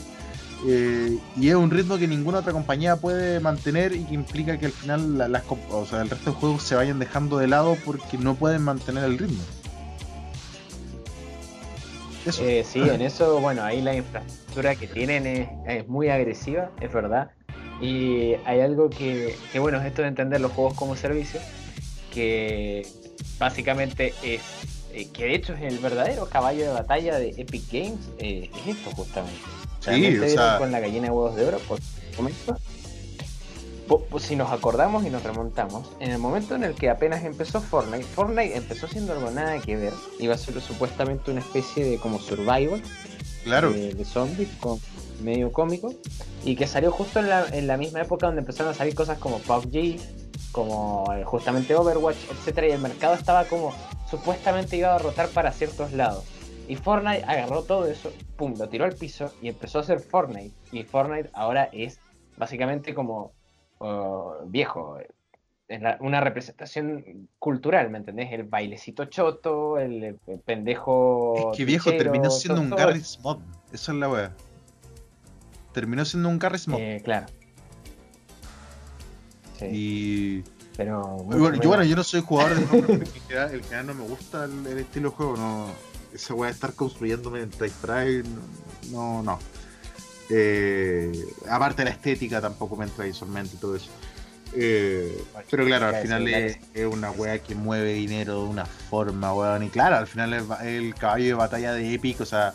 Eh, 0.66 1.18
y 1.38 1.50
es 1.50 1.56
un 1.56 1.72
ritmo 1.72 1.98
que 1.98 2.08
ninguna 2.08 2.40
otra 2.40 2.54
compañía 2.54 2.96
puede 2.96 3.40
mantener 3.40 3.94
y 3.94 4.04
que 4.04 4.14
implica 4.14 4.58
que 4.60 4.68
al 4.68 4.72
final 4.72 5.18
la- 5.18 5.28
las, 5.28 5.44
o 5.72 5.86
sea, 5.86 6.02
el 6.02 6.10
resto 6.10 6.32
de 6.32 6.36
juegos 6.38 6.64
se 6.64 6.76
vayan 6.76 7.00
dejando 7.00 7.38
de 7.38 7.48
lado 7.48 7.78
porque 7.84 8.18
no 8.18 8.36
pueden 8.36 8.62
mantener 8.62 9.04
el 9.06 9.18
ritmo. 9.18 9.44
Eh, 12.40 12.64
sí, 12.64 12.80
en 12.80 13.02
eso, 13.02 13.40
bueno, 13.40 13.64
ahí 13.64 13.82
la 13.82 13.96
infraestructura 13.96 14.76
que 14.76 14.86
tienen 14.86 15.26
es, 15.66 15.88
muy 15.88 16.10
agresiva, 16.10 16.70
es 16.80 16.94
verdad. 16.94 17.32
Y 17.82 18.36
hay 18.46 18.60
algo 18.60 18.92
que, 18.92 19.36
que, 19.52 19.58
bueno, 19.58 19.80
es 19.80 19.86
esto 19.88 20.04
de 20.04 20.10
entender 20.10 20.40
los 20.40 20.52
juegos 20.52 20.76
como 20.76 20.96
servicio, 20.96 21.40
que 22.14 22.86
básicamente 23.40 24.14
es 24.22 24.42
eh, 24.94 25.08
que 25.12 25.24
de 25.26 25.36
hecho 25.36 25.54
es 25.54 25.62
el 25.62 25.80
verdadero 25.80 26.28
caballo 26.30 26.66
de 26.66 26.74
batalla 26.74 27.18
de 27.18 27.30
Epic 27.38 27.64
Games, 27.72 28.10
es 28.20 28.50
esto 28.68 28.92
justamente. 28.92 29.40
Sí, 29.82 30.18
o 30.20 30.28
sea- 30.30 30.58
con 30.58 30.72
la 30.72 30.80
gallina 30.80 31.06
de 31.08 31.12
huevos 31.12 31.36
de 31.36 31.46
oro, 31.48 31.60
por 31.60 31.80
momento. 32.18 32.58
Si 34.20 34.38
nos 34.38 34.52
acordamos 34.52 35.06
y 35.06 35.10
nos 35.10 35.22
remontamos, 35.24 35.90
en 36.00 36.12
el 36.12 36.18
momento 36.18 36.56
en 36.56 36.64
el 36.64 36.76
que 36.76 36.90
apenas 36.90 37.26
empezó 37.26 37.60
Fortnite, 37.60 38.06
Fortnite 38.06 38.56
empezó 38.56 38.88
siendo 38.88 39.12
algo 39.12 39.32
nada 39.32 39.60
que 39.60 39.76
ver, 39.76 39.92
iba 40.18 40.34
a 40.34 40.38
ser 40.38 40.62
supuestamente 40.62 41.30
una 41.30 41.42
especie 41.42 41.84
de 41.84 41.98
como 41.98 42.18
survival, 42.20 42.82
Claro. 43.44 43.74
de, 43.74 43.94
de 43.94 44.06
zombies 44.06 44.48
con 44.62 44.80
medio 45.24 45.52
cómico 45.52 45.94
y 46.46 46.56
que 46.56 46.68
salió 46.68 46.92
justo 46.92 47.20
en 47.20 47.28
la, 47.30 47.46
en 47.52 47.68
la 47.68 47.76
misma 47.76 48.02
época 48.02 48.28
donde 48.28 48.42
empezaron 48.42 48.72
a 48.72 48.76
salir 48.76 48.96
cosas 48.96 49.18
como 49.18 49.40
PUBG, 49.40 49.98
como 50.54 51.12
eh, 51.14 51.24
justamente 51.26 51.76
Overwatch, 51.76 52.18
etcétera 52.32 52.68
y 52.68 52.72
el 52.72 52.80
mercado 52.80 53.16
estaba 53.16 53.44
como 53.46 53.74
supuestamente 54.10 54.78
iba 54.78 54.96
a 54.96 55.00
rotar 55.00 55.28
para 55.30 55.52
ciertos 55.52 55.92
lados. 55.92 56.24
Y 56.72 56.78
Fortnite 56.78 57.26
agarró 57.28 57.64
todo 57.64 57.86
eso, 57.86 58.14
pum, 58.38 58.54
lo 58.58 58.70
tiró 58.70 58.86
al 58.86 58.96
piso 58.96 59.34
y 59.42 59.50
empezó 59.50 59.80
a 59.80 59.82
hacer 59.82 60.00
Fortnite. 60.00 60.52
Y 60.72 60.84
Fortnite 60.84 61.30
ahora 61.34 61.66
es 61.74 62.00
básicamente 62.38 62.94
como 62.96 63.34
uh, 63.80 64.46
viejo, 64.46 64.98
es 65.68 65.82
la- 65.82 65.98
una 66.00 66.22
representación 66.22 67.28
cultural, 67.40 67.90
¿me 67.90 67.98
entendés? 67.98 68.32
El 68.32 68.44
bailecito 68.44 69.04
choto, 69.04 69.80
el, 69.80 70.18
pendejo. 70.46 71.52
Es 71.52 71.58
que 71.58 71.66
viejo 71.66 71.90
pichero, 71.90 72.04
terminó 72.06 72.32
siendo 72.32 72.62
todo- 72.62 72.70
un 72.72 72.78
Garry's 72.78 73.20
Mod. 73.22 73.40
Eso 73.74 73.92
es 73.92 73.98
la 73.98 74.08
wea. 74.08 74.32
Terminó 75.74 76.06
siendo 76.06 76.30
un 76.30 76.40
Garry's 76.40 76.70
Mod. 76.70 76.80
Eh, 76.80 77.02
claro. 77.04 77.26
Sí, 79.60 79.66
y. 79.70 80.44
pero. 80.78 81.02
bueno, 81.18 81.54
yo, 81.62 81.68
bueno, 81.68 81.84
yo 81.84 81.98
no 81.98 82.04
soy 82.06 82.22
jugador 82.22 82.56
de 82.56 82.78
en 82.94 83.06
general, 83.06 83.56
en 83.56 83.64
general 83.64 83.88
no 83.88 83.94
me 83.96 84.04
gusta 84.08 84.46
el, 84.46 84.66
el 84.68 84.78
estilo 84.78 85.10
de 85.10 85.16
juego. 85.18 85.36
No, 85.36 85.91
esa 86.14 86.34
wea 86.34 86.50
de 86.50 86.54
estar 86.54 86.74
construyéndome 86.74 87.42
en 87.42 87.52
Sprite, 87.52 88.30
no, 88.92 89.22
no. 89.24 89.40
Eh, 90.30 91.12
aparte 91.50 91.82
de 91.82 91.90
la 91.90 91.96
estética 91.96 92.40
tampoco 92.40 92.76
me 92.76 92.86
entra 92.86 93.06
visualmente 93.06 93.56
y 93.56 93.60
todo 93.60 93.76
eso. 93.76 93.90
Eh, 94.54 95.24
pero 95.50 95.66
claro, 95.66 95.88
al 95.88 96.02
final 96.02 96.28
es, 96.28 96.58
es 96.74 96.86
una 96.86 97.12
wea 97.12 97.40
que 97.40 97.56
mueve 97.56 97.94
dinero 97.94 98.44
de 98.44 98.50
una 98.50 98.66
forma, 98.66 99.34
weón. 99.34 99.64
Y 99.64 99.70
claro, 99.70 99.98
al 99.98 100.08
final 100.08 100.34
es 100.34 100.44
el 100.64 100.94
caballo 100.96 101.26
de 101.26 101.34
batalla 101.34 101.74
de 101.74 101.94
Epic, 101.94 102.22
o 102.22 102.26
sea, 102.26 102.54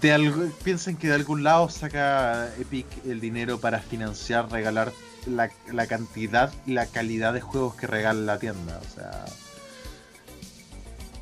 de 0.00 0.12
algo, 0.12 0.50
piensen 0.62 0.96
que 0.96 1.08
de 1.08 1.14
algún 1.14 1.42
lado 1.42 1.68
saca 1.70 2.48
Epic 2.58 2.86
el 3.06 3.20
dinero 3.20 3.58
para 3.58 3.80
financiar, 3.80 4.50
regalar 4.50 4.92
la, 5.26 5.50
la 5.72 5.86
cantidad 5.86 6.52
y 6.66 6.72
la 6.72 6.86
calidad 6.86 7.32
de 7.32 7.40
juegos 7.40 7.74
que 7.74 7.86
regala 7.86 8.20
la 8.20 8.38
tienda. 8.38 8.78
O 8.78 8.94
sea, 8.94 9.24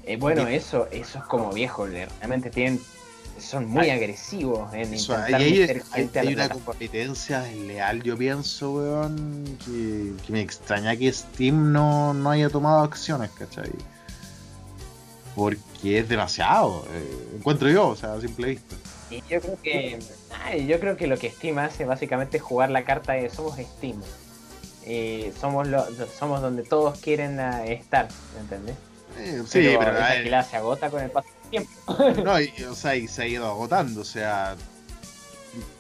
Eh, 0.07 0.17
bueno, 0.17 0.47
eso, 0.47 0.87
eso 0.93 1.19
es 1.19 1.25
como 1.25 1.53
viejo, 1.53 1.87
realmente 1.87 2.51
tienen. 2.51 2.81
Son 3.41 3.67
muy 3.67 3.91
agresivos 3.91 4.73
en 4.73 4.95
eso, 4.95 5.13
intentar 5.13 5.41
hay, 5.43 5.59
meter 5.61 5.83
hay- 5.91 6.03
gente 6.03 6.19
a 6.19 6.23
hay 6.23 6.35
una 6.35 6.49
competencia 6.49 7.41
desleal, 7.41 8.03
yo 8.03 8.17
pienso, 8.17 8.73
weón, 8.73 9.59
que, 9.67 10.13
que 10.25 10.33
me 10.33 10.41
extraña 10.41 10.97
que 10.97 11.13
Steam 11.13 11.71
no, 11.71 12.15
no 12.15 12.31
haya 12.31 12.49
tomado 12.49 12.83
acciones, 12.83 13.31
¿cachai? 13.33 13.71
Porque 15.35 15.99
es 15.99 16.09
demasiado, 16.09 16.87
eh, 16.95 17.29
encuentro 17.37 17.69
yo, 17.69 17.89
o 17.89 17.97
sea, 17.97 18.15
a 18.15 18.21
simple 18.21 18.47
vista. 18.51 18.75
Y 19.11 19.23
yo 19.29 19.41
creo 19.41 19.59
que. 19.63 19.99
ay, 20.45 20.67
yo 20.67 20.81
creo 20.81 20.97
que 20.97 21.07
lo 21.07 21.19
que 21.19 21.31
Steam 21.31 21.59
hace 21.59 21.85
básicamente 21.85 22.39
es 22.39 22.43
jugar 22.43 22.71
la 22.71 22.85
carta 22.85 23.13
de 23.13 23.29
somos 23.29 23.57
Steam. 23.59 24.01
Eh, 24.87 25.33
somos 25.39 25.69
lo, 25.69 25.85
somos 26.19 26.41
donde 26.41 26.63
todos 26.63 26.99
quieren 27.01 27.39
ah, 27.39 27.67
estar, 27.67 28.09
¿me 28.35 28.41
entendés? 28.41 28.77
Eh, 29.19 29.43
sí, 29.47 29.61
pero, 29.79 29.83
esa 29.83 30.07
a 30.07 30.11
ver, 30.11 30.25
gilada 30.25 30.45
se 30.45 30.57
agota 30.57 30.91
con 30.91 31.03
el 31.03 31.11
paso 31.11 31.29
del 31.29 31.51
tiempo. 31.51 31.97
No, 32.25 32.41
y, 32.41 32.53
o 32.71 32.75
sea, 32.75 32.97
y 32.97 33.09
se 33.09 33.23
ha 33.23 33.27
ido 33.27 33.47
agotando, 33.47 34.01
o 34.01 34.05
sea, 34.05 34.57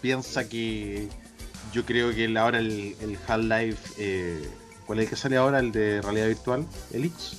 piensa 0.01 0.49
que 0.49 1.09
yo 1.73 1.85
creo 1.85 2.15
que 2.15 2.33
ahora 2.39 2.59
el, 2.59 2.97
el 3.01 3.19
Half-Life, 3.27 3.95
eh, 3.99 4.49
¿cuál 4.87 5.01
es 5.01 5.05
el 5.05 5.11
que 5.11 5.17
sale 5.17 5.37
ahora? 5.37 5.59
El 5.59 5.73
de 5.73 6.01
realidad 6.03 6.29
virtual, 6.29 6.67
Elix, 6.93 7.37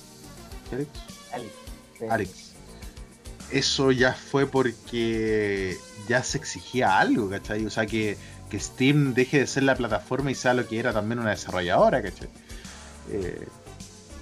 Elix, 0.72 0.90
Alex, 1.34 1.52
sí. 1.98 2.06
Alex. 2.10 2.32
Eso 3.52 3.91
ya 3.91 4.14
fue 4.14 4.45
porque 4.45 5.78
ya 6.10 6.22
se 6.22 6.38
exigía 6.38 6.99
algo, 6.99 7.30
¿cachai? 7.30 7.65
O 7.65 7.69
sea, 7.69 7.86
que, 7.86 8.18
que 8.49 8.60
Steam 8.60 9.14
deje 9.14 9.40
de 9.40 9.48
ser 9.48 9.64
la 9.64 9.76
plataforma 9.76 10.32
y 10.32 10.36
sea 10.36 10.53
lo 10.53 10.68
que 10.68 10.80
era 10.80 10.91
también 10.91 11.19
una 11.19 11.30
desarrolladora, 11.30 12.02
¿cachai? 12.02 12.28
Eh, 13.10 13.48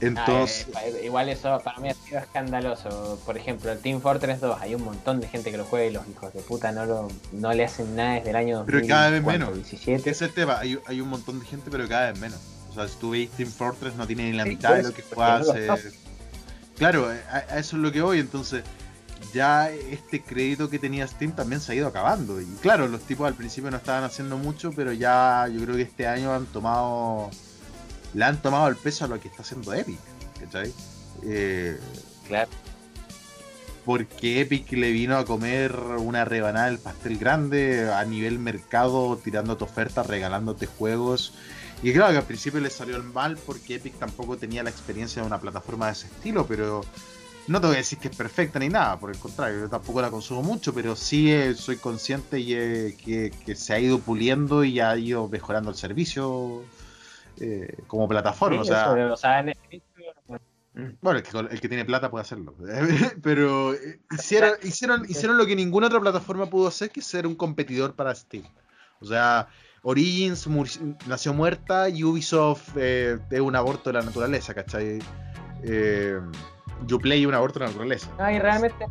entonces, 0.01 0.67
Ah, 0.75 0.81
eh, 0.85 1.01
igual 1.05 1.29
eso 1.29 1.59
para 1.63 1.79
mí 1.79 1.89
ha 1.89 1.93
sido 1.93 2.19
escandaloso. 2.19 3.19
Por 3.25 3.37
ejemplo, 3.37 3.71
el 3.71 3.79
Team 3.79 4.01
Fortress 4.01 4.39
2, 4.41 4.57
hay 4.61 4.75
un 4.75 4.83
montón 4.83 5.19
de 5.21 5.27
gente 5.27 5.51
que 5.51 5.57
lo 5.57 5.65
juega 5.65 5.85
y 5.85 5.91
los 5.93 6.07
hijos 6.07 6.33
de 6.33 6.41
puta 6.41 6.71
no, 6.71 6.85
lo, 6.85 7.07
no 7.31 7.53
le 7.53 7.63
hacen 7.65 7.95
nada 7.95 8.15
desde 8.15 8.29
el 8.31 8.35
año 8.35 8.63
Pero 8.65 8.85
cada 8.87 9.09
vez 9.09 9.21
2000, 9.23 9.39
menos. 9.39 9.49
¿cuánto? 9.49 9.69
17. 9.69 10.09
es 10.09 10.21
el 10.21 10.33
tema, 10.33 10.59
hay, 10.59 10.79
hay 10.85 11.01
un 11.01 11.09
montón 11.09 11.39
de 11.39 11.45
gente, 11.45 11.69
pero 11.71 11.87
cada 11.87 12.11
vez 12.11 12.19
menos. 12.19 12.39
O 12.71 12.73
sea, 12.73 12.87
si 12.87 12.95
tú 12.97 13.11
veis 13.11 13.29
Team 13.31 13.49
Fortress 13.49 13.95
no 13.95 14.05
tiene 14.05 14.23
ni 14.31 14.33
la 14.37 14.43
Sí, 14.43 14.49
mitad 14.49 14.75
de 14.75 14.83
lo 14.83 14.93
que 14.93 15.03
no 15.11 15.15
lo 15.17 15.23
hace. 15.23 15.69
hacen. 15.69 15.93
Claro, 16.77 17.07
a, 17.31 17.35
a 17.37 17.59
eso 17.59 17.77
es 17.77 17.81
lo 17.81 17.91
que 17.91 18.01
voy. 18.01 18.19
Entonces, 18.19 18.63
ya 19.33 19.69
este 19.69 20.21
crédito 20.21 20.69
que 20.69 20.77
tenía 20.77 21.07
Steam 21.07 21.31
también 21.31 21.61
se 21.61 21.71
ha 21.71 21.75
ido 21.75 21.87
acabando. 21.87 22.41
Y 22.41 22.45
claro, 22.61 22.87
los 22.87 23.01
tipos 23.01 23.25
al 23.27 23.33
principio 23.33 23.71
no 23.71 23.77
estaban 23.77 24.03
haciendo 24.03 24.37
mucho, 24.37 24.71
pero 24.75 24.91
ya 24.91 25.47
yo 25.51 25.61
creo 25.63 25.75
que 25.77 25.83
este 25.83 26.05
año 26.07 26.33
han 26.33 26.45
tomado. 26.47 27.29
Le 28.15 28.25
han 28.25 28.41
tomado 28.41 28.67
el 28.67 28.75
peso 28.77 29.05
a 29.05 29.07
lo 29.07 29.19
que 29.19 29.27
está 29.27 29.43
haciendo 29.43 29.73
Epic. 29.73 29.99
¿Cachai? 30.39 30.73
Eh, 31.23 31.77
Claro. 32.27 32.49
porque 33.85 34.41
Epic 34.41 34.71
le 34.71 34.91
vino 34.91 35.15
a 35.15 35.25
comer 35.25 35.75
una 35.75 36.25
rebanada 36.25 36.65
del 36.67 36.79
pastel 36.79 37.19
grande 37.19 37.91
a 37.91 38.03
nivel 38.03 38.39
mercado, 38.39 39.19
tirándote 39.23 39.63
ofertas, 39.63 40.07
regalándote 40.07 40.65
juegos. 40.65 41.33
Y 41.83 41.93
claro 41.93 42.13
que 42.13 42.17
al 42.17 42.23
principio 42.23 42.59
le 42.61 42.71
salió 42.71 42.95
el 42.95 43.03
mal 43.03 43.37
porque 43.45 43.75
Epic 43.75 43.93
tampoco 43.99 44.37
tenía 44.37 44.63
la 44.63 44.71
experiencia 44.71 45.21
de 45.21 45.27
una 45.27 45.39
plataforma 45.39 45.85
de 45.87 45.91
ese 45.91 46.07
estilo, 46.07 46.47
pero 46.47 46.81
no 47.47 47.61
te 47.61 47.67
voy 47.67 47.75
a 47.75 47.79
decir 47.79 47.99
que 47.99 48.07
es 48.07 48.15
perfecta 48.15 48.57
ni 48.57 48.69
nada, 48.69 48.97
por 48.99 49.11
el 49.11 49.19
contrario, 49.19 49.59
yo 49.59 49.69
tampoco 49.69 50.01
la 50.01 50.09
consumo 50.09 50.41
mucho, 50.41 50.73
pero 50.73 50.95
sí 50.95 51.31
eh, 51.31 51.53
soy 51.53 51.77
consciente 51.77 52.39
y, 52.39 52.53
eh, 52.55 52.97
que, 53.03 53.31
que 53.45 53.55
se 53.55 53.73
ha 53.73 53.79
ido 53.79 53.99
puliendo 53.99 54.63
y 54.63 54.79
ha 54.79 54.97
ido 54.97 55.27
mejorando 55.27 55.69
el 55.69 55.75
servicio 55.75 56.63
eh, 57.39 57.77
como 57.87 58.07
plataforma. 58.07 58.63
Sí, 58.63 58.71
o 58.71 58.73
sea, 58.73 58.95
eso, 58.97 59.13
o 59.13 59.17
sea, 59.17 59.39
en 59.39 59.49
el- 59.49 59.57
bueno, 61.01 61.19
el 61.19 61.23
que, 61.23 61.37
el 61.37 61.61
que 61.61 61.69
tiene 61.69 61.85
plata 61.85 62.11
puede 62.11 62.23
hacerlo. 62.23 62.53
Pero 63.23 63.73
eh, 63.73 63.99
hicieron, 64.11 64.51
hicieron, 64.63 65.05
hicieron 65.07 65.37
lo 65.37 65.45
que 65.45 65.55
ninguna 65.55 65.87
otra 65.87 65.99
plataforma 66.01 66.47
pudo 66.49 66.67
hacer, 66.67 66.89
que 66.89 67.01
ser 67.01 67.25
un 67.25 67.35
competidor 67.35 67.95
para 67.95 68.13
Steam. 68.13 68.43
O 68.99 69.05
sea, 69.05 69.47
Origins 69.83 70.47
nació 71.07 71.33
muerta 71.33 71.89
y 71.89 72.03
Ubisoft 72.03 72.69
eh, 72.75 73.19
es 73.29 73.39
un 73.39 73.55
aborto 73.55 73.89
de 73.89 73.99
la 73.99 74.05
naturaleza, 74.05 74.53
¿cachai? 74.53 74.99
Eh, 75.63 76.19
Uplay 76.91 77.21
es 77.21 77.27
un 77.27 77.33
aborto 77.35 77.59
de 77.59 77.65
la 77.65 77.71
naturaleza. 77.71 78.09
No, 78.17 78.29
y 78.31 78.39
realmente. 78.39 78.85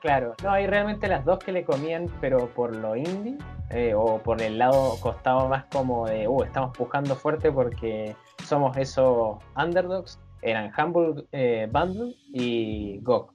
Claro, 0.00 0.34
no, 0.42 0.50
hay 0.50 0.66
realmente 0.66 1.08
las 1.08 1.26
dos 1.26 1.38
que 1.38 1.52
le 1.52 1.62
comían, 1.62 2.06
pero 2.22 2.48
por 2.54 2.74
lo 2.74 2.96
indie, 2.96 3.36
eh, 3.68 3.92
o 3.94 4.18
por 4.18 4.40
el 4.40 4.56
lado 4.56 4.96
costado 5.00 5.46
más 5.48 5.66
como 5.66 6.06
de, 6.06 6.26
uh, 6.26 6.42
estamos 6.42 6.76
pujando 6.76 7.14
fuerte 7.14 7.52
porque 7.52 8.16
somos 8.44 8.76
esos 8.78 9.36
underdogs, 9.56 10.18
eran 10.40 10.72
Humble 10.76 11.24
eh, 11.32 11.68
Bundle 11.70 12.14
y 12.32 12.98
GOG, 13.02 13.34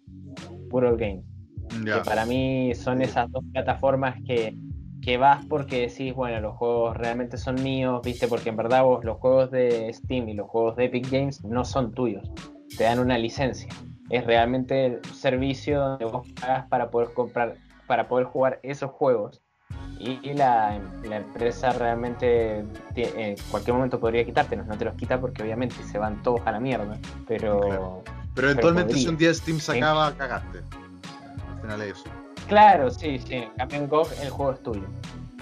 Puro 0.72 0.98
Game. 0.98 1.24
Ya. 1.86 2.00
Que 2.00 2.10
para 2.10 2.26
mí 2.26 2.74
son 2.74 3.04
esas 3.04 3.32
dos 3.32 3.44
plataformas 3.54 4.16
que, 4.26 4.56
que 5.04 5.18
vas 5.18 5.46
porque 5.46 5.82
decís, 5.82 6.16
bueno, 6.16 6.40
los 6.42 6.56
juegos 6.58 6.98
realmente 6.98 7.38
son 7.38 7.62
míos, 7.62 8.02
viste, 8.04 8.28
porque 8.28 8.50
en 8.50 8.58
verdad 8.58 8.84
vos 8.84 9.06
los 9.06 9.18
juegos 9.18 9.52
de 9.52 9.94
Steam 9.94 10.30
y 10.30 10.34
los 10.34 10.50
juegos 10.50 10.78
de 10.78 10.86
Epic 10.86 11.12
Games 11.12 11.44
no 11.44 11.64
son 11.64 11.94
tuyos, 11.94 12.28
te 12.76 12.86
dan 12.86 12.98
una 12.98 13.20
licencia. 13.20 13.70
Es 14.10 14.26
realmente 14.26 14.86
el 14.86 15.06
servicio 15.06 15.80
donde 15.80 16.06
vos 16.06 16.28
pagas 16.40 16.68
para 16.68 16.90
poder 16.90 17.14
comprar, 17.14 17.56
para 17.88 18.08
poder 18.08 18.26
jugar 18.28 18.60
esos 18.64 18.92
juegos. 18.92 19.42
Y, 20.00 20.20
y 20.30 20.34
la, 20.34 20.78
la 21.04 21.18
empresa 21.18 21.72
realmente 21.72 22.66
ti- 22.94 23.04
en 23.16 23.36
cualquier 23.50 23.76
momento 23.76 24.00
podría 24.00 24.26
quitártelos, 24.26 24.68
no 24.68 24.78
te 24.78 24.86
los 24.86 24.96
quita 24.96 25.20
porque 25.20 25.42
obviamente 25.42 25.76
se 25.84 25.98
van 25.98 26.22
todos 26.22 26.42
a 26.46 26.52
la 26.52 26.60
mierda. 26.60 26.98
Pero 27.28 27.60
Claro. 27.62 28.04
Pero 28.36 28.50
eventualmente 28.50 28.94
si 28.96 29.08
un 29.08 29.18
día 29.18 29.34
Steam 29.34 29.60
se 29.60 29.78
acaba, 29.78 30.14
cagaste. 30.14 30.60
Al 30.60 31.62
final 31.62 31.82
es 31.82 31.92
eso. 31.98 32.04
Claro, 32.48 32.92
sí, 32.92 33.18
sí. 33.20 33.36
En 33.36 33.50
cambio 33.52 33.78
en 33.80 33.88
GOG 33.88 34.08
el 34.22 34.30
juego 34.30 34.52
es 34.52 34.62
tuyo. 34.62 34.88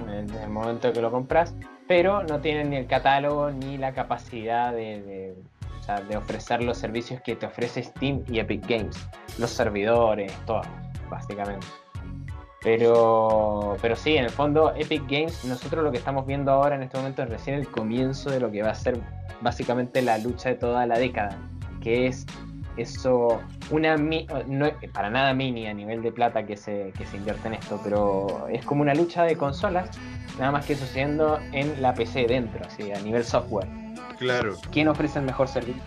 En 0.07 0.29
el 0.29 0.49
momento 0.49 0.93
que 0.93 1.01
lo 1.01 1.09
compras. 1.11 1.55
Pero 1.87 2.23
no 2.23 2.39
tienen 2.39 2.69
ni 2.69 2.77
el 2.77 2.85
catálogo 2.87 3.49
ni 3.51 3.77
la 3.77 3.93
capacidad 3.93 4.71
de, 4.71 5.01
de, 5.01 5.35
sea, 5.83 6.01
de 6.01 6.17
ofrecer 6.17 6.63
los 6.63 6.77
servicios 6.77 7.21
que 7.21 7.35
te 7.35 7.45
ofrece 7.45 7.83
Steam 7.83 8.23
y 8.27 8.39
Epic 8.39 8.67
Games. 8.67 8.97
Los 9.37 9.51
servidores, 9.51 10.31
todo, 10.45 10.61
básicamente. 11.09 11.65
Pero, 12.61 13.75
pero 13.81 13.95
sí, 13.95 14.15
en 14.15 14.23
el 14.23 14.29
fondo 14.29 14.73
Epic 14.75 15.03
Games, 15.09 15.43
nosotros 15.43 15.83
lo 15.83 15.91
que 15.91 15.97
estamos 15.97 16.25
viendo 16.25 16.51
ahora 16.51 16.75
en 16.75 16.83
este 16.83 16.97
momento 16.97 17.23
es 17.23 17.29
recién 17.29 17.57
el 17.57 17.67
comienzo 17.67 18.29
de 18.29 18.39
lo 18.39 18.49
que 18.49 18.63
va 18.63 18.69
a 18.69 18.75
ser 18.75 18.97
básicamente 19.41 20.01
la 20.01 20.17
lucha 20.17 20.49
de 20.49 20.55
toda 20.55 20.85
la 20.85 20.97
década, 20.97 21.37
que 21.81 22.07
es 22.07 22.25
eso, 22.77 23.41
una 23.69 23.95
para 24.93 25.09
nada 25.09 25.33
mini 25.33 25.67
a 25.67 25.73
nivel 25.73 26.01
de 26.01 26.11
plata 26.11 26.45
que 26.45 26.55
se, 26.55 26.91
que 26.97 27.05
se 27.05 27.17
invierte 27.17 27.49
en 27.49 27.55
esto, 27.55 27.79
pero 27.83 28.47
es 28.47 28.65
como 28.65 28.81
una 28.81 28.95
lucha 28.95 29.23
de 29.23 29.35
consolas, 29.35 29.89
nada 30.39 30.51
más 30.51 30.65
que 30.65 30.75
sucediendo 30.75 31.39
en 31.51 31.81
la 31.81 31.93
PC 31.93 32.25
dentro, 32.27 32.65
así 32.65 32.91
a 32.91 32.99
nivel 33.01 33.23
software. 33.25 33.82
Claro. 34.23 34.55
¿Quién 34.71 34.87
ofrece 34.87 35.19
el 35.19 35.25
mejor 35.25 35.47
servicio? 35.47 35.81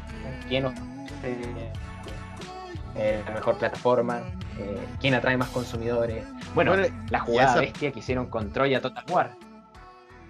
¿Quién 0.48 0.66
ofrece 0.66 1.72
eh, 2.94 3.22
la 3.26 3.34
mejor 3.34 3.58
plataforma? 3.58 4.22
Eh, 4.58 4.78
¿Quién 5.00 5.14
atrae 5.14 5.36
más 5.36 5.48
consumidores? 5.50 6.24
Bueno, 6.54 6.72
Bueno, 6.72 6.88
la 7.10 7.20
jugada 7.20 7.50
esa- 7.52 7.60
bestia 7.60 7.92
que 7.92 7.98
hicieron 8.00 8.26
con 8.26 8.52
Troya 8.52 8.80
Total 8.80 9.04
War. 9.10 9.36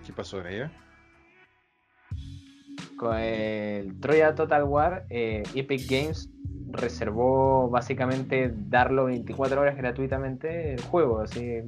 ¿Qué 0.05 0.13
pasó 0.13 0.39
con 0.39 0.47
ella? 0.49 0.71
Con 2.99 3.17
el 3.19 4.01
Troya 4.01 4.35
Total 4.35 4.65
War, 4.65 5.05
eh, 5.11 5.43
Epic 5.55 5.89
Games 5.91 6.31
reservó 6.71 7.69
básicamente 7.69 8.53
darlo 8.69 9.07
24 9.07 9.61
horas 9.61 9.77
gratuitamente 9.77 10.75
el 10.75 10.83
juego. 10.83 11.21
Así, 11.21 11.61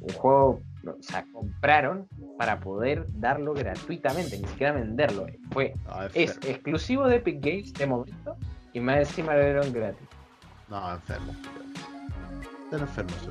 un 0.00 0.14
juego, 0.14 0.60
o 0.86 1.02
sea, 1.02 1.24
compraron 1.32 2.06
para 2.38 2.60
poder 2.60 3.06
darlo 3.14 3.52
gratuitamente, 3.54 4.38
ni 4.38 4.46
siquiera 4.48 4.72
venderlo. 4.72 5.26
Fue, 5.50 5.74
No, 5.86 6.04
es 6.14 6.38
exclusivo 6.46 7.06
de 7.06 7.16
Epic 7.16 7.44
Games 7.44 7.72
de 7.74 7.86
momento 7.86 8.36
y 8.72 8.80
más 8.80 8.98
encima 8.98 9.34
lo 9.34 9.44
dieron 9.44 9.72
gratis. 9.72 10.08
No, 10.68 10.92
enfermo. 10.92 11.32
Están 12.64 12.80
enfermos. 12.80 13.28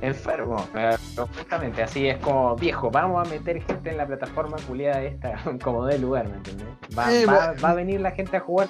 Enfermo, 0.00 0.68
pero 0.72 0.96
justamente 1.36 1.82
así 1.82 2.06
es 2.06 2.18
como 2.18 2.54
viejo, 2.54 2.90
vamos 2.90 3.26
a 3.26 3.30
meter 3.30 3.62
gente 3.62 3.90
en 3.90 3.96
la 3.96 4.06
plataforma 4.06 4.56
culiada 4.68 5.02
esta 5.02 5.36
como 5.64 5.86
de 5.86 5.98
lugar, 5.98 6.28
¿me 6.28 6.36
entiendes? 6.36 6.68
Va, 6.96 7.12
Eh, 7.12 7.26
va 7.26 7.70
a 7.70 7.74
venir 7.74 8.00
la 8.00 8.10
gente 8.12 8.36
a 8.36 8.40
jugar 8.40 8.68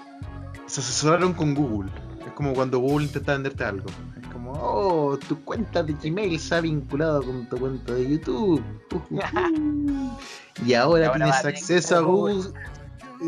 Se 0.76 0.82
asesoraron 0.82 1.32
con 1.32 1.54
Google. 1.54 1.90
Es 2.26 2.34
como 2.34 2.52
cuando 2.52 2.80
Google 2.80 3.06
intenta 3.06 3.32
venderte 3.32 3.64
algo. 3.64 3.86
Es 4.20 4.28
como, 4.28 4.52
oh, 4.52 5.16
tu 5.16 5.42
cuenta 5.42 5.82
de 5.82 5.94
Gmail 5.94 6.38
se 6.38 6.54
ha 6.54 6.60
vinculado 6.60 7.22
con 7.22 7.48
tu 7.48 7.56
cuenta 7.56 7.94
de 7.94 8.10
YouTube. 8.10 8.62
Y 10.66 10.74
ahora 10.74 11.14
tienes 11.14 11.42
acceso 11.46 11.96
a 11.96 12.00
Google. 12.00 12.50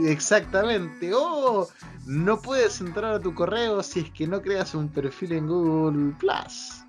Exactamente. 0.05 1.11
Oh, 1.15 1.66
no 2.05 2.39
puedes 2.39 2.83
entrar 2.83 3.15
a 3.15 3.20
tu 3.20 3.35
correo 3.35 3.83
si 3.83 4.01
es 4.01 4.11
que 4.11 4.27
no 4.27 4.43
creas 4.43 4.75
un 4.75 4.91
perfil 4.91 5.33
en 5.33 5.47
Google 5.47 6.16
Plus. 6.19 6.85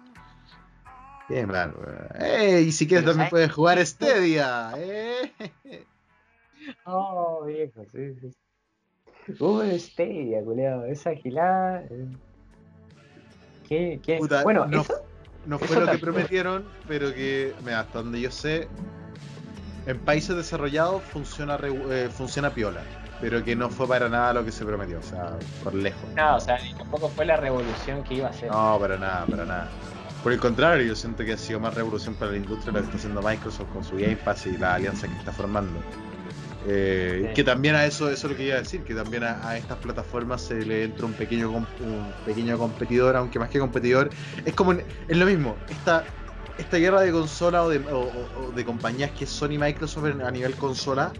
Bien, 1.29 1.49
weón. 1.49 1.73
Eh, 2.15 2.65
y 2.67 2.73
si 2.73 2.85
quieres 2.85 3.05
también 3.05 3.29
¿sabes? 3.29 3.31
puedes 3.31 3.51
jugar 3.53 3.85
Stadia. 3.85 4.73
Eh. 4.75 5.33
Oh, 6.85 7.45
viejo, 7.45 7.83
sí, 7.91 8.13
sí. 8.19 8.29
Uh, 9.39 9.77
Stadia, 9.77 10.41
culiado, 10.43 10.85
esa 10.85 11.13
gilada. 11.15 11.83
eh. 11.89 12.05
¿Qué, 13.67 13.99
qué? 14.03 14.17
Puta, 14.17 14.43
bueno, 14.43 14.65
no, 14.65 14.81
eso, 14.81 14.93
no 15.45 15.55
eso 15.57 15.65
fue 15.65 15.85
lo 15.85 15.91
que 15.91 15.97
prometieron, 15.99 16.65
pero 16.87 17.13
que, 17.13 17.53
mira, 17.63 17.81
hasta 17.81 17.99
donde 18.01 18.19
yo 18.19 18.31
sé, 18.31 18.67
en 19.85 19.99
países 19.99 20.35
desarrollados 20.35 21.03
funciona, 21.03 21.57
re- 21.57 21.71
eh, 22.05 22.09
funciona 22.09 22.49
piola, 22.49 22.81
pero 23.21 23.43
que 23.43 23.55
no 23.55 23.69
fue 23.69 23.87
para 23.87 24.09
nada 24.09 24.33
lo 24.33 24.43
que 24.43 24.51
se 24.51 24.65
prometió, 24.65 24.97
o 24.99 25.03
sea, 25.03 25.37
por 25.63 25.75
lejos. 25.75 26.01
no, 26.15 26.37
o 26.37 26.39
sea, 26.39 26.57
ni 26.63 26.73
tampoco 26.73 27.09
fue 27.09 27.25
la 27.25 27.37
revolución 27.37 28.03
que 28.03 28.15
iba 28.15 28.29
a 28.29 28.33
ser. 28.33 28.49
No, 28.49 28.77
para 28.79 28.97
nada, 28.97 29.25
para 29.27 29.45
nada. 29.45 29.67
Por 30.23 30.33
el 30.33 30.39
contrario, 30.39 30.83
yo 30.85 30.95
siento 30.95 31.23
que 31.23 31.33
ha 31.33 31.37
sido 31.37 31.59
más 31.59 31.75
revolución 31.75 32.13
para 32.15 32.31
la 32.31 32.37
industria 32.37 32.73
la 32.73 32.79
que 32.79 32.85
está 32.85 32.97
haciendo 32.97 33.21
Microsoft 33.21 33.69
con 33.71 33.83
su 33.83 33.95
Game 33.95 34.17
Pass 34.17 34.47
y 34.47 34.57
la 34.57 34.73
alianza 34.73 35.07
que 35.07 35.13
está 35.13 35.31
formando. 35.31 35.79
Eh, 36.65 37.25
Sí. 37.29 37.33
Que 37.35 37.43
también 37.43 37.75
a 37.75 37.85
eso, 37.85 38.09
eso 38.09 38.27
es 38.27 38.31
lo 38.31 38.37
que 38.37 38.43
iba 38.45 38.55
a 38.55 38.59
decir, 38.59 38.83
que 38.83 38.93
también 38.93 39.23
a, 39.23 39.47
a 39.47 39.57
estas 39.57 39.77
plataformas 39.77 40.41
se 40.41 40.65
le 40.65 40.83
entra 40.83 41.05
un 41.05 41.13
pequeño 41.13 41.49
un 41.51 42.13
pequeño 42.25 42.57
competidor, 42.57 43.15
aunque 43.15 43.39
más 43.39 43.49
que 43.49 43.59
competidor, 43.59 44.09
es 44.45 44.53
como 44.53 44.73
es 44.73 45.17
lo 45.17 45.25
mismo, 45.25 45.57
esta, 45.69 46.05
esta 46.57 46.77
guerra 46.77 47.01
de 47.01 47.11
consola 47.11 47.63
o 47.63 47.69
de, 47.69 47.77
o- 47.79 47.99
o- 47.99 48.47
o 48.47 48.51
de 48.51 48.65
compañías 48.65 49.11
que 49.11 49.23
es 49.23 49.29
Sony 49.29 49.51
y 49.53 49.57
Microsoft 49.57 50.05
a 50.21 50.31
nivel 50.31 50.55
consola, 50.55 51.13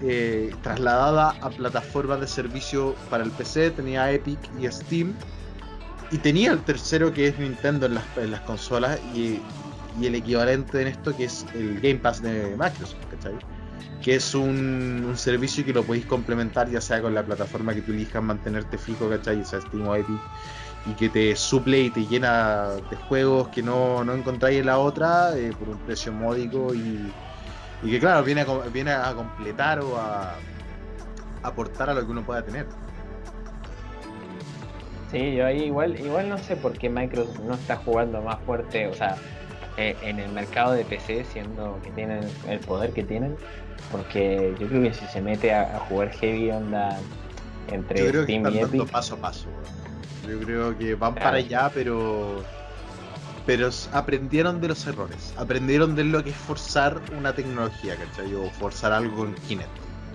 eh, 0.00 0.54
trasladada 0.62 1.30
a 1.40 1.50
plataformas 1.50 2.20
de 2.20 2.28
servicio 2.28 2.94
para 3.10 3.24
el 3.24 3.32
PC, 3.32 3.72
tenía 3.72 4.10
Epic 4.12 4.38
y 4.60 4.68
Steam, 4.70 5.12
y 6.12 6.18
tenía 6.18 6.52
el 6.52 6.62
tercero 6.62 7.12
que 7.12 7.26
es 7.26 7.38
Nintendo 7.38 7.86
en 7.86 7.94
las, 7.94 8.04
en 8.16 8.30
las 8.30 8.40
consolas, 8.42 9.00
y, 9.12 9.42
y 10.00 10.06
el 10.06 10.14
equivalente 10.14 10.80
en 10.82 10.86
esto 10.88 11.16
que 11.16 11.24
es 11.24 11.44
el 11.54 11.80
Game 11.80 11.96
Pass 11.96 12.22
de 12.22 12.54
Microsoft, 12.56 13.04
¿cachai? 13.10 13.34
Que 14.02 14.14
es 14.16 14.34
un, 14.34 15.04
un 15.06 15.16
servicio 15.16 15.64
que 15.64 15.72
lo 15.72 15.82
podéis 15.82 16.06
complementar 16.06 16.70
ya 16.70 16.80
sea 16.80 17.02
con 17.02 17.14
la 17.14 17.22
plataforma 17.22 17.74
que 17.74 17.82
tú 17.82 17.92
elijas 17.92 18.22
mantenerte 18.22 18.78
fijo, 18.78 19.08
¿cachai? 19.08 19.40
O 19.40 19.44
sea, 19.44 19.60
Steam 19.60 19.86
o 19.86 19.94
Epic, 19.96 20.20
y 20.86 20.92
que 20.92 21.08
te 21.08 21.34
suple 21.36 21.80
y 21.80 21.90
te 21.90 22.06
llena 22.06 22.68
de 22.90 22.96
juegos 22.96 23.48
que 23.48 23.62
no, 23.62 24.04
no 24.04 24.14
encontráis 24.14 24.60
en 24.60 24.66
la 24.66 24.78
otra 24.78 25.36
eh, 25.36 25.52
por 25.58 25.68
un 25.68 25.78
precio 25.78 26.12
módico 26.12 26.74
y, 26.74 27.12
y 27.82 27.90
que 27.90 27.98
claro, 27.98 28.24
viene 28.24 28.42
a, 28.42 28.44
viene 28.72 28.92
a 28.92 29.12
completar 29.14 29.80
o 29.80 29.96
a 29.96 30.36
aportar 31.42 31.90
a 31.90 31.94
lo 31.94 32.04
que 32.04 32.10
uno 32.10 32.22
pueda 32.22 32.42
tener. 32.42 32.66
Sí, 35.10 35.34
yo 35.34 35.46
ahí 35.46 35.64
igual, 35.64 35.98
igual 35.98 36.28
no 36.28 36.36
sé 36.38 36.56
por 36.56 36.72
qué 36.72 36.90
Microsoft 36.90 37.40
no 37.40 37.54
está 37.54 37.76
jugando 37.76 38.20
más 38.20 38.38
fuerte, 38.40 38.86
o 38.88 38.94
sea, 38.94 39.16
eh, 39.78 39.96
en 40.02 40.18
el 40.18 40.30
mercado 40.32 40.72
de 40.72 40.84
PC, 40.84 41.24
siendo 41.24 41.80
que 41.82 41.90
tienen 41.92 42.20
el 42.46 42.58
poder 42.60 42.92
que 42.92 43.02
tienen, 43.04 43.36
porque 43.90 44.54
yo 44.58 44.68
creo 44.68 44.82
que 44.82 44.92
si 44.94 45.06
se 45.06 45.20
mete 45.20 45.52
a, 45.52 45.76
a 45.76 45.80
jugar 45.80 46.10
heavy 46.10 46.50
onda 46.50 46.98
entre 47.68 48.00
Yo 48.04 48.10
creo 48.10 48.26
que 48.26 48.32
Steam 48.34 48.46
están 48.46 48.54
y 48.54 48.60
dando 48.70 48.86
paso 48.86 49.14
a 49.14 49.18
paso. 49.18 49.46
Yo 50.28 50.38
creo 50.40 50.76
que 50.76 50.94
van 50.94 51.12
Claro. 51.14 51.24
para 51.26 51.36
allá, 51.38 51.70
pero 51.72 52.44
pero 53.46 53.70
aprendieron 53.92 54.60
de 54.60 54.68
los 54.68 54.86
errores. 54.86 55.32
Aprendieron 55.38 55.94
de 55.96 56.04
lo 56.04 56.22
que 56.22 56.30
es 56.30 56.36
forzar 56.36 57.00
una 57.16 57.32
tecnología, 57.34 57.96
¿cachai? 57.96 58.34
O 58.34 58.50
forzar 58.50 58.92
algo 58.92 59.16
con 59.16 59.34
Kinect, 59.34 59.70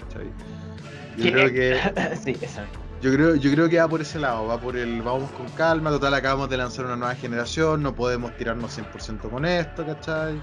¿cachai? 0.07 0.27
Yo 1.17 1.31
creo 1.31 1.51
que 1.51 2.15
sí, 2.23 2.37
eso. 2.45 2.61
yo 3.01 3.11
creo 3.11 3.35
yo 3.35 3.51
creo 3.51 3.69
que 3.69 3.79
va 3.79 3.87
por 3.87 4.01
ese 4.01 4.19
lado, 4.19 4.45
va 4.47 4.59
por 4.59 4.77
el 4.77 5.01
vamos 5.01 5.31
con 5.31 5.47
calma, 5.49 5.89
total 5.89 6.13
acabamos 6.13 6.47
de 6.49 6.57
lanzar 6.57 6.85
una 6.85 6.95
nueva 6.95 7.15
generación, 7.15 7.81
no 7.81 7.95
podemos 7.95 8.35
tirarnos 8.37 8.71
100% 8.77 9.29
con 9.31 9.45
esto, 9.45 9.83
¿cachai? 9.83 10.39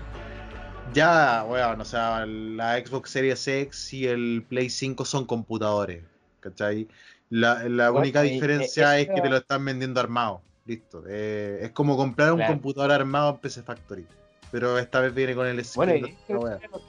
Ya, 0.93 1.45
bueno, 1.45 1.83
o 1.83 1.85
sea, 1.85 2.27
la 2.27 2.79
Xbox 2.85 3.11
Series 3.11 3.47
X 3.47 3.93
y 3.95 4.07
el 4.07 4.45
Play 4.49 4.71
5 4.71 5.05
son 5.05 5.25
computadores, 5.25 6.03
¿cachai? 6.41 6.89
La, 7.29 7.63
la 7.69 7.93
única 7.93 8.25
y- 8.25 8.31
diferencia 8.33 8.99
es 8.99 9.09
que 9.09 9.21
te 9.21 9.29
lo 9.29 9.37
están 9.37 9.65
vendiendo 9.65 10.01
armado, 10.01 10.43
listo. 10.67 11.05
Eh, 11.09 11.61
es 11.63 11.71
como 11.71 11.97
comprar 11.97 12.33
un 12.33 12.39
Claro. 12.39 12.55
computador 12.55 12.91
armado 12.93 13.31
en 13.31 13.37
PC 13.39 13.63
Factory, 13.63 14.05
pero 14.51 14.79
esta 14.79 15.01
vez 15.01 15.15
viene 15.15 15.35
con 15.37 15.47
el 15.47 15.65
Bueno, 15.77 15.95
y 15.95 16.01
lo 16.01 16.11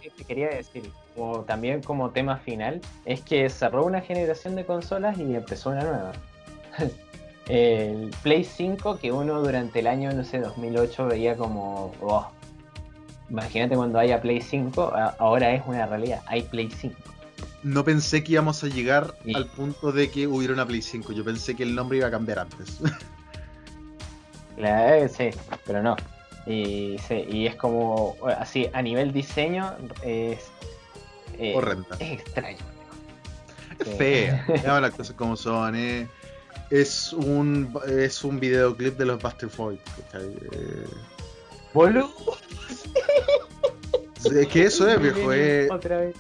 que 0.02 0.10
te 0.18 0.24
quería 0.24 0.50
decir, 0.50 0.90
como 1.14 1.42
también 1.42 1.82
como 1.84 2.10
tema 2.10 2.38
final, 2.38 2.82
es 3.06 3.22
que 3.22 3.48
cerró 3.50 3.86
una 3.86 4.02
generación 4.02 4.56
de 4.56 4.66
consolas 4.66 5.20
y 5.20 5.36
empezó 5.36 5.70
una 5.70 5.84
nueva. 5.84 6.12
el 7.50 8.10
Play 8.24 8.44
5 8.44 8.98
que 8.98 9.12
uno 9.12 9.42
durante 9.42 9.80
el 9.80 9.88
año, 9.88 10.12
no 10.12 10.24
sé, 10.24 10.40
2008 10.40 11.06
veía 11.06 11.36
como, 11.38 11.94
oh, 12.02 12.32
imagínate 13.32 13.76
cuando 13.76 13.98
haya 13.98 14.22
Play 14.22 14.42
5, 14.42 14.92
a- 14.94 15.16
ahora 15.18 15.52
es 15.56 15.64
una 15.66 15.88
realidad, 15.88 16.22
hay 16.28 16.44
Play 16.44 16.70
5. 16.70 16.96
No 17.64 17.84
pensé 17.84 18.24
que 18.24 18.34
íbamos 18.34 18.64
a 18.64 18.68
llegar 18.68 19.16
al 19.34 19.48
punto 19.48 19.92
de 19.92 20.12
que 20.12 20.28
hubiera 20.28 20.54
una 20.54 20.66
Play 20.68 20.82
5, 20.84 21.12
yo 21.14 21.24
pensé 21.24 21.56
que 21.56 21.64
el 21.64 21.74
nombre 21.74 21.98
iba 21.98 22.08
a 22.08 22.12
cambiar 22.12 22.40
antes. 22.40 22.80
La, 24.58 24.98
eh, 24.98 25.10
sí, 25.10 25.30
pero 25.66 25.82
no. 25.82 25.96
Y, 26.46 26.98
sí, 27.08 27.26
y 27.30 27.48
es 27.48 27.56
como, 27.56 28.16
así, 28.38 28.68
a 28.74 28.82
nivel 28.82 29.12
diseño, 29.14 29.74
es, 30.04 30.40
eh, 31.38 31.54
Horrenda. 31.56 31.96
es 32.00 32.20
extraño. 32.20 32.58
Es 33.80 33.88
Sí. 33.88 33.94
fea, 33.98 34.46
veamos 34.64 34.82
las 34.82 34.92
cosas 34.94 35.16
como 35.16 35.36
son. 35.36 35.76
eh. 35.76 36.08
Es 36.70 37.12
un 37.14 37.74
es 37.88 38.24
un 38.24 38.40
videoclip 38.40 38.98
de 38.98 39.06
los 39.06 39.22
Buster 39.22 39.50
Boys. 39.58 39.80
Eh, 40.14 40.86
Boludo. 41.74 42.12
es 44.36 44.48
que 44.48 44.64
eso 44.64 44.88
es, 44.88 45.02
viejo. 45.02 45.34
eh, 45.34 45.68
Otra 45.72 45.98
vez. 45.98 46.16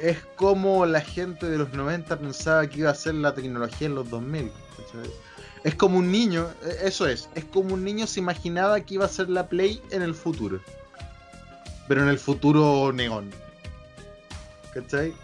es 0.00 0.18
como 0.36 0.84
la 0.86 1.00
gente 1.00 1.48
de 1.48 1.58
los 1.58 1.72
90 1.72 2.18
pensaba 2.18 2.66
que 2.68 2.80
iba 2.80 2.90
a 2.90 2.94
ser 2.94 3.14
la 3.14 3.34
tecnología 3.34 3.86
en 3.86 3.94
los 3.94 4.08
2000. 4.10 4.50
¿cachai? 4.76 5.10
Es 5.64 5.74
como 5.74 5.98
un 5.98 6.10
niño, 6.10 6.48
eh, 6.64 6.78
eso 6.84 7.06
es, 7.06 7.28
es 7.34 7.44
como 7.44 7.74
un 7.74 7.84
niño 7.84 8.06
se 8.06 8.20
imaginaba 8.20 8.80
que 8.80 8.94
iba 8.94 9.04
a 9.04 9.08
ser 9.08 9.28
la 9.28 9.48
Play 9.48 9.82
en 9.90 10.02
el 10.02 10.14
futuro. 10.14 10.60
Pero 11.88 12.02
en 12.02 12.08
el 12.08 12.18
futuro 12.18 12.92
neón. 12.92 13.30
¿Cachai? 14.74 15.14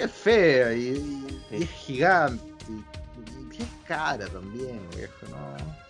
Y 0.00 0.04
es 0.04 0.10
fea 0.12 0.74
y, 0.74 0.80
y- 0.88 1.42
y 1.56 1.62
es 1.62 1.70
gigante. 1.70 2.44
Y, 2.68 3.56
y 3.56 3.62
es 3.62 3.68
cara 3.86 4.26
también, 4.26 4.80
viejo, 4.94 5.14
¿no? 5.30 5.87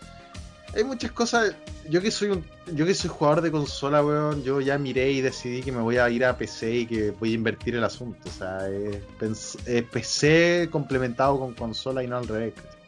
Hay 0.74 0.84
muchas 0.84 1.12
cosas. 1.12 1.54
Yo 1.88 2.02
que 2.02 2.10
soy 2.10 2.28
un, 2.28 2.44
yo 2.74 2.84
que 2.84 2.94
soy 2.94 3.08
jugador 3.08 3.40
de 3.40 3.50
consola, 3.50 4.04
weón, 4.04 4.42
yo 4.42 4.60
ya 4.60 4.76
miré 4.78 5.10
y 5.10 5.20
decidí 5.22 5.62
que 5.62 5.72
me 5.72 5.80
voy 5.80 5.96
a 5.96 6.10
ir 6.10 6.24
a 6.24 6.36
PC 6.36 6.74
y 6.80 6.86
que 6.86 7.10
voy 7.12 7.32
a 7.32 7.34
invertir 7.34 7.74
el 7.76 7.84
asunto. 7.84 8.28
O 8.28 8.32
sea, 8.32 8.58
es, 8.68 9.84
PC 9.86 10.68
complementado 10.70 11.38
con 11.38 11.54
consola 11.54 12.02
y 12.02 12.06
no 12.06 12.18
al 12.18 12.28
revés. 12.28 12.52
¿cachai? 12.54 12.78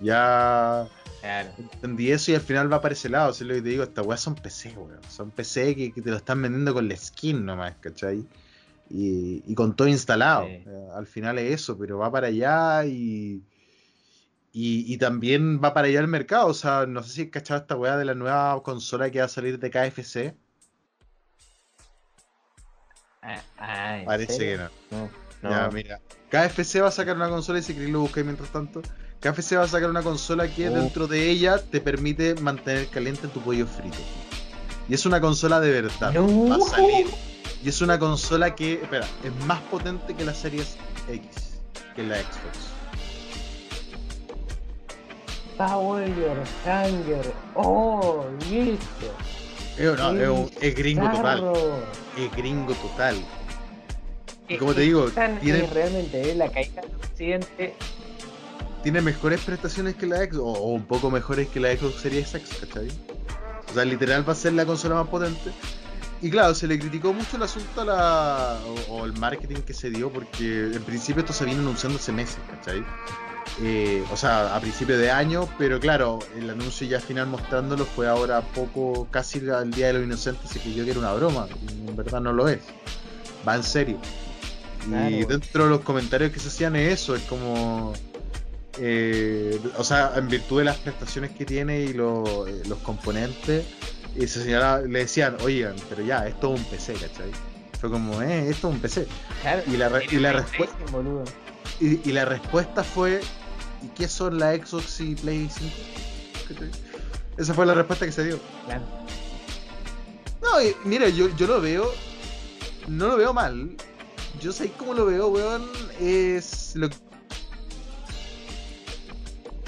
Ya 0.00 0.88
Claro. 1.20 1.50
entendí 1.58 2.12
eso 2.12 2.30
y 2.30 2.34
al 2.36 2.40
final 2.40 2.72
va 2.72 2.80
para 2.80 2.94
ese 2.94 3.08
lado. 3.08 3.32
Si 3.32 3.42
lo 3.44 3.54
que 3.54 3.62
te 3.62 3.70
digo, 3.70 3.82
estas 3.82 4.06
weas 4.06 4.20
son 4.20 4.36
PC, 4.36 4.72
weón. 4.76 5.00
Son 5.10 5.30
PC 5.32 5.74
que, 5.74 5.92
que 5.92 6.00
te 6.00 6.10
lo 6.10 6.16
están 6.16 6.40
vendiendo 6.40 6.72
con 6.72 6.88
la 6.88 6.96
skin 6.96 7.44
nomás, 7.44 7.74
¿cachai? 7.80 8.24
Y, 8.88 9.42
y 9.44 9.54
con 9.54 9.74
todo 9.74 9.88
instalado. 9.88 10.46
Sí. 10.46 10.62
Eh, 10.64 10.88
al 10.94 11.08
final 11.08 11.38
es 11.38 11.62
eso, 11.62 11.76
pero 11.76 11.98
va 11.98 12.12
para 12.12 12.28
allá 12.28 12.84
y, 12.84 13.42
y. 14.58 14.92
y 14.94 14.98
también 14.98 15.60
va 15.62 15.74
para 15.74 15.88
allá 15.88 16.00
el 16.00 16.08
mercado. 16.08 16.46
O 16.48 16.54
sea, 16.54 16.86
no 16.86 17.02
sé 17.02 17.10
si 17.10 17.22
has 17.22 17.28
cachado 17.30 17.60
esta 17.60 17.76
weá 17.76 17.96
de 17.96 18.04
la 18.04 18.14
nueva 18.14 18.62
consola 18.62 19.10
que 19.10 19.18
va 19.20 19.26
a 19.26 19.28
salir 19.28 19.58
de 19.58 19.70
KFC. 19.70 20.34
Ah, 23.22 23.42
ah, 23.58 23.98
¿en 23.98 24.04
Parece 24.04 24.32
serio? 24.32 24.70
que 24.90 24.94
no. 24.96 25.10
No, 25.42 25.50
Ya, 25.50 25.68
mira. 25.72 26.00
KFC 26.30 26.80
va 26.80 26.88
a 26.88 26.92
sacar 26.92 27.16
una 27.16 27.28
consola 27.28 27.58
y 27.58 27.62
si 27.62 27.74
queréis 27.74 27.92
lo 27.92 28.00
buscáis 28.00 28.24
mientras 28.24 28.50
tanto. 28.50 28.82
KFC 29.20 29.56
va 29.56 29.64
a 29.64 29.68
sacar 29.68 29.90
una 29.90 30.02
consola 30.02 30.48
que 30.48 30.68
Oh. 30.68 30.72
dentro 30.74 31.06
de 31.06 31.28
ella 31.28 31.58
te 31.58 31.80
permite 31.80 32.34
mantener 32.36 32.88
caliente 32.88 33.28
tu 33.28 33.40
pollo 33.40 33.66
frito. 33.66 33.98
Y 34.88 34.94
es 34.94 35.04
una 35.06 35.20
consola 35.20 35.60
de 35.60 35.70
verdad. 35.82 36.12
No. 36.12 36.48
Va 36.48 36.56
a 36.56 36.60
salir. 36.60 37.06
Y 37.64 37.68
es 37.68 37.80
una 37.80 37.98
consola 37.98 38.54
que, 38.54 38.74
espera, 38.74 39.06
es 39.24 39.34
más 39.46 39.60
potente 39.62 40.14
que 40.14 40.24
la 40.24 40.32
Series 40.34 40.76
X, 41.08 41.58
que 41.96 42.02
la 42.04 42.16
Xbox. 42.16 42.75
Power 45.56 46.06
your 46.06 46.36
hunger. 46.64 47.32
Oh, 47.54 48.26
listo. 48.50 49.14
Es, 49.78 49.96
no, 49.98 50.10
es, 50.12 50.28
un- 50.28 50.50
es 50.60 50.74
gringo 50.74 51.08
total. 51.10 51.52
Es 52.16 52.32
gringo 52.36 52.74
total. 52.74 53.16
Y 54.48 54.54
Es 54.54 54.58
como 54.60 54.74
te 54.74 54.82
digo, 54.82 55.08
están, 55.08 55.38
tiene- 55.40 55.60
eh, 55.60 55.70
realmente 55.72 56.30
eh, 56.30 56.34
la 56.34 56.48
caída 56.48 56.82
del 56.82 56.94
occidente 56.94 57.74
tiene 58.82 59.00
mejores 59.00 59.40
prestaciones 59.40 59.96
que 59.96 60.06
la 60.06 60.18
Xbox, 60.18 60.36
o, 60.36 60.44
o 60.46 60.68
un 60.72 60.84
poco 60.84 61.10
mejores 61.10 61.48
que 61.48 61.58
la 61.58 61.74
Xbox 61.76 62.00
Series 62.02 62.32
X, 62.34 62.58
¿cachai? 62.60 62.88
O 63.68 63.74
sea, 63.74 63.84
literal 63.84 64.26
va 64.28 64.32
a 64.32 64.36
ser 64.36 64.52
la 64.52 64.64
consola 64.64 64.94
más 64.94 65.08
potente. 65.08 65.50
Y 66.22 66.30
claro, 66.30 66.54
se 66.54 66.66
le 66.68 66.78
criticó 66.78 67.12
mucho 67.12 67.36
el 67.36 67.42
asunto 67.42 67.80
a 67.80 67.84
la, 67.84 68.58
o, 68.88 68.94
o 68.94 69.04
el 69.04 69.12
marketing 69.14 69.56
que 69.62 69.74
se 69.74 69.90
dio, 69.90 70.10
porque 70.10 70.70
en 70.72 70.82
principio 70.84 71.20
esto 71.20 71.32
se 71.32 71.44
viene 71.44 71.60
anunciando 71.60 71.98
hace 71.98 72.12
meses, 72.12 72.38
¿cachai? 72.48 72.84
Eh, 73.62 74.04
o 74.12 74.16
sea, 74.16 74.54
a 74.54 74.60
principio 74.60 74.98
de 74.98 75.10
año, 75.10 75.48
pero 75.58 75.80
claro, 75.80 76.18
el 76.36 76.50
anuncio 76.50 76.86
ya 76.86 77.00
final 77.00 77.26
mostrándolo 77.26 77.84
fue 77.86 78.06
ahora 78.06 78.42
poco, 78.42 79.08
casi 79.10 79.48
al 79.48 79.70
Día 79.70 79.86
de 79.88 79.92
los 79.94 80.02
Inocentes, 80.04 80.50
se 80.50 80.60
creyó 80.60 80.84
que 80.84 80.90
era 80.90 81.00
una 81.00 81.12
broma, 81.14 81.46
en 81.88 81.96
verdad 81.96 82.20
no 82.20 82.32
lo 82.32 82.48
es. 82.48 82.60
Va 83.48 83.54
en 83.56 83.62
serio. 83.62 83.98
Y 85.10 85.24
dentro 85.24 85.64
de 85.64 85.70
los 85.70 85.80
comentarios 85.80 86.32
que 86.32 86.38
se 86.38 86.48
hacían 86.48 86.76
es 86.76 87.00
eso, 87.00 87.16
es 87.16 87.22
como... 87.22 87.92
eh, 88.78 89.58
o 89.78 89.84
sea, 89.84 90.12
en 90.16 90.28
virtud 90.28 90.58
de 90.58 90.64
las 90.64 90.76
prestaciones 90.76 91.30
que 91.30 91.44
tiene 91.46 91.80
y 91.80 91.92
lo- 91.94 92.46
eh, 92.46 92.62
los 92.68 92.78
componentes, 92.78 93.64
y 94.14 94.26
se 94.26 94.42
señalaba- 94.42 94.80
le 94.82 94.98
decían, 95.00 95.36
oigan, 95.42 95.74
pero 95.88 96.02
ya, 96.02 96.26
esto 96.26 96.54
es 96.54 96.60
un 96.60 96.66
PC, 96.66 96.92
¿cachai? 96.94 97.30
Fue 97.80 97.90
como, 97.90 98.20
eh, 98.22 98.48
esto 98.50 98.68
es 98.68 98.74
un 98.74 98.80
PC. 98.80 99.06
Claro, 99.42 99.62
Y 99.66 99.76
la, 99.76 99.86
y 100.10 100.16
la, 100.18 100.32
respu- 100.32 100.36
respuesta, 100.42 100.76
boludo. 100.92 101.24
Y, 101.80 102.08
y 102.08 102.12
la 102.12 102.24
respuesta 102.24 102.82
fue, 102.84 103.20
¿y 103.82 103.88
qué 103.88 104.08
son 104.08 104.38
la 104.38 104.54
Xbox 104.54 105.00
y 105.00 105.14
Play 105.14 105.48
5? 105.50 105.74
¿Cachai? 106.48 106.70
Esa 107.36 107.54
fue 107.54 107.66
la 107.66 107.74
respuesta 107.74 108.06
que 108.06 108.12
se 108.12 108.24
dio. 108.24 108.40
Claro. 108.64 108.82
No, 110.42 110.62
y 110.62 110.74
mira, 110.84 111.08
yo, 111.08 111.28
yo 111.36 111.46
lo 111.46 111.60
veo, 111.60 111.92
no 112.88 113.08
lo 113.08 113.16
veo 113.16 113.32
mal. 113.34 113.76
Yo 114.40 114.52
sé 114.52 114.70
cómo 114.76 114.94
lo 114.94 115.06
veo, 115.06 115.28
weón, 115.28 115.66
es 116.00 116.72
lo 116.76 116.88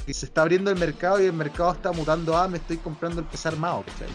que 0.07 0.15
se 0.15 0.27
está 0.27 0.43
abriendo 0.43 0.71
el 0.71 0.79
mercado 0.79 1.21
y 1.23 1.27
el 1.27 1.33
mercado 1.35 1.73
está 1.73 1.93
mutando 1.93 2.37
a 2.37 2.49
me 2.49 2.57
estoy 2.59 2.79
comprando 2.79 3.21
el 3.21 3.27
PC 3.27 3.49
armado, 3.49 3.85
¿cachai? 3.87 4.09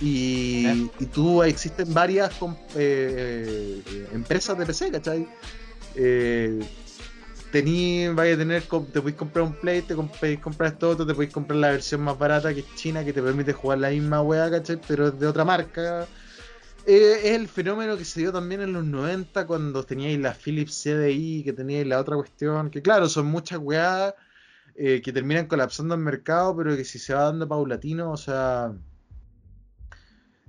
Y, 0.00 0.62
Claro. 0.64 0.90
y 1.00 1.06
tú 1.06 1.42
existen 1.42 1.92
varias 1.92 2.32
eh, 2.74 3.82
eh, 3.86 4.08
empresas 4.12 4.56
de 4.58 4.66
PC, 4.66 4.90
¿cachai? 4.90 5.28
Eh, 5.94 6.60
tení, 7.56 8.08
vaya 8.08 8.34
a 8.34 8.38
tener, 8.38 8.62
te 8.62 9.00
podéis 9.00 9.16
comprar 9.16 9.44
un 9.46 9.54
Play, 9.54 9.80
te 9.80 9.94
podéis 9.94 10.40
comprar 10.40 10.72
esto 10.72 10.90
otro, 10.90 11.06
te 11.06 11.14
podéis 11.14 11.32
comprar 11.32 11.58
la 11.58 11.70
versión 11.70 12.02
más 12.02 12.18
barata 12.18 12.52
que 12.52 12.60
es 12.60 12.74
China, 12.74 13.02
que 13.02 13.14
te 13.14 13.22
permite 13.22 13.54
jugar 13.54 13.78
la 13.78 13.88
misma 13.88 14.20
weá, 14.20 14.50
¿cachai? 14.50 14.78
Pero 14.86 15.10
de 15.10 15.26
otra 15.26 15.44
marca. 15.44 16.06
Eh, 16.86 17.20
es 17.24 17.32
el 17.32 17.48
fenómeno 17.48 17.96
que 17.96 18.04
se 18.04 18.20
dio 18.20 18.30
también 18.30 18.60
en 18.60 18.74
los 18.74 18.84
90 18.84 19.46
cuando 19.46 19.82
teníais 19.84 20.18
la 20.20 20.34
Philips 20.34 20.82
CDI, 20.82 21.44
que 21.44 21.52
teníais 21.54 21.86
la 21.86 21.98
otra 21.98 22.16
cuestión, 22.16 22.70
que 22.70 22.82
claro, 22.82 23.08
son 23.08 23.26
muchas 23.26 23.58
weas 23.58 24.14
eh, 24.74 25.00
que 25.02 25.12
terminan 25.12 25.46
colapsando 25.46 25.94
el 25.94 26.00
mercado, 26.00 26.54
pero 26.56 26.76
que 26.76 26.84
si 26.84 26.98
se 26.98 27.14
va 27.14 27.22
dando 27.22 27.48
paulatino, 27.48 28.12
o 28.12 28.16
sea, 28.18 28.74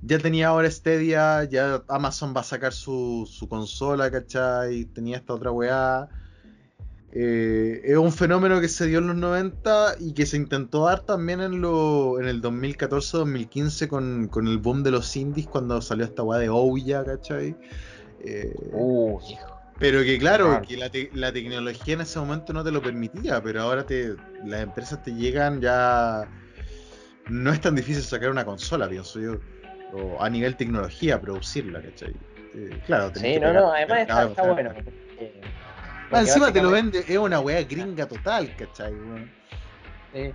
ya 0.01 0.19
tenía 0.19 0.49
ahora 0.49 0.69
Stadia, 0.69 1.45
ya 1.45 1.83
Amazon 1.87 2.33
va 2.35 2.41
a 2.41 2.43
sacar 2.43 2.73
su, 2.73 3.25
su 3.31 3.47
consola, 3.47 4.11
¿cachai? 4.11 4.85
Tenía 4.85 5.17
esta 5.17 5.33
otra 5.33 5.51
weá. 5.51 6.09
Eh, 7.13 7.81
es 7.85 7.97
un 7.97 8.11
fenómeno 8.11 8.59
que 8.59 8.67
se 8.67 8.85
dio 8.85 8.99
en 8.99 9.07
los 9.07 9.15
90 9.15 9.95
y 9.99 10.13
que 10.13 10.25
se 10.25 10.35
intentó 10.37 10.85
dar 10.85 10.99
también 11.01 11.39
en, 11.41 11.61
lo, 11.61 12.19
en 12.19 12.27
el 12.27 12.41
2014-2015 12.41 13.87
con, 13.87 14.27
con 14.27 14.47
el 14.47 14.57
boom 14.57 14.83
de 14.83 14.91
los 14.91 15.15
indies 15.15 15.47
cuando 15.47 15.81
salió 15.81 16.05
esta 16.05 16.23
weá 16.23 16.39
de 16.39 16.49
Ouya, 16.49 17.03
¿cachai? 17.05 17.55
Eh, 18.19 18.53
Uh, 18.73 19.19
hijo. 19.29 19.57
pero 19.79 20.01
que 20.03 20.19
claro, 20.19 20.47
Claro. 20.47 20.67
que 20.67 20.75
la, 20.77 20.89
te- 20.89 21.09
la 21.13 21.31
tecnología 21.31 21.93
en 21.93 22.01
ese 22.01 22.19
momento 22.19 22.51
no 22.51 22.63
te 22.63 22.71
lo 22.71 22.81
permitía, 22.81 23.41
pero 23.41 23.61
ahora 23.61 23.85
te, 23.85 24.15
las 24.45 24.61
empresas 24.63 25.01
te 25.01 25.13
llegan 25.13 25.61
ya... 25.61 26.27
No 27.29 27.51
es 27.51 27.59
tan 27.61 27.75
difícil 27.75 28.03
sacar 28.03 28.29
una 28.31 28.45
consola, 28.45 28.87
pienso 28.89 29.19
yo. 29.19 29.37
O 29.93 30.21
a 30.21 30.29
nivel 30.29 30.55
tecnología, 30.57 31.19
producirla, 31.21 31.81
¿cachai? 31.81 32.13
Eh, 32.53 32.79
claro, 32.85 33.11
Sí, 33.15 33.37
no, 33.39 33.53
no, 33.53 33.71
además 33.71 33.99
está, 34.01 34.23
está 34.25 34.51
bueno. 34.51 34.71
Encima 36.11 36.51
te 36.53 36.61
lo 36.61 36.71
vende, 36.71 36.99
es 36.99 37.17
una 37.17 37.39
weá 37.39 37.63
gringa 37.63 38.07
total, 38.07 38.53
¿cachai? 38.57 38.93
weón? 38.93 39.29
Sí. 40.13 40.31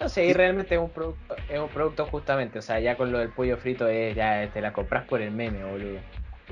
No 0.00 0.08
sé, 0.08 0.24
y 0.26 0.32
realmente 0.32 0.74
es 0.76 0.80
un 0.80 0.88
producto, 0.90 1.36
es 1.48 1.58
un 1.58 1.68
producto 1.68 2.06
justamente, 2.06 2.58
o 2.58 2.62
sea, 2.62 2.80
ya 2.80 2.96
con 2.96 3.12
lo 3.12 3.18
del 3.18 3.28
pollo 3.28 3.58
frito 3.58 3.86
es 3.86 4.16
ya 4.16 4.48
te 4.50 4.62
la 4.62 4.72
compras 4.72 5.04
por 5.06 5.20
el 5.20 5.30
meme, 5.30 5.62
boludo. 5.62 5.98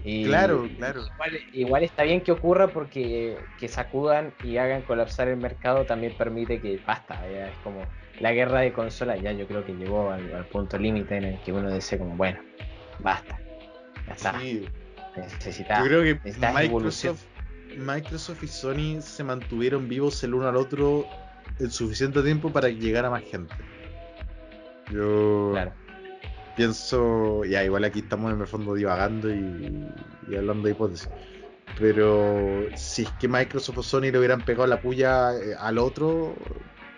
Y- 0.04 0.24
Claro, 0.24 0.68
claro. 0.76 1.04
Igual, 1.14 1.40
igual 1.54 1.82
está 1.82 2.02
bien 2.02 2.20
que 2.20 2.30
ocurra 2.30 2.68
porque 2.68 3.38
que 3.58 3.68
sacudan 3.68 4.32
y 4.44 4.58
hagan 4.58 4.82
colapsar 4.82 5.28
el 5.28 5.38
mercado 5.38 5.86
también 5.86 6.12
permite 6.12 6.60
que 6.60 6.78
basta, 6.86 7.14
ya 7.30 7.48
es 7.48 7.56
como 7.64 7.86
la 8.20 8.32
guerra 8.32 8.60
de 8.60 8.72
consolas 8.72 9.20
ya 9.22 9.32
yo 9.32 9.46
creo 9.46 9.64
que 9.64 9.72
llegó 9.72 10.10
al, 10.10 10.32
al 10.34 10.44
punto 10.44 10.76
límite 10.78 11.16
en 11.16 11.24
el 11.24 11.38
que 11.40 11.52
uno 11.52 11.70
dice 11.72 11.98
como 11.98 12.16
bueno, 12.16 12.38
basta, 12.98 13.38
ya 14.06 14.12
está, 14.12 14.38
Sí, 14.40 14.68
necesita, 15.16 15.78
yo 15.80 15.84
creo 15.86 16.02
que 16.02 16.14
necesitas 16.22 16.60
evolución. 16.62 17.16
Microsoft, 17.76 18.42
y 18.42 18.48
Sony 18.48 19.00
se 19.00 19.22
mantuvieron 19.24 19.88
vivos 19.88 20.22
el 20.24 20.34
uno 20.34 20.48
al 20.48 20.56
otro 20.56 21.06
el 21.58 21.70
suficiente 21.70 22.22
tiempo 22.22 22.50
para 22.52 22.68
llegar 22.68 23.04
a 23.04 23.10
más 23.10 23.22
gente. 23.24 23.52
Yo 24.90 25.50
Claro. 25.52 25.72
pienso, 26.56 27.44
ya 27.44 27.64
igual 27.64 27.84
aquí 27.84 28.00
estamos 28.00 28.32
en 28.32 28.40
el 28.40 28.46
fondo 28.46 28.74
divagando 28.74 29.30
y, 29.30 29.86
y 30.28 30.36
hablando 30.36 30.64
de 30.66 30.70
hipótesis. 30.72 31.08
Pero 31.78 32.66
si 32.74 33.02
es 33.02 33.10
que 33.20 33.28
Microsoft 33.28 33.78
o 33.78 33.82
Sony 33.82 34.10
le 34.10 34.18
hubieran 34.18 34.44
pegado 34.44 34.66
la 34.66 34.80
puya 34.80 35.32
eh, 35.34 35.54
al 35.58 35.78
otro, 35.78 36.34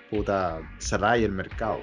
puta, 0.08 0.60
cerráis 0.78 1.24
el 1.24 1.32
mercado. 1.32 1.80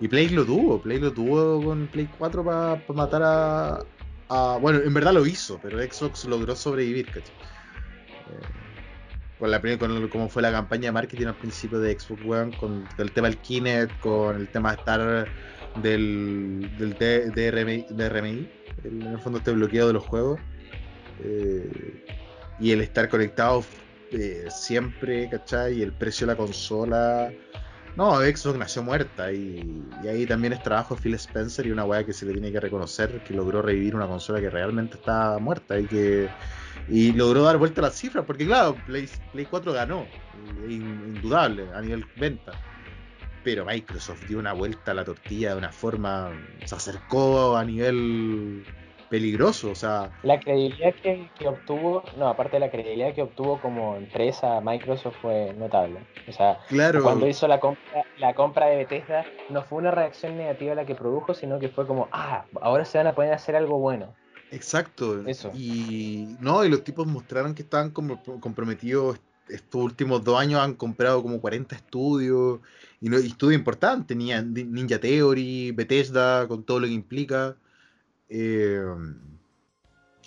Y 0.00 0.08
Play 0.08 0.28
lo 0.30 0.44
tuvo, 0.44 0.80
Play 0.80 0.98
lo 0.98 1.12
tuvo 1.12 1.62
con 1.62 1.86
Play 1.88 2.08
4 2.18 2.44
para 2.44 2.82
matar 2.94 3.22
a, 3.24 3.78
a- 4.28 4.58
Bueno, 4.60 4.80
en 4.80 4.92
verdad 4.94 5.12
lo 5.12 5.26
hizo, 5.26 5.60
pero 5.62 5.78
Xbox 5.80 6.24
logró 6.24 6.56
sobrevivir, 6.56 7.06
¿cachai? 7.06 7.34
Eh, 8.28 8.52
con 9.38 9.50
la 9.50 9.60
con 9.78 10.08
cómo 10.08 10.28
fue 10.28 10.42
la 10.42 10.50
campaña 10.52 10.88
de 10.88 10.92
marketing 10.92 11.26
al 11.26 11.38
principio 11.38 11.78
de 11.80 11.98
Xbox 11.98 12.22
One, 12.24 12.56
con 12.56 12.88
el 12.98 13.12
tema 13.12 13.28
del 13.28 13.40
Kinect, 13.40 13.98
con 13.98 14.36
el 14.36 14.50
tema 14.50 14.70
de 14.70 14.76
estar 14.76 15.30
del, 15.74 16.70
del 16.76 16.96
DRMI, 16.98 18.52
en 18.84 19.06
el 19.06 19.20
fondo 19.20 19.38
este 19.38 19.52
bloqueo 19.52 19.86
de 19.88 19.92
los 19.92 20.04
juegos. 20.04 20.40
eh, 21.18 22.04
y 22.58 22.72
el 22.72 22.80
estar 22.82 23.08
conectado 23.08 23.64
eh, 24.10 24.46
siempre, 24.50 25.28
¿cachai? 25.28 25.78
Y 25.78 25.82
el 25.82 25.94
precio 25.96 26.26
de 26.26 26.32
la 26.32 26.36
consola. 26.36 27.36
No, 27.94 28.20
Xbox 28.20 28.56
nació 28.58 28.82
muerta 28.84 29.32
y, 29.32 29.90
y 30.00 30.06
ahí 30.06 30.24
también 30.26 30.52
es 30.52 30.62
trabajo 30.62 30.94
de 30.94 31.00
Phil 31.02 31.14
Spencer 31.14 31.66
y 31.66 31.72
una 31.72 31.84
weá 31.84 32.04
que 32.06 32.12
se 32.12 32.24
le 32.26 32.32
tiene 32.32 32.52
que 32.52 32.60
reconocer 32.60 33.22
que 33.24 33.34
logró 33.34 33.60
revivir 33.60 33.96
una 33.96 34.06
consola 34.06 34.40
que 34.40 34.50
realmente 34.50 34.96
está 34.98 35.38
muerta 35.40 35.80
y 35.80 35.88
que 35.88 36.32
y 36.86 37.12
logró 37.12 37.42
dar 37.42 37.58
vuelta 37.58 37.80
a 37.80 37.84
las 37.84 37.96
cifras 37.98 38.24
porque 38.24 38.46
claro, 38.46 38.82
Play, 38.84 39.08
Play 39.30 39.46
4 39.46 39.72
ganó, 39.72 40.14
in- 40.32 41.02
indudable 41.08 41.72
a 41.72 41.80
nivel 41.82 42.08
venta. 42.14 42.62
Pero 43.42 43.64
Microsoft 43.66 44.24
dio 44.24 44.38
una 44.38 44.52
vuelta 44.52 44.92
a 44.92 44.94
la 44.94 45.04
tortilla 45.04 45.50
de 45.52 45.58
una 45.58 45.72
forma, 45.72 46.38
se 46.64 46.74
acercó 46.76 47.56
a 47.56 47.64
nivel 47.64 48.66
peligroso, 49.08 49.70
o 49.70 49.74
sea, 49.74 50.10
La 50.22 50.38
credibilidad 50.38 50.94
que, 50.94 51.30
que 51.38 51.48
obtuvo, 51.48 52.02
no, 52.16 52.28
aparte 52.28 52.56
de 52.56 52.60
la 52.60 52.70
credibilidad 52.70 53.14
que 53.14 53.22
obtuvo 53.22 53.60
como 53.60 53.96
empresa, 53.96 54.60
Microsoft 54.60 55.16
fue 55.20 55.54
notable. 55.54 56.06
O 56.28 56.32
sea, 56.32 56.58
claro, 56.68 57.02
cuando 57.02 57.26
hizo 57.26 57.48
la 57.48 57.60
compra, 57.60 58.04
la 58.18 58.34
compra 58.34 58.66
de 58.66 58.76
Bethesda, 58.76 59.24
no 59.48 59.62
fue 59.62 59.78
una 59.78 59.90
reacción 59.90 60.36
negativa 60.36 60.74
la 60.74 60.86
que 60.86 60.94
produjo, 60.94 61.34
sino 61.34 61.58
que 61.58 61.68
fue 61.68 61.86
como, 61.86 62.08
ah, 62.12 62.44
ahora 62.60 62.84
se 62.84 62.98
van 62.98 63.06
a 63.06 63.14
poder 63.14 63.32
hacer 63.32 63.56
algo 63.56 63.78
bueno. 63.78 64.14
exacto. 64.50 65.26
Eso. 65.26 65.50
Y 65.54 66.36
no, 66.40 66.64
y 66.64 66.68
los 66.68 66.84
tipos 66.84 67.06
mostraron 67.06 67.54
que 67.54 67.62
estaban 67.62 67.90
como 67.90 68.22
comprometidos. 68.40 69.20
Estos 69.48 69.82
últimos 69.82 70.22
dos 70.22 70.38
años 70.38 70.60
han 70.60 70.74
comprado 70.74 71.22
como 71.22 71.40
40 71.40 71.74
estudios, 71.74 72.60
y, 73.00 73.08
no, 73.08 73.18
y 73.18 73.28
estudios 73.28 73.58
importantes, 73.58 74.14
Ninja, 74.14 74.42
Ninja 74.42 75.00
Theory, 75.00 75.72
Bethesda, 75.72 76.46
con 76.46 76.64
todo 76.64 76.80
lo 76.80 76.86
que 76.86 76.92
implica. 76.92 77.56
Eh, 78.28 78.82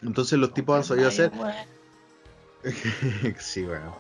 entonces 0.02 0.40
los 0.40 0.54
tipos 0.54 0.78
han 0.78 0.84
sabido 0.84 1.08
hacer. 1.08 1.32
sí, 3.40 3.64
bueno. 3.64 3.98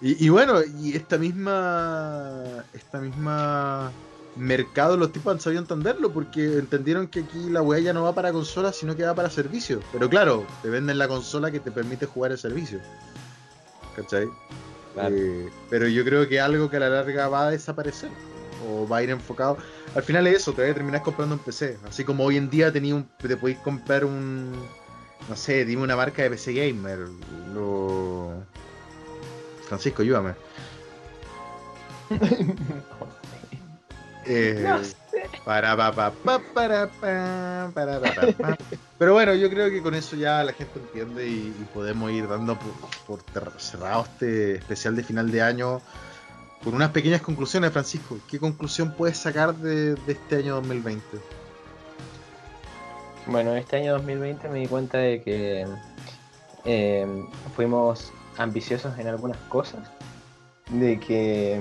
Y, 0.00 0.26
y 0.26 0.28
bueno, 0.28 0.60
y 0.62 0.96
esta 0.96 1.18
misma. 1.18 2.64
Esta 2.72 3.00
misma 3.00 3.92
mercado 4.36 4.96
los 4.96 5.12
tipos 5.12 5.32
han 5.32 5.40
sabido 5.40 5.62
entenderlo 5.62 6.12
porque 6.12 6.58
entendieron 6.58 7.06
que 7.06 7.20
aquí 7.20 7.50
la 7.50 7.62
weá 7.62 7.78
ya 7.78 7.92
no 7.92 8.02
va 8.02 8.14
para 8.14 8.32
consolas 8.32 8.74
sino 8.76 8.96
que 8.96 9.04
va 9.04 9.14
para 9.14 9.30
servicio. 9.30 9.80
Pero 9.92 10.08
claro, 10.08 10.44
te 10.62 10.70
venden 10.70 10.98
la 10.98 11.08
consola 11.08 11.50
que 11.50 11.60
te 11.60 11.70
permite 11.70 12.06
jugar 12.06 12.32
el 12.32 12.38
servicio. 12.38 12.80
¿Cachai? 13.94 14.26
Claro. 14.94 15.14
Eh, 15.14 15.50
pero 15.70 15.88
yo 15.88 16.04
creo 16.04 16.28
que 16.28 16.40
algo 16.40 16.68
que 16.68 16.76
a 16.76 16.80
la 16.80 16.88
larga 16.88 17.28
va 17.28 17.46
a 17.46 17.50
desaparecer 17.50 18.10
o 18.68 18.86
va 18.88 18.98
a 18.98 19.02
ir 19.02 19.10
enfocado. 19.10 19.58
Al 19.94 20.02
final 20.02 20.26
es 20.26 20.36
eso, 20.38 20.52
te 20.52 20.68
a 20.68 20.74
terminar 20.74 21.02
comprando 21.02 21.34
un 21.36 21.40
PC. 21.40 21.78
Así 21.88 22.04
como 22.04 22.24
hoy 22.24 22.36
en 22.36 22.50
día 22.50 22.72
tenía 22.72 22.94
un, 22.94 23.08
te 23.18 23.36
podéis 23.36 23.58
comprar 23.58 24.04
un. 24.04 24.52
No 25.28 25.36
sé, 25.36 25.64
dime 25.64 25.82
una 25.82 25.96
marca 25.96 26.22
de 26.22 26.30
PC 26.30 26.52
Gamer. 26.52 26.98
Lo... 27.54 28.32
Francisco, 29.68 30.02
ayúdame. 30.02 30.34
Eh, 34.26 34.64
No 34.66 34.82
sé. 34.82 34.96
para, 35.44 35.76
pa, 35.76 35.92
pa, 35.92 36.10
pa, 36.10 36.38
para, 36.54 36.88
pa, 36.88 37.70
para, 37.74 38.00
pa, 38.00 38.14
pa, 38.14 38.32
pa. 38.32 38.58
Pero 38.98 39.12
bueno, 39.12 39.34
yo 39.34 39.50
creo 39.50 39.68
que 39.68 39.82
con 39.82 39.94
eso 39.94 40.16
ya 40.16 40.42
la 40.42 40.54
gente 40.54 40.78
entiende 40.78 41.26
y, 41.28 41.54
y 41.60 41.68
podemos 41.74 42.10
ir 42.10 42.26
dando 42.26 42.58
por, 43.06 43.20
por 43.20 43.60
cerrado 43.60 44.04
este 44.04 44.54
especial 44.54 44.96
de 44.96 45.02
final 45.02 45.30
de 45.30 45.42
año 45.42 45.82
con 46.64 46.74
unas 46.74 46.90
pequeñas 46.90 47.20
conclusiones, 47.20 47.70
Francisco. 47.72 48.18
¿Qué 48.28 48.38
conclusión 48.40 48.92
puedes 48.92 49.18
sacar 49.18 49.54
de, 49.54 49.94
de 49.94 50.12
este 50.12 50.36
año 50.36 50.54
2020? 50.54 51.04
Bueno, 53.26 53.54
este 53.54 53.76
año 53.76 53.92
2020 53.92 54.48
me 54.48 54.60
di 54.60 54.66
cuenta 54.66 54.98
de 54.98 55.22
que 55.22 55.66
eh, 56.64 57.24
fuimos 57.54 58.12
ambiciosos 58.38 58.98
en 58.98 59.06
algunas 59.06 59.36
cosas, 59.48 59.90
de 60.70 60.98
que, 60.98 61.60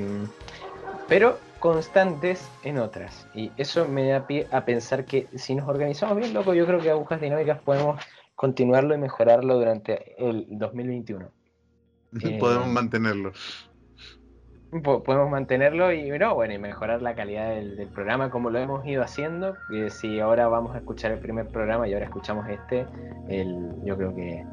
pero 1.07 1.37
constantes 1.59 2.45
en 2.63 2.79
otras. 2.79 3.27
Y 3.33 3.51
eso 3.57 3.87
me 3.87 4.07
da 4.07 4.27
pie 4.27 4.47
a 4.51 4.65
pensar 4.65 5.05
que 5.05 5.27
si 5.35 5.55
nos 5.55 5.67
organizamos 5.67 6.17
bien, 6.17 6.33
loco, 6.33 6.53
yo 6.53 6.65
creo 6.65 6.79
que 6.79 6.89
agujas 6.89 7.21
dinámicas 7.21 7.59
podemos 7.61 8.01
continuarlo 8.35 8.95
y 8.95 8.97
mejorarlo 8.97 9.57
durante 9.57 10.15
el 10.17 10.45
2021. 10.49 11.29
Eh, 12.21 12.37
podemos 12.39 12.67
mantenerlo. 12.67 13.33
Po- 14.81 15.03
podemos 15.03 15.29
mantenerlo 15.29 15.91
y 15.91 16.09
no, 16.17 16.33
bueno, 16.35 16.53
y 16.53 16.57
mejorar 16.57 17.01
la 17.01 17.13
calidad 17.13 17.49
del, 17.49 17.75
del 17.75 17.87
programa 17.89 18.29
como 18.29 18.49
lo 18.49 18.59
hemos 18.59 18.85
ido 18.85 19.03
haciendo. 19.03 19.55
Si 19.89 20.19
ahora 20.19 20.47
vamos 20.47 20.73
a 20.75 20.79
escuchar 20.79 21.11
el 21.11 21.19
primer 21.19 21.47
programa 21.47 21.87
y 21.87 21.93
ahora 21.93 22.05
escuchamos 22.05 22.47
este, 22.49 22.85
el, 23.27 23.71
yo 23.83 23.95
creo 23.97 24.15
que 24.15 24.45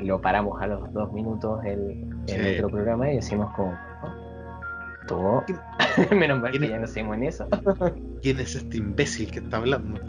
lo 0.00 0.20
paramos 0.20 0.60
a 0.60 0.66
los 0.66 0.92
dos 0.92 1.12
minutos 1.12 1.64
el, 1.64 2.04
el 2.26 2.26
Sí. 2.26 2.54
otro 2.56 2.68
programa 2.70 3.10
y 3.10 3.16
decimos 3.16 3.54
como 3.54 3.72
"Oh, 4.02 5.06
todo. 5.06 5.44
Menos 6.10 6.40
mal 6.40 6.50
que 6.52 6.58
¿Quién- 6.58 6.70
ya 6.72 6.78
no 6.78 6.86
seguimos 6.86 7.16
en 7.16 7.22
eso. 7.24 7.46
¿Quién 8.22 8.40
es 8.40 8.56
este 8.56 8.76
imbécil 8.78 9.30
que 9.30 9.38
está 9.38 9.58
hablando? 9.58 10.00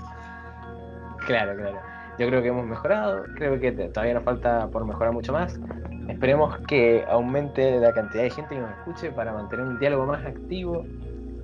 Claro, 1.27 1.55
claro. 1.55 1.77
Yo 2.17 2.27
creo 2.27 2.41
que 2.41 2.47
hemos 2.49 2.65
mejorado, 2.65 3.23
creo 3.35 3.59
que 3.59 3.71
todavía 3.71 4.15
nos 4.15 4.23
falta 4.23 4.67
por 4.67 4.83
mejorar 4.85 5.13
mucho 5.13 5.31
más. 5.31 5.57
Esperemos 6.09 6.57
que 6.67 7.05
aumente 7.09 7.79
la 7.79 7.93
cantidad 7.93 8.23
de 8.23 8.29
gente 8.31 8.55
que 8.55 8.61
nos 8.61 8.71
escuche 8.71 9.11
para 9.11 9.31
mantener 9.31 9.65
un 9.65 9.79
diálogo 9.79 10.05
más 10.05 10.25
activo. 10.25 10.85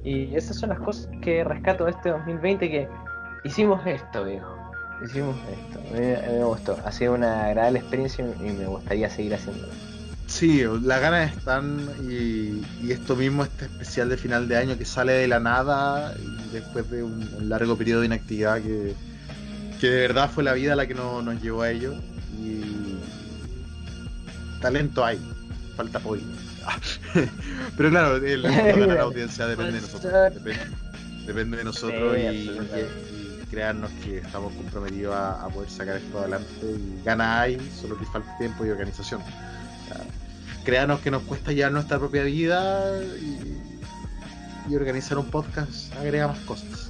Y 0.03 0.35
esas 0.35 0.57
son 0.57 0.69
las 0.69 0.79
cosas 0.79 1.09
que 1.21 1.43
rescato 1.43 1.85
de 1.85 1.91
este 1.91 2.09
2020 2.09 2.69
que 2.69 2.87
hicimos 3.43 3.85
esto, 3.85 4.23
viejo. 4.25 4.55
Hicimos 5.03 5.35
esto. 5.51 5.79
Me, 5.93 6.17
me 6.37 6.43
gustó. 6.43 6.77
Ha 6.85 6.91
sido 6.91 7.13
una 7.13 7.45
agradable 7.45 7.79
experiencia 7.79 8.25
y 8.39 8.51
me 8.51 8.65
gustaría 8.65 9.09
seguir 9.09 9.33
haciéndolo. 9.35 9.71
Sí, 10.27 10.63
las 10.81 11.01
ganas 11.01 11.35
están 11.37 11.79
y, 12.01 12.63
y 12.81 12.91
esto 12.91 13.15
mismo, 13.15 13.43
este 13.43 13.65
especial 13.65 14.09
de 14.09 14.17
final 14.17 14.47
de 14.47 14.57
año 14.57 14.77
que 14.77 14.85
sale 14.85 15.13
de 15.13 15.27
la 15.27 15.39
nada 15.39 16.15
después 16.51 16.89
de 16.89 17.03
un, 17.03 17.47
largo 17.47 17.77
periodo 17.77 17.99
de 18.01 18.07
inactividad 18.07 18.59
que, 18.61 18.95
que 19.79 19.87
de 19.87 20.01
verdad 20.01 20.29
fue 20.29 20.43
la 20.43 20.53
vida 20.53 20.75
la 20.75 20.87
que 20.87 20.95
no- 20.95 21.21
nos 21.21 21.39
llevó 21.41 21.61
a 21.61 21.69
ello 21.69 21.93
talento 24.65 25.05
hay, 25.05 25.19
falta 25.75 25.97
apoyo. 25.99 26.23
Pero 27.77 27.89
claro, 27.89 28.15
el 28.17 28.41
ganar 28.41 28.77
la 28.95 29.01
audiencia 29.03 29.45
depende 29.47 29.73
de 29.73 29.81
nosotros, 29.81 30.13
depende, 30.33 30.65
depende 31.27 31.57
de 31.57 31.63
nosotros 31.63 32.15
Sí, 32.15 32.21
y, 32.21 32.25
y- 32.25 33.41
y 33.43 33.45
crearnos 33.47 33.91
que 34.03 34.17
estamos 34.17 34.51
comprometidos 34.53 35.13
a, 35.15 35.43
a 35.45 35.49
poder 35.49 35.69
sacar 35.69 35.97
esto 35.97 36.19
adelante 36.19 36.47
y 36.65 37.03
gana 37.05 37.41
hay, 37.41 37.57
solo 37.79 37.97
que 37.97 38.05
falta 38.05 38.35
tiempo 38.39 38.65
y 38.65 38.69
organización. 38.71 39.21
Créanos 40.63 40.99
que 41.01 41.11
nos 41.11 41.21
cuesta 41.23 41.51
llevar 41.51 41.71
nuestra 41.73 41.99
propia 41.99 42.23
vida 42.23 42.89
y, 43.21 43.61
y 44.67 44.75
organizar 44.75 45.19
un 45.19 45.27
podcast 45.27 45.95
agrega 45.95 46.27
más 46.29 46.39
cosas. 46.39 46.89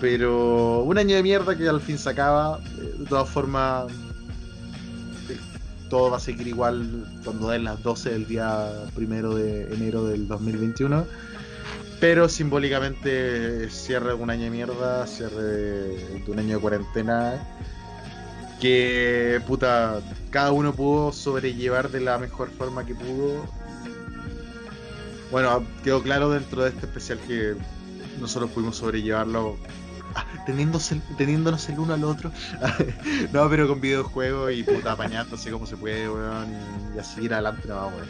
Pero 0.00 0.82
un 0.84 0.96
año 0.96 1.14
de 1.14 1.22
mierda 1.22 1.54
que 1.56 1.68
al 1.68 1.82
fin 1.82 1.98
se 1.98 2.08
acaba. 2.08 2.58
eh, 2.78 2.94
De 3.00 3.04
todas 3.06 3.28
formas, 3.28 3.92
todo 5.90 6.10
va 6.10 6.16
a 6.16 6.20
seguir 6.20 6.48
igual 6.48 7.04
cuando 7.24 7.50
den 7.50 7.64
las 7.64 7.82
12 7.82 8.10
del 8.10 8.26
día 8.26 8.86
primero 8.94 9.34
de 9.34 9.74
enero 9.74 10.04
del 10.04 10.26
2021. 10.26 11.04
Pero 12.00 12.30
simbólicamente 12.30 13.68
cierre 13.68 14.14
un 14.14 14.30
año 14.30 14.44
de 14.44 14.50
mierda, 14.50 15.06
cierre 15.06 15.42
de 15.42 16.24
un 16.28 16.38
año 16.38 16.54
de 16.56 16.60
cuarentena. 16.62 17.34
Que 18.58 19.40
puta, 19.46 20.00
cada 20.30 20.52
uno 20.52 20.72
pudo 20.72 21.12
sobrellevar 21.12 21.90
de 21.90 22.00
la 22.00 22.16
mejor 22.16 22.48
forma 22.50 22.86
que 22.86 22.94
pudo. 22.94 23.44
Bueno, 25.30 25.62
quedó 25.84 26.02
claro 26.02 26.30
dentro 26.30 26.62
de 26.62 26.70
este 26.70 26.86
especial 26.86 27.18
que 27.26 27.54
nosotros 28.18 28.50
pudimos 28.50 28.76
sobrellevarlo 28.76 29.58
ah, 30.14 30.24
teniéndose, 30.46 31.00
teniéndonos 31.16 31.68
el 31.68 31.78
uno 31.78 31.94
al 31.94 32.04
otro. 32.04 32.30
no, 33.32 33.48
pero 33.48 33.68
con 33.68 33.80
videojuegos 33.80 34.52
y 34.52 34.62
puta 34.62 34.92
apañándose 34.92 35.50
como 35.50 35.66
se 35.66 35.76
puede, 35.76 36.08
weón. 36.08 36.48
Y, 36.92 36.96
y 36.96 36.98
a 36.98 37.04
seguir 37.04 37.34
adelante 37.34 37.68
no 37.68 37.88
weón. 37.88 38.08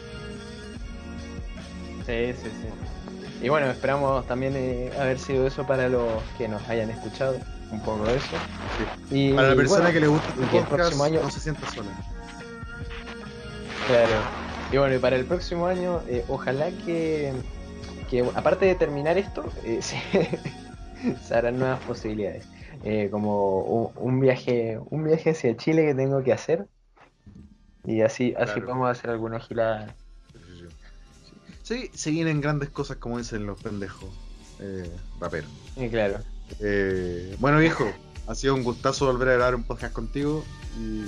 Sí, 2.05 2.33
sí, 2.41 2.49
sí. 2.61 3.45
Y 3.45 3.49
bueno, 3.49 3.67
esperamos 3.67 4.27
también 4.27 4.53
eh, 4.55 4.91
haber 4.99 5.17
sido 5.17 5.47
eso 5.47 5.65
para 5.65 5.89
los 5.89 6.21
que 6.37 6.47
nos 6.47 6.67
hayan 6.69 6.89
escuchado. 6.91 7.37
Un 7.71 7.79
poco 7.81 8.05
de 8.05 8.17
eso. 8.17 8.27
Y, 9.09 9.33
Para 9.33 9.49
la 9.49 9.55
persona 9.55 9.79
bueno, 9.79 9.93
que 9.93 9.99
le 10.01 10.07
gusta 10.07 10.27
el 10.27 10.33
que 10.35 10.41
el 10.41 10.49
podcast, 10.49 10.69
próximo 10.73 11.03
año- 11.05 11.21
no 11.23 11.31
se 11.31 11.39
sienta 11.39 11.69
sola. 11.71 11.89
Claro. 13.87 14.11
Y 14.71 14.77
bueno, 14.77 14.95
y 14.95 14.99
para 14.99 15.15
el 15.15 15.25
próximo 15.25 15.65
año, 15.67 16.01
eh, 16.07 16.23
ojalá 16.27 16.69
que, 16.85 17.33
que, 18.09 18.29
aparte 18.35 18.65
de 18.65 18.75
terminar 18.75 19.17
esto, 19.17 19.45
eh, 19.63 19.79
se, 19.81 19.97
se 21.27 21.33
harán 21.35 21.59
nuevas 21.59 21.79
posibilidades. 21.81 22.45
Eh, 22.83 23.09
como 23.11 23.59
un, 23.61 23.91
un 23.95 24.19
viaje, 24.19 24.79
un 24.89 25.03
viaje 25.03 25.31
hacia 25.31 25.55
Chile 25.57 25.85
que 25.85 25.95
tengo 25.95 26.23
que 26.23 26.33
hacer. 26.33 26.67
Y 27.85 28.01
así, 28.01 28.33
así 28.37 28.53
Claro. 28.53 28.65
podemos 28.67 28.89
hacer 28.89 29.09
alguna 29.09 29.39
gilada. 29.39 29.95
Sí, 31.63 31.89
se 31.93 32.11
vienen 32.11 32.41
grandes 32.41 32.69
cosas 32.69 32.97
como 32.97 33.17
dicen 33.17 33.45
los 33.45 33.61
pendejos 33.61 34.09
eh, 34.59 34.91
raperos. 35.19 35.49
Y 35.77 35.89
claro. 35.89 36.19
Eh, 36.59 37.35
bueno, 37.39 37.59
viejo, 37.59 37.85
ha 38.27 38.35
sido 38.35 38.55
un 38.55 38.63
gustazo 38.63 39.05
volver 39.05 39.29
a 39.29 39.33
grabar 39.33 39.55
un 39.55 39.63
podcast 39.63 39.93
contigo 39.93 40.43
y 40.79 41.03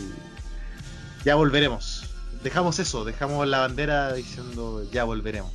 ya 1.26 1.36
volveremos. 1.36 2.10
Dejamos 2.44 2.80
eso, 2.80 3.03
dejamos 3.06 3.48
la 3.48 3.60
bandera 3.60 4.14
diciendo 4.14 4.84
ya 4.91 5.03
volveremos. 5.03 5.52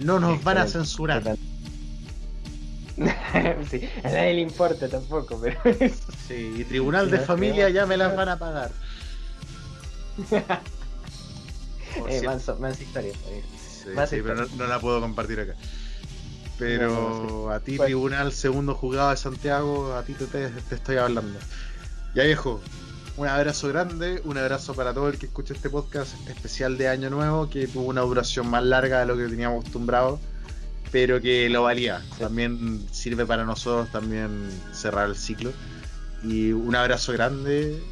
No 0.00 0.18
nos 0.18 0.42
van 0.42 0.58
a 0.58 0.66
censurar. 0.66 1.36
sí, 3.70 3.88
a 4.04 4.08
nadie 4.08 4.34
le 4.34 4.40
importa 4.40 4.88
tampoco, 4.88 5.40
pero 5.42 5.58
Sí, 6.28 6.54
y 6.58 6.64
Tribunal 6.64 7.10
de 7.10 7.18
Familia 7.18 7.68
ya 7.70 7.86
me 7.86 7.96
las 7.96 8.14
van 8.14 8.28
a 8.28 8.38
pagar. 8.38 8.70
Eh, 12.08 12.22
manso, 12.22 12.56
mansa 12.56 12.82
historia. 12.82 13.12
Sí, 13.14 13.90
más 13.94 14.10
sí, 14.10 14.16
pero 14.20 14.46
no, 14.56 14.66
la 14.66 14.80
puedo 14.80 15.00
compartir 15.00 15.38
acá. 15.38 15.54
Pero 16.58 17.50
a 17.52 17.60
ti, 17.60 17.78
Tribunal 17.78 18.32
Segundo 18.32 18.74
Juzgado 18.74 19.10
de 19.10 19.16
Santiago, 19.16 19.94
a 19.94 20.02
ti 20.02 20.14
te, 20.14 20.26
te- 20.26 20.48
te 20.48 20.74
estoy 20.74 20.96
hablando. 20.96 21.38
Ya 22.14 22.24
viejo, 22.24 22.60
un 23.16 23.28
abrazo 23.28 23.68
grande, 23.68 24.20
un 24.24 24.38
abrazo 24.38 24.74
para 24.74 24.92
todo 24.92 25.08
el 25.08 25.18
que 25.18 25.26
escucha 25.26 25.54
este 25.54 25.70
podcast 25.70 26.14
especial 26.28 26.76
de 26.78 26.88
Año 26.88 27.10
Nuevo, 27.10 27.48
que 27.48 27.68
tuvo 27.68 27.84
una 27.84 28.00
duración 28.00 28.48
más 28.48 28.64
larga 28.64 29.00
de 29.00 29.06
lo 29.06 29.16
que 29.16 29.26
teníamos 29.28 29.60
acostumbrado, 29.60 30.18
pero 30.94 31.20
que 31.20 31.50
lo 31.50 31.64
valía. 31.64 32.04
También 32.20 32.86
sirve 32.92 33.26
para 33.26 33.44
nosotros 33.44 33.90
también 33.90 34.48
cerrar 34.72 35.08
el 35.08 35.16
ciclo. 35.16 35.52
Y 36.22 36.52
un 36.52 36.76
abrazo 36.76 37.12
grande 37.12 37.82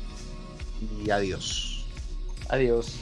y 1.05 1.11
adiós. 1.11 1.85
Adiós. 2.49 3.02